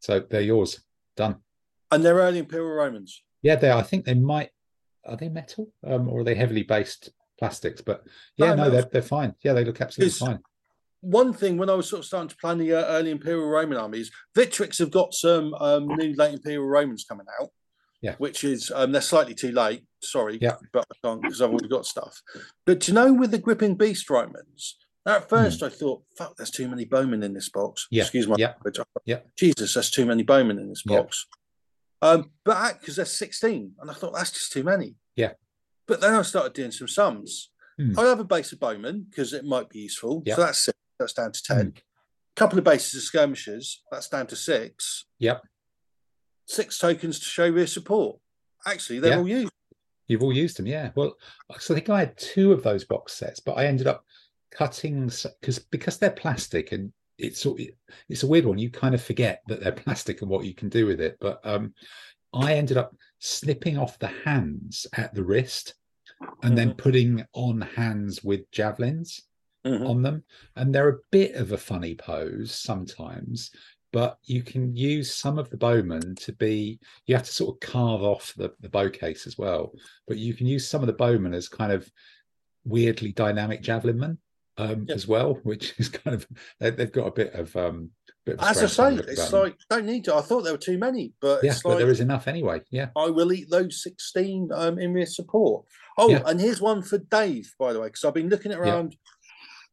So 0.00 0.20
they're 0.20 0.40
yours. 0.40 0.80
Done. 1.16 1.36
And 1.90 2.04
they're 2.04 2.14
early 2.14 2.38
Imperial 2.38 2.70
Romans. 2.70 3.22
Yeah, 3.42 3.56
they. 3.56 3.70
Are. 3.70 3.78
I 3.78 3.82
think 3.82 4.04
they 4.06 4.14
might. 4.14 4.50
Are 5.04 5.16
they 5.16 5.28
metal? 5.28 5.70
Um, 5.86 6.08
or 6.08 6.20
are 6.20 6.24
they 6.24 6.34
heavily 6.34 6.62
based 6.62 7.10
plastics? 7.38 7.80
But 7.80 8.04
yeah, 8.36 8.54
No, 8.54 8.64
no, 8.64 8.70
they're 8.70 8.88
they're 8.90 9.02
fine. 9.02 9.34
Yeah, 9.42 9.52
they 9.54 9.64
look 9.64 9.80
absolutely 9.80 10.12
fine. 10.12 10.40
One 11.02 11.32
thing 11.32 11.56
when 11.56 11.70
I 11.70 11.74
was 11.74 11.88
sort 11.88 12.00
of 12.00 12.04
starting 12.06 12.28
to 12.28 12.36
plan 12.36 12.58
the 12.58 12.74
uh, 12.74 12.84
early 12.86 13.10
Imperial 13.10 13.46
Roman 13.48 13.78
armies, 13.78 14.10
Victrix 14.36 14.78
have 14.78 14.90
got 14.90 15.14
some 15.14 15.54
um, 15.54 15.86
new 15.88 16.14
late 16.14 16.34
Imperial 16.34 16.64
Romans 16.66 17.04
coming 17.08 17.26
out. 17.40 17.48
Yeah. 18.02 18.14
Which 18.18 18.44
is 18.44 18.70
um, 18.74 18.92
they're 18.92 19.00
slightly 19.02 19.34
too 19.34 19.52
late. 19.52 19.84
Sorry, 20.02 20.38
Yeah. 20.40 20.56
but 20.72 20.86
I 20.90 21.06
can't 21.06 21.20
because 21.22 21.42
I've 21.42 21.50
already 21.50 21.68
got 21.68 21.84
stuff. 21.86 22.22
But 22.64 22.80
do 22.80 22.92
you 22.92 22.94
know 22.94 23.12
with 23.12 23.30
the 23.30 23.38
gripping 23.38 23.74
beast 23.76 24.08
Romans? 24.08 24.76
At 25.06 25.28
first, 25.28 25.62
I 25.62 25.68
thought, 25.68 26.02
"Fuck, 26.16 26.36
there's 26.36 26.50
too 26.50 26.66
many 26.68 26.84
bowmen 26.86 27.22
in 27.22 27.34
this 27.34 27.50
box." 27.50 27.86
Hmm. 27.90 27.96
Yeah, 27.96 28.02
Excuse 28.02 28.26
my 28.26 28.36
yeah, 28.38 28.52
language. 28.64 28.78
yeah. 29.04 29.18
Jesus, 29.38 29.74
there's 29.74 29.90
too 29.90 30.06
many 30.06 30.22
bowmen 30.22 30.58
in 30.58 30.68
this 30.70 30.82
Yeah. 30.86 31.00
box. 31.02 31.26
Um, 32.02 32.30
but 32.44 32.80
because 32.80 32.96
there's 32.96 33.12
16, 33.12 33.74
and 33.80 33.90
I 33.90 33.94
thought 33.94 34.14
that's 34.14 34.30
just 34.32 34.52
too 34.52 34.64
many. 34.64 34.96
Yeah. 35.16 35.32
But 35.86 36.00
then 36.00 36.14
I 36.14 36.22
started 36.22 36.54
doing 36.54 36.70
some 36.70 36.88
sums. 36.88 37.50
Hmm. 37.78 37.98
I'll 37.98 38.06
have 38.08 38.20
a 38.20 38.24
base 38.24 38.52
of 38.52 38.60
bowmen 38.60 39.06
because 39.10 39.34
it 39.34 39.44
might 39.44 39.68
be 39.68 39.80
useful. 39.80 40.22
Yeah. 40.24 40.36
So 40.36 40.40
that's 40.42 40.64
six. 40.64 40.78
That's 41.00 41.12
down 41.14 41.32
to 41.32 41.42
10. 41.42 41.56
Hmm. 41.66 41.70
couple 42.36 42.58
of 42.58 42.64
bases 42.64 42.94
of 42.94 43.02
skirmishers. 43.02 43.82
That's 43.90 44.08
down 44.08 44.26
to 44.28 44.36
six. 44.36 45.06
Yep. 45.18 45.42
Six 46.46 46.78
tokens 46.78 47.18
to 47.18 47.24
show 47.24 47.48
rear 47.48 47.66
support. 47.66 48.20
Actually, 48.66 49.00
they're 49.00 49.12
Yeah. 49.12 49.18
all 49.18 49.28
used. 49.28 49.52
You've 50.06 50.22
all 50.22 50.32
used 50.32 50.56
them, 50.56 50.66
yeah. 50.66 50.90
Well, 50.94 51.16
so 51.58 51.74
I 51.74 51.76
think 51.76 51.88
I 51.88 52.00
had 52.00 52.16
two 52.18 52.52
of 52.52 52.62
those 52.62 52.84
box 52.84 53.14
sets, 53.14 53.40
but 53.40 53.52
I 53.52 53.66
ended 53.66 53.86
up 53.86 54.04
cutting 54.50 55.06
because 55.40 55.58
because 55.58 55.98
they're 55.98 56.10
plastic 56.10 56.72
and 56.72 56.92
it's 57.18 57.46
it's 58.08 58.22
a 58.22 58.26
weird 58.26 58.44
one. 58.46 58.58
You 58.58 58.70
kind 58.70 58.94
of 58.94 59.02
forget 59.02 59.42
that 59.48 59.60
they're 59.60 59.72
plastic 59.84 60.22
and 60.22 60.30
what 60.30 60.44
you 60.44 60.54
can 60.54 60.68
do 60.68 60.86
with 60.86 61.00
it. 61.00 61.16
But 61.20 61.40
um, 61.44 61.74
I 62.32 62.54
ended 62.54 62.76
up 62.76 62.94
snipping 63.18 63.76
off 63.78 63.98
the 63.98 64.08
hands 64.24 64.86
at 64.94 65.14
the 65.14 65.22
wrist 65.24 65.74
and 66.42 66.56
then 66.56 66.74
putting 66.74 67.24
on 67.32 67.60
hands 67.60 68.22
with 68.24 68.50
javelins 68.50 69.22
Mhm. 69.66 69.86
on 69.88 70.02
them, 70.02 70.24
and 70.56 70.74
they're 70.74 70.88
a 70.88 70.98
bit 71.10 71.34
of 71.34 71.52
a 71.52 71.58
funny 71.58 71.94
pose 71.94 72.54
sometimes. 72.54 73.50
But 73.92 74.18
you 74.24 74.42
can 74.42 74.76
use 74.76 75.12
some 75.12 75.36
of 75.38 75.50
the 75.50 75.56
bowmen 75.56 76.14
to 76.16 76.32
be. 76.32 76.78
You 77.06 77.16
have 77.16 77.24
to 77.26 77.32
sort 77.32 77.56
of 77.56 77.60
carve 77.68 78.02
off 78.02 78.32
the, 78.36 78.52
the 78.60 78.68
bow 78.68 78.88
case 78.88 79.26
as 79.26 79.36
well, 79.36 79.72
but 80.06 80.16
you 80.16 80.32
can 80.32 80.46
use 80.46 80.68
some 80.68 80.80
of 80.80 80.86
the 80.86 80.92
bowmen 80.92 81.34
as 81.34 81.48
kind 81.48 81.72
of 81.72 81.90
weirdly 82.64 83.10
dynamic 83.12 83.62
javelin 83.62 83.98
men 83.98 84.18
um, 84.58 84.84
Yeah. 84.88 84.94
as 84.94 85.08
well, 85.08 85.34
which 85.42 85.74
is 85.78 85.88
kind 85.88 86.14
of 86.14 86.26
they, 86.60 86.70
they've 86.70 86.92
got 86.92 87.06
a 87.08 87.12
bit 87.12 87.34
of 87.34 87.54
um. 87.56 87.90
Bit 88.26 88.38
of 88.38 88.44
As 88.44 88.62
I 88.62 88.66
say, 88.66 89.02
it's 89.08 89.32
like, 89.32 89.56
don't 89.70 89.86
need 89.86 90.04
to. 90.04 90.14
I 90.14 90.20
thought 90.20 90.42
there 90.42 90.52
were 90.52 90.58
too 90.58 90.76
many, 90.76 91.14
but 91.22 91.42
yeah, 91.42 91.54
but 91.64 91.70
like, 91.70 91.78
there 91.78 91.90
is 91.90 92.00
enough 92.00 92.28
anyway. 92.28 92.60
Yeah, 92.70 92.90
I 92.94 93.06
will 93.06 93.32
eat 93.32 93.48
those 93.50 93.82
16 93.82 94.50
um, 94.54 94.78
in 94.78 94.92
rear 94.92 95.06
support. 95.06 95.64
Oh, 95.96 96.10
Yeah. 96.10 96.22
and 96.26 96.38
here's 96.38 96.60
one 96.60 96.82
for 96.82 96.98
Dave, 96.98 97.52
by 97.58 97.72
the 97.72 97.80
way, 97.80 97.86
because 97.88 98.04
I've 98.04 98.12
been 98.14 98.28
looking 98.28 98.52
around. 98.52 98.94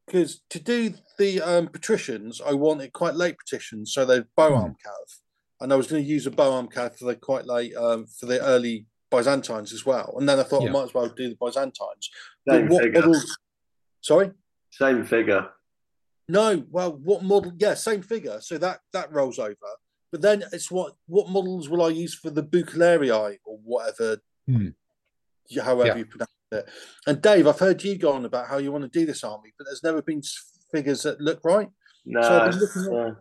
Because 0.08 0.40
to 0.48 0.58
do 0.58 0.94
the 1.18 1.40
um, 1.42 1.68
patricians, 1.68 2.40
I 2.40 2.54
wanted 2.54 2.94
quite 2.94 3.14
late 3.14 3.36
patricians, 3.38 3.92
so 3.92 4.06
they're 4.06 4.26
bow 4.36 4.48
Hmm. 4.48 4.54
arm 4.62 4.76
cav. 4.84 5.20
And 5.60 5.72
I 5.72 5.76
was 5.76 5.86
going 5.88 6.02
to 6.02 6.08
use 6.08 6.26
a 6.26 6.30
bow 6.30 6.52
arm 6.54 6.68
cav 6.68 6.98
for 6.98 7.04
the 7.04 7.14
quite 7.14 7.44
late, 7.44 7.76
um, 7.76 8.06
for 8.06 8.24
the 8.26 8.40
early 8.40 8.86
Byzantines 9.10 9.72
as 9.74 9.84
well. 9.84 10.14
And 10.18 10.26
then 10.28 10.38
I 10.38 10.44
thought 10.44 10.62
Yeah. 10.62 10.70
I 10.70 10.72
might 10.72 10.84
as 10.84 10.94
well 10.94 11.08
do 11.08 11.28
the 11.28 11.36
Byzantines. 11.36 12.10
Same 12.48 12.68
what 12.68 12.82
figure. 12.84 13.00
models? 13.00 13.38
Sorry? 14.00 14.30
Same 14.70 15.04
figure. 15.04 15.50
No, 16.28 16.64
well, 16.70 16.92
what 16.96 17.22
model? 17.22 17.52
Yeah, 17.58 17.74
same 17.74 18.02
figure. 18.02 18.40
So 18.40 18.56
that 18.58 18.80
that 18.92 19.12
rolls 19.12 19.38
over. 19.38 19.56
But 20.10 20.22
then 20.22 20.42
it's 20.52 20.70
what 20.70 20.94
what 21.06 21.28
models 21.28 21.68
will 21.68 21.82
I 21.82 21.88
use 21.88 22.14
for 22.14 22.30
the 22.30 22.42
Bucellarii 22.42 23.38
or 23.44 23.58
whatever, 23.62 24.20
Hmm. 24.46 24.68
however 25.62 25.86
Yeah. 25.88 25.96
you 25.96 26.06
pronounce 26.06 26.30
it. 26.52 26.68
And 27.06 27.20
Dave, 27.22 27.46
I've 27.46 27.58
heard 27.58 27.82
you 27.82 27.96
go 27.98 28.12
on 28.12 28.24
about 28.24 28.48
how 28.48 28.58
you 28.58 28.72
want 28.72 28.84
to 28.90 28.98
do 28.98 29.06
this 29.06 29.24
army, 29.24 29.52
but 29.58 29.64
there's 29.66 29.82
never 29.82 30.02
been 30.02 30.22
figures 30.72 31.02
that 31.02 31.20
look 31.20 31.40
right. 31.44 31.68
No, 32.06 32.22
So 32.22 32.40
I've 32.40 32.50
been 32.50 32.60
looking 32.60 32.96
uh, 32.96 33.14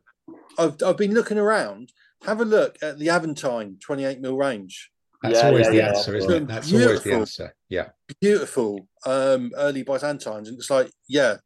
I've 0.58 0.84
I've 0.84 0.98
been 0.98 1.14
looking 1.14 1.38
around. 1.38 1.92
Have 2.26 2.42
a 2.42 2.46
look 2.46 2.78
at 2.82 2.98
the 3.00 3.08
Aventine 3.10 3.78
28 3.80 4.20
mil 4.22 4.38
range. 4.38 4.92
that's 5.22 5.36
Yeah, 5.40 5.48
always 5.48 5.66
yeah, 5.66 5.70
the 5.72 5.78
yeah. 5.78 5.88
answer, 5.90 6.16
isn't 6.16 6.32
it? 6.32 6.48
That's 6.48 6.74
always 6.74 7.04
the 7.04 7.14
answer. 7.14 7.54
Yeah, 7.70 7.90
Beautiful 8.22 8.88
um, 9.06 9.52
early 9.56 9.84
Byzantines, 9.84 10.48
and 10.50 10.58
it's 10.58 10.70
like, 10.70 10.90
yeah, 11.08 11.38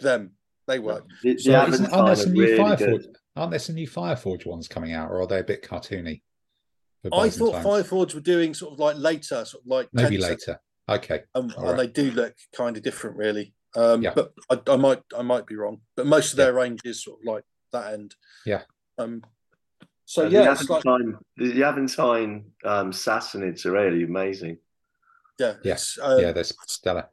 them 0.00 0.32
they 0.66 0.78
work. 0.78 1.06
the, 1.22 1.34
the 1.34 1.38
So 1.38 1.66
isn't, 1.66 1.92
aren't 1.92 2.06
there 2.06 2.16
some 2.16 2.32
new 2.32 2.42
really 2.42 2.58
Fireforge? 2.58 2.78
good. 2.78 3.16
Aren't 3.36 3.50
there 3.50 3.60
some 3.60 3.74
new 3.76 3.86
Fireforge 3.86 4.46
ones 4.46 4.66
coming 4.68 4.92
out, 4.94 5.10
or 5.10 5.20
are 5.20 5.26
they 5.26 5.40
a 5.40 5.44
bit 5.44 5.62
cartoony? 5.62 6.22
I 7.12 7.28
thought 7.30 7.52
Byzantines? 7.52 7.64
Fireforge 7.64 8.14
were 8.14 8.20
doing 8.20 8.52
sort 8.52 8.72
of 8.72 8.78
like 8.80 8.96
later, 8.96 9.44
sort 9.44 9.62
of 9.62 9.66
like 9.66 9.88
maybe 9.92 10.18
later. 10.18 10.58
Okay, 10.88 11.22
um, 11.34 11.52
and 11.56 11.62
right. 11.64 11.76
they 11.76 11.86
do 11.88 12.10
look 12.12 12.34
kind 12.54 12.76
of 12.76 12.82
different, 12.82 13.16
really. 13.16 13.54
Um, 13.74 14.02
Yeah. 14.02 14.12
But 14.14 14.32
I, 14.48 14.72
I 14.72 14.76
might 14.76 15.02
I 15.16 15.22
might 15.22 15.46
be 15.46 15.56
wrong. 15.56 15.80
But 15.96 16.06
most 16.06 16.32
of 16.32 16.38
Yeah. 16.38 16.46
their 16.46 16.54
range 16.54 16.80
is 16.84 17.02
sort 17.02 17.20
of 17.20 17.26
like 17.26 17.44
that 17.72 17.92
end. 17.94 18.14
Yeah. 18.44 18.62
Um. 18.98 19.22
So 20.04 20.26
Uh, 20.26 20.28
yeah, 20.28 20.44
the 20.44 20.50
it's 20.52 20.70
like 20.70 20.84
Aventine, 20.84 21.18
the, 21.36 21.52
the 21.52 21.62
Aventine 21.64 22.44
um, 22.64 22.92
Sassanids 22.92 23.66
are 23.66 23.72
really 23.72 24.04
amazing. 24.04 24.58
yeah, 25.40 25.54
Yeah. 25.64 25.72
it's, 25.74 25.98
um, 26.00 26.20
yeah, 26.20 26.30
they're 26.30 26.44
stellar. 26.44 27.08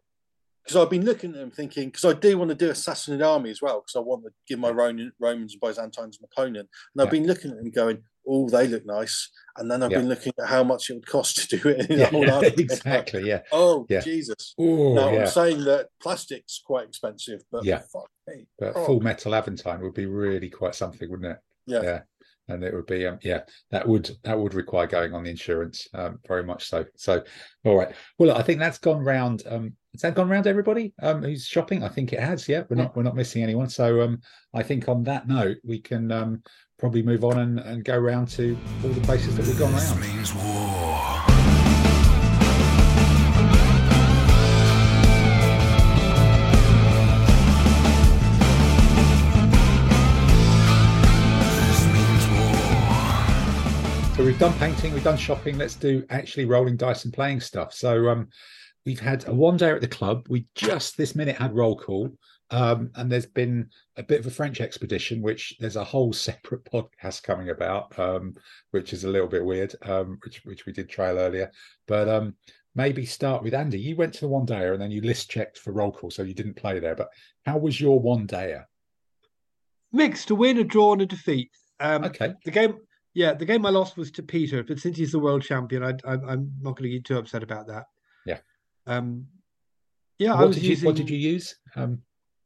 because 0.63 0.77
I've 0.79 0.91
been 0.91 1.03
looking 1.03 1.31
at 1.31 1.37
them 1.37 1.49
thinking 1.49 1.89
because 1.89 2.05
I 2.05 2.13
do 2.13 2.37
want 2.37 2.49
to 2.49 2.55
do 2.55 2.69
a 2.69 2.73
Sassanid 2.73 3.25
army 3.25 3.49
as 3.49 3.61
well 3.63 3.81
because 3.81 3.95
I 3.95 3.99
want 4.01 4.23
to 4.25 4.31
give 4.47 4.59
my 4.59 4.69
Roman, 4.69 5.11
Romans 5.19 5.53
and 5.53 5.61
Byzantines 5.61 6.19
an 6.19 6.27
opponent, 6.31 6.69
and 6.93 7.01
I've 7.01 7.07
Yeah. 7.07 7.19
been 7.19 7.27
looking 7.27 7.49
at 7.51 7.57
them 7.57 7.71
going, 7.71 8.03
oh, 8.27 8.49
they 8.49 8.67
look 8.67 8.85
nice, 8.85 9.29
and 9.57 9.69
then 9.69 9.83
I've 9.83 9.91
Yeah. 9.91 9.99
been 9.99 10.09
looking 10.09 10.33
at 10.39 10.47
how 10.49 10.63
much 10.63 10.89
it 10.89 10.93
would 10.93 11.07
cost 11.07 11.49
to 11.49 11.57
do 11.57 11.69
it 11.69 11.89
in 11.89 11.99
Yeah, 11.99 12.09
whole 12.09 12.43
exactly. 12.43 13.27
Yeah. 13.27 13.41
Oh 13.51 13.85
Yeah. 13.89 14.01
Jesus! 14.01 14.53
Oh, 14.57 14.93
Now. 14.93 15.09
I'm 15.09 15.27
saying 15.27 15.63
that 15.65 15.89
plastic's 16.01 16.61
quite 16.65 16.87
expensive, 16.87 17.43
but 17.51 17.65
Yeah. 17.65 17.81
But 18.57 18.73
Oh. 18.75 18.85
full 18.85 18.99
metal 19.01 19.33
Aventine 19.35 19.81
would 19.81 19.93
be 19.93 20.05
really 20.05 20.49
quite 20.49 20.75
something, 20.75 21.09
wouldn't 21.09 21.31
it? 21.33 21.37
Yeah. 21.65 22.01
And 22.49 22.63
it 22.63 22.73
would 22.73 22.85
be, 22.85 23.05
um, 23.05 23.19
yeah, 23.21 23.41
that 23.71 23.87
would 23.87 24.11
that 24.23 24.37
would 24.37 24.53
require 24.53 24.85
going 24.85 25.13
on 25.13 25.23
the 25.23 25.29
insurance, 25.29 25.87
um, 25.93 26.19
very 26.27 26.43
much 26.43 26.67
so. 26.67 26.85
So, 26.95 27.23
all 27.63 27.77
right. 27.77 27.95
Well, 28.17 28.29
look, 28.29 28.37
I 28.37 28.41
think 28.41 28.59
that's 28.59 28.79
gone 28.79 28.99
round. 28.99 29.43
Um, 29.47 29.73
has 29.93 30.01
that 30.01 30.15
gone 30.15 30.27
round 30.27 30.47
everybody 30.47 30.93
um, 31.01 31.23
who's 31.23 31.45
shopping? 31.45 31.83
I 31.83 31.89
think 31.89 32.11
it 32.11 32.19
has. 32.19 32.49
Yeah, 32.49 32.63
we're 32.69 32.75
not 32.75 32.95
we're 32.95 33.03
not 33.03 33.15
missing 33.15 33.43
anyone. 33.43 33.69
So, 33.69 34.01
um, 34.01 34.19
I 34.53 34.61
think 34.61 34.89
on 34.89 35.03
that 35.03 35.27
note, 35.27 35.57
we 35.63 35.79
can 35.79 36.11
um, 36.11 36.43
probably 36.77 37.01
move 37.01 37.23
on 37.23 37.39
and, 37.39 37.59
and 37.59 37.85
go 37.85 37.97
round 37.97 38.27
to 38.29 38.57
all 38.83 38.89
the 38.89 39.01
places 39.01 39.37
that 39.37 39.45
we've 39.45 39.57
gone 39.57 39.71
This 39.71 41.12
So 54.15 54.23
we've 54.23 54.37
done 54.37 54.53
painting, 54.59 54.93
we've 54.93 55.03
done 55.03 55.17
shopping. 55.17 55.57
Let's 55.57 55.73
do 55.73 56.05
actually 56.11 56.45
rolling 56.45 56.77
dice 56.77 57.03
and 57.03 57.11
playing 57.11 57.39
stuff. 57.39 57.73
So 57.73 58.09
um, 58.09 58.27
we've 58.85 58.99
had 58.99 59.27
a 59.27 59.33
one 59.33 59.57
day 59.57 59.71
at 59.71 59.81
the 59.81 59.87
club. 59.87 60.27
We 60.29 60.45
just 60.53 60.95
this 60.97 61.15
minute 61.15 61.35
had 61.35 61.55
roll 61.55 61.75
call, 61.75 62.15
um, 62.51 62.91
and 62.93 63.11
there's 63.11 63.25
been 63.25 63.71
a 63.97 64.03
bit 64.03 64.19
of 64.19 64.27
a 64.27 64.31
French 64.31 64.61
expedition, 64.61 65.23
which 65.23 65.55
there's 65.59 65.77
a 65.77 65.83
whole 65.83 66.13
separate 66.27 66.63
podcast 66.65 67.23
coming 67.23 67.49
about, 67.49 67.97
um, 67.97 68.35
which 68.69 68.93
is 68.93 69.03
a 69.03 69.09
little 69.09 69.27
bit 69.27 69.43
weird, 69.43 69.73
um, 69.81 70.19
which 70.23 70.41
which 70.45 70.67
we 70.67 70.73
did 70.73 70.89
trail 70.89 71.17
earlier. 71.17 71.51
But 71.87 72.07
um, 72.07 72.35
maybe 72.75 73.07
start 73.07 73.41
with 73.41 73.55
Andy. 73.55 73.79
You 73.79 73.95
went 73.95 74.13
to 74.13 74.21
the 74.21 74.27
one 74.27 74.45
dayer 74.45 74.73
and 74.73 74.81
then 74.81 74.91
you 74.91 75.01
list 75.01 75.31
checked 75.31 75.57
for 75.57 75.73
roll 75.73 75.91
call, 75.91 76.11
so 76.11 76.21
you 76.21 76.35
didn't 76.35 76.55
play 76.55 76.77
there. 76.77 76.95
But 76.95 77.09
how 77.47 77.57
was 77.57 77.81
your 77.81 77.99
one 77.99 78.27
dayer? 78.27 78.65
Mixed, 79.91 80.29
a 80.29 80.35
win, 80.35 80.59
a 80.59 80.63
draw, 80.63 80.93
and 80.93 81.01
a 81.01 81.07
defeat. 81.07 81.49
Um, 81.79 82.03
Okay, 82.03 82.35
The 82.45 82.51
game, 82.51 82.77
yeah, 83.13 83.33
the 83.33 83.45
game 83.45 83.65
I 83.65 83.69
lost 83.69 83.97
was 83.97 84.11
to 84.11 84.23
Peter, 84.23 84.63
but 84.63 84.79
since 84.79 84.97
he's 84.97 85.11
the 85.11 85.19
world 85.19 85.43
champion, 85.43 85.83
I, 85.83 85.91
I, 86.05 86.13
I'm 86.13 86.51
not 86.61 86.75
going 86.77 86.89
to 86.89 86.97
get 86.97 87.05
too 87.05 87.17
upset 87.17 87.43
about 87.43 87.67
that. 87.67 87.85
Yeah. 88.25 88.39
Um. 88.87 89.27
Yeah, 90.19 90.35
I 90.35 90.45
was 90.45 90.55
did 90.55 90.63
you 90.63 90.69
using. 90.71 90.85
what 90.85 90.95
did 90.95 91.09
you 91.09 91.17
use? 91.17 91.55
Um, 91.75 92.01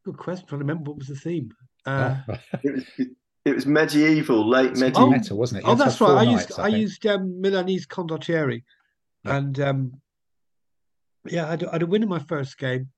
Good 0.06 0.18
question. 0.18 0.48
trying 0.48 0.60
to 0.60 0.66
remember 0.66 0.92
what 0.92 1.00
was 1.00 1.08
the 1.10 1.16
theme. 1.16 1.52
Uh, 1.86 2.16
oh, 2.30 2.34
It 2.64 2.74
was, 2.76 2.84
it 3.46 3.56
was 3.56 3.66
medieval, 3.66 4.48
late 4.50 4.72
it's 4.72 4.80
medieval. 4.80 5.10
meta, 5.12 5.36
wasn't 5.36 5.62
it? 5.62 5.66
You 5.68 5.72
oh, 5.74 5.76
that's 5.76 6.00
right. 6.02 6.10
I 6.12 6.24
four 6.24 6.32
used 6.34 6.50
knights, 6.50 6.60
I 6.60 6.68
used 6.68 7.06
um, 7.06 7.42
Milanese 7.42 7.86
condottieri, 7.88 8.64
Yeah. 9.26 9.38
and 9.38 9.60
um, 9.60 9.92
yeah, 11.26 11.46
I 11.48 11.52
had, 11.52 11.64
I 11.66 11.72
had 11.74 11.82
a 11.84 11.88
win 11.88 12.04
in 12.04 12.10
my 12.10 12.20
first 12.20 12.58
game. 12.58 12.90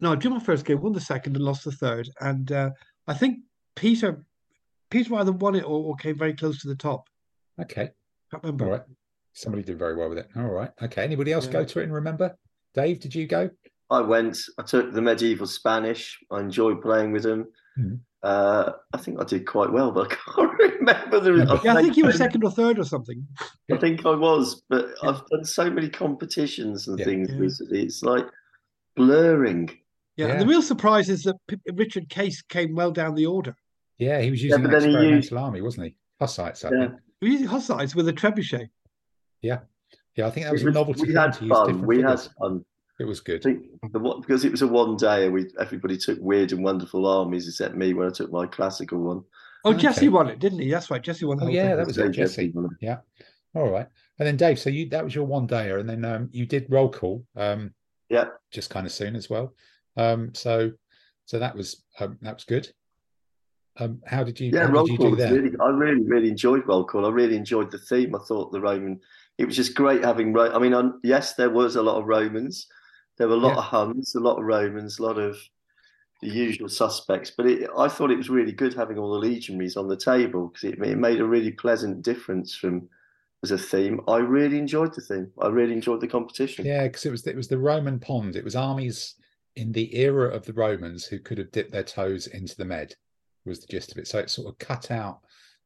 No, 0.00 0.12
I 0.12 0.16
drew 0.16 0.30
my 0.30 0.40
first 0.40 0.64
game, 0.64 0.80
won 0.80 0.92
the 0.92 1.00
second, 1.00 1.36
and 1.36 1.44
lost 1.44 1.64
the 1.64 1.72
third. 1.72 2.08
And 2.20 2.50
uh, 2.50 2.70
I 3.06 3.14
think 3.14 3.40
Peter, 3.76 4.24
Peter 4.92 5.14
either 5.16 5.32
won 5.32 5.54
it 5.54 5.64
or, 5.64 5.82
or 5.84 5.96
came 5.96 6.16
very 6.18 6.34
close 6.34 6.60
to 6.60 6.68
the 6.68 6.74
top. 6.76 7.08
Okay. 7.60 7.90
Can't 8.30 8.42
remember. 8.44 8.66
All 8.66 8.70
right. 8.72 8.82
Somebody 9.32 9.62
did 9.64 9.78
very 9.78 9.96
well 9.96 10.10
with 10.10 10.18
it. 10.18 10.28
All 10.36 10.42
right. 10.48 10.70
Okay. 10.82 11.02
Anybody 11.02 11.32
else 11.32 11.46
Yeah. 11.46 11.52
go 11.52 11.64
to 11.64 11.80
it 11.80 11.84
and 11.84 11.92
remember? 11.94 12.36
Dave, 12.74 13.00
did 13.00 13.14
you 13.14 13.26
go? 13.26 13.48
I 13.90 14.00
went. 14.00 14.38
I 14.58 14.62
took 14.62 14.92
the 14.92 15.00
medieval 15.02 15.46
Spanish. 15.46 16.18
I 16.30 16.40
enjoyed 16.40 16.80
playing 16.82 17.12
with 17.12 17.22
them. 17.22 17.46
Mhm. 17.78 18.00
Uh, 18.22 18.72
I 18.92 18.98
think 18.98 19.20
I 19.20 19.24
did 19.24 19.46
quite 19.46 19.72
well, 19.72 19.90
but 19.90 20.12
I 20.12 20.14
can't 20.14 20.58
remember 20.78 21.20
the. 21.20 21.32
Yeah, 21.64 21.70
I've 21.72 21.76
I 21.78 21.82
think 21.82 21.96
you 21.96 22.04
were 22.04 22.12
second 22.12 22.44
or 22.44 22.50
third 22.50 22.78
or 22.78 22.84
something. 22.84 23.26
I 23.72 23.76
think 23.78 24.04
I 24.06 24.14
was, 24.14 24.62
but 24.68 24.90
Yeah. 25.02 25.10
I've 25.10 25.26
done 25.28 25.44
so 25.44 25.70
many 25.70 25.88
competitions 25.88 26.86
and 26.88 26.98
Yeah. 26.98 27.04
things 27.06 27.30
Yeah. 27.30 27.38
recently. 27.38 27.82
It's 27.82 28.02
like 28.02 28.26
blurring. 28.96 29.70
Yeah, 30.16 30.28
Yeah. 30.28 30.38
the 30.40 30.46
real 30.46 30.62
surprise 30.62 31.08
is 31.08 31.22
that 31.24 31.36
P- 31.48 31.56
Richard 31.74 32.08
Case 32.10 32.42
came 32.42 32.74
well 32.74 32.92
down 32.92 33.14
the 33.14 33.26
order. 33.26 33.56
Yeah, 33.98 34.20
he 34.20 34.30
was 34.30 34.42
using 34.42 34.62
but 34.62 34.66
an 34.66 34.80
then 34.80 34.82
he 34.82 34.88
experimental 34.88 35.16
used- 35.16 35.32
army, 35.32 35.60
wasn't 35.60 35.86
he? 35.86 35.96
Hussites, 36.20 36.64
I 36.64 36.70
Yeah. 36.70 36.78
think. 36.88 37.00
He 37.20 37.26
was 37.26 37.32
using 37.32 37.46
Hussites 37.48 37.94
with 37.94 38.08
a 38.08 38.12
trebuchet. 38.12 38.68
Yeah, 39.42 39.60
yeah. 40.16 40.26
I 40.26 40.30
think 40.30 40.46
that 40.46 40.52
was 40.52 40.62
It 40.62 40.68
a 40.68 40.72
novelty 40.72 41.06
we 41.08 41.14
had 41.14 41.36
fun. 41.36 41.48
different 41.48 41.86
We 41.86 42.00
had 42.02 42.20
fun. 42.38 42.64
It 43.00 43.04
was 43.04 43.20
I 43.20 43.24
good. 43.24 43.42
think 43.42 43.64
the 43.92 43.98
because 44.20 44.44
it 44.44 44.50
was 44.52 44.62
a 44.62 44.66
one 44.68 44.96
day. 44.96 45.28
We 45.28 45.50
everybody 45.58 45.96
took 45.96 46.18
weird 46.20 46.52
and 46.52 46.62
wonderful 46.62 47.06
armies 47.06 47.48
except 47.48 47.74
me 47.74 47.94
when 47.94 48.06
I 48.08 48.10
took 48.10 48.30
my 48.30 48.46
classical 48.46 48.98
one. 49.00 49.24
Oh, 49.64 49.70
Okay. 49.70 49.82
Jesse 49.82 50.08
won 50.08 50.28
it, 50.28 50.38
didn't 50.40 50.58
he? 50.60 50.70
That's 50.70 50.90
right. 50.90 51.02
Jesse 51.02 51.24
won 51.24 51.38
the 51.38 51.44
Oh, 51.44 51.48
yeah, 51.48 51.68
thing. 51.68 51.76
that 51.78 51.86
was 51.86 51.98
it, 51.98 52.10
Jesse. 52.10 52.48
everyone- 52.48 52.76
Yeah. 52.80 52.98
All 53.54 53.70
right. 53.70 53.86
And 54.18 54.26
then 54.26 54.36
Dave, 54.36 54.58
so 54.58 54.70
you 54.70 54.88
that 54.90 55.04
was 55.04 55.14
your 55.14 55.24
one 55.26 55.46
dayer, 55.48 55.78
and 55.80 55.88
then 55.88 56.04
um, 56.04 56.28
you 56.32 56.46
did 56.46 56.66
roll 56.68 56.88
call. 56.90 57.24
Um, 57.36 57.74
Yeah. 58.08 58.26
Just 58.50 58.70
kind 58.70 58.86
of 58.86 58.92
soon 58.92 59.16
as 59.16 59.30
well. 59.30 59.54
Um, 59.96 60.34
so 60.34 60.72
so 61.24 61.38
that 61.38 61.54
was 61.56 61.82
um, 62.00 62.18
that 62.22 62.34
was 62.34 62.44
good. 62.44 62.72
Um, 63.78 64.02
how 64.06 64.22
did 64.22 64.38
you 64.38 64.50
Yeah, 64.52 64.64
roll 64.64 64.84
did 64.84 64.92
you 64.92 64.98
call. 64.98 65.10
do 65.10 65.16
was? 65.16 65.30
Really, 65.30 65.56
I 65.60 65.68
really, 65.70 66.02
really 66.02 66.28
enjoyed 66.28 66.66
roll 66.66 66.84
call. 66.84 67.06
I 67.06 67.10
really 67.10 67.36
enjoyed 67.36 67.70
the 67.70 67.78
theme. 67.78 68.14
I 68.14 68.18
thought 68.18 68.52
the 68.52 68.60
Roman. 68.60 69.00
It 69.38 69.46
was 69.46 69.56
just 69.56 69.74
great 69.74 70.04
having. 70.04 70.36
I 70.38 70.58
mean, 70.58 70.74
on, 70.74 71.00
yes, 71.02 71.34
there 71.34 71.50
was 71.50 71.76
a 71.76 71.82
lot 71.82 71.98
of 71.98 72.06
Romans. 72.06 72.66
There 73.16 73.28
were 73.28 73.34
a 73.34 73.38
lot 73.38 73.52
Yeah. 73.54 73.58
of 73.58 73.64
Huns, 73.64 74.14
a 74.14 74.20
lot 74.20 74.38
of 74.38 74.44
Romans, 74.44 74.98
a 74.98 75.02
lot 75.02 75.18
of 75.18 75.38
the 76.20 76.28
usual 76.28 76.68
suspects. 76.68 77.30
But 77.36 77.46
it, 77.46 77.70
I 77.76 77.88
thought 77.88 78.10
it 78.10 78.18
was 78.18 78.30
really 78.30 78.52
good 78.52 78.74
having 78.74 78.98
all 78.98 79.12
the 79.12 79.18
legionaries 79.26 79.76
on 79.76 79.88
the 79.88 79.96
table 79.96 80.48
because 80.48 80.64
it, 80.64 80.78
it 80.82 80.98
made 80.98 81.20
a 81.20 81.26
really 81.26 81.52
pleasant 81.52 82.02
difference 82.02 82.54
from 82.54 82.88
as 83.42 83.50
a 83.50 83.58
theme. 83.58 84.00
I 84.06 84.18
really 84.18 84.58
enjoyed 84.58 84.94
the 84.94 85.00
theme. 85.00 85.32
I 85.40 85.48
really 85.48 85.72
enjoyed 85.72 86.00
the 86.00 86.08
competition. 86.08 86.66
Yeah, 86.66 86.84
because 86.86 87.06
it 87.06 87.10
was 87.10 87.26
it 87.26 87.36
was 87.36 87.48
the 87.48 87.58
Roman 87.58 87.98
pond. 87.98 88.36
It 88.36 88.44
was 88.44 88.54
armies 88.54 89.14
in 89.56 89.72
the 89.72 89.96
era 89.96 90.28
of 90.28 90.44
the 90.46 90.52
Romans 90.52 91.06
who 91.06 91.18
could 91.18 91.38
have 91.38 91.50
dipped 91.52 91.72
their 91.72 91.82
toes 91.82 92.26
into 92.26 92.56
the 92.56 92.64
Med. 92.64 92.94
Was 93.44 93.60
the 93.60 93.66
gist 93.66 93.92
of 93.92 93.98
it. 93.98 94.06
So 94.06 94.18
it 94.18 94.30
sort 94.30 94.48
of 94.48 94.58
cut 94.58 94.90
out 94.90 95.20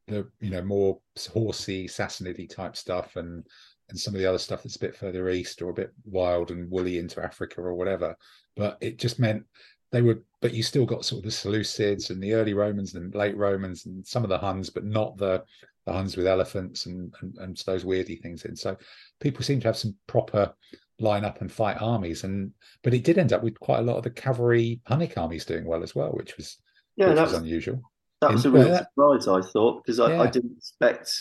the 0.06 0.28
you 0.40 0.50
know 0.50 0.62
more 0.62 0.98
horsey, 1.32 1.86
Sassanidy 1.86 2.48
type 2.48 2.76
stuff, 2.76 3.16
and 3.16 3.44
and 3.88 3.98
some 3.98 4.14
of 4.14 4.20
the 4.20 4.26
other 4.26 4.38
stuff 4.38 4.62
that's 4.62 4.76
a 4.76 4.80
bit 4.80 4.96
further 4.96 5.28
east 5.28 5.62
or 5.62 5.70
a 5.70 5.74
bit 5.74 5.92
wild 6.04 6.50
and 6.50 6.70
woolly 6.70 6.98
into 6.98 7.22
Africa 7.22 7.60
or 7.60 7.74
whatever. 7.74 8.16
But 8.56 8.78
it 8.80 8.98
just 8.98 9.20
meant 9.20 9.44
they 9.92 10.02
were, 10.02 10.22
but 10.40 10.52
you 10.52 10.62
still 10.62 10.86
got 10.86 11.04
sort 11.04 11.20
of 11.20 11.24
the 11.24 11.30
Seleucids 11.30 12.10
and 12.10 12.20
the 12.20 12.32
early 12.32 12.54
Romans 12.54 12.94
and 12.94 13.14
late 13.14 13.36
Romans 13.36 13.86
and 13.86 14.04
some 14.06 14.24
of 14.24 14.28
the 14.28 14.38
Huns, 14.38 14.70
but 14.70 14.84
not 14.84 15.16
the 15.16 15.44
the 15.84 15.92
Huns 15.92 16.16
with 16.16 16.26
elephants 16.26 16.86
and 16.86 17.14
and, 17.20 17.36
and 17.38 17.56
those 17.66 17.84
weirdy 17.84 18.20
things 18.20 18.44
in. 18.44 18.56
So 18.56 18.76
people 19.20 19.44
seem 19.44 19.60
to 19.60 19.68
have 19.68 19.76
some 19.76 19.94
proper 20.06 20.52
line 20.98 21.24
up 21.24 21.42
and 21.42 21.52
fight 21.52 21.76
armies 21.80 22.24
and 22.24 22.50
but 22.82 22.94
it 22.94 23.04
did 23.04 23.18
end 23.18 23.32
up 23.34 23.42
with 23.42 23.60
quite 23.60 23.80
a 23.80 23.82
lot 23.82 23.98
of 23.98 24.02
the 24.02 24.10
cavalry 24.10 24.80
Hunnic 24.88 25.18
armies 25.18 25.44
doing 25.44 25.66
well 25.66 25.82
as 25.82 25.94
well 25.94 26.08
which 26.12 26.38
was 26.38 26.56
Yeah, 26.96 27.08
which 27.08 27.16
that 27.16 27.22
was 27.22 27.32
was, 27.32 27.42
unusual 27.42 27.82
that 28.20 28.32
was 28.32 28.46
a 28.46 28.50
real 28.50 28.68
yeah. 28.68 28.78
surprise. 28.78 29.28
I 29.28 29.40
thought 29.42 29.84
because 29.84 30.00
I, 30.00 30.18
I 30.18 30.26
didn't 30.26 30.56
expect. 30.56 31.12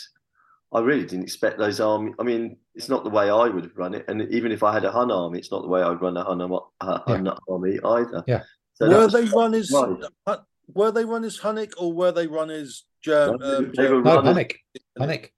I 0.72 0.80
really 0.80 1.04
didn't 1.04 1.24
expect 1.24 1.58
those 1.58 1.80
army. 1.80 2.12
I 2.18 2.22
mean, 2.22 2.56
it's 2.74 2.88
not 2.88 3.04
the 3.04 3.10
way 3.10 3.30
I 3.30 3.48
would 3.48 3.64
have 3.64 3.76
run 3.76 3.94
it, 3.94 4.04
and 4.08 4.22
even 4.32 4.50
if 4.52 4.62
I 4.62 4.72
had 4.72 4.84
a 4.84 4.90
Hun 4.90 5.10
army, 5.10 5.38
it's 5.38 5.50
not 5.50 5.62
the 5.62 5.68
way 5.68 5.82
I'd 5.82 6.00
run 6.00 6.16
a 6.16 6.24
Hun, 6.24 6.40
am- 6.42 6.52
a 6.52 6.98
Hun 7.06 7.28
army 7.48 7.78
either. 7.84 8.24
Yeah. 8.26 8.42
So 8.74 8.88
were 8.88 9.08
they 9.08 9.24
run 9.26 9.54
as 9.54 9.70
surprise. 9.70 10.04
Hun- 10.26 10.44
were 10.74 10.90
they 10.90 11.04
run 11.04 11.24
as 11.24 11.38
Hunnic 11.38 11.72
or 11.78 11.92
were 11.92 12.10
they 12.12 12.26
run 12.26 12.50
as 12.50 12.82
Germ? 13.00 13.36
No, 13.38 13.58
um, 13.58 13.72
they 13.76 13.88
were 13.88 14.02
no 14.02 14.20
Hunnic 14.22 14.56
Hunnic 14.98 15.28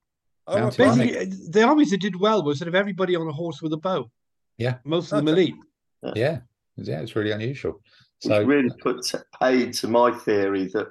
Oh, 0.47 0.59
mounted. 0.59 0.81
Hunnic. 0.81 1.13
Basically, 1.13 1.51
the 1.51 1.63
armies 1.63 1.91
that 1.91 2.01
did 2.01 2.19
well 2.19 2.43
was 2.43 2.59
sort 2.59 2.69
of 2.69 2.75
everybody 2.75 3.15
on 3.15 3.29
a 3.29 3.33
horse 3.33 3.61
with 3.61 3.73
a 3.75 3.77
bow. 3.77 4.11
Yeah. 4.57 4.77
Most 4.85 5.13
of 5.13 5.19
them 5.19 5.29
Okay. 5.29 5.43
elite. 5.43 5.55
yeah 6.15 6.39
yeah 6.77 7.01
it's 7.01 7.17
really 7.17 7.33
unusual 7.33 7.81
Which 8.23 8.31
so 8.33 8.43
really 8.45 8.71
put 8.81 9.05
paid 9.41 9.73
to 9.75 9.89
my 9.89 10.11
theory 10.11 10.67
that 10.75 10.89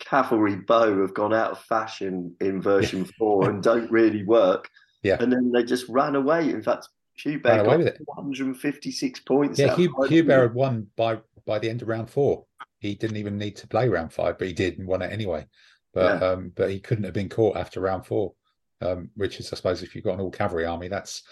cavalry 0.00 0.56
bow 0.56 1.00
have 1.00 1.14
gone 1.14 1.32
out 1.32 1.52
of 1.52 1.60
fashion 1.60 2.34
in 2.40 2.60
version 2.60 3.04
four 3.18 3.48
and 3.48 3.62
don't 3.62 3.90
really 3.90 4.24
work. 4.24 4.68
Yeah. 5.02 5.16
And 5.20 5.32
then 5.32 5.52
they 5.52 5.62
just 5.62 5.88
ran 5.88 6.16
away. 6.16 6.50
In 6.50 6.62
fact, 6.62 6.88
Hubert 7.16 7.64
got 7.64 7.78
with 7.78 7.86
it. 7.86 8.00
156 8.06 9.20
points. 9.20 9.58
yeah 9.58 9.68
five. 9.68 10.10
had 10.10 10.54
won 10.54 10.86
by 10.96 11.18
by 11.46 11.58
the 11.58 11.70
end 11.70 11.82
of 11.82 11.88
round 11.88 12.10
four 12.10 12.44
he 12.80 12.94
didn't 12.94 13.16
even 13.16 13.38
need 13.38 13.54
to 13.56 13.66
play 13.68 13.88
round 13.88 14.12
five 14.12 14.36
but 14.38 14.48
he 14.48 14.52
did 14.52 14.78
and 14.78 14.86
won 14.88 15.00
it 15.02 15.12
anyway 15.12 15.46
but 15.92 16.20
Yeah. 16.20 16.28
um 16.28 16.52
but 16.56 16.70
he 16.70 16.80
couldn't 16.80 17.04
have 17.04 17.14
been 17.14 17.28
caught 17.28 17.56
after 17.56 17.80
round 17.80 18.04
four 18.04 18.34
um 18.80 19.10
which 19.14 19.38
is 19.38 19.52
I 19.52 19.56
suppose 19.56 19.82
if 19.82 19.94
you've 19.94 20.04
got 20.04 20.14
an 20.14 20.20
all 20.20 20.30
cavalry 20.30 20.64
army 20.66 20.88
that's 20.88 21.22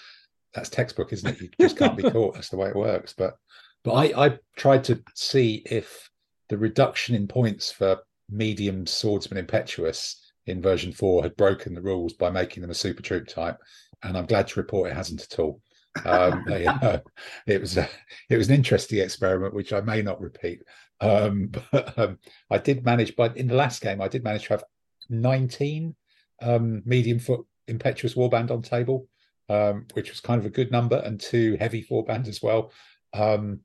that's 0.55 0.69
textbook 0.69 1.13
isn't 1.13 1.29
it 1.29 1.41
you 1.41 1.49
just 1.61 1.77
can't 1.77 1.97
be 1.97 2.03
caught 2.11 2.35
that's 2.35 2.51
the 2.51 2.57
way 2.57 2.69
it 2.69 2.77
works 2.77 3.13
but 3.17 3.37
but 3.85 3.93
I 3.93 4.27
I 4.27 4.39
tried 4.57 4.85
to 4.85 5.03
see 5.15 5.63
if 5.67 6.11
the 6.49 6.59
reduction 6.59 7.15
in 7.15 7.27
points 7.27 7.73
for 7.73 7.99
medium 8.31 8.87
swordsman 8.87 9.39
impetuous 9.39 10.21
in 10.47 10.61
version 10.61 10.93
four 10.93 11.23
had 11.23 11.37
broken 11.37 11.75
the 11.75 11.83
rules 11.83 12.15
by 12.15 12.31
making 12.31 12.63
them 12.63 12.71
a 12.71 12.75
super 12.75 13.03
troop 13.03 13.29
type 13.29 13.57
and 14.03 14.17
I'm 14.17 14.27
glad 14.27 14.49
to 14.49 14.61
report 14.61 14.91
it 14.91 14.95
hasn't 14.95 15.23
at 15.23 15.39
all. 15.39 15.61
Um 16.05 16.45
it 17.47 17.61
was 17.61 17.77
a, 17.77 17.89
it 18.29 18.37
was 18.37 18.49
an 18.49 18.55
interesting 18.55 18.99
experiment 18.99 19.55
which 19.55 19.73
I 19.73 19.81
may 19.81 20.03
not 20.03 20.21
repeat. 20.21 20.63
Um 21.01 21.53
but 21.73 21.99
um, 21.99 22.19
I 22.51 22.59
did 22.59 22.85
manage 22.85 23.15
but 23.17 23.37
in 23.37 23.47
the 23.47 23.55
last 23.55 23.81
game 23.83 24.01
I 24.01 24.09
did 24.09 24.25
manage 24.25 24.45
to 24.45 24.55
have 24.55 24.65
19 25.11 25.95
um 26.41 26.83
medium 26.85 27.19
foot 27.19 27.45
impetuous 27.69 28.15
warband 28.15 28.51
on 28.51 28.63
table 28.63 29.07
um 29.49 29.87
which 29.95 30.11
was 30.11 30.21
kind 30.21 30.41
of 30.41 30.47
a 30.47 30.51
good 30.51 30.73
number 30.73 30.97
and 31.05 31.21
two 31.21 31.57
heavy 31.61 31.87
warband 31.91 32.27
as 32.27 32.43
well. 32.43 32.73
Um 33.15 33.61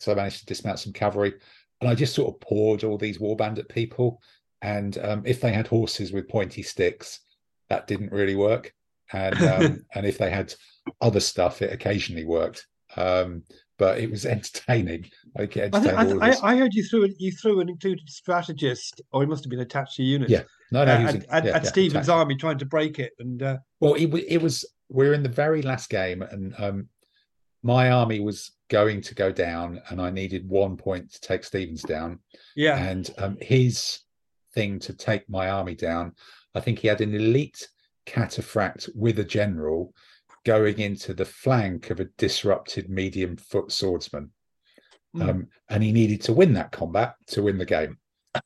so 0.00 0.10
I 0.12 0.16
managed 0.16 0.40
to 0.40 0.46
dismount 0.46 0.80
some 0.80 0.92
cavalry 0.92 1.34
and 1.80 1.88
I 1.88 1.94
just 1.94 2.14
sort 2.14 2.34
of 2.34 2.40
poured 2.40 2.84
all 2.84 2.98
these 2.98 3.20
war 3.20 3.36
bandit 3.36 3.68
people. 3.68 4.20
And 4.62 4.98
um, 4.98 5.22
if 5.24 5.40
they 5.40 5.52
had 5.52 5.66
horses 5.66 6.12
with 6.12 6.28
pointy 6.28 6.62
sticks, 6.62 7.20
that 7.68 7.86
didn't 7.86 8.12
really 8.12 8.34
work. 8.34 8.74
And 9.12 9.40
um, 9.42 9.84
and 9.94 10.06
if 10.06 10.18
they 10.18 10.30
had 10.30 10.54
other 11.00 11.20
stuff, 11.20 11.62
it 11.62 11.72
occasionally 11.72 12.24
worked. 12.24 12.66
Um, 12.96 13.44
but 13.78 13.98
it 13.98 14.10
was 14.10 14.26
entertaining. 14.26 15.08
I 15.38 15.42
I, 15.72 15.78
I. 16.20 16.36
I, 16.42 16.56
heard 16.56 16.74
you 16.74 16.84
threw 16.84 17.04
it- 17.04 17.16
you 17.18 17.32
threw 17.32 17.60
an 17.60 17.68
included 17.68 18.08
strategist, 18.08 19.00
or 19.12 19.22
he 19.22 19.26
must 19.26 19.44
have 19.44 19.50
been 19.50 19.60
attached 19.60 19.96
to 19.96 20.02
unit. 20.02 20.28
Yeah, 20.28 20.42
no, 20.70 20.84
no, 20.84 20.92
uh, 20.92 20.98
he 20.98 21.04
was 21.04 21.14
at, 21.14 21.22
in- 21.22 21.30
at, 21.30 21.44
yeah, 21.44 21.56
at 21.56 21.64
yeah, 21.64 21.68
Stephen's 21.68 22.08
army 22.08 22.36
trying 22.36 22.58
to 22.58 22.66
break 22.66 22.98
it, 22.98 23.12
and 23.18 23.42
uh, 23.42 23.58
Well, 23.80 23.94
it, 23.94 24.12
it 24.28 24.42
was 24.42 24.66
we're 24.90 25.14
in 25.14 25.22
the 25.22 25.28
very 25.30 25.62
last 25.62 25.88
game, 25.88 26.20
and 26.20 26.54
um, 26.58 26.88
my 27.62 27.90
army 27.90 28.20
was 28.20 28.50
going 28.70 29.02
to 29.02 29.14
go 29.14 29.30
down, 29.30 29.82
and 29.90 30.00
I 30.00 30.10
needed 30.10 30.48
one 30.48 30.76
point 30.76 31.12
to 31.12 31.20
take 31.20 31.44
Stevens 31.44 31.82
down. 31.82 32.20
yeah, 32.56 32.78
And 32.78 33.10
um, 33.18 33.36
his 33.40 34.00
thing 34.54 34.78
to 34.80 34.94
take 34.94 35.28
my 35.28 35.50
army 35.50 35.74
down, 35.74 36.14
I 36.54 36.60
think 36.60 36.78
he 36.78 36.88
had 36.88 37.02
an 37.02 37.14
elite 37.14 37.68
cataphract 38.06 38.88
with 38.94 39.18
a 39.18 39.24
general 39.24 39.92
going 40.46 40.78
into 40.78 41.12
the 41.12 41.24
flank 41.24 41.90
of 41.90 42.00
a 42.00 42.08
disrupted 42.16 42.88
medium 42.88 43.36
foot 43.36 43.70
swordsman. 43.70 44.30
Mm. 45.14 45.28
Um, 45.28 45.46
and 45.68 45.82
he 45.82 45.92
needed 45.92 46.22
to 46.22 46.32
win 46.32 46.54
that 46.54 46.72
combat 46.72 47.14
to 47.28 47.42
win 47.42 47.58
the 47.58 47.66
game. 47.66 47.98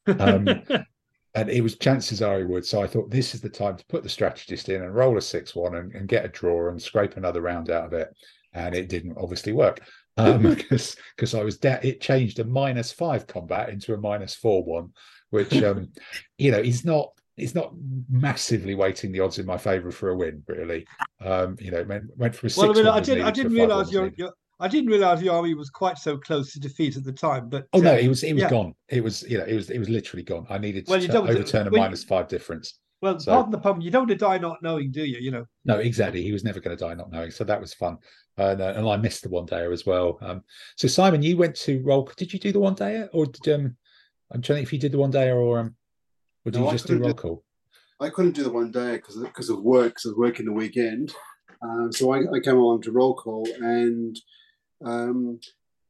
Um, 0.06 0.48
and 1.34 1.50
it 1.50 1.62
was 1.62 1.76
chances 1.76 2.22
are 2.22 2.38
he 2.38 2.44
would. 2.44 2.64
So 2.64 2.82
I 2.82 2.86
thought 2.86 3.10
this 3.10 3.34
is 3.34 3.42
the 3.42 3.50
time 3.50 3.76
to 3.76 3.86
put 3.86 4.02
the 4.02 4.08
strategist 4.08 4.70
in 4.70 4.82
and 4.82 4.94
roll 4.94 5.18
a 5.18 5.20
six 5.20 5.54
one 5.54 5.76
and, 5.76 5.94
and 5.94 6.08
get 6.08 6.24
a 6.24 6.28
draw 6.28 6.70
and 6.70 6.80
scrape 6.80 7.16
another 7.16 7.42
round 7.42 7.70
out 7.70 7.86
of 7.86 7.92
it. 7.92 8.08
And 8.54 8.74
it 8.74 8.88
didn't 8.88 9.18
obviously 9.18 9.52
work 9.52 9.80
um, 10.16 10.42
because 10.54 10.96
because 11.16 11.34
I 11.34 11.42
was 11.42 11.58
da- 11.58 11.80
it 11.82 12.00
changed 12.00 12.38
a 12.38 12.44
minus 12.44 12.92
five 12.92 13.26
combat 13.26 13.70
into 13.70 13.94
a 13.94 13.98
minus 13.98 14.34
four 14.34 14.62
one, 14.64 14.90
which 15.30 15.52
um, 15.62 15.90
you 16.38 16.50
know 16.50 16.58
is 16.58 16.84
not 16.84 17.10
it's 17.36 17.54
not 17.54 17.72
massively 18.08 18.74
weighting 18.76 19.10
the 19.10 19.20
odds 19.20 19.38
in 19.38 19.46
my 19.46 19.58
favour 19.58 19.90
for 19.90 20.10
a 20.10 20.16
win. 20.16 20.42
Really, 20.46 20.86
um, 21.20 21.56
you 21.58 21.70
know, 21.70 21.78
it 21.78 21.88
went, 21.88 22.04
went 22.16 22.34
from 22.34 22.46
a 22.46 22.50
six. 22.50 22.58
well, 22.58 22.70
I 22.70 22.74
mean, 22.74 22.86
I 22.86 23.00
didn't 23.00 23.24
I 23.24 23.30
to 23.30 23.40
a 23.40 23.42
didn't 23.42 23.52
realize 23.52 23.92
your, 23.92 24.10
your 24.16 24.32
I 24.60 24.68
didn't 24.68 24.88
realize 24.88 25.20
your 25.20 25.34
army 25.34 25.54
was 25.54 25.68
quite 25.68 25.98
so 25.98 26.16
close 26.16 26.52
to 26.52 26.60
defeat 26.60 26.96
at 26.96 27.02
the 27.02 27.12
time. 27.12 27.48
But 27.48 27.66
Oh 27.72 27.80
no, 27.80 27.92
uh, 27.92 27.96
it 27.96 28.08
was 28.08 28.22
it 28.22 28.34
was 28.34 28.42
yeah. 28.42 28.50
gone. 28.50 28.74
It 28.88 29.02
was 29.02 29.22
you 29.28 29.38
know 29.38 29.44
it 29.44 29.54
was 29.54 29.68
it 29.70 29.78
was 29.80 29.88
literally 29.88 30.22
gone. 30.22 30.46
I 30.48 30.58
needed 30.58 30.86
to 30.86 30.90
Well, 30.92 31.02
you 31.02 31.12
overturn 31.12 31.66
a 31.66 31.70
when- 31.70 31.80
minus 31.82 32.04
five 32.04 32.28
difference. 32.28 32.78
well, 33.02 33.18
so- 33.18 33.32
pardon 33.32 33.50
the 33.50 33.58
pun, 33.58 33.80
you 33.80 33.90
don't 33.90 34.02
want 34.02 34.10
to 34.10 34.16
die 34.16 34.38
not 34.38 34.62
knowing, 34.62 34.92
do 34.92 35.04
you? 35.04 35.18
You 35.18 35.32
know, 35.32 35.44
No, 35.64 35.78
exactly. 35.80 36.22
He 36.22 36.30
was 36.30 36.44
never 36.44 36.60
going 36.60 36.76
to 36.76 36.82
die 36.82 36.94
not 36.94 37.10
knowing. 37.10 37.32
So 37.32 37.42
that 37.42 37.60
was 37.60 37.74
fun. 37.74 37.98
And, 38.36 38.60
uh, 38.60 38.74
and 38.76 38.88
I 38.88 38.96
missed 38.96 39.22
the 39.22 39.28
one 39.28 39.46
dayer 39.46 39.72
as 39.72 39.86
well. 39.86 40.18
Um, 40.20 40.42
so 40.76 40.88
Simon, 40.88 41.22
you 41.22 41.36
went 41.36 41.54
to 41.56 41.80
roll. 41.82 42.04
Call. 42.04 42.14
Did 42.16 42.32
you 42.32 42.40
do 42.40 42.52
the 42.52 42.60
one 42.60 42.74
dayer, 42.74 43.08
or 43.12 43.26
did 43.26 43.48
um? 43.54 43.76
I'm 44.32 44.42
trying 44.42 44.56
to 44.56 44.60
think 44.60 44.66
if 44.66 44.72
you 44.72 44.78
did 44.80 44.92
the 44.92 44.98
one 44.98 45.12
dayer 45.12 45.36
or 45.36 45.60
um, 45.60 45.76
or 46.44 46.50
did 46.50 46.58
No, 46.58 46.64
you 46.66 46.72
just 46.72 46.86
do 46.86 46.98
roll 46.98 47.14
call? 47.14 47.44
I 48.00 48.10
couldn't 48.10 48.32
do 48.32 48.42
the 48.42 48.50
one 48.50 48.72
day 48.72 48.96
because 48.96 49.16
because 49.18 49.50
of 49.50 49.62
work, 49.62 49.90
because 49.90 50.06
I 50.06 50.08
was 50.08 50.16
working 50.18 50.46
the 50.46 50.52
weekend. 50.52 51.14
Um, 51.62 51.92
so 51.92 52.12
I, 52.12 52.18
I 52.18 52.40
came 52.42 52.56
along 52.56 52.82
to 52.82 52.92
roll 52.92 53.14
call 53.14 53.46
and 53.60 54.18
um, 54.84 55.38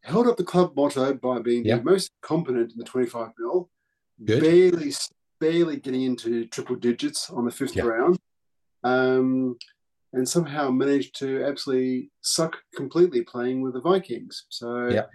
held 0.02 0.26
up 0.26 0.36
the 0.36 0.44
club 0.44 0.74
motto 0.76 1.14
by 1.14 1.40
being 1.40 1.64
Yeah. 1.64 1.78
the 1.78 1.84
most 1.84 2.10
competent 2.20 2.72
in 2.72 2.78
the 2.78 2.84
25 2.84 3.30
mil, 3.38 3.70
Good. 4.22 4.42
barely 4.42 4.92
barely 5.40 5.78
getting 5.78 6.02
into 6.02 6.46
triple 6.46 6.76
digits 6.76 7.30
on 7.30 7.46
the 7.46 7.50
fifth 7.50 7.74
Yeah. 7.74 7.84
round, 7.84 8.18
um, 8.84 9.56
and 10.14 10.28
somehow 10.28 10.70
managed 10.70 11.18
to 11.18 11.44
absolutely 11.44 12.10
suck 12.22 12.56
completely 12.74 13.22
playing 13.22 13.62
with 13.62 13.74
the 13.74 13.80
Vikings. 13.80 14.46
So 14.48 14.88
Yeah. 14.88 15.06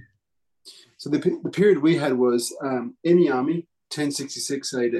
So 0.97 1.09
the, 1.09 1.17
the 1.43 1.49
period 1.49 1.79
we 1.79 1.95
had 1.95 2.13
was 2.13 2.55
um, 2.61 2.95
any 3.05 3.29
army 3.29 3.67
1066 3.95 4.73
AD. 4.73 4.93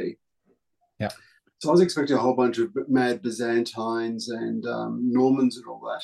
Yeah. 0.99 1.09
So 1.59 1.69
I 1.69 1.71
was 1.73 1.81
expecting 1.81 2.15
a 2.15 2.19
whole 2.19 2.33
bunch 2.33 2.57
of 2.57 2.71
mad 2.87 3.21
Byzantines 3.21 4.29
and 4.29 4.65
um, 4.65 5.11
Normans 5.11 5.57
and 5.57 5.65
all 5.67 5.81
that. 5.81 6.03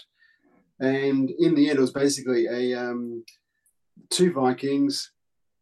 And 0.86 1.32
in 1.40 1.56
the 1.56 1.70
end, 1.70 1.80
it 1.80 1.82
was 1.82 1.94
basically 1.94 2.48
a 2.48 2.78
um, 2.78 3.24
two 4.10 4.34
Vikings, 4.34 5.12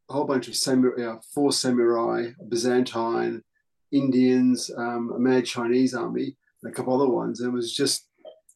a 0.10 0.14
whole 0.14 0.26
bunch 0.26 0.48
of 0.48 0.56
samurai, 0.56 1.04
uh, 1.04 1.18
four 1.34 1.52
samurai, 1.52 2.32
Byzantine, 2.50 3.44
Indians, 3.92 4.72
um, 4.76 5.14
a 5.16 5.20
mad 5.20 5.46
Chinese 5.46 5.94
army, 5.94 6.36
and 6.64 6.72
a 6.72 6.76
couple 6.76 7.00
other 7.00 7.12
ones. 7.12 7.40
And 7.40 7.54
it 7.54 7.56
was 7.56 7.72
just 7.72 8.08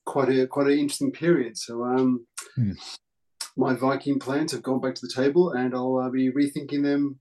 quite 0.07 0.29
a 0.29 0.47
quite 0.47 0.67
an 0.67 0.79
interesting 0.79 1.11
period. 1.11 1.57
So 1.57 1.83
um, 1.83 2.25
Hmm. 2.55 2.71
my 3.55 3.73
Viking 3.75 4.17
plans 4.19 4.51
have 4.53 4.63
gone 4.63 4.79
back 4.81 4.95
to 4.95 5.01
the 5.05 5.13
table, 5.13 5.51
and 5.51 5.75
I'll 5.75 5.97
uh, 5.97 6.09
be 6.09 6.31
rethinking 6.31 6.81
them. 6.83 7.19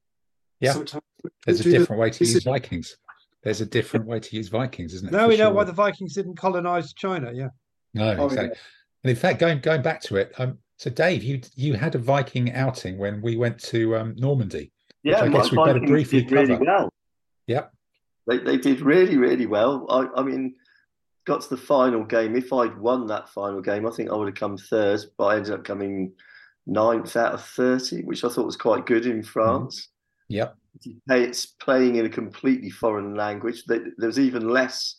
Yeah. 0.61 0.73
sometime 0.73 1.03
There's 1.45 1.61
a 1.61 1.65
into 1.65 1.71
the- 1.71 1.79
different 1.79 2.01
way 2.01 2.11
to 2.11 2.25
use 2.25 2.37
is- 2.37 2.45
Vikings. 2.45 2.97
There's 3.43 3.61
a 3.61 3.67
different 3.67 4.07
way 4.07 4.19
to 4.19 4.37
use 4.37 4.49
Vikings, 4.49 4.93
isn't 4.95 5.09
it? 5.09 5.13
now 5.13 5.29
we 5.29 5.37
know 5.37 5.45
sure. 5.51 5.53
why 5.55 5.65
the 5.65 5.73
Vikings 5.73 6.15
didn't 6.15 6.37
colonize 6.37 6.93
China. 6.95 7.31
Yeah, 7.33 7.51
No, 7.95 8.17
Oh, 8.19 8.25
exactly. 8.27 8.59
And 9.05 9.11
in 9.11 9.17
fact, 9.17 9.39
going 9.39 9.61
going 9.61 9.83
back 9.83 10.01
to 10.09 10.17
it, 10.17 10.33
um, 10.41 10.59
so 10.79 10.89
Dave, 10.91 11.23
you 11.23 11.41
you 11.55 11.75
had 11.75 11.95
a 11.95 11.99
Viking 11.99 12.53
outing 12.55 12.97
when 12.99 13.21
we 13.23 13.37
went 13.37 13.59
to 13.73 13.97
um, 13.97 14.15
Normandy. 14.17 14.73
Yeah, 15.05 15.21
I 15.21 15.29
guess 15.29 15.53
we 15.53 15.59
better 15.63 15.79
briefly 15.81 16.23
did 16.23 16.33
really 16.33 16.47
cover. 16.55 16.65
well. 16.65 16.89
Yep. 17.47 17.73
They, 18.27 18.39
they 18.39 18.57
did 18.57 18.81
really, 18.81 19.17
really 19.19 19.47
well. 19.47 19.87
I, 19.89 20.21
I 20.21 20.23
mean, 20.25 20.55
got 21.27 21.43
to 21.43 21.48
the 21.51 21.57
final 21.57 22.05
game. 22.05 22.35
If 22.36 22.53
I'd 22.53 22.78
won 22.78 23.07
that 23.09 23.28
final 23.28 23.61
game, 23.61 23.86
I 23.86 23.90
think 23.90 24.11
I 24.11 24.15
would 24.15 24.28
have 24.28 24.35
come 24.36 24.57
third, 24.57 25.01
but 25.19 25.24
I 25.27 25.36
ended 25.36 25.53
up 25.53 25.65
coming 25.65 26.12
ninth 26.66 27.16
out 27.16 27.35
of 27.35 27.44
30, 27.44 28.03
which 28.05 28.24
I 28.24 28.28
thought 28.28 28.47
was 28.47 28.57
quite 28.57 28.86
good 28.86 29.07
in 29.07 29.23
France. 29.23 29.89
Yep. 30.28 30.57
Hey, 31.09 31.24
It's 31.24 31.47
playing 31.47 31.97
in 31.97 32.07
a 32.07 32.11
completely 32.11 32.70
foreign 32.70 33.15
language. 33.15 33.65
There- 33.66 33.93
There's 33.98 34.19
even 34.19 34.48
less 34.48 34.97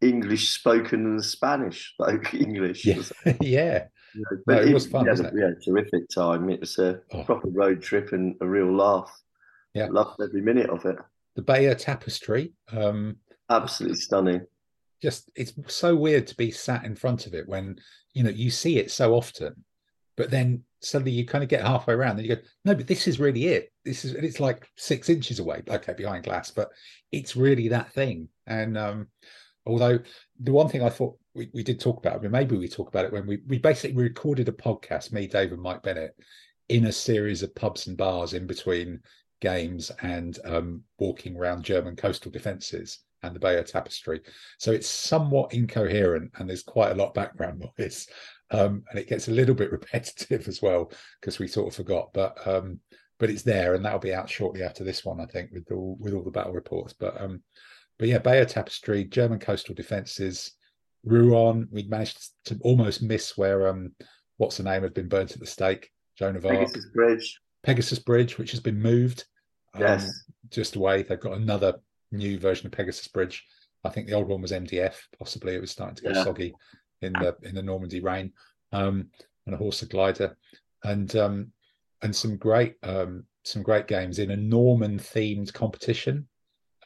English 0.00 0.50
spoken 0.50 1.04
than 1.04 1.22
Spanish 1.22 1.92
spoke 1.94 2.32
English. 2.48 2.84
Yeah. 2.84 3.02
yeah. 3.40 3.84
You 4.14 4.24
know, 4.30 4.54
No, 4.56 4.60
it 4.62 4.74
was 4.74 4.86
fun, 4.86 5.04
yeah, 5.06 5.12
had, 5.12 5.18
wasn't 5.20 5.40
a- 5.42 5.54
we 5.56 5.64
terrific 5.64 6.08
time. 6.14 6.48
It 6.50 6.60
was 6.60 6.78
a 6.78 7.00
Oh. 7.12 7.24
proper 7.24 7.48
road 7.48 7.82
trip 7.82 8.12
and 8.12 8.34
a 8.40 8.46
real 8.46 8.74
laugh. 8.74 9.10
Yeah. 9.74 9.88
Loved 9.90 10.20
every 10.22 10.42
minute 10.42 10.68
of 10.70 10.84
it. 10.84 10.96
The 11.34 11.42
Bayeux 11.42 11.74
Tapestry. 11.74 12.52
Um, 12.72 13.16
Absolutely 13.48 13.96
stunning. 13.98 14.46
Just 15.02 15.30
it's 15.34 15.52
so 15.66 15.94
weird 15.96 16.26
to 16.26 16.36
be 16.36 16.50
sat 16.50 16.84
in 16.84 16.94
front 16.94 17.26
of 17.26 17.34
it 17.34 17.48
when 17.48 17.76
you 18.14 18.22
know 18.22 18.30
you 18.30 18.50
see 18.50 18.78
it 18.78 18.90
so 18.90 19.14
often 19.14 19.52
but 20.16 20.30
then 20.30 20.62
suddenly 20.80 21.12
you 21.12 21.26
kind 21.26 21.44
of 21.44 21.50
get 21.50 21.62
halfway 21.62 21.94
around 21.94 22.18
and 22.18 22.26
you 22.26 22.36
go 22.36 22.42
no 22.64 22.74
but 22.74 22.86
this 22.86 23.08
is 23.08 23.20
really 23.20 23.46
it. 23.46 23.72
This 23.84 24.04
is 24.04 24.14
and 24.14 24.24
it's 24.24 24.40
like 24.40 24.68
six 24.76 25.08
inches 25.08 25.38
away 25.38 25.62
okay 25.68 25.94
behind 25.94 26.24
glass 26.24 26.50
but 26.50 26.70
it's 27.10 27.36
really 27.36 27.68
that 27.68 27.92
thing. 27.92 28.28
And 28.46 28.76
um 28.76 29.08
although 29.66 29.98
the 30.40 30.52
one 30.52 30.68
thing 30.68 30.82
i 30.82 30.88
thought 30.88 31.16
we, 31.34 31.48
we 31.54 31.62
did 31.62 31.80
talk 31.80 31.98
about 31.98 32.16
I 32.16 32.18
mean, 32.18 32.32
maybe 32.32 32.56
we 32.56 32.68
talk 32.68 32.88
about 32.88 33.04
it 33.04 33.12
when 33.12 33.26
we 33.26 33.38
we 33.46 33.58
basically 33.58 33.96
recorded 33.96 34.48
a 34.48 34.52
podcast 34.52 35.12
me 35.12 35.26
dave 35.26 35.52
and 35.52 35.62
mike 35.62 35.82
bennett 35.82 36.16
in 36.68 36.86
a 36.86 36.92
series 36.92 37.42
of 37.42 37.54
pubs 37.54 37.86
and 37.86 37.96
bars 37.96 38.32
in 38.32 38.46
between 38.46 39.00
games 39.40 39.92
and 40.02 40.38
um 40.44 40.82
walking 40.98 41.36
around 41.36 41.64
german 41.64 41.94
coastal 41.94 42.32
defenses 42.32 42.98
and 43.22 43.34
the 43.34 43.40
Bayeux 43.40 43.64
Tapestry. 43.64 44.20
So 44.58 44.72
it's 44.72 44.88
somewhat 44.88 45.54
incoherent 45.54 46.32
and 46.38 46.48
there's 46.48 46.62
quite 46.62 46.92
a 46.92 46.94
lot 46.94 47.08
of 47.08 47.14
background 47.14 47.64
noise. 47.78 48.06
Um, 48.50 48.82
and 48.90 48.98
it 48.98 49.08
gets 49.08 49.28
a 49.28 49.32
little 49.32 49.54
bit 49.54 49.72
repetitive 49.78 50.48
as 50.48 50.60
well 50.60 50.90
because 51.20 51.38
we 51.38 51.48
sort 51.48 51.68
of 51.68 51.74
forgot. 51.74 52.10
But 52.12 52.46
um, 52.46 52.80
but 53.18 53.30
it's 53.30 53.42
there 53.42 53.74
and 53.74 53.84
that'll 53.84 53.98
be 54.00 54.14
out 54.14 54.28
shortly 54.28 54.62
after 54.62 54.82
this 54.84 55.04
one, 55.04 55.20
I 55.20 55.26
think, 55.26 55.50
with 55.52 55.70
all 55.72 55.96
with 56.00 56.14
all 56.14 56.24
the 56.24 56.30
battle 56.30 56.52
reports. 56.52 56.92
But 56.92 57.20
um, 57.20 57.42
but 57.98 58.08
yeah, 58.08 58.18
Bayeux 58.18 58.46
Tapestry, 58.46 59.04
German 59.04 59.38
coastal 59.38 59.74
defences, 59.74 60.52
Rouen, 61.04 61.68
we 61.70 61.84
managed 61.84 62.30
to 62.46 62.58
almost 62.62 63.02
miss 63.02 63.36
where 63.36 63.68
um 63.68 63.92
what's 64.38 64.56
the 64.56 64.62
name 64.64 64.82
had 64.82 64.94
been 64.94 65.08
burnt 65.08 65.32
at 65.32 65.40
the 65.40 65.46
stake, 65.46 65.90
Joan 66.18 66.36
of 66.36 66.44
Arc. 66.46 66.58
Pegasus 66.58 66.86
Bridge. 66.92 67.40
Pegasus 67.62 67.98
Bridge, 68.00 68.38
which 68.38 68.50
has 68.50 68.60
been 68.60 68.80
moved. 68.80 69.24
um, 69.74 69.82
Yes. 69.82 70.24
just 70.50 70.74
away. 70.76 71.02
They've 71.02 71.20
got 71.20 71.36
another 71.38 71.74
new 72.12 72.38
version 72.38 72.66
of 72.66 72.72
Pegasus 72.72 73.08
Bridge. 73.08 73.44
I 73.84 73.88
think 73.88 74.06
the 74.06 74.14
old 74.14 74.28
one 74.28 74.40
was 74.42 74.52
MDF. 74.52 74.94
Possibly 75.18 75.54
it 75.54 75.60
was 75.60 75.70
starting 75.70 75.96
to 75.96 76.02
go 76.02 76.10
Yeah. 76.10 76.24
soggy 76.24 76.54
in 77.00 77.12
the 77.14 77.36
in 77.42 77.54
the 77.54 77.62
Normandy 77.62 78.00
rain. 78.00 78.32
Um, 78.72 79.10
and 79.44 79.54
a 79.54 79.58
horse 79.58 79.82
a 79.82 79.86
glider, 79.86 80.36
and 80.84 81.14
um, 81.16 81.52
and 82.02 82.14
some 82.14 82.36
great 82.36 82.76
um, 82.82 83.24
some 83.44 83.62
great 83.62 83.86
games 83.88 84.18
in 84.18 84.30
a 84.30 84.36
Norman 84.36 84.98
themed 84.98 85.52
competition. 85.52 86.28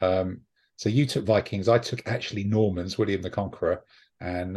Um, 0.00 0.40
so 0.76 0.88
you 0.88 1.06
took 1.06 1.24
Vikings. 1.24 1.68
I 1.68 1.78
took 1.78 2.06
actually 2.06 2.44
Normans, 2.44 2.98
William 2.98 3.22
the 3.22 3.30
Conqueror, 3.30 3.84
and 4.20 4.56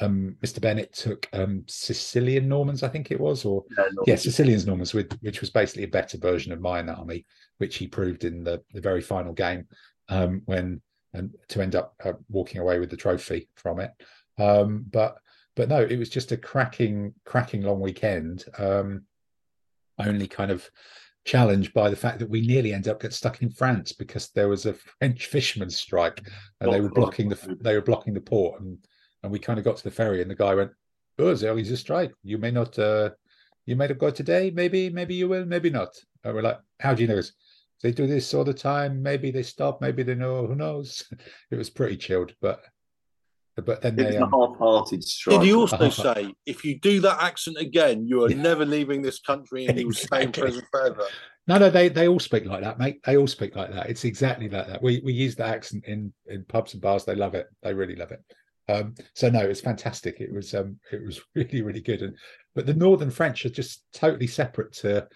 um, 0.00 0.36
Mr. 0.42 0.60
Bennett 0.60 0.92
took 0.92 1.28
um, 1.32 1.64
Sicilian 1.66 2.48
Normans, 2.48 2.82
I 2.82 2.88
think 2.88 3.10
it 3.10 3.20
was, 3.20 3.44
or 3.44 3.64
Yeah, 3.76 3.84
yeah, 4.06 4.16
Sicilian's 4.16 4.66
Normans, 4.66 4.92
with, 4.92 5.16
which 5.20 5.40
was 5.40 5.50
basically 5.50 5.84
a 5.84 5.88
better 5.88 6.18
version 6.18 6.52
of 6.52 6.60
mine 6.60 6.88
army, 6.88 7.24
which 7.58 7.76
he 7.76 7.86
proved 7.86 8.24
in 8.24 8.44
the, 8.44 8.62
the 8.72 8.80
very 8.80 9.00
final 9.00 9.32
game 9.32 9.66
um, 10.08 10.42
when 10.44 10.80
and 11.14 11.34
to 11.48 11.62
end 11.62 11.74
up 11.74 11.94
uh, 12.04 12.12
walking 12.28 12.60
away 12.60 12.78
with 12.78 12.90
the 12.90 12.96
trophy 12.96 13.48
from 13.56 13.80
it. 13.80 13.90
Um, 14.38 14.84
but 14.90 15.16
but 15.54 15.70
no, 15.70 15.80
it 15.80 15.98
was 15.98 16.10
just 16.10 16.32
a 16.32 16.36
cracking 16.36 17.14
cracking 17.24 17.62
long 17.62 17.80
weekend. 17.80 18.44
Um, 18.58 19.04
only 19.98 20.28
kind 20.28 20.50
of 20.50 20.68
challenged 21.24 21.72
by 21.72 21.88
the 21.88 21.96
fact 21.96 22.18
that 22.18 22.28
we 22.28 22.42
nearly 22.42 22.74
ended 22.74 22.92
up 22.92 23.00
get 23.00 23.14
stuck 23.14 23.40
in 23.40 23.50
France 23.50 23.92
because 23.92 24.28
there 24.30 24.48
was 24.48 24.66
a 24.66 24.74
French 24.74 25.26
fishermen's 25.26 25.76
strike 25.78 26.20
and 26.60 26.70
they 26.70 26.78
Oh, 26.78 26.82
were 26.82 26.90
blocking 26.90 27.30
the 27.30 27.56
they 27.62 27.74
were 27.74 27.80
blocking 27.80 28.12
the 28.12 28.20
port 28.20 28.60
and 28.60 28.78
and 29.26 29.32
we 29.32 29.40
kind 29.40 29.58
of 29.58 29.64
got 29.64 29.76
to 29.76 29.82
the 29.82 29.90
ferry 29.90 30.22
and 30.22 30.30
the 30.30 30.36
guy 30.36 30.54
went, 30.54 30.70
"Oh, 31.18 31.34
there 31.34 31.58
is 31.58 31.72
a 31.72 31.76
strike. 31.76 32.12
You 32.22 32.38
may 32.38 32.52
not 32.52 32.78
uh 32.78 33.10
you 33.66 33.74
may 33.74 33.88
not 33.88 33.98
go 33.98 34.10
today. 34.10 34.52
Maybe 34.54 34.88
maybe 34.88 35.16
you 35.16 35.28
will, 35.28 35.44
maybe 35.44 35.68
not." 35.68 35.88
And 36.22 36.32
we're 36.32 36.42
like, 36.42 36.60
"How 36.78 36.94
do 36.94 37.02
you 37.02 37.08
know 37.08 37.16
this?" 37.16 37.32
They 37.82 37.90
do 37.90 38.06
this 38.06 38.32
all 38.32 38.44
the 38.44 38.54
time. 38.54 39.02
Maybe 39.02 39.32
they 39.32 39.42
stop. 39.42 39.80
Maybe 39.80 40.04
they 40.04 40.14
know. 40.14 40.46
Who 40.46 40.54
knows? 40.54 41.04
It 41.50 41.56
was 41.56 41.70
pretty 41.70 41.96
chilled, 41.96 42.34
but 42.40 42.60
but 43.56 43.82
then 43.82 43.98
It 43.98 44.06
was 44.06 44.14
they 44.14 44.20
a 44.20 44.24
um, 44.24 44.30
half-hearted 44.30 45.02
strike. 45.02 45.40
Did 45.40 45.46
he 45.46 45.54
also 45.54 45.88
say, 45.88 46.34
if 46.44 46.64
you 46.64 46.78
do 46.78 47.00
that 47.00 47.20
accent 47.20 47.56
again, 47.56 48.06
you 48.06 48.22
are 48.24 48.30
Yeah. 48.30 48.42
never 48.50 48.64
leaving 48.64 49.02
this 49.02 49.18
country 49.18 49.66
and 49.66 49.80
you 49.80 49.86
will 49.86 49.94
stay 49.94 50.22
in 50.22 50.30
prison 50.32 50.62
forever? 50.70 51.06
No, 51.48 51.58
no, 51.58 51.70
they 51.70 51.88
they 51.88 52.06
all 52.06 52.20
speak 52.20 52.44
like 52.44 52.62
that, 52.62 52.78
mate. 52.78 53.00
They 53.04 53.16
all 53.16 53.26
speak 53.26 53.56
like 53.56 53.72
that. 53.72 53.88
It's 53.90 54.04
exactly 54.04 54.48
like 54.48 54.68
that. 54.68 54.82
We 54.82 55.00
we 55.04 55.12
use 55.12 55.34
the 55.34 55.46
accent 55.46 55.84
in 55.86 56.12
in 56.26 56.44
pubs 56.44 56.74
and 56.74 56.82
bars. 56.82 57.04
They 57.04 57.14
love 57.16 57.34
it. 57.34 57.46
They 57.62 57.74
really 57.74 57.96
love 57.96 58.12
it. 58.12 58.22
Um, 58.68 58.94
so 59.14 59.30
no, 59.30 59.40
it's 59.40 59.60
fantastic. 59.60 60.20
It 60.20 60.32
was 60.32 60.54
um 60.54 60.78
it 60.92 61.04
was 61.04 61.20
really 61.34 61.62
really 61.62 61.80
good. 61.80 62.02
And 62.02 62.16
but 62.54 62.66
the 62.66 62.74
Northern 62.74 63.10
French 63.10 63.44
are 63.46 63.50
just 63.50 63.84
totally 63.92 64.26
separate 64.26 64.72
to 64.74 65.06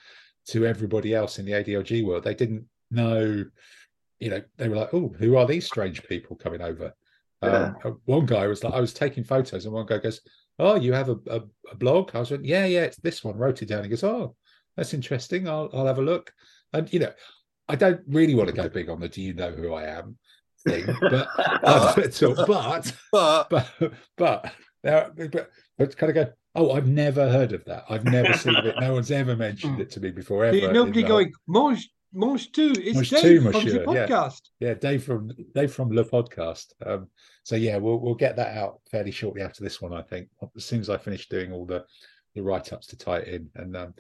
to 0.48 0.66
everybody 0.66 1.14
else 1.14 1.38
in 1.38 1.44
the 1.44 1.52
ADLG 1.52 2.04
world. 2.04 2.24
They 2.24 2.34
didn't 2.34 2.64
know, 2.90 3.44
you 4.18 4.30
know, 4.30 4.42
they 4.56 4.68
were 4.68 4.76
like, 4.76 4.94
oh, 4.94 5.14
who 5.18 5.36
are 5.36 5.46
these 5.46 5.66
strange 5.66 6.02
people 6.04 6.36
coming 6.36 6.62
over? 6.62 6.94
Um, 7.42 7.76
uh, 7.84 7.90
one 8.04 8.26
guy 8.26 8.46
was 8.46 8.62
like, 8.62 8.74
I 8.74 8.80
was 8.80 8.92
taking 8.92 9.24
photos, 9.24 9.64
and 9.64 9.72
one 9.72 9.86
guy 9.86 9.98
goes, 9.98 10.20
"Oh, 10.58 10.74
you 10.74 10.92
have 10.92 11.08
a, 11.08 11.16
a, 11.28 11.40
a 11.70 11.74
blog?" 11.74 12.10
I 12.14 12.20
was 12.20 12.30
like, 12.30 12.40
"Yeah, 12.42 12.66
yeah, 12.66 12.82
it's 12.82 12.98
this 12.98 13.24
one." 13.24 13.36
Wrote 13.38 13.62
it 13.62 13.66
down. 13.66 13.82
He 13.82 13.88
goes, 13.88 14.04
"Oh, 14.04 14.36
that's 14.76 14.92
interesting. 14.92 15.48
I'll 15.48 15.70
I'll 15.72 15.86
have 15.86 15.98
a 15.98 16.02
look." 16.02 16.32
And 16.74 16.92
you 16.92 17.00
know, 17.00 17.12
I 17.68 17.76
don't 17.76 18.02
really 18.06 18.34
want 18.34 18.48
to 18.50 18.54
go 18.54 18.68
big 18.68 18.90
on 18.90 19.00
the 19.00 19.08
"Do 19.08 19.22
you 19.22 19.32
know 19.32 19.52
who 19.52 19.72
I 19.72 19.84
am?" 19.84 20.18
Thing, 20.66 20.86
but 21.00 21.28
at 21.98 22.22
all. 22.22 22.34
But 22.46 22.92
But 23.12 23.50
but 23.50 23.92
but 24.16 24.52
there, 24.82 25.10
but 25.16 25.50
but 25.78 25.96
kind 25.96 26.10
of 26.10 26.14
go. 26.14 26.32
Oh, 26.56 26.72
I've 26.72 26.88
never 26.88 27.30
heard 27.30 27.52
of 27.52 27.64
that. 27.66 27.84
I've 27.88 28.04
never 28.04 28.32
seen 28.32 28.56
it. 28.56 28.74
No 28.80 28.94
one's 28.94 29.12
ever 29.12 29.36
mentioned 29.36 29.80
it 29.80 29.90
to 29.90 30.00
me 30.00 30.10
before. 30.10 30.44
Ever. 30.44 30.72
Nobody 30.72 31.04
going, 31.04 31.32
mange, 31.46 31.88
mange 32.12 32.50
tu. 32.50 32.72
It's 32.76 32.96
Mange 32.96 33.10
Dave 33.10 33.22
tu, 33.22 33.52
from 33.52 33.64
the 33.64 33.70
yeah. 33.70 34.06
podcast. 34.06 34.40
Yeah, 34.58 34.74
Dave 34.74 35.04
from 35.04 35.30
Dave 35.54 35.72
from 35.72 35.94
the 35.94 36.04
Podcast. 36.04 36.72
Um, 36.84 37.08
so 37.44 37.54
yeah, 37.54 37.76
we'll 37.76 38.00
we'll 38.00 38.16
get 38.16 38.36
that 38.36 38.56
out 38.56 38.80
fairly 38.90 39.12
shortly 39.12 39.42
after 39.42 39.62
this 39.62 39.80
one. 39.80 39.92
I 39.92 40.02
think 40.02 40.28
as 40.56 40.64
soon 40.64 40.80
as 40.80 40.90
I 40.90 40.96
finish 40.96 41.28
doing 41.28 41.52
all 41.52 41.66
the 41.66 41.84
the 42.34 42.42
write 42.42 42.72
ups 42.72 42.88
to 42.88 42.96
tie 42.96 43.18
it 43.18 43.28
in, 43.28 43.48
and 43.54 43.76
um, 43.76 43.94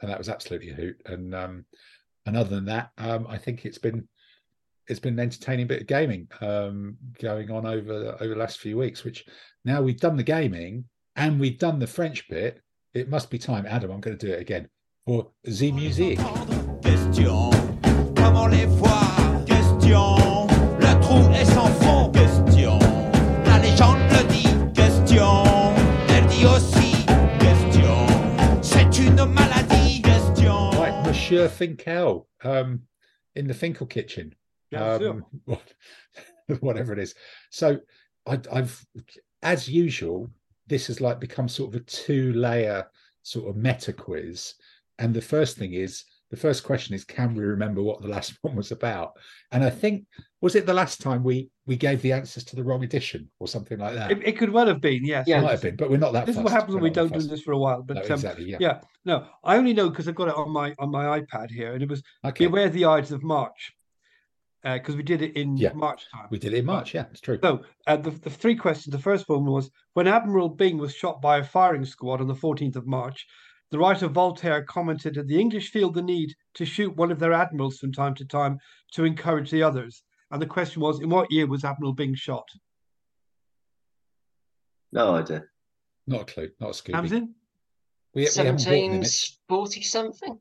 and 0.00 0.10
that 0.10 0.18
was 0.18 0.28
absolutely 0.28 0.70
a 0.70 0.74
hoot. 0.74 1.00
And 1.06 1.34
um, 1.34 1.64
and 2.24 2.36
other 2.36 2.50
than 2.50 2.66
that, 2.66 2.90
um, 2.98 3.26
I 3.28 3.38
think 3.38 3.64
it's 3.64 3.78
been 3.78 4.06
it's 4.88 5.00
been 5.00 5.14
an 5.14 5.20
entertaining 5.20 5.66
bit 5.66 5.82
of 5.82 5.86
gaming 5.86 6.28
um, 6.40 6.96
going 7.20 7.50
on 7.50 7.66
over 7.66 8.16
over 8.20 8.28
the 8.28 8.36
last 8.36 8.58
few 8.58 8.76
weeks. 8.76 9.04
Which 9.04 9.24
now 9.64 9.82
we've 9.82 10.00
done 10.00 10.16
the 10.16 10.22
gaming 10.22 10.84
and 11.16 11.40
we've 11.40 11.58
done 11.58 11.78
the 11.78 11.86
French 11.86 12.28
bit. 12.28 12.60
It 12.94 13.08
must 13.08 13.30
be 13.30 13.38
time, 13.38 13.66
Adam. 13.66 13.90
I'm 13.90 14.00
going 14.00 14.16
to 14.16 14.26
do 14.26 14.32
it 14.32 14.40
again 14.40 14.68
for 15.04 15.30
the 15.44 15.72
music. 15.72 16.18
Question, 16.82 17.50
comment 18.14 18.46
les 18.46 18.66
voir 18.66 19.44
Question, 19.46 20.46
le 20.80 21.00
trou 21.02 21.30
est 21.32 21.44
sans 21.44 21.68
fond 21.80 22.10
Question, 22.12 22.78
la 23.44 23.58
légende 23.58 23.98
le 24.10 24.28
dit 24.28 24.48
Question, 24.74 25.44
elle 26.08 26.26
dit 26.26 26.46
aussi 26.46 27.04
Question, 27.38 28.06
c'est 28.62 28.98
une 28.98 29.24
maladie 29.26 30.00
Question 30.00 30.70
Right, 30.70 31.06
Monsieur 31.06 31.48
Finkel, 31.48 32.26
um, 32.44 32.80
in 33.36 33.46
the 33.46 33.54
Finkel 33.54 33.86
kitchen. 33.86 34.34
Yeah, 34.70 34.94
um, 34.94 35.24
what- 35.44 35.72
whatever 36.60 36.92
it 36.92 36.98
is. 36.98 37.14
So 37.50 37.78
I, 38.26 38.40
I've, 38.52 38.84
as 39.42 39.68
usual, 39.68 40.30
this 40.66 40.86
has 40.88 41.00
like 41.00 41.20
become 41.20 41.48
sort 41.48 41.74
of 41.74 41.80
a 41.80 41.84
two-layer 41.84 42.86
sort 43.22 43.48
of 43.48 43.56
meta 43.56 43.92
quiz. 43.92 44.54
And 44.98 45.12
the 45.12 45.20
first 45.22 45.56
thing 45.56 45.74
is, 45.74 46.04
the 46.30 46.36
first 46.36 46.64
question 46.64 46.94
is, 46.94 47.04
can 47.04 47.34
we 47.34 47.44
remember 47.44 47.82
what 47.82 48.02
the 48.02 48.08
last 48.08 48.36
one 48.42 48.56
was 48.56 48.72
about? 48.72 49.12
And 49.52 49.62
I 49.62 49.70
think 49.70 50.06
was 50.40 50.54
it 50.54 50.66
the 50.66 50.74
last 50.74 51.00
time 51.00 51.22
we 51.24 51.50
we 51.66 51.76
gave 51.76 52.02
the 52.02 52.12
answers 52.12 52.44
to 52.44 52.56
the 52.56 52.62
wrong 52.62 52.84
edition 52.84 53.28
or 53.40 53.48
something 53.48 53.78
like 53.78 53.94
that? 53.94 54.10
It, 54.10 54.22
it 54.24 54.38
could 54.38 54.50
well 54.50 54.66
have 54.66 54.80
been, 54.80 55.04
yes. 55.04 55.26
Yeah. 55.26 55.38
It 55.38 55.42
might 55.42 55.50
have 55.52 55.62
been, 55.62 55.76
but 55.76 55.90
we're 55.90 55.96
not 55.98 56.12
that. 56.12 56.26
This 56.26 56.36
is 56.36 56.42
what 56.42 56.52
happens 56.52 56.74
when 56.74 56.82
We're 56.82 56.90
we 56.90 56.94
don't 56.94 57.12
do 57.12 57.20
this 57.20 57.42
for 57.42 57.52
a 57.52 57.58
while. 57.58 57.82
But 57.82 57.98
um, 57.98 58.12
exactly. 58.12 58.44
Yeah. 58.44 58.56
yeah, 58.60 58.80
no, 59.04 59.26
I 59.44 59.56
only 59.56 59.72
know 59.72 59.88
because 59.90 60.08
I've 60.08 60.14
got 60.14 60.28
it 60.28 60.36
on 60.36 60.50
my 60.50 60.74
on 60.78 60.90
my 60.90 61.20
iPad 61.20 61.50
here, 61.50 61.74
and 61.74 61.82
it 61.82 61.88
was 61.88 62.02
Okay. 62.24 62.46
Beware 62.46 62.68
the 62.70 62.84
Ides 62.86 63.12
of 63.12 63.22
March, 63.22 63.72
because 64.74 64.96
we 64.96 65.02
did 65.02 65.22
it 65.22 65.36
in 65.36 65.56
Yeah. 65.56 65.72
March 65.72 66.06
time. 66.12 66.26
We 66.30 66.38
did 66.38 66.52
it 66.52 66.58
in 66.58 66.64
March. 66.64 66.94
Yeah, 66.94 67.06
it's 67.10 67.20
true. 67.20 67.38
So 67.42 67.62
uh, 67.86 67.96
the, 67.96 68.10
the 68.10 68.30
three 68.30 68.56
questions. 68.56 68.92
The 68.92 69.02
first 69.02 69.28
one 69.28 69.44
was 69.44 69.70
when 69.94 70.08
Admiral 70.08 70.48
Byng 70.48 70.78
was 70.78 70.94
shot 70.94 71.22
by 71.22 71.38
a 71.38 71.44
firing 71.44 71.84
squad 71.84 72.20
on 72.20 72.26
the 72.26 72.34
14th 72.34 72.76
of 72.76 72.86
March. 72.86 73.26
The 73.70 73.78
writer 73.78 74.08
Voltaire 74.08 74.62
commented 74.64 75.14
that 75.14 75.26
the 75.28 75.40
English 75.40 75.70
feel 75.70 75.90
the 75.90 76.02
need 76.02 76.32
to 76.54 76.64
shoot 76.64 76.96
one 76.96 77.10
of 77.10 77.18
their 77.18 77.32
admirals 77.32 77.78
from 77.78 77.92
time 77.92 78.14
to 78.16 78.24
time 78.24 78.58
to 78.92 79.04
encourage 79.04 79.50
the 79.50 79.62
others. 79.62 80.02
And 80.30 80.40
the 80.42 80.46
question 80.46 80.82
was, 80.82 81.00
in 81.00 81.08
what 81.08 81.30
year 81.30 81.46
was 81.46 81.64
Admiral 81.64 81.92
Byng 81.92 82.14
shot? 82.14 82.48
No 84.92 85.14
idea. 85.16 85.44
Not 86.06 86.22
a 86.22 86.24
clue. 86.24 86.50
Not 86.60 86.70
a 86.70 86.72
Scooby. 86.72 86.94
Hamzin? 86.94 87.28
We, 88.14 88.22
we 88.22 88.28
haven't 88.34 88.56
bought 88.58 88.66
an 88.68 88.74
image. 88.74 89.38
1740 89.48 89.82
something. 89.82 90.40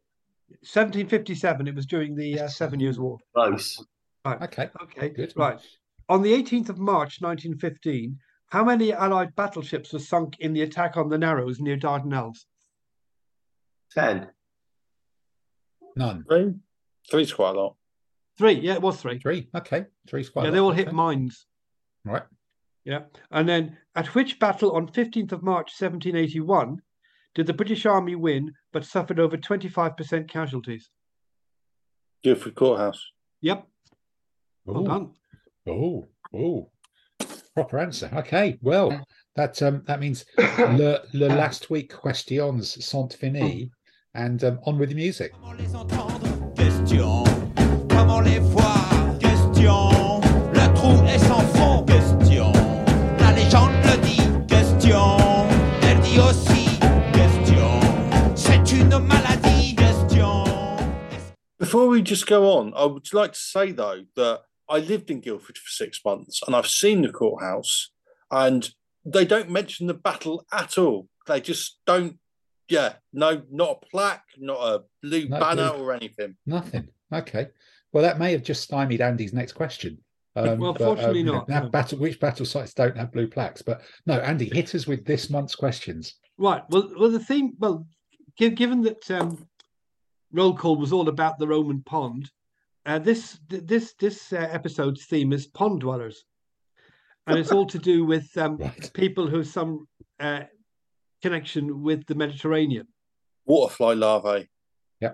1757. 0.62 1.68
It 1.68 1.76
was 1.76 1.86
during 1.88 2.16
the 2.16 2.42
uh, 2.42 2.48
Seven 2.48 2.80
Years' 2.80 3.00
War. 3.00 3.18
Close. 3.36 3.84
Okay. 4.26 4.70
Okay, 4.84 5.10
Good. 5.10 5.34
right. 5.36 5.60
On 6.10 6.22
the 6.22 6.34
18th 6.34 6.70
of 6.70 6.78
March 6.80 7.22
1915, 7.22 8.18
how 8.50 8.64
many 8.64 8.94
Allied 8.94 9.36
battleships 9.36 9.94
were 9.94 10.00
sunk 10.00 10.40
in 10.40 10.54
the 10.54 10.62
attack 10.62 10.98
on 10.98 11.10
the 11.10 11.18
Narrows 11.18 11.60
near 11.60 11.78
Dardanelles? 11.78 12.46
Ten. 13.92 14.28
None. 15.96 16.26
three, 16.28 16.54
three's 17.10 17.34
quite 17.34 17.56
a 17.56 17.60
lot. 17.60 17.76
Three. 18.38 18.54
Yeah, 18.54 18.74
it 18.74 18.82
was 18.82 19.02
three. 19.02 19.18
Three. 19.20 19.48
Okay. 19.56 19.86
Three's 20.08 20.30
quite. 20.30 20.44
yeah, 20.44 20.50
a 20.50 20.52
they 20.52 20.60
lot. 20.60 20.66
all 20.68 20.72
hit 20.74 20.88
Okay. 20.88 20.96
mines. 20.96 21.46
Right. 22.04 22.24
Yeah. 22.84 23.04
And 23.32 23.48
then 23.48 23.78
at 23.96 24.14
which 24.14 24.38
battle 24.40 24.74
on 24.74 24.88
15th 24.88 25.32
of 25.32 25.42
March 25.42 25.72
1781 25.80 26.82
did 27.34 27.48
the 27.48 27.54
British 27.54 27.86
Army 27.86 28.16
win 28.16 28.54
but 28.74 28.86
suffered 28.86 29.20
over 29.20 29.38
25% 29.38 30.28
casualties? 30.30 30.90
Guilford 32.24 32.56
Courthouse. 32.56 33.02
Yep. 33.42 33.66
Well 34.66 34.82
Ooh. 34.82 34.88
done. 34.88 35.12
Oh, 35.68 36.08
oh, 36.34 36.70
proper 37.54 37.78
answer. 37.80 38.10
Okay, 38.14 38.58
well, 38.64 39.06
that 39.36 39.62
um, 39.62 39.84
that 39.86 40.00
means 40.00 40.26
le, 40.38 41.02
le 41.14 41.28
last 41.28 41.70
week 41.70 41.94
questions 41.94 42.84
sont 42.84 43.14
finis, 43.14 43.70
and 44.16 44.44
um, 44.44 44.60
on 44.66 44.80
with 44.80 44.90
the 44.90 44.96
music. 44.96 45.34
Comment 45.34 45.54
les 45.60 45.76
entendre? 45.76 46.54
Question, 46.56 47.24
comment 47.90 48.22
les 48.22 48.40
voir? 48.40 49.18
Question, 49.20 50.22
le 50.54 50.74
trou 50.76 51.06
est 51.06 51.20
sans 51.20 51.46
fond? 51.54 51.84
Question, 51.86 52.52
la 53.20 53.32
légende 53.34 53.72
le 53.86 54.02
dit? 54.02 54.48
Question, 54.48 55.18
elle 55.84 56.00
dit 56.02 56.20
aussi? 56.20 56.80
Question, 57.14 58.36
c'est 58.36 58.72
une 58.72 58.98
maladie? 58.98 59.76
Question. 59.76 60.44
Before 61.60 61.88
we 61.88 62.02
just 62.02 62.26
go 62.26 62.50
on, 62.52 62.74
I 62.76 62.86
would 62.86 63.14
like 63.14 63.34
to 63.34 63.40
say 63.40 63.72
though 63.72 64.02
that 64.16 64.42
I 64.70 64.80
lived 64.80 65.12
in 65.12 65.22
Guildford 65.22 65.58
for 65.58 65.70
six 65.70 66.00
months 66.04 66.42
and 66.46 66.56
I've 66.56 66.68
seen 66.68 67.02
the 67.02 67.12
courthouse, 67.12 67.92
and 68.32 68.70
they 69.06 69.26
don't 69.26 69.50
mention 69.50 69.88
the 69.88 69.94
battle 69.94 70.46
at 70.52 70.78
all. 70.78 71.08
They 71.28 71.42
just 71.42 71.80
don't. 71.86 72.18
Yeah, 72.68 72.94
no, 73.14 73.44
not 73.52 73.80
a 73.84 73.86
plaque, 73.86 74.26
not 74.40 74.58
a 74.60 74.84
blue 75.04 75.28
No 75.30 75.40
banner 75.40 75.72
blue. 75.74 75.84
or 75.84 75.94
anything. 75.94 76.36
Nothing. 76.48 76.88
Okay. 77.14 77.50
Well, 77.94 78.04
that 78.04 78.18
may 78.18 78.32
have 78.32 78.44
just 78.44 78.64
stymied 78.64 79.02
Andy's 79.02 79.34
next 79.34 79.54
question. 79.54 80.00
Um, 80.36 80.60
Well, 80.60 80.74
but, 80.74 80.82
fortunately 80.84 81.20
you 81.20 81.26
know, 81.26 81.34
not, 81.34 81.50
now 81.50 81.70
battle, 81.70 82.00
which 82.00 82.20
battle 82.20 82.46
sites 82.46 82.74
don't 82.74 82.98
have 82.98 83.12
blue 83.12 83.28
plaques? 83.28 83.62
But 83.62 83.82
no, 84.08 84.16
Andy, 84.20 84.50
hit 84.52 84.74
us 84.74 84.88
with 84.88 85.06
this 85.06 85.30
month's 85.30 85.56
questions. 85.56 86.16
Right. 86.38 86.64
Well, 86.70 86.92
well, 86.98 87.12
the 87.12 87.20
theme. 87.20 87.54
Well, 87.60 87.88
given 88.38 88.82
that 88.82 89.12
um, 89.12 89.48
roll 90.32 90.56
call 90.56 90.76
was 90.76 90.92
all 90.92 91.08
about 91.08 91.38
the 91.38 91.48
Roman 91.48 91.84
pond, 91.84 92.30
uh, 92.86 93.00
this 93.00 93.40
this 93.50 93.94
this 94.00 94.32
uh, 94.34 94.38
episode's 94.52 95.06
theme 95.06 95.34
is 95.34 95.48
pond 95.48 95.82
dwellers, 95.82 96.26
and 97.28 97.38
it's 97.40 97.52
all 97.52 97.66
to 97.68 97.80
do 97.80 98.06
with 98.06 98.36
um, 98.38 98.58
Right. 98.60 98.92
people 98.94 99.28
who 99.28 99.38
have 99.38 99.48
some 99.48 99.88
uh, 100.20 100.42
connection 101.22 101.82
with 101.84 102.06
the 102.06 102.16
Mediterranean. 102.16 102.88
Waterfly 103.46 103.94
larvae. 103.94 104.50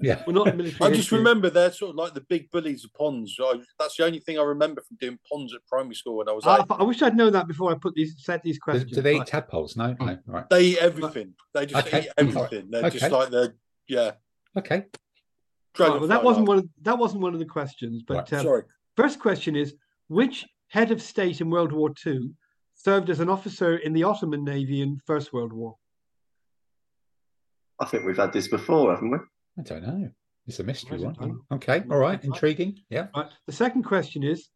Yeah. 0.00 0.22
We're 0.26 0.32
not 0.34 0.56
military. 0.56 0.76
I 0.80 0.88
just 0.88 0.96
history. 1.10 1.18
remember 1.18 1.50
they're 1.50 1.72
sort 1.72 1.90
of 1.90 1.96
like 1.96 2.14
the 2.14 2.20
big 2.20 2.50
bullies 2.50 2.84
of 2.84 2.92
ponds. 2.94 3.34
I, 3.40 3.54
that's 3.78 3.96
the 3.96 4.04
only 4.04 4.20
thing 4.20 4.38
I 4.38 4.42
remember 4.42 4.82
from 4.86 4.96
doing 5.00 5.18
ponds 5.30 5.54
at 5.54 5.66
primary 5.66 5.94
school 5.94 6.18
when 6.18 6.28
I 6.28 6.32
was 6.32 6.46
I, 6.46 6.64
I 6.70 6.82
wish 6.84 7.02
I'd 7.02 7.16
known 7.16 7.32
that 7.32 7.48
before 7.48 7.72
I 7.72 7.74
put 7.74 7.94
these 7.94 8.14
set 8.18 8.42
these 8.42 8.58
questions. 8.58 8.92
do 8.92 9.00
they 9.02 9.14
eat 9.14 9.18
Right. 9.18 9.26
tadpoles? 9.26 9.76
No, 9.76 9.96
no. 9.98 10.18
Right. 10.26 10.48
they 10.50 10.64
eat 10.66 10.78
everything. 10.78 11.34
They 11.54 11.66
just 11.66 11.86
Okay, 11.86 12.02
eat 12.02 12.08
everything. 12.16 12.68
They're 12.70 12.90
just 12.90 13.04
okay. 13.06 13.14
like 13.14 13.30
the 13.30 13.54
yeah. 13.88 14.12
Okay. 14.56 14.84
Dragonfly 15.74 16.00
Right, 16.00 16.00
well, 16.00 16.08
that 16.08 16.24
wasn't 16.24 16.48
one. 16.48 16.58
Of, 16.58 16.68
that 16.82 16.98
wasn't 16.98 17.22
one 17.22 17.32
of 17.34 17.38
the 17.40 17.46
questions. 17.46 18.02
But 18.06 18.32
um, 18.32 18.42
Sorry. 18.42 18.62
first 18.96 19.18
question 19.18 19.56
is: 19.56 19.74
Which 20.08 20.46
head 20.68 20.90
of 20.90 21.00
state 21.02 21.40
in 21.40 21.50
World 21.50 21.72
War 21.72 21.92
II 22.06 22.30
served 22.74 23.10
as 23.10 23.20
an 23.20 23.28
officer 23.28 23.76
in 23.76 23.92
the 23.92 24.04
Ottoman 24.04 24.44
Navy 24.44 24.82
in 24.82 25.00
First 25.06 25.32
World 25.32 25.52
War? 25.52 25.76
I 27.78 27.84
think 27.86 28.04
we've 28.04 28.16
had 28.16 28.32
this 28.32 28.48
before, 28.48 28.94
haven't 28.94 29.10
we? 29.10 29.18
I 29.58 29.62
don't 29.62 29.82
know. 29.82 30.10
It's 30.46 30.58
a 30.60 30.64
mystery 30.64 30.98
one. 30.98 31.14
done. 31.14 31.40
Okay. 31.52 31.82
All 31.90 31.98
right. 31.98 32.18
Right. 32.18 32.24
Intriguing. 32.24 32.78
Yeah. 32.88 33.06
Right. 33.16 33.28
The 33.46 33.52
second 33.52 33.84
question 33.84 34.22
is: 34.22 34.48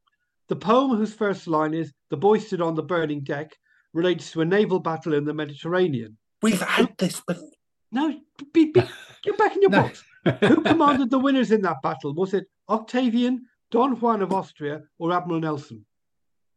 The 0.49 0.57
poem 0.57 0.97
whose 0.97 1.15
first 1.15 1.47
line 1.47 1.75
is 1.75 1.93
"The 2.11 2.17
boy 2.17 2.39
stood 2.39 2.61
on 2.61 2.75
the 2.75 2.83
burning 2.83 3.21
deck" 3.21 3.57
relates 3.93 4.33
to 4.33 4.41
a 4.41 4.45
naval 4.45 4.81
battle 4.81 5.15
in 5.15 5.25
the 5.25 5.35
Mediterranean. 5.35 6.17
We've 6.43 6.61
had 6.61 6.93
this 6.99 7.21
before. 7.21 7.49
No, 7.93 8.13
be, 8.53 8.73
be, 8.73 8.83
get 9.23 9.39
back 9.39 9.55
in 9.55 9.63
your 9.63 9.71
No. 9.71 9.83
box. 9.83 10.03
Who 10.41 10.63
commanded 10.63 11.11
the 11.11 11.19
winners 11.19 11.51
in 11.51 11.61
that 11.63 11.83
battle? 11.83 12.15
Was 12.15 12.35
it 12.35 12.47
Octavian, 12.69 13.47
Don 13.71 13.99
Juan 14.01 14.23
of 14.23 14.33
Austria, 14.33 14.83
or 14.99 15.13
Admiral 15.13 15.41
Nelson? 15.41 15.85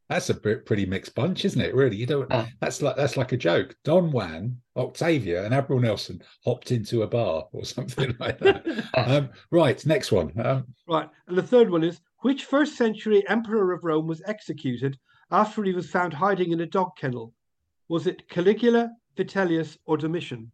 That's 0.10 0.30
a 0.30 0.35
pretty 0.35 0.85
mixed 0.85 1.15
bunch, 1.15 1.44
isn't 1.44 1.60
it? 1.60 1.76
Really, 1.76 1.98
you 1.98 2.06
don't. 2.06 2.27
Ah. 2.31 2.48
That's 2.61 2.81
like 2.81 2.95
that's 2.95 3.18
like 3.18 3.34
a 3.34 3.38
joke. 3.38 3.76
Don 3.84 4.10
Juan, 4.10 4.56
Octavia, 4.77 5.44
and 5.44 5.53
Admiral 5.53 5.81
Nelson 5.81 6.22
hopped 6.45 6.72
into 6.72 7.02
a 7.02 7.07
bar 7.07 7.45
or 7.52 7.65
something 7.65 8.15
like 8.19 8.39
that. 8.39 8.65
um, 8.95 9.30
right, 9.52 9.85
next 9.85 10.14
one. 10.14 10.31
Um, 10.39 10.65
Right. 10.88 11.10
And 11.27 11.38
the 11.38 11.44
third 11.44 11.69
one 11.69 11.84
is 11.84 11.99
which 12.22 12.45
first 12.45 12.77
century 12.77 13.27
emperor 13.27 13.73
of 13.73 13.84
Rome 13.84 14.07
was 14.07 14.22
executed 14.26 14.98
after 15.30 15.61
he 15.64 15.73
was 15.73 15.89
found 15.89 16.14
hiding 16.14 16.52
in 16.53 16.61
a 16.61 16.65
dog 16.65 16.91
kennel? 16.98 17.34
Was 17.89 18.07
it 18.07 18.30
Caligula, 18.30 18.89
Vitellius, 19.18 19.77
or 19.85 19.98
Domitian? 19.98 20.52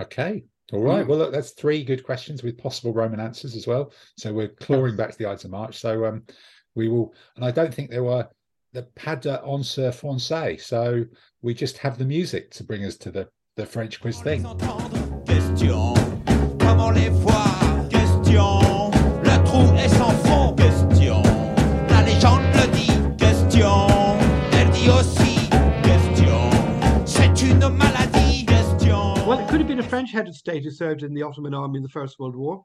okay, 0.00 0.44
all 0.72 0.82
right. 0.82 1.02
Hmm. 1.02 1.08
Well, 1.08 1.18
look, 1.18 1.32
that's 1.32 1.50
three 1.50 1.84
good 1.84 2.04
questions 2.04 2.42
with 2.42 2.58
possible 2.58 2.92
Roman 2.92 3.20
answers 3.20 3.54
as 3.54 3.66
well. 3.66 3.92
So 4.16 4.32
we're 4.32 4.48
clawing 4.48 4.96
back 4.96 5.10
to 5.12 5.18
the 5.18 5.26
Ides 5.26 5.44
of 5.44 5.50
March. 5.50 5.78
So 5.78 6.04
um, 6.04 6.24
we 6.74 6.88
will, 6.88 7.14
and 7.36 7.44
I 7.44 7.50
don't 7.50 7.72
think 7.72 7.90
there 7.90 8.04
were 8.04 8.28
the 8.72 8.82
pas 8.94 9.20
de 9.20 9.40
answer 9.42 9.90
français. 9.90 10.60
So 10.60 11.04
we 11.42 11.54
just 11.54 11.78
have 11.78 11.98
the 11.98 12.04
music 12.04 12.50
to 12.52 12.64
bring 12.64 12.84
us 12.84 12.96
to 12.98 13.10
the 13.10 13.28
the 13.56 13.64
French 13.64 14.00
quiz 14.00 14.20
thing. 14.20 14.42
Question, 15.24 15.94
comment 16.58 16.90
les 16.94 17.08
voir 17.08 17.88
Question, 17.88 18.90
le 19.24 19.44
trou 19.46 19.74
est 19.78 19.88
sans 19.88 20.12
fond 20.26 20.65
been 29.76 29.84
a 29.84 29.88
French 29.88 30.12
head 30.12 30.28
of 30.28 30.34
state 30.36 30.64
who 30.64 30.70
served 30.70 31.02
in 31.02 31.14
the 31.14 31.22
Ottoman 31.22 31.54
army 31.54 31.76
in 31.78 31.82
the 31.82 31.88
First 31.88 32.18
World 32.18 32.36
War. 32.36 32.64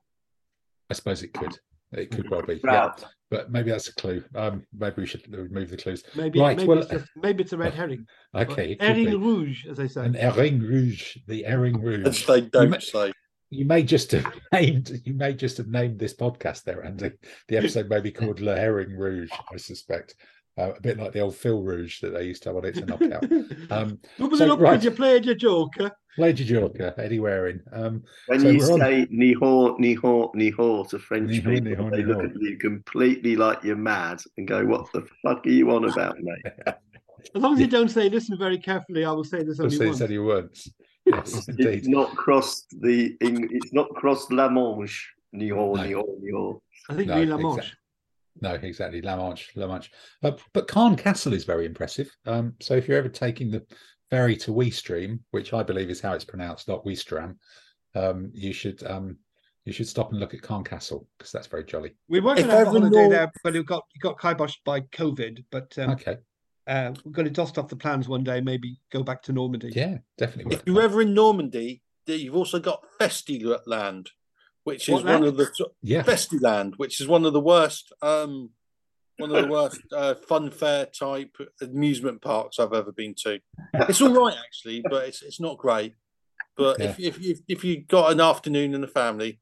I 0.89 0.93
suppose 0.93 1.23
it 1.23 1.33
could. 1.33 1.57
It 1.93 2.11
could 2.11 2.29
well 2.29 2.41
be. 2.41 2.59
Yeah. 2.63 2.91
But 3.29 3.51
maybe 3.51 3.71
that's 3.71 3.87
a 3.89 3.95
clue. 3.95 4.23
Um, 4.35 4.65
maybe 4.77 4.95
we 5.01 5.05
should 5.05 5.23
remove 5.33 5.69
the 5.69 5.77
clues. 5.77 6.03
Maybe, 6.15 6.39
Right, 6.39 6.57
maybe, 6.57 6.67
well- 6.67 6.79
it's 6.79 6.89
just, 6.89 7.05
maybe 7.15 7.43
it's 7.43 7.53
a 7.53 7.57
red 7.57 7.73
herring. 7.75 8.05
Okay. 8.35 8.73
it 8.73 8.81
Herring 8.81 9.19
rouge, 9.21 9.65
as 9.67 9.77
they 9.77 9.87
say. 9.87 10.05
An 10.05 10.13
herring 10.13 10.59
rouge, 10.59 11.17
the 11.27 11.43
herring 11.43 11.75
As 11.77 11.81
rouge. 11.81 12.25
they 12.25 12.41
don't 12.41 12.69
may- 12.71 12.79
say. 12.79 13.11
You 13.53 13.65
may 13.65 13.83
just 13.83 14.11
have 14.11 14.33
named. 14.53 15.01
You 15.05 15.13
may 15.13 15.33
just 15.33 15.57
have 15.57 15.67
named 15.67 15.99
this 15.99 16.13
podcast 16.13 16.63
there, 16.63 16.85
Andy. 16.85 17.11
The 17.49 17.57
episode 17.57 17.89
may 17.89 17.99
be 17.99 18.11
called 18.11 18.39
Le 18.39 18.55
Herring 18.55 18.97
Rouge. 18.97 19.29
I 19.51 19.57
suspect, 19.57 20.15
uh, 20.57 20.73
a 20.77 20.81
bit 20.81 20.97
like 20.97 21.13
the 21.13 21.19
old 21.19 21.35
Fil 21.35 21.61
Rouge 21.61 21.99
that 22.01 22.11
they 22.13 22.25
used 22.25 22.43
to 22.43 22.49
have 22.49 22.57
on 22.57 22.65
it 22.65 22.75
to 22.75 22.85
knock 22.85 23.01
out. 23.03 23.25
Um, 23.71 23.99
Open 24.19 24.37
so, 24.37 24.43
it 24.45 24.49
up 24.51 24.59
right. 24.59 24.83
you 24.83 24.91
played 24.91 25.25
your 25.25 25.35
joker. 25.35 25.91
played 26.15 26.37
your 26.39 26.61
joker, 26.61 26.93
Eddie 26.97 27.19
Waring. 27.19 27.61
Um, 27.71 28.03
When 28.27 28.39
So 28.41 28.49
you 28.49 28.59
we're 28.59 28.73
on- 28.73 28.79
say 28.79 29.07
ni 29.09 29.33
haut, 29.33 29.79
ni 29.79 29.93
haut, 29.93 30.35
ni 30.35 30.49
haut 30.49 30.89
to 30.89 30.99
French 30.99 31.29
Ni 31.29 31.39
haut, 31.39 31.53
people, 31.53 31.69
ni 31.69 31.75
haut, 31.75 31.91
they 31.91 31.97
ni 31.99 32.03
look 32.03 32.23
at 32.23 32.31
you 32.41 32.57
completely 32.57 33.35
like 33.37 33.63
you're 33.63 33.75
mad 33.77 34.21
and 34.37 34.47
go, 34.47 34.65
"What 34.65 34.91
the 34.93 35.07
fuck 35.23 35.45
are 35.45 35.49
you 35.49 35.71
on 35.71 35.85
about, 35.85 36.17
mate?" 36.19 36.53
As 37.35 37.41
long 37.41 37.53
as 37.53 37.59
you 37.61 37.67
don't 37.67 37.89
say, 37.89 38.09
listen 38.09 38.37
very 38.37 38.57
carefully, 38.57 39.05
I 39.05 39.11
will 39.11 39.23
say 39.23 39.43
this 39.43 39.59
I'll 39.59 39.65
only 39.67 39.77
say 39.77 39.85
once. 39.85 40.01
it's 40.01 40.09
only 40.11 40.19
once. 40.19 40.67
Yes, 41.05 41.47
It's 41.47 41.87
not 41.87 42.15
crossed 42.15 42.75
the. 42.79 43.15
It's 43.21 43.73
not 43.73 43.89
crossed 43.95 44.31
La 44.31 44.49
Manche. 44.49 45.07
Ni 45.33 45.49
haut, 45.49 45.77
No. 45.77 45.83
ni 45.83 45.93
haut, 45.93 46.19
ni 46.21 46.31
haut. 46.31 46.61
I 46.89 46.93
think 46.95 47.07
No, 47.07 47.15
La 47.15 47.21
exact- 47.37 47.41
Manche. 47.43 47.73
No, 48.39 48.53
exactly. 48.53 49.01
La 49.01 49.15
Manche, 49.17 49.51
La 49.55 49.67
Manche. 49.67 49.91
Uh, 50.23 50.31
but 50.53 50.67
Caen 50.67 50.95
Castle 50.95 51.33
is 51.33 51.43
very 51.43 51.65
impressive. 51.65 52.09
Um, 52.25 52.53
so 52.61 52.75
if 52.75 52.87
you're 52.87 52.97
ever 52.97 53.09
taking 53.09 53.51
the 53.51 53.65
ferry 54.09 54.35
to 54.37 54.51
Ouistreham, 54.51 55.19
which 55.31 55.53
I 55.53 55.63
believe 55.63 55.89
is 55.89 56.01
how 56.01 56.13
it's 56.13 56.23
pronounced, 56.25 56.67
not 56.67 56.85
Weestram, 56.85 57.35
um, 57.95 58.31
you 58.33 58.53
should 58.53 58.83
um, 58.87 59.17
you 59.65 59.73
should 59.73 59.87
stop 59.87 60.11
and 60.11 60.19
look 60.19 60.33
at 60.33 60.41
Caen 60.41 60.63
Castle 60.63 61.07
because 61.17 61.31
that's 61.31 61.47
very 61.47 61.63
jolly. 61.65 61.93
We 62.07 62.19
were 62.19 62.31
If 62.31 62.37
going 62.37 62.49
to 62.49 62.55
have 62.55 62.67
a 62.67 62.71
holiday 62.71 62.89
Nor- 62.89 63.09
there, 63.09 63.31
but 63.43 63.55
it 63.55 63.65
got 63.65 63.83
it 63.93 63.99
got 63.99 64.17
kiboshed 64.17 64.63
by 64.65 64.81
COVID. 64.81 65.43
But 65.51 65.77
um, 65.77 65.91
Okay, 65.91 66.17
uh, 66.67 66.93
we're 67.03 67.11
going 67.11 67.27
to 67.27 67.31
dust 67.33 67.57
off 67.57 67.67
the 67.67 67.75
plans 67.75 68.07
one 68.07 68.23
day, 68.23 68.39
maybe 68.41 68.79
go 68.91 69.03
back 69.03 69.21
to 69.23 69.33
Normandy. 69.33 69.71
yeah, 69.75 69.97
definitely. 70.17 70.55
If 70.55 70.63
you're 70.65 70.81
ever 70.81 71.01
in 71.01 71.13
Normandy, 71.13 71.81
you've 72.07 72.35
also 72.35 72.59
got 72.59 72.83
Festyland, 72.99 74.07
which 74.63 74.89
is 74.89 74.95
What 74.95 75.05
one 75.05 75.23
of 75.23 75.37
the 75.37 75.49
yeah, 75.81 76.03
Festyland, 76.03 76.75
which 76.77 77.01
is 77.01 77.07
one 77.07 77.25
of 77.25 77.33
the 77.33 77.39
worst, 77.39 77.91
um, 78.01 78.51
one 79.17 79.35
of 79.35 79.43
the 79.43 79.51
worst 79.51 79.81
uh, 79.91 80.15
fun 80.15 80.51
fair 80.51 80.85
type 80.85 81.35
amusement 81.61 82.21
parks 82.21 82.59
I've 82.59 82.73
ever 82.73 82.91
been 82.91 83.15
to. 83.23 83.39
It's 83.73 84.01
all 84.01 84.13
right 84.13 84.35
actually, 84.37 84.83
but 84.89 85.07
it's 85.07 85.21
it's 85.21 85.39
not 85.39 85.57
great. 85.57 85.95
But 86.57 86.79
if, 86.79 86.99
if 86.99 87.19
if 87.21 87.39
if 87.47 87.63
you 87.63 87.81
got 87.81 88.11
an 88.11 88.21
afternoon 88.21 88.73
in 88.73 88.81
the 88.81 88.87
family, 88.87 89.39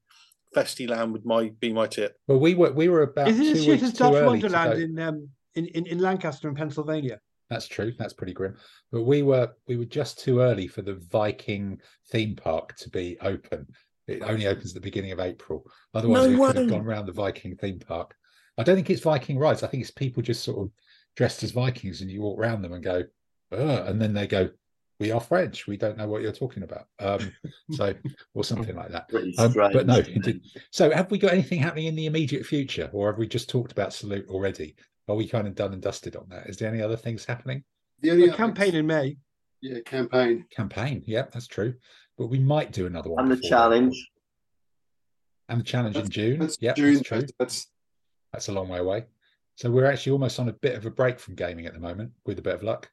Festyland 0.54 1.12
would 1.12 1.26
my 1.26 1.50
be 1.60 1.72
my 1.72 1.86
tip. 1.86 2.16
well, 2.26 2.38
we 2.38 2.54
were 2.54 2.72
we 2.72 2.88
were 2.88 3.02
about 3.02 3.28
isn't 3.28 3.44
it 3.44 3.52
two 3.52 3.58
as 3.58 3.64
shit 3.64 3.72
weeks 3.72 3.82
as 3.84 3.92
too 3.92 3.98
Dutch 3.98 4.14
early 4.14 4.26
Wonderland 4.26 4.72
go. 4.72 4.78
in, 4.78 4.98
um, 5.00 5.28
in 5.54 5.66
in 5.66 5.86
in 5.86 5.98
Lancaster 5.98 6.48
and 6.48 6.56
Pennsylvania? 6.56 7.20
That's 7.50 7.66
true. 7.66 7.92
That's 7.98 8.12
pretty 8.12 8.32
grim. 8.32 8.56
But 8.92 9.02
we 9.02 9.22
were 9.22 9.50
we 9.66 9.76
were 9.76 9.84
just 9.84 10.20
too 10.20 10.40
early 10.40 10.68
for 10.68 10.82
the 10.82 10.94
Viking 10.94 11.80
theme 12.10 12.36
park 12.36 12.76
to 12.76 12.90
be 12.90 13.18
open. 13.20 13.66
It 14.06 14.22
only 14.22 14.46
opens 14.46 14.70
at 14.70 14.74
the 14.74 14.80
beginning 14.80 15.12
of 15.12 15.20
April. 15.20 15.64
Otherwise, 15.94 16.28
No 16.28 16.38
we 16.38 16.46
could 16.46 16.56
have 16.56 16.68
gone 16.70 16.86
around 16.86 17.06
the 17.06 17.12
Viking 17.12 17.56
theme 17.56 17.78
park. 17.78 18.14
I 18.58 18.62
don't 18.62 18.74
think 18.76 18.90
it's 18.90 19.02
Viking 19.02 19.38
rides. 19.38 19.62
I 19.62 19.68
think 19.68 19.82
it's 19.82 19.90
people 19.90 20.22
just 20.22 20.42
sort 20.44 20.58
of 20.58 20.70
dressed 21.16 21.42
as 21.42 21.52
Vikings, 21.52 22.00
and 22.00 22.10
you 22.10 22.22
walk 22.22 22.38
around 22.38 22.62
them 22.62 22.72
and 22.72 22.82
go, 22.82 23.04
Ugh, 23.52 23.88
and 23.88 24.00
then 24.00 24.12
they 24.12 24.26
go, 24.26 24.50
"We 24.98 25.10
are 25.10 25.20
French. 25.20 25.66
We 25.66 25.76
don't 25.76 25.96
know 25.98 26.06
what 26.08 26.22
you're 26.22 26.32
talking 26.32 26.62
about." 26.62 26.86
Um, 26.98 27.32
so, 27.72 27.94
or 28.34 28.44
something 28.44 28.76
like 28.76 28.90
that. 28.90 29.10
Um, 29.38 29.52
but 29.52 29.86
no, 29.86 29.98
indeed. 29.98 30.42
So, 30.70 30.90
have 30.90 31.10
we 31.10 31.18
got 31.18 31.32
anything 31.32 31.60
happening 31.60 31.86
in 31.86 31.96
the 31.96 32.06
immediate 32.06 32.46
future, 32.46 32.90
or 32.92 33.10
have 33.10 33.18
we 33.18 33.26
just 33.26 33.48
talked 33.48 33.72
about 33.72 33.92
salute 33.92 34.28
already? 34.28 34.76
Are 35.08 35.16
we 35.16 35.26
kind 35.26 35.48
of 35.48 35.54
done 35.56 35.72
and 35.72 35.82
dusted 35.82 36.14
on 36.14 36.26
that? 36.28 36.46
Is 36.46 36.56
there 36.56 36.72
any 36.72 36.82
other 36.82 36.96
things 36.96 37.24
happening? 37.24 37.64
The 38.00 38.12
only 38.12 38.28
A 38.28 38.32
campaign 38.32 38.74
in 38.76 38.86
May. 38.86 39.16
yeah, 39.60 39.80
campaign. 39.80 40.46
campaign. 40.50 41.02
Yeah, 41.06 41.24
that's 41.32 41.48
true. 41.48 41.74
But 42.20 42.26
we 42.26 42.38
might 42.38 42.70
do 42.70 42.84
another 42.84 43.08
one. 43.08 43.24
and 43.24 43.32
the 43.32 43.36
before 43.36 43.48
that. 43.48 43.56
challenge. 43.56 44.10
And 45.48 45.58
the 45.58 45.64
challenge 45.64 45.96
in 45.96 46.10
June. 46.10 46.40
That's 46.40 46.58
yeah, 46.60 46.74
June. 46.74 46.96
that's 46.96 47.08
true. 47.08 47.22
That's 47.38 47.66
That's 48.34 48.48
a 48.48 48.52
long 48.52 48.68
way 48.68 48.78
away. 48.78 49.06
So 49.54 49.70
we're 49.70 49.86
actually 49.86 50.12
almost 50.12 50.38
on 50.38 50.50
a 50.50 50.52
bit 50.52 50.76
of 50.76 50.84
a 50.84 50.90
break 50.90 51.18
from 51.18 51.34
gaming 51.34 51.64
at 51.64 51.72
the 51.72 51.80
moment, 51.80 52.12
with 52.26 52.38
a 52.38 52.42
bit 52.42 52.54
of 52.54 52.62
luck. 52.62 52.90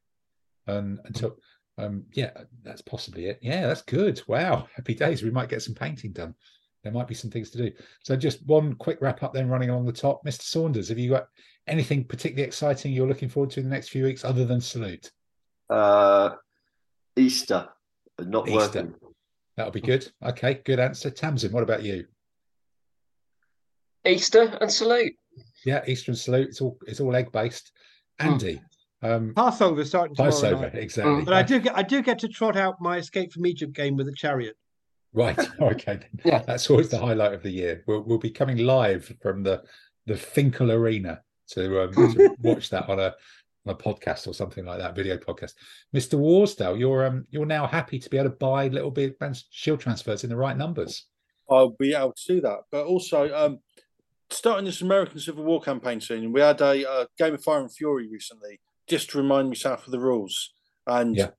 And 0.67 0.99
until, 1.03 1.35
um, 1.77 2.05
yeah, 2.13 2.31
that's 2.63 2.81
possibly 2.81 3.25
it. 3.25 3.39
Yeah, 3.41 3.67
that's 3.67 3.81
good. 3.81 4.21
Wow, 4.29 4.69
happy 4.77 4.95
days. 4.95 5.23
We 5.23 5.29
might 5.29 5.49
get 5.49 5.61
some 5.61 5.75
painting 5.75 6.13
done. 6.13 6.33
There 6.85 6.93
might 6.93 7.09
be 7.09 7.13
some 7.13 7.29
things 7.29 7.49
to 7.49 7.57
do. 7.57 7.71
So 8.03 8.15
just 8.15 8.45
one 8.47 8.75
quick 8.75 8.99
wrap 9.01 9.23
up, 9.23 9.33
then 9.33 9.49
running 9.49 9.69
along 9.69 9.87
the 9.87 9.91
top. 9.91 10.23
Mr. 10.25 10.43
Saunders, 10.43 10.87
have 10.87 10.99
you 10.99 11.09
got 11.09 11.27
anything 11.67 12.05
particularly 12.05 12.47
exciting 12.47 12.93
you're 12.93 13.09
looking 13.09 13.27
forward 13.27 13.49
to 13.51 13.59
in 13.59 13.65
the 13.65 13.75
next 13.75 13.89
few 13.89 14.05
weeks 14.05 14.23
other 14.23 14.45
than 14.45 14.61
salute? 14.61 15.11
Uh, 15.69 16.29
Easter. 17.17 17.67
Not 18.19 18.47
Easter. 18.47 18.55
working. 18.55 18.95
That'll 19.57 19.71
be 19.71 19.81
good. 19.81 20.09
Okay, 20.23 20.61
good 20.63 20.79
answer. 20.79 21.09
Tamsin, 21.09 21.51
what 21.51 21.63
about 21.63 21.83
you? 21.83 22.05
Easter 24.05 24.57
and 24.61 24.71
salute. 24.71 25.13
Yeah, 25.65 25.83
Easter 25.87 26.11
and 26.11 26.17
salute. 26.17 26.49
It's 26.49 26.61
all 26.61 26.77
it's 26.87 26.99
all 26.99 27.15
egg 27.15 27.31
based. 27.31 27.71
Andy, 28.19 28.61
um, 29.01 29.33
Passover 29.35 29.83
starting 29.83 30.15
tomorrow 30.15 30.31
Passover, 30.31 30.61
night. 30.61 30.75
exactly. 30.75 31.23
But 31.23 31.33
I 31.33 31.43
do 31.43 31.59
get 31.59 31.77
I 31.77 31.83
do 31.83 32.01
get 32.01 32.19
to 32.19 32.27
trot 32.27 32.55
out 32.55 32.79
my 32.79 32.97
Escape 32.97 33.33
from 33.33 33.45
Egypt 33.45 33.73
game 33.73 33.97
with 33.97 34.07
a 34.07 34.13
chariot. 34.13 34.55
Right. 35.13 35.37
Okay. 35.61 35.99
Yeah. 36.23 36.43
That's 36.43 36.69
always 36.69 36.89
the 36.89 36.99
highlight 36.99 37.33
of 37.33 37.41
the 37.43 37.49
year. 37.49 37.83
We'll 37.87 38.01
we'll 38.01 38.17
be 38.19 38.29
coming 38.29 38.57
live 38.57 39.11
from 39.21 39.43
the 39.43 39.63
the 40.05 40.15
Finkel 40.15 40.71
Arena 40.71 41.21
to 41.49 41.83
um, 41.83 41.93
to 41.93 42.35
watch 42.41 42.69
that 42.69 42.87
on 42.89 42.99
a 42.99 43.13
on 43.67 43.75
a 43.75 43.77
podcast 43.77 44.27
or 44.27 44.33
something 44.33 44.65
like 44.65 44.79
that, 44.79 44.95
video 44.95 45.17
podcast. 45.17 45.53
Mr. 45.95 46.19
Warsdale, 46.19 46.77
you're 46.79 47.05
um 47.05 47.25
you're 47.29 47.45
now 47.45 47.67
happy 47.67 47.99
to 47.99 48.09
be 48.09 48.17
able 48.17 48.29
to 48.29 48.35
buy 48.35 48.67
little 48.67 48.91
bit 48.91 49.17
shield 49.51 49.79
transfers 49.79 50.23
in 50.23 50.29
the 50.29 50.35
right 50.37 50.57
numbers. 50.57 51.05
I'll 51.49 51.75
be 51.79 51.93
able 51.93 52.13
to 52.13 52.33
do 52.35 52.41
that. 52.41 52.59
But 52.71 52.85
also, 52.85 53.33
um, 53.33 53.59
starting 54.29 54.65
this 54.65 54.81
American 54.81 55.19
Civil 55.19 55.45
War 55.45 55.61
campaign 55.61 56.01
soon, 56.01 56.33
we 56.33 56.41
had 56.41 56.59
a 56.61 56.89
uh, 56.89 57.05
Game 57.17 57.33
of 57.33 57.43
Fire 57.43 57.61
and 57.61 57.71
Fury 57.73 58.09
recently, 58.11 58.59
just 58.87 59.11
to 59.11 59.17
remind 59.17 59.47
myself 59.47 59.85
of 59.85 59.91
the 59.91 59.99
rules. 59.99 60.53
And 60.85 61.15
Yeah. 61.15 61.29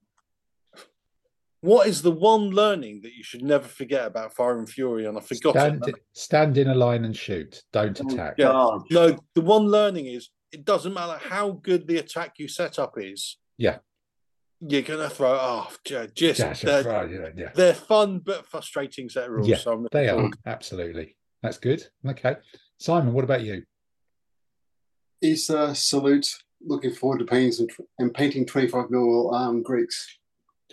What 1.60 1.88
is 1.88 2.02
the 2.02 2.12
one 2.12 2.50
learning 2.50 3.00
that 3.02 3.14
you 3.14 3.24
should 3.24 3.42
never 3.42 3.66
forget 3.66 4.06
about 4.06 4.32
Fire 4.34 4.58
and 4.58 4.68
Fury? 4.68 5.06
And 5.06 5.18
I 5.18 5.20
forgot 5.20 5.54
Stand, 5.56 5.88
it. 5.88 5.96
stand 6.12 6.56
in 6.56 6.68
a 6.68 6.74
line 6.74 7.04
and 7.04 7.16
shoot. 7.16 7.64
Don't 7.72 8.00
Oh, 8.00 8.06
attack. 8.06 8.34
Yeah. 8.38 8.78
No, 8.90 9.18
the 9.34 9.40
one 9.40 9.64
learning 9.66 10.06
is 10.06 10.30
it 10.52 10.64
doesn't 10.64 10.94
matter 10.94 11.18
how 11.28 11.50
good 11.50 11.86
the 11.86 11.98
attack 11.98 12.34
you 12.38 12.48
set 12.48 12.78
up 12.78 12.94
is. 12.96 13.36
Yeah. 13.56 13.78
You're 14.60 14.82
gonna 14.82 15.08
throw 15.08 15.34
it 15.34 15.40
off. 15.40 15.78
Just, 15.84 16.14
just 16.16 16.40
Dash 16.40 16.62
and 16.62 16.68
they're, 16.68 16.82
fry, 16.82 17.04
yeah, 17.04 17.28
yeah. 17.36 17.50
they're 17.54 17.74
fun 17.74 18.18
but 18.18 18.46
frustrating 18.46 19.08
set 19.08 19.26
of 19.26 19.30
rules. 19.30 19.48
Yeah, 19.48 19.56
so 19.56 19.72
I'm 19.72 19.86
They 19.92 20.08
are 20.08 20.30
absolutely. 20.46 21.16
That's 21.42 21.58
good. 21.58 21.86
Okay, 22.04 22.36
Simon, 22.78 23.12
what 23.12 23.24
about 23.24 23.42
you? 23.42 23.62
Easter 25.22 25.74
salute. 25.74 26.28
Looking 26.60 26.92
forward 26.92 27.20
to 27.20 27.24
painting 27.24 27.52
some, 27.52 27.68
and 28.00 28.12
painting 28.12 28.44
25 28.44 28.90
mil 28.90 29.32
um, 29.32 29.62
Greeks. 29.62 30.18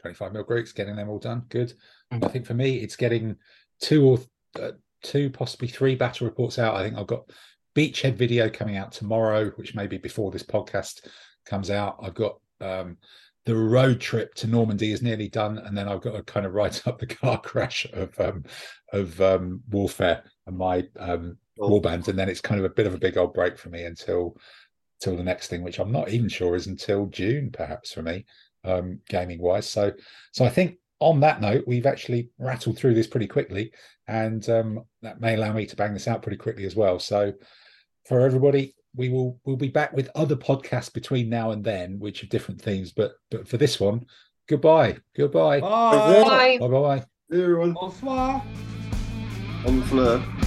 25 0.01 0.33
mil 0.33 0.43
Greeks, 0.43 0.71
getting 0.71 0.95
them 0.95 1.09
all 1.09 1.19
done. 1.19 1.43
Good. 1.49 1.73
Mm. 2.11 2.25
I 2.25 2.27
think 2.29 2.47
for 2.47 2.55
me, 2.55 2.77
it's 2.77 2.95
getting 2.95 3.35
two 3.79 4.03
or 4.03 4.19
uh, 4.59 4.71
two, 5.03 5.29
possibly 5.29 5.67
three 5.67 5.95
battle 5.95 6.25
reports 6.25 6.57
out. 6.57 6.75
I 6.75 6.83
think 6.83 6.97
I've 6.97 7.05
got 7.05 7.29
Beachhead 7.75 8.15
video 8.15 8.49
coming 8.49 8.77
out 8.77 8.91
tomorrow, 8.91 9.49
which 9.51 9.75
may 9.75 9.87
be 9.87 9.97
before 9.97 10.31
this 10.31 10.43
podcast 10.43 11.07
comes 11.45 11.69
out. 11.69 11.97
I've 12.01 12.15
got 12.15 12.39
um, 12.61 12.97
the 13.45 13.55
road 13.55 13.99
trip 13.99 14.33
to 14.35 14.47
Normandy 14.47 14.91
is 14.91 15.01
nearly 15.01 15.27
done, 15.27 15.57
and 15.59 15.77
then 15.77 15.87
I've 15.87 16.01
got 16.01 16.13
to 16.13 16.23
kind 16.23 16.45
of 16.45 16.53
write 16.53 16.87
up 16.87 16.99
the 16.99 17.07
car 17.07 17.39
crash 17.43 17.85
of 17.93 18.19
um, 18.19 18.43
of 18.93 19.19
um, 19.21 19.61
warfare 19.69 20.23
and 20.47 20.57
my 20.57 20.83
um, 20.97 21.37
Oh. 21.57 21.69
warband, 21.69 22.09
and 22.09 22.19
then 22.19 22.27
it's 22.27 22.41
kind 22.41 22.59
of 22.59 22.65
a 22.65 22.73
bit 22.73 22.85
of 22.85 22.93
a 22.93 22.97
big 22.97 23.17
old 23.17 23.33
break 23.33 23.57
for 23.57 23.69
me 23.69 23.85
until 23.85 24.35
till 24.99 25.15
the 25.15 25.23
next 25.23 25.47
thing, 25.47 25.63
which 25.63 25.79
I'm 25.79 25.91
not 25.91 26.09
even 26.09 26.27
sure 26.27 26.55
is 26.55 26.67
until 26.67 27.05
June, 27.05 27.49
perhaps 27.51 27.93
for 27.93 28.01
me, 28.01 28.25
um, 28.65 28.99
gaming 29.07 29.41
wise. 29.41 29.69
So, 29.69 29.93
so 30.33 30.43
I 30.43 30.49
think 30.49 30.77
on 30.99 31.21
that 31.21 31.39
note, 31.39 31.63
we've 31.65 31.85
actually 31.85 32.29
rattled 32.39 32.77
through 32.77 32.93
this 32.95 33.07
pretty 33.07 33.27
quickly, 33.27 33.71
and 34.07 34.47
um, 34.49 34.83
that 35.01 35.21
may 35.21 35.35
allow 35.35 35.53
me 35.53 35.65
to 35.65 35.75
bang 35.77 35.93
this 35.93 36.09
out 36.09 36.21
pretty 36.21 36.37
quickly 36.37 36.65
as 36.65 36.75
well. 36.75 36.99
So, 36.99 37.31
for 38.05 38.21
everybody, 38.21 38.75
we 38.95 39.09
will 39.09 39.39
we'll 39.45 39.57
be 39.57 39.67
back 39.67 39.93
with 39.93 40.09
other 40.15 40.35
podcasts 40.35 40.93
between 40.93 41.29
now 41.29 41.51
and 41.51 41.63
then, 41.63 41.99
which 41.99 42.23
are 42.23 42.27
different 42.27 42.61
themes. 42.61 42.91
But 42.91 43.13
but 43.29 43.47
for 43.47 43.57
this 43.57 43.79
one, 43.79 44.05
goodbye, 44.47 44.97
goodbye, 45.15 45.59
Bye. 45.59 46.23
Bye. 46.23 46.57
bye 46.59 46.67
bye. 46.67 47.05
Hey, 47.29 47.43
everyone. 47.43 47.73
Bonsoir. 47.73 48.43
On 49.65 49.79
the 49.79 49.85
fleur. 49.87 50.44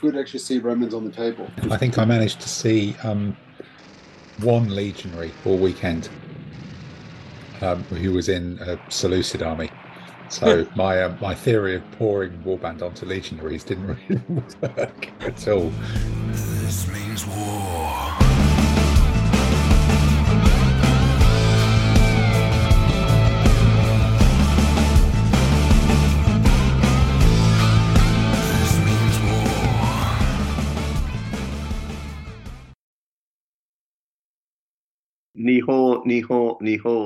Good 0.00 0.14
to 0.14 0.20
actually 0.20 0.40
see 0.40 0.58
Romans 0.58 0.94
on 0.94 1.04
the 1.04 1.10
table. 1.10 1.48
I 1.70 1.76
think 1.76 1.98
I 1.98 2.04
managed 2.04 2.40
to 2.40 2.48
see 2.48 2.94
um, 3.02 3.36
one 4.40 4.68
legionary 4.74 5.32
all 5.44 5.58
weekend 5.58 6.08
um, 7.60 7.82
who 7.84 8.12
was 8.12 8.28
in 8.28 8.58
a 8.60 8.78
Seleucid 8.90 9.42
army. 9.42 9.70
So 10.28 10.66
my 10.76 11.02
um, 11.02 11.18
my 11.20 11.34
theory 11.34 11.74
of 11.74 11.90
pouring 11.92 12.32
warband 12.44 12.82
onto 12.82 13.06
legionaries 13.06 13.64
didn't 13.64 13.86
really 14.08 14.42
work 14.60 15.08
at 15.20 15.48
all. 15.48 15.72
This 16.30 16.88
means 16.88 17.26
war. 17.26 18.27
Ni 35.46 35.60
ho, 35.66 36.02
ni 36.06 36.20
ho, 36.28 36.40
ni 36.60 36.76
ho. 36.84 36.98